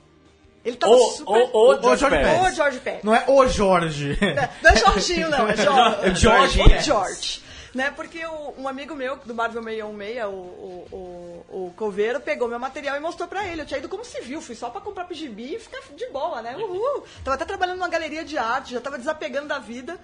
Ele 0.64 0.76
tava 0.76 0.93
Ô, 0.95 1.11
super... 1.12 1.51
ô, 1.53 1.68
Ô, 1.68 1.81
George 1.81 2.01
Jorge 2.01 2.16
Pérez. 2.16 2.29
Pérez. 2.29 2.53
Ô, 2.53 2.57
Jorge 2.57 2.81
Pérez. 2.81 3.05
Não 3.05 3.14
é 3.14 3.24
o 3.29 3.47
Jorge. 3.47 4.18
Não 4.61 4.70
é 4.70 4.76
Jorginho, 4.76 5.31
não, 5.31 5.49
é 5.49 5.57
Jorge. 5.57 6.01
É 6.03 6.14
Jorge 6.14 6.61
O 6.61 6.64
Pérez. 6.68 7.43
Né, 7.79 7.93
porque 7.93 8.26
o- 8.26 8.55
um 8.59 8.66
amigo 8.66 8.93
meu 8.97 9.14
do 9.18 9.33
Marvel 9.33 9.62
616, 9.62 10.24
o, 10.24 10.31
o, 10.31 11.45
o, 11.49 11.66
o 11.68 11.74
Coveiro, 11.76 12.18
pegou 12.18 12.49
meu 12.49 12.59
material 12.59 12.97
e 12.97 13.01
mostrou 13.01 13.29
pra 13.29 13.47
ele. 13.47 13.62
Eu 13.62 13.66
tinha 13.66 13.79
ido 13.79 13.89
como 13.89 14.05
civil, 14.05 14.41
fui 14.41 14.57
só 14.57 14.68
pra 14.68 14.81
comprar 14.81 15.07
gibi 15.12 15.55
e 15.55 15.61
ficar 15.61 15.81
de 15.95 16.07
boa, 16.09 16.43
né? 16.43 16.57
Uhul. 16.57 17.05
Tava 17.24 17.37
até 17.37 17.45
trabalhando 17.45 17.76
numa 17.76 17.89
galeria 17.89 18.24
de 18.24 18.37
arte, 18.37 18.72
já 18.72 18.81
tava 18.81 18.99
desapegando 18.99 19.47
da 19.47 19.61
vida. 19.61 19.97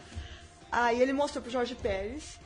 Aí 0.71 1.03
ele 1.03 1.13
mostrou 1.13 1.43
pro 1.43 1.51
Jorge 1.51 1.75
Pérez. 1.75 2.39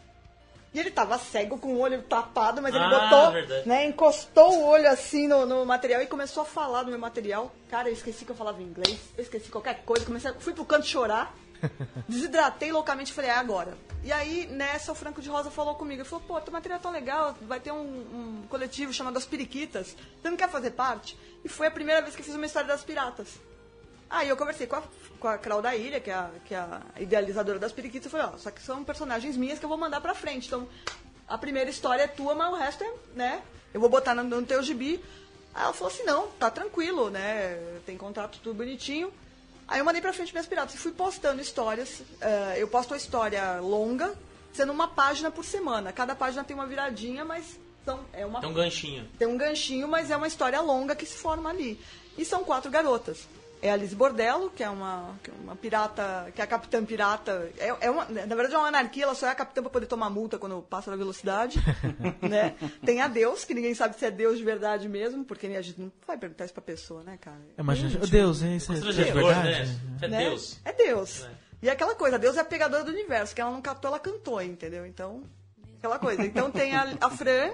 E 0.72 0.80
ele 0.80 0.90
tava 0.90 1.18
cego, 1.18 1.58
com 1.58 1.74
o 1.74 1.78
olho 1.80 2.00
tapado, 2.02 2.62
mas 2.62 2.74
ele 2.74 2.84
Ah, 2.84 2.88
botou, 3.10 3.32
verdade. 3.32 3.68
né, 3.68 3.84
encostou 3.84 4.50
o 4.52 4.64
olho 4.66 4.88
assim 4.88 5.28
no, 5.28 5.44
no 5.44 5.66
material 5.66 6.00
e 6.00 6.06
começou 6.06 6.42
a 6.42 6.46
falar 6.46 6.84
do 6.84 6.90
meu 6.90 6.98
material. 6.98 7.52
Cara, 7.70 7.88
eu 7.90 7.92
esqueci 7.92 8.24
que 8.24 8.32
eu 8.32 8.36
falava 8.36 8.62
inglês, 8.62 8.98
eu 9.16 9.22
esqueci 9.24 9.50
qualquer 9.50 9.82
coisa, 9.84 10.06
comecei, 10.06 10.30
a- 10.30 10.34
fui 10.34 10.54
pro 10.54 10.64
canto 10.64 10.86
chorar, 10.86 11.34
desidratei 12.08 12.72
loucamente 12.72 13.12
falei, 13.12 13.30
é 13.30 13.34
agora. 13.34 13.76
E 14.02 14.12
aí, 14.12 14.46
nessa, 14.46 14.92
o 14.92 14.94
Franco 14.94 15.20
de 15.20 15.28
Rosa 15.28 15.50
falou 15.50 15.74
comigo, 15.74 16.02
ele 16.02 16.08
falou, 16.08 16.24
pô, 16.26 16.40
teu 16.40 16.52
material 16.52 16.80
tá 16.80 16.90
legal, 16.90 17.36
vai 17.42 17.60
ter 17.60 17.72
um, 17.72 17.80
um 17.80 18.44
coletivo 18.48 18.92
chamado 18.92 19.18
As 19.18 19.26
Periquitas, 19.26 19.96
você 20.20 20.30
não 20.30 20.36
quer 20.36 20.48
fazer 20.48 20.70
parte? 20.70 21.18
E 21.44 21.48
foi 21.48 21.66
a 21.66 21.70
primeira 21.70 22.00
vez 22.00 22.14
que 22.14 22.22
eu 22.22 22.24
fiz 22.24 22.34
uma 22.34 22.46
história 22.46 22.68
das 22.68 22.82
piratas. 22.82 23.28
Aí 24.10 24.28
eu 24.28 24.36
conversei 24.36 24.66
com 24.66 24.76
a, 24.76 24.82
com 25.20 25.28
a 25.28 25.36
Crau 25.36 25.60
da 25.60 25.76
Ilha, 25.76 26.00
que 26.00 26.10
é 26.10 26.14
a, 26.14 26.30
que 26.44 26.54
é 26.54 26.58
a 26.58 26.82
idealizadora 26.98 27.58
das 27.58 27.72
periquitas, 27.72 28.06
e 28.06 28.10
falei, 28.10 28.26
ó, 28.34 28.38
só 28.38 28.50
que 28.50 28.62
são 28.62 28.82
personagens 28.82 29.36
minhas 29.36 29.58
que 29.58 29.64
eu 29.64 29.68
vou 29.68 29.76
mandar 29.76 30.00
pra 30.00 30.14
frente. 30.14 30.46
Então, 30.46 30.66
a 31.26 31.36
primeira 31.36 31.68
história 31.68 32.04
é 32.04 32.08
tua, 32.08 32.34
mas 32.34 32.52
o 32.52 32.56
resto 32.56 32.84
é, 32.84 32.92
né? 33.14 33.42
Eu 33.74 33.80
vou 33.80 33.90
botar 33.90 34.14
no, 34.14 34.24
no 34.24 34.46
teu 34.46 34.62
gibi. 34.62 35.04
Aí 35.54 35.62
ela 35.64 35.72
falou 35.74 35.92
assim, 35.92 36.04
não, 36.04 36.28
tá 36.28 36.50
tranquilo, 36.50 37.10
né? 37.10 37.80
Tem 37.84 37.98
contrato 37.98 38.38
tudo 38.42 38.56
bonitinho. 38.56 39.12
Aí 39.68 39.80
eu 39.80 39.84
mandei 39.84 40.00
pra 40.00 40.12
frente 40.14 40.32
minhas 40.32 40.46
piratas 40.46 40.74
e 40.74 40.78
fui 40.78 40.92
postando 40.92 41.40
histórias. 41.42 42.02
eh, 42.20 42.54
eu 42.58 42.66
posto 42.68 42.94
a 42.94 42.96
história 42.96 43.60
longa, 43.60 44.14
sendo 44.52 44.72
uma 44.72 44.88
página 44.88 45.30
por 45.30 45.44
semana. 45.44 45.92
Cada 45.92 46.14
página 46.16 46.42
tem 46.42 46.54
uma 46.56 46.66
viradinha, 46.66 47.22
mas 47.24 47.58
são, 47.84 48.00
é 48.12 48.24
uma 48.24 48.40
Tem 48.40 48.48
um 48.48 48.54
ganchinho. 48.54 49.08
tem 49.18 49.28
um 49.28 49.36
ganchinho, 49.36 49.86
mas 49.86 50.10
é 50.10 50.16
uma 50.16 50.26
história 50.26 50.60
longa 50.60 50.96
que 50.96 51.04
se 51.04 51.16
forma 51.16 51.50
ali. 51.50 51.78
E 52.16 52.24
são 52.24 52.42
quatro 52.44 52.70
garotas. 52.70 53.28
É 53.60 53.70
a 53.70 53.74
Alice 53.74 53.94
Bordello, 53.94 54.50
que 54.50 54.62
é 54.62 54.70
uma, 54.70 55.16
que 55.22 55.30
é 55.30 55.34
uma 55.42 55.56
pirata, 55.56 56.30
que 56.34 56.40
é 56.40 56.44
a 56.44 56.46
capitã 56.46 56.84
pirata. 56.84 57.50
É, 57.58 57.74
é 57.80 57.90
uma, 57.90 58.04
na 58.04 58.34
verdade 58.34 58.54
é 58.54 58.58
uma 58.58 58.68
anarquia, 58.68 59.04
ela 59.04 59.14
só 59.14 59.26
é 59.26 59.30
a 59.30 59.34
capitã 59.34 59.62
pra 59.62 59.70
poder 59.70 59.86
tomar 59.86 60.10
multa 60.10 60.38
quando 60.38 60.62
passa 60.62 60.90
da 60.90 60.96
velocidade. 60.96 61.58
né? 62.22 62.54
Tem 62.84 63.00
a 63.00 63.08
Deus, 63.08 63.44
que 63.44 63.54
ninguém 63.54 63.74
sabe 63.74 63.98
se 63.98 64.06
é 64.06 64.10
Deus 64.10 64.38
de 64.38 64.44
verdade 64.44 64.88
mesmo, 64.88 65.24
porque 65.24 65.46
a 65.46 65.62
gente 65.62 65.80
não 65.80 65.90
vai 66.06 66.16
perguntar 66.16 66.44
isso 66.44 66.54
pra 66.54 66.62
pessoa, 66.62 67.02
né, 67.02 67.18
cara? 67.20 67.40
Imagina, 67.58 68.06
Deus, 68.06 68.42
hein? 68.42 68.56
Isso 68.56 68.72
é, 68.72 68.76
isso 68.76 68.88
é 68.88 69.04
verdade? 69.12 69.68
né? 69.68 69.78
É 70.02 70.08
né? 70.08 70.18
Deus. 70.24 70.60
É 70.64 70.72
Deus. 70.72 71.26
E 71.60 71.68
é 71.68 71.72
aquela 71.72 71.94
coisa, 71.94 72.18
Deus 72.18 72.36
é 72.36 72.40
a 72.40 72.44
pegadora 72.44 72.84
do 72.84 72.92
universo, 72.92 73.34
que 73.34 73.40
ela 73.40 73.50
não 73.50 73.60
catou, 73.60 73.88
ela 73.88 73.98
cantou, 73.98 74.40
entendeu? 74.40 74.86
Então, 74.86 75.24
aquela 75.78 75.98
coisa. 75.98 76.24
Então 76.24 76.50
tem 76.50 76.74
a, 76.74 76.96
a 77.00 77.10
Fran, 77.10 77.50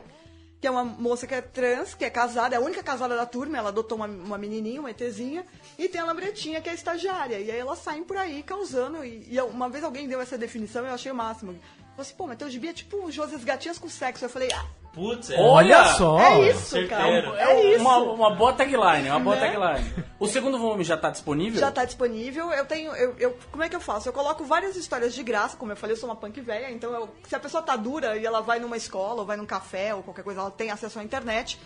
que 0.64 0.68
é 0.68 0.70
uma 0.70 0.82
moça 0.82 1.26
que 1.26 1.34
é 1.34 1.42
trans, 1.42 1.92
que 1.92 2.06
é 2.06 2.08
casada, 2.08 2.54
é 2.54 2.58
a 2.58 2.60
única 2.62 2.82
casada 2.82 3.14
da 3.14 3.26
turma, 3.26 3.58
ela 3.58 3.68
adotou 3.68 3.98
uma, 3.98 4.06
uma 4.06 4.38
menininha, 4.38 4.80
uma 4.80 4.90
ETzinha, 4.90 5.44
e 5.78 5.90
tem 5.90 6.00
a 6.00 6.06
Lambretinha, 6.06 6.58
que 6.62 6.70
é 6.70 6.72
estagiária. 6.72 7.38
E 7.38 7.50
aí 7.50 7.58
elas 7.58 7.80
saem 7.80 8.02
por 8.02 8.16
aí 8.16 8.42
causando, 8.42 9.04
e, 9.04 9.28
e 9.30 9.38
uma 9.42 9.68
vez 9.68 9.84
alguém 9.84 10.08
deu 10.08 10.22
essa 10.22 10.38
definição, 10.38 10.86
eu 10.86 10.94
achei 10.94 11.12
o 11.12 11.14
máximo. 11.14 11.52
Falei 11.52 11.92
assim, 11.98 12.14
pô, 12.14 12.26
mas 12.26 12.38
teu 12.38 12.48
gibi 12.48 12.68
é 12.68 12.72
tipo 12.72 13.12
José 13.12 13.36
Gatinhas 13.36 13.76
com 13.76 13.90
sexo. 13.90 14.24
Eu 14.24 14.30
falei, 14.30 14.48
ah, 14.54 14.66
Putz, 14.94 15.30
é. 15.30 15.40
Olha 15.40 15.78
Olha, 15.78 15.84
só! 15.94 16.20
é 16.20 16.50
isso, 16.50 16.60
certeiro. 16.66 17.32
cara. 17.32 17.40
É, 17.42 17.52
É 17.52 17.72
isso. 17.74 17.80
Uma, 17.80 17.98
uma 17.98 18.30
boa 18.34 18.52
tagline, 18.52 19.10
uma 19.10 19.18
boa 19.18 19.34
Né? 19.36 19.50
tagline. 19.52 20.04
O 20.20 20.26
segundo 20.28 20.56
volume 20.58 20.84
já 20.84 20.96
tá 20.96 21.10
disponível? 21.10 21.58
Já 21.58 21.72
tá 21.72 21.84
disponível. 21.84 22.52
Eu 22.52 22.64
tenho. 22.64 22.94
Eu, 22.94 23.14
eu- 23.18 23.38
como 23.50 23.62
é 23.64 23.68
que 23.68 23.74
eu 23.74 23.80
faço? 23.80 24.08
Eu 24.08 24.12
coloco 24.12 24.44
várias 24.44 24.76
histórias 24.76 25.12
de 25.12 25.22
graça, 25.24 25.56
como 25.56 25.72
eu 25.72 25.76
falei, 25.76 25.94
eu 25.96 26.00
sou 26.00 26.08
uma 26.08 26.14
punk 26.16 26.40
velha, 26.40 26.70
então 26.70 26.92
eu- 26.94 27.08
se 27.28 27.34
a 27.34 27.40
pessoa 27.40 27.62
tá 27.62 27.74
dura 27.74 28.16
e 28.16 28.24
ela 28.24 28.40
vai 28.40 28.60
numa 28.60 28.76
escola, 28.76 29.20
ou 29.20 29.26
vai 29.26 29.36
num 29.36 29.46
café, 29.46 29.94
ou 29.94 30.02
qualquer 30.02 30.22
coisa, 30.22 30.40
ela 30.40 30.50
tem 30.50 30.70
acesso 30.70 30.98
à 31.00 31.02
internet. 31.02 31.58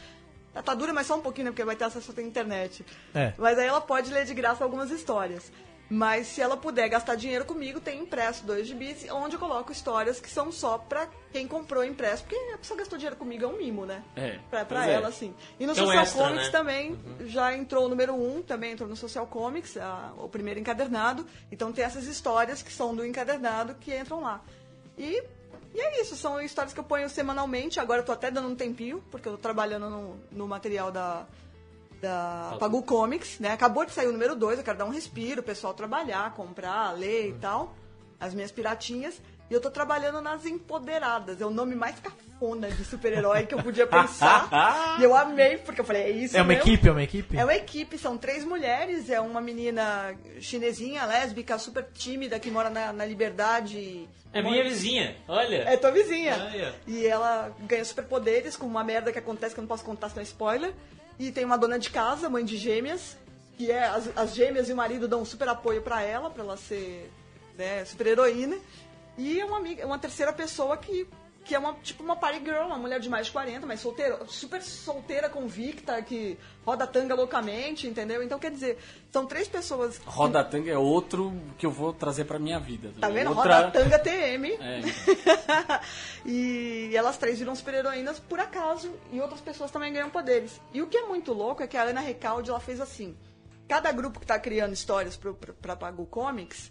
Ela 0.54 0.62
tá 0.62 0.74
dura, 0.74 0.92
mas 0.94 1.06
só 1.06 1.14
um 1.16 1.20
pouquinho, 1.20 1.44
né? 1.46 1.50
Porque 1.50 1.64
vai 1.64 1.76
ter 1.76 1.84
acesso 1.84 2.12
à 2.16 2.22
internet. 2.22 2.84
É. 3.14 3.34
Mas 3.36 3.58
aí 3.58 3.66
ela 3.66 3.80
pode 3.82 4.10
ler 4.10 4.24
de 4.24 4.32
graça 4.32 4.64
algumas 4.64 4.90
histórias. 4.90 5.52
Mas 5.90 6.26
se 6.26 6.42
ela 6.42 6.54
puder 6.54 6.86
gastar 6.88 7.14
dinheiro 7.14 7.46
comigo, 7.46 7.80
tem 7.80 8.00
impresso 8.02 8.44
dois 8.44 8.66
gibis, 8.66 9.06
onde 9.10 9.36
eu 9.36 9.40
coloco 9.40 9.72
histórias 9.72 10.20
que 10.20 10.28
são 10.28 10.52
só 10.52 10.76
pra 10.76 11.08
quem 11.32 11.48
comprou 11.48 11.82
impresso, 11.82 12.24
porque 12.24 12.36
a 12.52 12.58
pessoa 12.58 12.76
gastou 12.78 12.98
dinheiro 12.98 13.16
comigo 13.16 13.44
é 13.44 13.48
um 13.48 13.56
mimo, 13.56 13.86
né? 13.86 14.02
É, 14.14 14.38
Pra, 14.50 14.64
pra 14.66 14.86
é. 14.86 14.92
ela, 14.92 15.08
assim. 15.08 15.34
E 15.58 15.64
no 15.64 15.70
é 15.70 15.72
um 15.72 15.76
Social 15.78 16.02
extra, 16.02 16.22
Comics 16.24 16.44
né? 16.46 16.50
também 16.52 17.00
já 17.20 17.56
entrou 17.56 17.86
o 17.86 17.88
número 17.88 18.14
um, 18.14 18.42
também 18.42 18.72
entrou 18.72 18.86
no 18.88 18.96
Social 18.96 19.26
Comics, 19.26 19.78
a- 19.78 20.12
o 20.18 20.28
primeiro 20.28 20.60
encadernado. 20.60 21.26
Então 21.50 21.72
tem 21.72 21.82
essas 21.84 22.04
histórias 22.06 22.60
que 22.60 22.70
são 22.72 22.94
do 22.94 23.02
encadernado 23.04 23.74
que 23.76 23.96
entram 23.96 24.20
lá. 24.20 24.42
E, 24.98 25.22
e 25.74 25.80
é 25.80 26.02
isso, 26.02 26.16
são 26.16 26.38
histórias 26.38 26.74
que 26.74 26.80
eu 26.80 26.84
ponho 26.84 27.08
semanalmente. 27.08 27.80
Agora 27.80 28.02
eu 28.02 28.04
tô 28.04 28.12
até 28.12 28.30
dando 28.30 28.48
um 28.48 28.54
tempinho, 28.54 29.02
porque 29.10 29.26
eu 29.26 29.32
tô 29.32 29.38
trabalhando 29.38 29.88
no, 29.88 30.16
no 30.30 30.46
material 30.46 30.90
da, 30.92 31.26
da 32.00 32.56
Pagu 32.58 32.82
Comics, 32.82 33.38
né? 33.40 33.52
Acabou 33.52 33.84
de 33.84 33.92
sair 33.92 34.06
o 34.08 34.12
número 34.12 34.34
2, 34.36 34.58
eu 34.58 34.64
quero 34.64 34.78
dar 34.78 34.84
um 34.84 34.90
respiro, 34.90 35.40
o 35.40 35.44
pessoal 35.44 35.74
trabalhar, 35.74 36.32
comprar, 36.34 36.92
ler 36.92 37.28
e 37.30 37.32
tal. 37.34 37.74
as 38.20 38.34
minhas 38.34 38.50
piratinhas. 38.50 39.20
E 39.50 39.54
eu 39.54 39.60
tô 39.62 39.70
trabalhando 39.70 40.20
nas 40.20 40.44
Empoderadas. 40.44 41.40
É 41.40 41.46
o 41.46 41.50
nome 41.50 41.74
mais 41.74 41.98
cafona 42.00 42.70
de 42.70 42.84
super-herói 42.84 43.46
que 43.46 43.54
eu 43.54 43.62
podia 43.62 43.86
pensar. 43.86 44.46
e 45.00 45.02
eu 45.02 45.16
amei, 45.16 45.56
porque 45.56 45.80
eu 45.80 45.84
falei, 45.86 46.02
é 46.02 46.10
isso 46.10 46.36
É 46.36 46.42
uma 46.42 46.48
mesmo. 46.48 46.62
equipe, 46.64 46.86
é 46.86 46.92
uma 46.92 47.02
equipe? 47.02 47.36
É 47.38 47.44
uma 47.44 47.54
equipe, 47.54 47.96
são 47.96 48.18
três 48.18 48.44
mulheres, 48.44 49.08
é 49.08 49.18
uma 49.20 49.40
menina 49.40 50.14
chinesinha, 50.38 51.06
lésbica, 51.06 51.58
super 51.58 51.86
tímida, 51.94 52.38
que 52.38 52.50
mora 52.50 52.68
na, 52.68 52.92
na 52.92 53.06
Liberdade. 53.06 54.06
É 54.34 54.42
minha 54.42 54.62
vizinha, 54.62 55.16
olha. 55.26 55.62
É 55.66 55.78
tua 55.78 55.92
vizinha. 55.92 56.34
Olha. 56.52 56.74
E 56.86 57.06
ela 57.06 57.50
ganha 57.60 57.84
superpoderes 57.84 58.54
com 58.54 58.66
uma 58.66 58.84
merda 58.84 59.10
que 59.10 59.18
acontece 59.18 59.54
que 59.54 59.60
eu 59.60 59.62
não 59.62 59.68
posso 59.68 59.84
contar, 59.84 60.10
senão 60.10 60.20
é 60.20 60.24
spoiler. 60.24 60.74
E 61.18 61.32
tem 61.32 61.44
uma 61.44 61.58
dona 61.58 61.78
de 61.78 61.90
casa, 61.90 62.28
mãe 62.28 62.44
de 62.44 62.56
gêmeas, 62.56 63.16
que 63.56 63.70
é 63.70 63.84
as, 63.86 64.16
as 64.16 64.34
gêmeas 64.34 64.68
e 64.68 64.72
o 64.72 64.76
marido 64.76 65.08
dão 65.08 65.24
super 65.24 65.48
apoio 65.48 65.82
pra 65.82 66.02
ela, 66.02 66.30
pra 66.30 66.44
ela 66.44 66.56
ser 66.56 67.10
né, 67.56 67.84
super 67.84 68.06
heroína. 68.06 68.56
E 69.16 69.40
é 69.40 69.44
uma 69.44 69.58
amiga, 69.58 69.84
uma 69.84 69.98
terceira 69.98 70.32
pessoa 70.32 70.76
que 70.76 71.08
que 71.48 71.54
é 71.54 71.58
uma 71.58 71.72
tipo 71.82 72.02
uma 72.02 72.14
party 72.14 72.40
girl, 72.44 72.66
uma 72.66 72.76
mulher 72.76 73.00
de 73.00 73.08
mais 73.08 73.26
de 73.26 73.32
40, 73.32 73.66
mas 73.66 73.80
solteira, 73.80 74.20
super 74.26 74.60
solteira, 74.62 75.30
convicta, 75.30 76.00
que 76.02 76.36
roda 76.64 76.86
tanga 76.86 77.14
loucamente, 77.14 77.86
entendeu? 77.86 78.22
Então 78.22 78.38
quer 78.38 78.50
dizer, 78.50 78.76
são 79.10 79.24
três 79.24 79.48
pessoas. 79.48 79.98
Roda 80.04 80.44
Tanga 80.44 80.70
é 80.70 80.76
outro 80.76 81.32
que 81.56 81.64
eu 81.64 81.70
vou 81.70 81.94
trazer 81.94 82.26
pra 82.26 82.38
minha 82.38 82.60
vida. 82.60 82.92
Tá 83.00 83.08
vendo? 83.08 83.30
Outra... 83.30 83.62
Roda 83.62 83.70
tanga 83.70 83.98
TM. 83.98 84.52
É. 84.60 84.80
e 86.28 86.90
elas 86.94 87.16
três 87.16 87.38
viram 87.38 87.54
super-heroínas 87.54 88.20
por 88.20 88.38
acaso 88.38 88.92
e 89.10 89.18
outras 89.18 89.40
pessoas 89.40 89.70
também 89.70 89.90
ganham 89.90 90.10
poderes. 90.10 90.60
E 90.74 90.82
o 90.82 90.86
que 90.86 90.98
é 90.98 91.06
muito 91.06 91.32
louco 91.32 91.62
é 91.62 91.66
que 91.66 91.78
a 91.78 91.84
Ana 91.84 92.00
Recalde 92.00 92.50
ela 92.50 92.60
fez 92.60 92.78
assim: 92.78 93.16
cada 93.66 93.90
grupo 93.90 94.20
que 94.20 94.26
tá 94.26 94.38
criando 94.38 94.74
histórias 94.74 95.16
pro, 95.16 95.34
pro, 95.34 95.54
pra 95.54 95.74
Pagu 95.74 96.04
Comics 96.04 96.70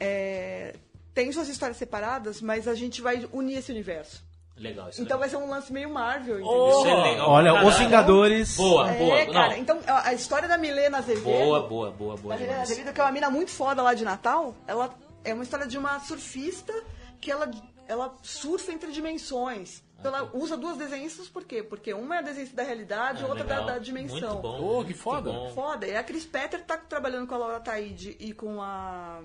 é, 0.00 0.74
tem 1.14 1.30
suas 1.32 1.48
histórias 1.48 1.76
separadas, 1.76 2.40
mas 2.40 2.66
a 2.68 2.74
gente 2.74 3.00
vai 3.02 3.28
unir 3.32 3.58
esse 3.58 3.70
universo. 3.70 4.22
Legal 4.56 4.90
isso. 4.90 5.00
Então 5.00 5.16
legal. 5.16 5.18
vai 5.20 5.28
ser 5.30 5.36
um 5.38 5.48
lance 5.50 5.72
meio 5.72 5.88
Marvel, 5.88 6.38
entendeu? 6.40 6.86
É 6.86 7.02
legal. 7.10 7.30
Olha, 7.30 7.52
pra 7.52 7.60
Os 7.62 7.68
caralho. 7.72 7.84
Vingadores. 7.88 8.56
Boa, 8.56 8.90
É, 8.90 8.98
boa. 8.98 9.26
cara, 9.32 9.48
Não, 9.48 9.56
então 9.56 9.80
a 9.86 10.08
a 10.08 10.12
história 10.12 10.46
da 10.46 10.58
Milena 10.58 10.98
Azevedo. 10.98 11.24
boa, 11.24 11.60
boa, 11.66 11.90
boa, 11.90 12.16
boa. 12.16 12.34
Da 12.34 12.40
Milena. 12.40 12.60
Azevedo, 12.62 12.92
que 12.92 13.00
é 13.00 13.04
uma 13.04 13.12
mina 13.12 13.30
muito 13.30 13.50
foda 13.50 13.80
lá 13.82 13.94
de 13.94 14.04
Natal, 14.04 14.54
ela 14.66 14.94
é 15.24 15.32
uma 15.32 15.42
história 15.44 15.66
de 15.66 15.78
uma 15.78 15.98
surfista 16.00 16.74
que 17.22 17.30
ela, 17.30 17.50
ela 17.88 18.14
surfa 18.22 18.70
entre 18.72 18.92
dimensões. 18.92 19.82
Então 19.98 20.14
ela 20.14 20.30
usa 20.34 20.56
duas 20.58 20.76
desenhistas 20.76 21.26
por 21.28 21.44
quê? 21.44 21.62
Porque 21.62 21.92
uma 21.94 22.16
é 22.16 22.18
a 22.18 22.22
desenhista 22.22 22.56
da 22.56 22.62
realidade 22.62 23.22
e 23.22 23.24
Ah, 23.24 23.28
outra 23.28 23.44
da, 23.44 23.60
da 23.60 23.78
dimensão. 23.78 24.18
Muito 24.18 24.42
bom. 24.42 24.58
Oh, 24.62 24.78
que 24.80 24.84
muito 24.88 24.98
foda. 24.98 25.30
bom. 25.32 25.50
Foda. 25.54 25.86
E 25.86 25.96
a 25.96 26.02
Cris 26.02 26.24
Petter 26.26 26.62
tá 26.64 26.76
trabalhando 26.76 27.26
com 27.26 27.34
a 27.34 27.38
Laura 27.38 27.60
Taide 27.60 28.14
e 28.20 28.32
com 28.34 28.60
a. 28.62 29.20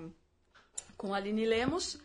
com 0.98 1.14
a 1.14 1.18
Aline 1.18 1.46
Lemos. 1.46 1.98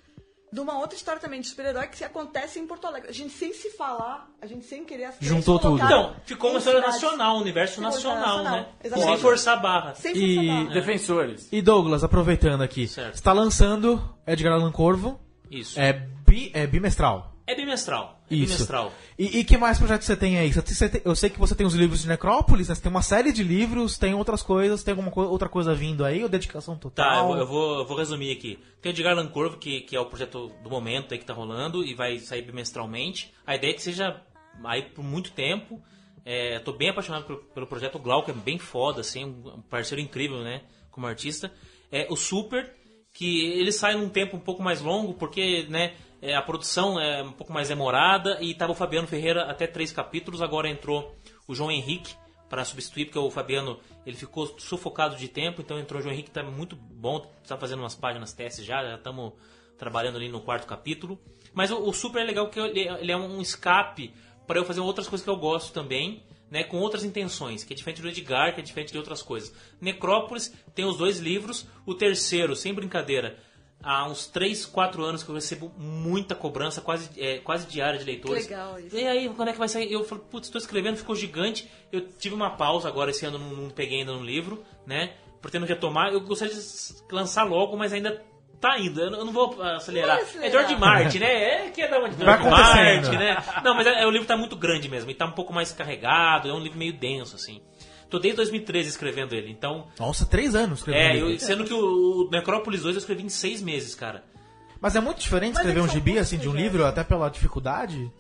De 0.53 0.59
uma 0.59 0.77
outra 0.81 0.97
história 0.97 1.21
também 1.21 1.41
de 1.41 1.47
super-herói 1.47 1.87
que 1.87 1.97
se 1.97 2.03
acontece 2.05 2.59
em 2.59 2.67
Porto 2.67 2.85
Alegre. 2.85 3.09
A 3.09 3.13
gente 3.13 3.33
sem 3.33 3.53
se 3.55 3.71
falar, 3.71 4.29
a 4.43 4.47
gente 4.49 4.65
sem 4.67 4.85
querer 4.85 5.05
as 5.05 5.15
Juntou 5.21 5.61
tudo. 5.61 5.77
Então, 5.77 6.17
ficou 6.25 6.51
uma 6.51 6.59
história 6.59 6.81
nacional, 6.81 7.37
um 7.37 7.41
universo 7.41 7.75
Ficou 7.77 7.89
nacional, 7.89 8.39
nacional, 8.39 8.53
né? 8.63 8.69
exatamente. 8.83 9.13
Sem 9.13 9.21
forçar 9.23 9.57
a 9.59 9.61
barra. 9.61 9.95
Sem 9.95 10.13
E- 10.17 10.35
forçar 10.35 10.53
a 10.55 10.59
barra. 10.65 10.75
Defensores. 10.75 11.49
E 11.53 11.63
Douglas, 11.63 12.03
aproveitando 12.03 12.63
aqui, 12.63 12.89
Certo. 12.89 13.15
está 13.15 13.33
lançando 13.33 14.03
Edgar 14.27 14.53
Allan 14.55 14.73
Corvo. 14.73 15.21
Isso. 15.49 15.79
É, 15.79 15.93
bi, 15.93 16.51
é 16.53 16.67
bimestral. 16.67 17.33
É 17.47 17.55
bimestral. 17.55 18.20
É 18.31 18.35
Isso. 18.37 18.53
bimestral. 18.53 18.93
E, 19.19 19.39
e 19.41 19.45
que 19.45 19.57
mais 19.59 19.77
projetos 19.79 20.07
você 20.07 20.17
tem 20.17 20.39
aí? 20.39 20.53
Você 20.53 20.89
tem- 20.89 21.03
eu 21.05 21.17
sei 21.17 21.29
que 21.31 21.39
você 21.39 21.55
tem 21.55 21.67
os 21.67 21.75
livros 21.75 22.03
de 22.03 22.09
Necrópolis, 22.09 22.69
né? 22.69 22.75
Você 22.75 22.81
tem 22.83 22.91
uma 22.91 23.03
série 23.03 23.33
de 23.33 23.43
livros, 23.43 23.99
tem 23.99 24.15
outras 24.15 24.41
coisas, 24.43 24.83
tem 24.85 24.93
alguma 24.93 25.11
co- 25.11 25.27
outra 25.27 25.49
coisa 25.49 25.75
vindo 25.75 26.05
aí, 26.05 26.23
ou 26.23 26.29
dedicação 26.29 26.75
Tá, 26.77 26.81
total? 26.81 27.21
eu, 27.23 27.27
vou- 27.29 27.37
eu 27.39 27.47
vou, 27.47 27.79
eu 27.81 27.85
vou 27.87 27.97
resumir 27.97 28.31
aqui. 28.33 28.59
Tem 28.81 28.91
o 28.91 28.95
Edgar 28.95 29.13
Allan 29.13 29.27
Corvo, 29.29 29.57
que, 29.59 29.81
que 29.81 29.97
é 29.97 30.01
o 30.01 30.07
projeto 30.07 30.53
do 30.63 30.71
momento 30.71 31.13
aí 31.13 31.19
que 31.19 31.25
tá 31.27 31.35
rolando 31.35 31.85
e 31.85 31.93
vai 31.95 32.19
sair 32.21 32.43
bimestralmente. 32.43 33.33
A 33.47 33.57
ideia 33.57 33.73
é 33.73 33.75
que 33.75 33.83
seja 33.83 34.21
aí 34.65 34.83
por 34.83 35.03
muito 35.05 35.33
tempo. 35.33 35.81
É, 36.25 36.59
tô 36.61 36.73
bem 36.73 36.91
apaixonado 36.91 37.25
pelo, 37.25 37.39
pelo 37.39 37.67
projeto. 37.67 37.97
O 37.97 37.99
Glauco 37.99 38.31
é 38.31 38.35
bem 38.35 38.59
foda, 38.59 39.01
assim, 39.01 39.25
um 39.25 39.55
um 39.57 39.63
parceiro 39.63 40.01
incrível, 40.01 40.39
né? 40.45 40.63
Como 40.91 41.07
artista. 41.07 41.51
É, 41.91 42.07
o 42.11 42.15
Super, 42.17 42.73
que 43.13 43.47
ele 43.59 43.73
sai 43.73 43.97
num 43.97 44.09
tempo 44.09 44.37
um 44.37 44.41
pouco 44.41 44.63
mais 44.63 44.81
longo, 44.81 45.15
porque, 45.15 45.67
né? 45.69 45.95
É, 46.23 46.35
a 46.35 46.43
produção 46.43 47.01
é 47.01 47.23
um 47.23 47.33
pouco 47.33 47.53
mais 47.53 47.69
demorada 47.69 48.39
e 48.41 48.55
tava 48.55 48.73
o 48.73 48.75
Fabiano 48.75 49.07
Ferreira 49.07 49.45
até 49.45 49.67
três 49.67 49.93
capítulos. 49.93 50.43
Agora 50.43 50.69
entrou 50.69 51.15
o 51.47 51.55
João 51.55 51.71
Henrique 51.71 52.15
para 52.49 52.65
substituir, 52.65 53.07
porque 53.07 53.19
o 53.19 53.31
Fabiano 53.31 53.79
ele 54.05 54.17
ficou 54.17 54.59
sufocado 54.59 55.17
de 55.17 55.29
tempo, 55.29 55.63
então 55.63 55.79
entrou 55.79 56.01
o 56.01 56.03
João 56.03 56.13
Henrique, 56.13 56.31
tá 56.31 56.43
muito 56.43 56.75
bom, 56.75 57.31
tá 57.47 57.57
fazendo 57.57 57.79
umas 57.81 57.95
páginas 57.95 58.33
testes 58.33 58.65
já, 58.65 58.83
já 58.83 58.97
estamos 58.97 59.33
trabalhando 59.79 60.17
ali 60.17 60.29
no 60.29 60.41
quarto 60.41 60.67
capítulo. 60.67 61.19
Mas 61.55 61.71
o, 61.71 61.79
o 61.79 61.93
Super 61.93 62.23
é 62.23 62.25
legal 62.25 62.47
porque 62.47 62.61
ele, 62.61 62.81
ele 62.81 63.13
é 63.13 63.17
um 63.17 63.41
escape 63.41 64.13
para 64.47 64.59
eu 64.59 64.65
fazer 64.65 64.81
outras 64.81 65.09
coisas 65.09 65.25
que 65.25 65.31
eu 65.31 65.37
gosto 65.37 65.73
também, 65.73 66.25
né, 66.51 66.65
com 66.65 66.79
outras 66.79 67.05
intenções, 67.05 67.63
que 67.63 67.73
é 67.73 67.77
diferente 67.77 68.03
do 68.03 68.09
Edgar, 68.09 68.53
que 68.53 68.61
é 68.61 68.65
diferente 68.65 68.91
de 68.91 68.99
outras 68.99 69.23
coisas. 69.23 69.55
Necrópolis 69.81 70.53
tem 70.75 70.85
os 70.85 70.97
dois 70.97 71.21
livros, 71.21 71.67
o 71.87 71.95
terceiro, 71.95 72.57
sem 72.57 72.75
brincadeira, 72.75 73.39
há 73.83 74.07
uns 74.07 74.27
3, 74.27 74.67
4 74.67 75.05
anos 75.05 75.23
que 75.23 75.31
eu 75.31 75.35
recebo 75.35 75.73
muita 75.77 76.35
cobrança, 76.35 76.81
quase, 76.81 77.11
é, 77.19 77.39
quase 77.39 77.67
diária 77.67 77.99
de 77.99 78.05
leitores. 78.05 78.45
legal 78.45 78.79
isso. 78.79 78.97
E 78.97 79.07
aí, 79.07 79.29
quando 79.31 79.49
é 79.49 79.53
que 79.53 79.59
vai 79.59 79.69
sair? 79.69 79.93
Eu 79.93 80.05
falei, 80.05 80.25
putz, 80.31 80.49
estou 80.49 80.61
escrevendo, 80.61 80.97
ficou 80.97 81.15
gigante. 81.17 81.71
Eu 81.91 82.01
tive 82.01 82.35
uma 82.35 82.51
pausa 82.51 82.89
agora, 82.89 83.11
esse 83.11 83.25
ano 83.25 83.39
não, 83.39 83.51
não 83.51 83.71
peguei 83.71 84.01
ainda 84.01 84.13
no 84.13 84.25
livro, 84.25 84.65
né? 84.87 85.15
Pretendo 85.41 85.67
retomar. 85.67 86.13
Eu 86.13 86.21
gostaria 86.21 86.55
de 86.55 86.61
lançar 87.11 87.45
logo, 87.45 87.77
mas 87.77 87.93
ainda 87.93 88.23
tá 88.61 88.79
indo. 88.79 89.01
Eu 89.01 89.11
não 89.11 89.25
não 89.25 89.33
vou 89.33 89.61
acelerar. 89.63 90.17
Vai 90.17 90.25
acelerar. 90.25 90.49
É 90.49 90.51
George 90.51 90.77
Martin, 90.77 91.19
né? 91.19 91.67
É 91.67 91.71
que 91.71 91.81
é 91.81 91.89
da 91.89 91.99
onde 91.99 92.15
Vai 92.17 92.39
George. 92.39 92.51
Martin, 92.51 93.17
né? 93.17 93.37
Não, 93.65 93.75
mas 93.75 93.87
é, 93.87 94.03
é, 94.03 94.07
o 94.07 94.11
livro 94.11 94.29
tá 94.29 94.37
muito 94.37 94.55
grande 94.55 94.89
mesmo. 94.89 95.11
E 95.11 95.15
tá 95.15 95.25
um 95.25 95.33
pouco 95.33 95.53
mais 95.53 95.73
carregado. 95.73 96.49
É 96.49 96.53
um 96.53 96.61
livro 96.61 96.79
meio 96.79 96.93
denso, 96.93 97.35
assim. 97.35 97.63
Tô 98.11 98.19
desde 98.19 98.37
2013 98.39 98.89
escrevendo 98.89 99.35
ele, 99.35 99.51
então... 99.51 99.87
Nossa, 99.99 100.27
três 100.27 100.55
anos 100.55 100.81
escrevendo 100.81 101.03
É, 101.29 101.35
eu- 101.35 101.39
sendo 101.39 101.65
que 101.65 101.73
o, 101.73 102.27
o 102.27 102.31
Necrópolis 102.31 102.83
2 102.83 102.97
eu 102.97 103.01
escrevi 103.01 103.23
em 103.23 103.29
seis 103.29 103.63
meses, 103.63 103.95
cara. 103.95 104.25
Mas 104.81 104.97
é 104.97 105.01
muito 105.01 105.21
diferente 105.21 105.55
Mas 105.55 105.59
escrever 105.59 105.81
é 105.81 105.83
um 105.83 105.89
gibi 105.89 106.19
assim 106.19 106.37
de 106.39 106.49
um 106.49 106.55
livro, 106.55 106.85
até 106.85 107.05
pela 107.05 107.29
dificuldade? 107.31 108.11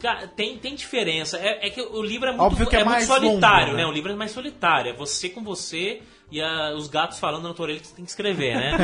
Cara, 0.00 0.26
tem, 0.28 0.56
tem 0.58 0.74
diferença. 0.74 1.36
É, 1.38 1.66
é 1.66 1.70
que 1.70 1.80
o 1.80 2.00
livro 2.02 2.28
é 2.28 2.30
muito, 2.30 2.42
Óbvio 2.42 2.66
que 2.68 2.76
é 2.76 2.78
muito 2.84 2.90
mais 2.90 3.04
solitário, 3.06 3.66
longo, 3.66 3.76
né? 3.76 3.82
né? 3.84 3.86
O 3.88 3.92
livro 3.92 4.12
é 4.12 4.14
mais 4.14 4.30
solitário. 4.30 4.90
É 4.92 4.94
você 4.94 5.28
com 5.28 5.42
você 5.42 6.00
e 6.30 6.40
a- 6.40 6.72
os 6.76 6.86
gatos 6.88 7.18
falando 7.18 7.48
na 7.48 7.52
tua 7.54 7.64
orelha 7.64 7.80
que 7.80 7.86
você 7.88 7.96
tem 7.96 8.04
que 8.04 8.10
escrever, 8.10 8.54
né? 8.56 8.76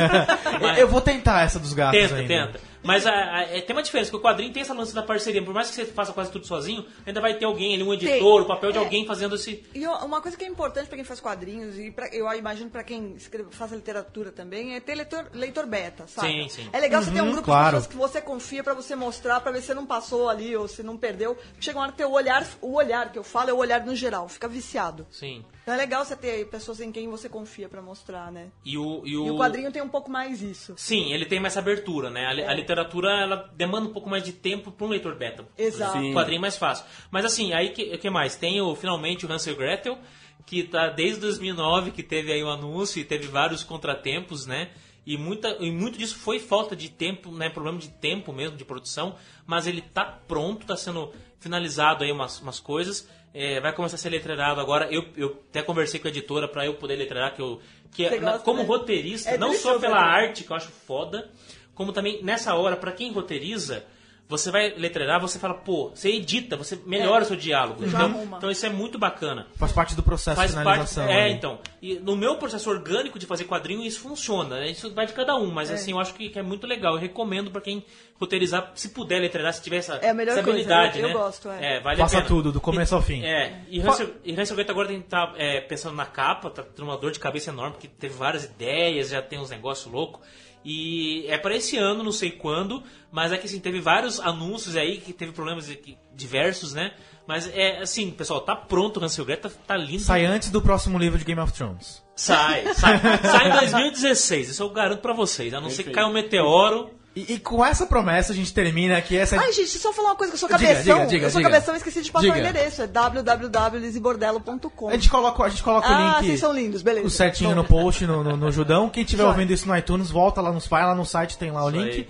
Mas- 0.61 0.77
Eu 0.79 0.87
vou 0.89 0.99
tentar 1.01 1.41
essa 1.43 1.57
dos 1.57 1.73
gatos 1.73 1.99
Tenta, 1.99 2.15
ainda. 2.15 2.27
tenta. 2.47 2.59
Mas 2.85 3.05
a- 3.05 3.11
a- 3.11 3.41
é, 3.43 3.61
tem 3.61 3.75
uma 3.75 3.81
diferença, 3.83 4.11
porque 4.11 4.25
o 4.25 4.29
quadrinho 4.29 4.53
tem 4.53 4.61
essa 4.61 4.73
lance 4.73 4.93
da 4.93 5.01
parceria. 5.03 5.43
Por 5.43 5.53
mais 5.53 5.69
que 5.69 5.75
você 5.75 5.85
faça 5.85 6.13
quase 6.13 6.31
tudo 6.31 6.45
sozinho, 6.45 6.85
ainda 7.05 7.19
vai 7.19 7.33
ter 7.33 7.45
alguém 7.45 7.73
ali, 7.73 7.83
um 7.83 7.93
editor, 7.93 8.41
o 8.41 8.45
papel 8.45 8.71
de 8.71 8.77
É. 8.77 8.81
alguém 8.81 9.05
fazendo 9.05 9.35
esse. 9.35 9.65
E 9.73 9.85
uma 9.87 10.21
coisa 10.21 10.37
que 10.37 10.45
é 10.45 10.47
importante 10.47 10.87
para 10.87 10.95
quem 10.95 11.03
faz 11.03 11.19
quadrinhos, 11.19 11.77
e 11.79 11.89
pra, 11.91 12.07
eu 12.13 12.31
imagino 12.33 12.69
para 12.69 12.83
quem 12.83 13.13
escreve, 13.15 13.49
faz 13.51 13.71
literatura 13.71 14.31
também, 14.31 14.75
é 14.75 14.79
ter 14.79 14.93
leitor, 14.95 15.25
leitor 15.33 15.65
beta, 15.65 16.05
sabe? 16.07 16.27
Sim, 16.27 16.47
sim. 16.49 16.69
É 16.71 16.79
legal 16.79 17.01
você 17.01 17.11
ter 17.11 17.21
um 17.21 17.25
Uhum, 17.25 17.31
grupo 17.31 17.45
claro. 17.45 17.65
de 17.65 17.71
pessoas 17.71 17.87
que 17.87 17.95
você 17.97 18.21
confia 18.21 18.63
para 18.63 18.73
você 18.75 18.95
mostrar, 18.95 19.39
para 19.41 19.51
ver 19.51 19.61
se 19.61 19.67
você 19.67 19.73
não 19.73 19.85
passou 19.85 20.29
ali 20.29 20.55
ou 20.55 20.67
se 20.67 20.83
não 20.83 20.95
perdeu. 20.95 21.35
Chega 21.59 21.79
uma 21.79 21.83
hora 21.85 21.91
que 21.91 21.97
ter 21.97 22.05
o 22.05 22.11
olhar, 22.11 22.47
o 22.61 22.73
olhar 22.75 23.11
que 23.11 23.17
eu 23.17 23.23
falo 23.23 23.49
é 23.49 23.53
o 23.53 23.57
olhar 23.57 23.83
no 23.83 23.95
geral, 23.95 24.27
fica 24.29 24.47
viciado. 24.47 25.07
Sim. 25.09 25.43
Então 25.63 25.73
é 25.73 25.77
legal 25.77 26.05
você 26.05 26.15
ter 26.15 26.45
pessoas 26.49 26.79
em 26.79 26.91
quem 26.91 27.09
você 27.09 27.27
confia 27.27 27.67
para 27.67 27.81
mostrar, 27.81 28.31
né? 28.31 28.49
E 28.63 28.77
o, 28.77 29.01
e 29.03 29.17
o... 29.17 29.25
E 29.25 29.31
o 29.31 29.37
quadrinho 29.37 29.71
tem 29.71 29.81
um 29.81 29.89
pouco 29.89 30.11
mais 30.11 30.43
isso. 30.43 30.75
Sim, 30.77 31.11
ele 31.11 31.25
tem 31.25 31.39
mais 31.39 31.57
abertura, 31.57 32.11
né? 32.11 32.27
A, 32.27 32.33
li- 32.33 32.43
a 32.43 32.53
literatura 32.53 32.74
ela 32.83 33.49
demanda 33.55 33.87
um 33.87 33.93
pouco 33.93 34.09
mais 34.09 34.23
de 34.23 34.31
tempo 34.33 34.71
para 34.71 34.85
um 34.85 34.89
leitor 34.89 35.15
beta. 35.15 35.45
Exato. 35.57 35.97
O 35.97 36.13
quadrinho 36.13 36.41
mais 36.41 36.57
fácil. 36.57 36.85
Mas 37.09 37.25
assim, 37.25 37.53
aí 37.53 37.69
que, 37.69 37.97
que 37.97 38.09
mais? 38.09 38.35
Tem 38.35 38.59
o, 38.61 38.75
finalmente 38.75 39.25
o 39.25 39.31
Hansel 39.31 39.53
e 39.53 39.57
Gretel, 39.57 39.97
que 40.45 40.63
tá 40.63 40.89
desde 40.89 41.19
2009 41.21 41.91
que 41.91 42.03
teve 42.03 42.31
aí 42.31 42.43
o 42.43 42.49
anúncio 42.49 42.99
e 42.99 43.05
teve 43.05 43.27
vários 43.27 43.63
contratempos, 43.63 44.45
né? 44.45 44.69
E, 45.05 45.17
muita, 45.17 45.55
e 45.59 45.69
muito 45.71 45.99
disso 45.99 46.15
foi 46.17 46.39
falta 46.39 46.75
de 46.75 46.89
tempo, 46.89 47.31
né? 47.31 47.47
Problema 47.49 47.77
de 47.77 47.89
tempo 47.89 48.33
mesmo, 48.33 48.57
de 48.57 48.65
produção. 48.65 49.15
Mas 49.45 49.67
ele 49.67 49.81
tá 49.81 50.03
pronto, 50.03 50.65
tá 50.65 50.75
sendo 50.75 51.13
finalizado 51.39 52.03
aí 52.03 52.11
umas, 52.11 52.41
umas 52.41 52.59
coisas. 52.59 53.07
É, 53.31 53.59
vai 53.59 53.71
começar 53.73 53.95
a 53.95 53.99
ser 53.99 54.09
letreirado 54.09 54.59
agora. 54.59 54.87
Eu, 54.91 55.05
eu 55.15 55.43
até 55.49 55.61
conversei 55.61 55.99
com 55.99 56.07
a 56.07 56.09
editora 56.09 56.47
para 56.47 56.65
eu 56.65 56.73
poder 56.75 56.95
letreirar, 56.95 57.35
que 57.35 57.41
eu... 57.41 57.59
Que 57.91 58.05
é, 58.05 58.19
na- 58.19 58.39
como 58.39 58.61
né? 58.61 58.65
roteirista, 58.65 59.29
É 59.29 59.37
não 59.37 59.53
só 59.53 59.77
pela 59.77 59.99
arte, 59.99 60.43
que 60.43 60.51
eu 60.51 60.55
acho 60.57 60.69
foda, 60.69 61.29
como 61.75 61.91
também 61.93 62.23
nessa 62.23 62.55
hora, 62.55 62.75
pra 62.75 62.91
quem 62.91 63.11
roteiriza, 63.11 63.83
você 64.27 64.49
vai 64.49 64.73
letreirar, 64.75 65.21
você 65.21 65.37
fala, 65.37 65.53
pô, 65.53 65.91
você 65.93 66.09
edita, 66.09 66.57
você 66.57 66.79
melhora 66.83 67.23
o 67.23 67.27
seu 67.27 67.35
diálogo. 67.35 67.83
É. 67.83 67.87
Então, 67.87 68.23
então 68.37 68.49
isso 68.49 68.65
é 68.65 68.69
muito 68.69 68.97
bacana. 68.97 69.45
Faz 69.55 69.71
parte 69.71 69.93
do 69.95 70.01
processo 70.01 70.35
Faz 70.35 70.49
de 70.49 70.55
parte. 70.55 70.65
finalização. 70.87 71.03
É, 71.07 71.25
ali. 71.25 71.33
então. 71.35 71.59
E 71.79 71.93
no 71.99 72.15
meu 72.15 72.35
processo 72.37 72.67
orgânico 72.67 73.19
de 73.19 73.27
fazer 73.27 73.43
quadrinho, 73.43 73.83
isso 73.83 73.99
funciona. 73.99 74.61
né? 74.61 74.71
Isso 74.71 74.91
vai 74.95 75.05
de 75.05 75.13
cada 75.13 75.35
um, 75.35 75.51
mas 75.51 75.69
assim, 75.69 75.91
eu 75.91 75.99
acho 75.99 76.15
que, 76.15 76.29
que 76.29 76.39
é 76.39 76.41
muito 76.41 76.65
legal. 76.65 76.95
Eu 76.95 76.99
recomendo 76.99 77.51
pra 77.51 77.61
quem 77.61 77.85
roteirizar, 78.19 78.71
se 78.73 78.89
puder 78.89 79.19
letreirar, 79.19 79.53
se 79.53 79.61
tiver 79.61 79.77
essa, 79.77 79.97
É 79.97 80.09
a 80.09 80.13
melhor 80.15 80.31
essa 80.31 80.41
coisa, 80.43 80.57
habilidade, 80.59 80.97
eu- 80.99 81.03
eu 81.03 81.07
né? 81.09 81.13
gosto, 81.13 81.49
é. 81.51 81.79
vale 81.81 82.01
a 82.01 82.05
Faça 82.05 82.15
pena. 82.17 82.27
tudo, 82.27 82.51
do 82.51 82.59
começo 82.59 82.95
ao 82.95 83.03
fim. 83.03 83.23
É, 83.23 83.61
e 83.69 83.79
Fa- 83.79 83.91
Hansel 83.91 84.09
e 84.23 84.31
Gretel 84.33 84.71
agora 84.73 84.87
tem 84.87 85.01
que 85.01 85.05
estar 85.05 85.35
pensando 85.67 85.95
na 85.95 86.05
capa, 86.07 86.49
tá 86.49 86.63
tendo 86.63 86.85
uma 86.87 86.97
dor 86.97 87.11
de 87.11 87.19
cabeça 87.19 87.51
enorme, 87.51 87.73
porque 87.73 87.87
teve 87.87 88.15
várias 88.15 88.45
ideias, 88.45 89.09
já 89.09 89.21
tem 89.21 89.37
uns 89.37 89.51
negócios 89.51 89.85
loucos. 89.93 90.21
E 90.65 91.27
é 91.27 91.37
para 91.37 91.55
esse 91.55 91.77
ano, 91.77 92.03
não 92.03 92.11
sei 92.11 92.31
quando, 92.31 92.81
mas 93.11 93.31
é 93.31 93.37
que 93.37 93.45
assim, 93.45 93.59
teve 93.59 93.79
vários 93.79 94.19
anúncios 94.19 94.75
aí 94.75 94.97
que 94.97 95.13
teve 95.13 95.31
problemas 95.31 95.71
diversos, 96.15 96.73
né? 96.73 96.91
Mas 97.27 97.47
é 97.53 97.81
assim, 97.81 98.09
pessoal, 98.09 98.41
tá 98.41 98.55
pronto 98.55 98.99
o 98.99 99.03
Hansel 99.03 99.25
Gretel, 99.25 99.51
tá, 99.51 99.57
tá 99.67 99.77
lindo. 99.77 100.01
Sai 100.01 100.25
antes 100.25 100.49
do 100.49 100.59
próximo 100.59 100.97
livro 100.97 101.19
de 101.19 101.23
Game 101.23 101.39
of 101.39 101.53
Thrones. 101.53 102.03
Sai, 102.15 102.73
sai, 102.73 102.99
sai 102.99 103.47
em 103.47 103.59
2016, 103.59 104.49
isso 104.49 104.63
eu 104.63 104.69
garanto 104.71 105.01
pra 105.01 105.13
vocês. 105.13 105.53
A 105.53 105.61
não 105.61 105.69
ser 105.69 105.83
que 105.83 105.91
caia 105.91 106.07
um 106.07 106.13
meteoro. 106.13 106.89
E, 107.15 107.33
e 107.35 107.39
com 107.39 107.65
essa 107.65 107.85
promessa 107.85 108.33
a 108.33 108.35
gente 108.35 108.53
termina 108.53 108.97
aqui 108.97 109.17
essa. 109.17 109.39
Ai, 109.39 109.53
gente, 109.53 109.69
só 109.79 109.93
falar 109.93 110.09
uma 110.09 110.15
coisa 110.17 110.31
que 110.31 110.35
eu 110.35 110.39
sou 110.39 110.49
Diga, 110.49 110.59
cabeção. 110.69 110.95
diga, 110.97 111.07
diga, 111.07 111.25
eu 111.27 111.31
sou 111.31 111.39
diga. 111.39 111.49
cabeção 111.51 111.73
e 111.73 111.77
esqueci 111.77 112.01
de 112.01 112.11
passar 112.11 112.25
Diga. 112.25 112.35
o 112.35 112.39
endereço. 112.39 112.81
É 112.81 112.87
www.lizibordelo.com. 112.87 114.89
A 114.89 114.93
gente 114.93 115.09
coloca, 115.09 115.43
a 115.43 115.49
gente 115.49 115.63
coloca 115.63 115.87
Ah, 115.87 115.91
o 115.91 116.07
link. 116.19 116.25
vocês 116.27 116.39
são 116.41 116.51
lindos, 116.53 116.81
beleza. 116.81 117.07
O 117.07 117.09
certinho 117.09 117.51
Então- 117.51 117.63
no 117.63 117.69
post, 117.69 118.05
no, 118.05 118.21
no, 118.23 118.35
no 118.35 118.51
Judão. 118.51 118.89
Quem 118.89 119.03
estiver 119.03 119.23
ouvindo 119.23 119.53
isso 119.53 119.65
no 119.67 119.77
iTunes, 119.77 120.09
volta 120.11 120.41
lá, 120.41 120.51
nos, 120.51 120.67
vai 120.67 120.83
lá 120.83 120.93
no 120.93 121.05
site, 121.05 121.37
tem 121.37 121.51
lá 121.51 121.63
o 121.63 121.69
Isso 121.69 121.77
link. 121.79 121.93
aí. 121.95 122.07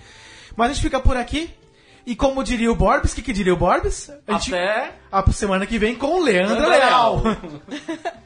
Mas 0.56 0.70
a 0.70 0.72
gente 0.74 0.82
fica 0.82 0.98
por 0.98 1.16
aqui. 1.16 1.54
E 2.04 2.14
como 2.16 2.42
diria 2.44 2.70
o 2.70 2.74
Borbs, 2.76 3.12
o 3.12 3.16
que, 3.16 3.22
que 3.22 3.32
diria 3.32 3.52
o 3.52 3.56
Borbs? 3.56 4.10
A 4.28 4.32
gente, 4.34 4.54
Até 4.54 4.92
a 5.10 5.32
semana 5.32 5.66
que 5.66 5.76
vem 5.78 5.94
com 5.94 6.20
o 6.20 6.22
Leandro 6.22 6.54
Leandro 6.54 6.70
Leal. 6.70 7.22
Leal. 7.22 7.36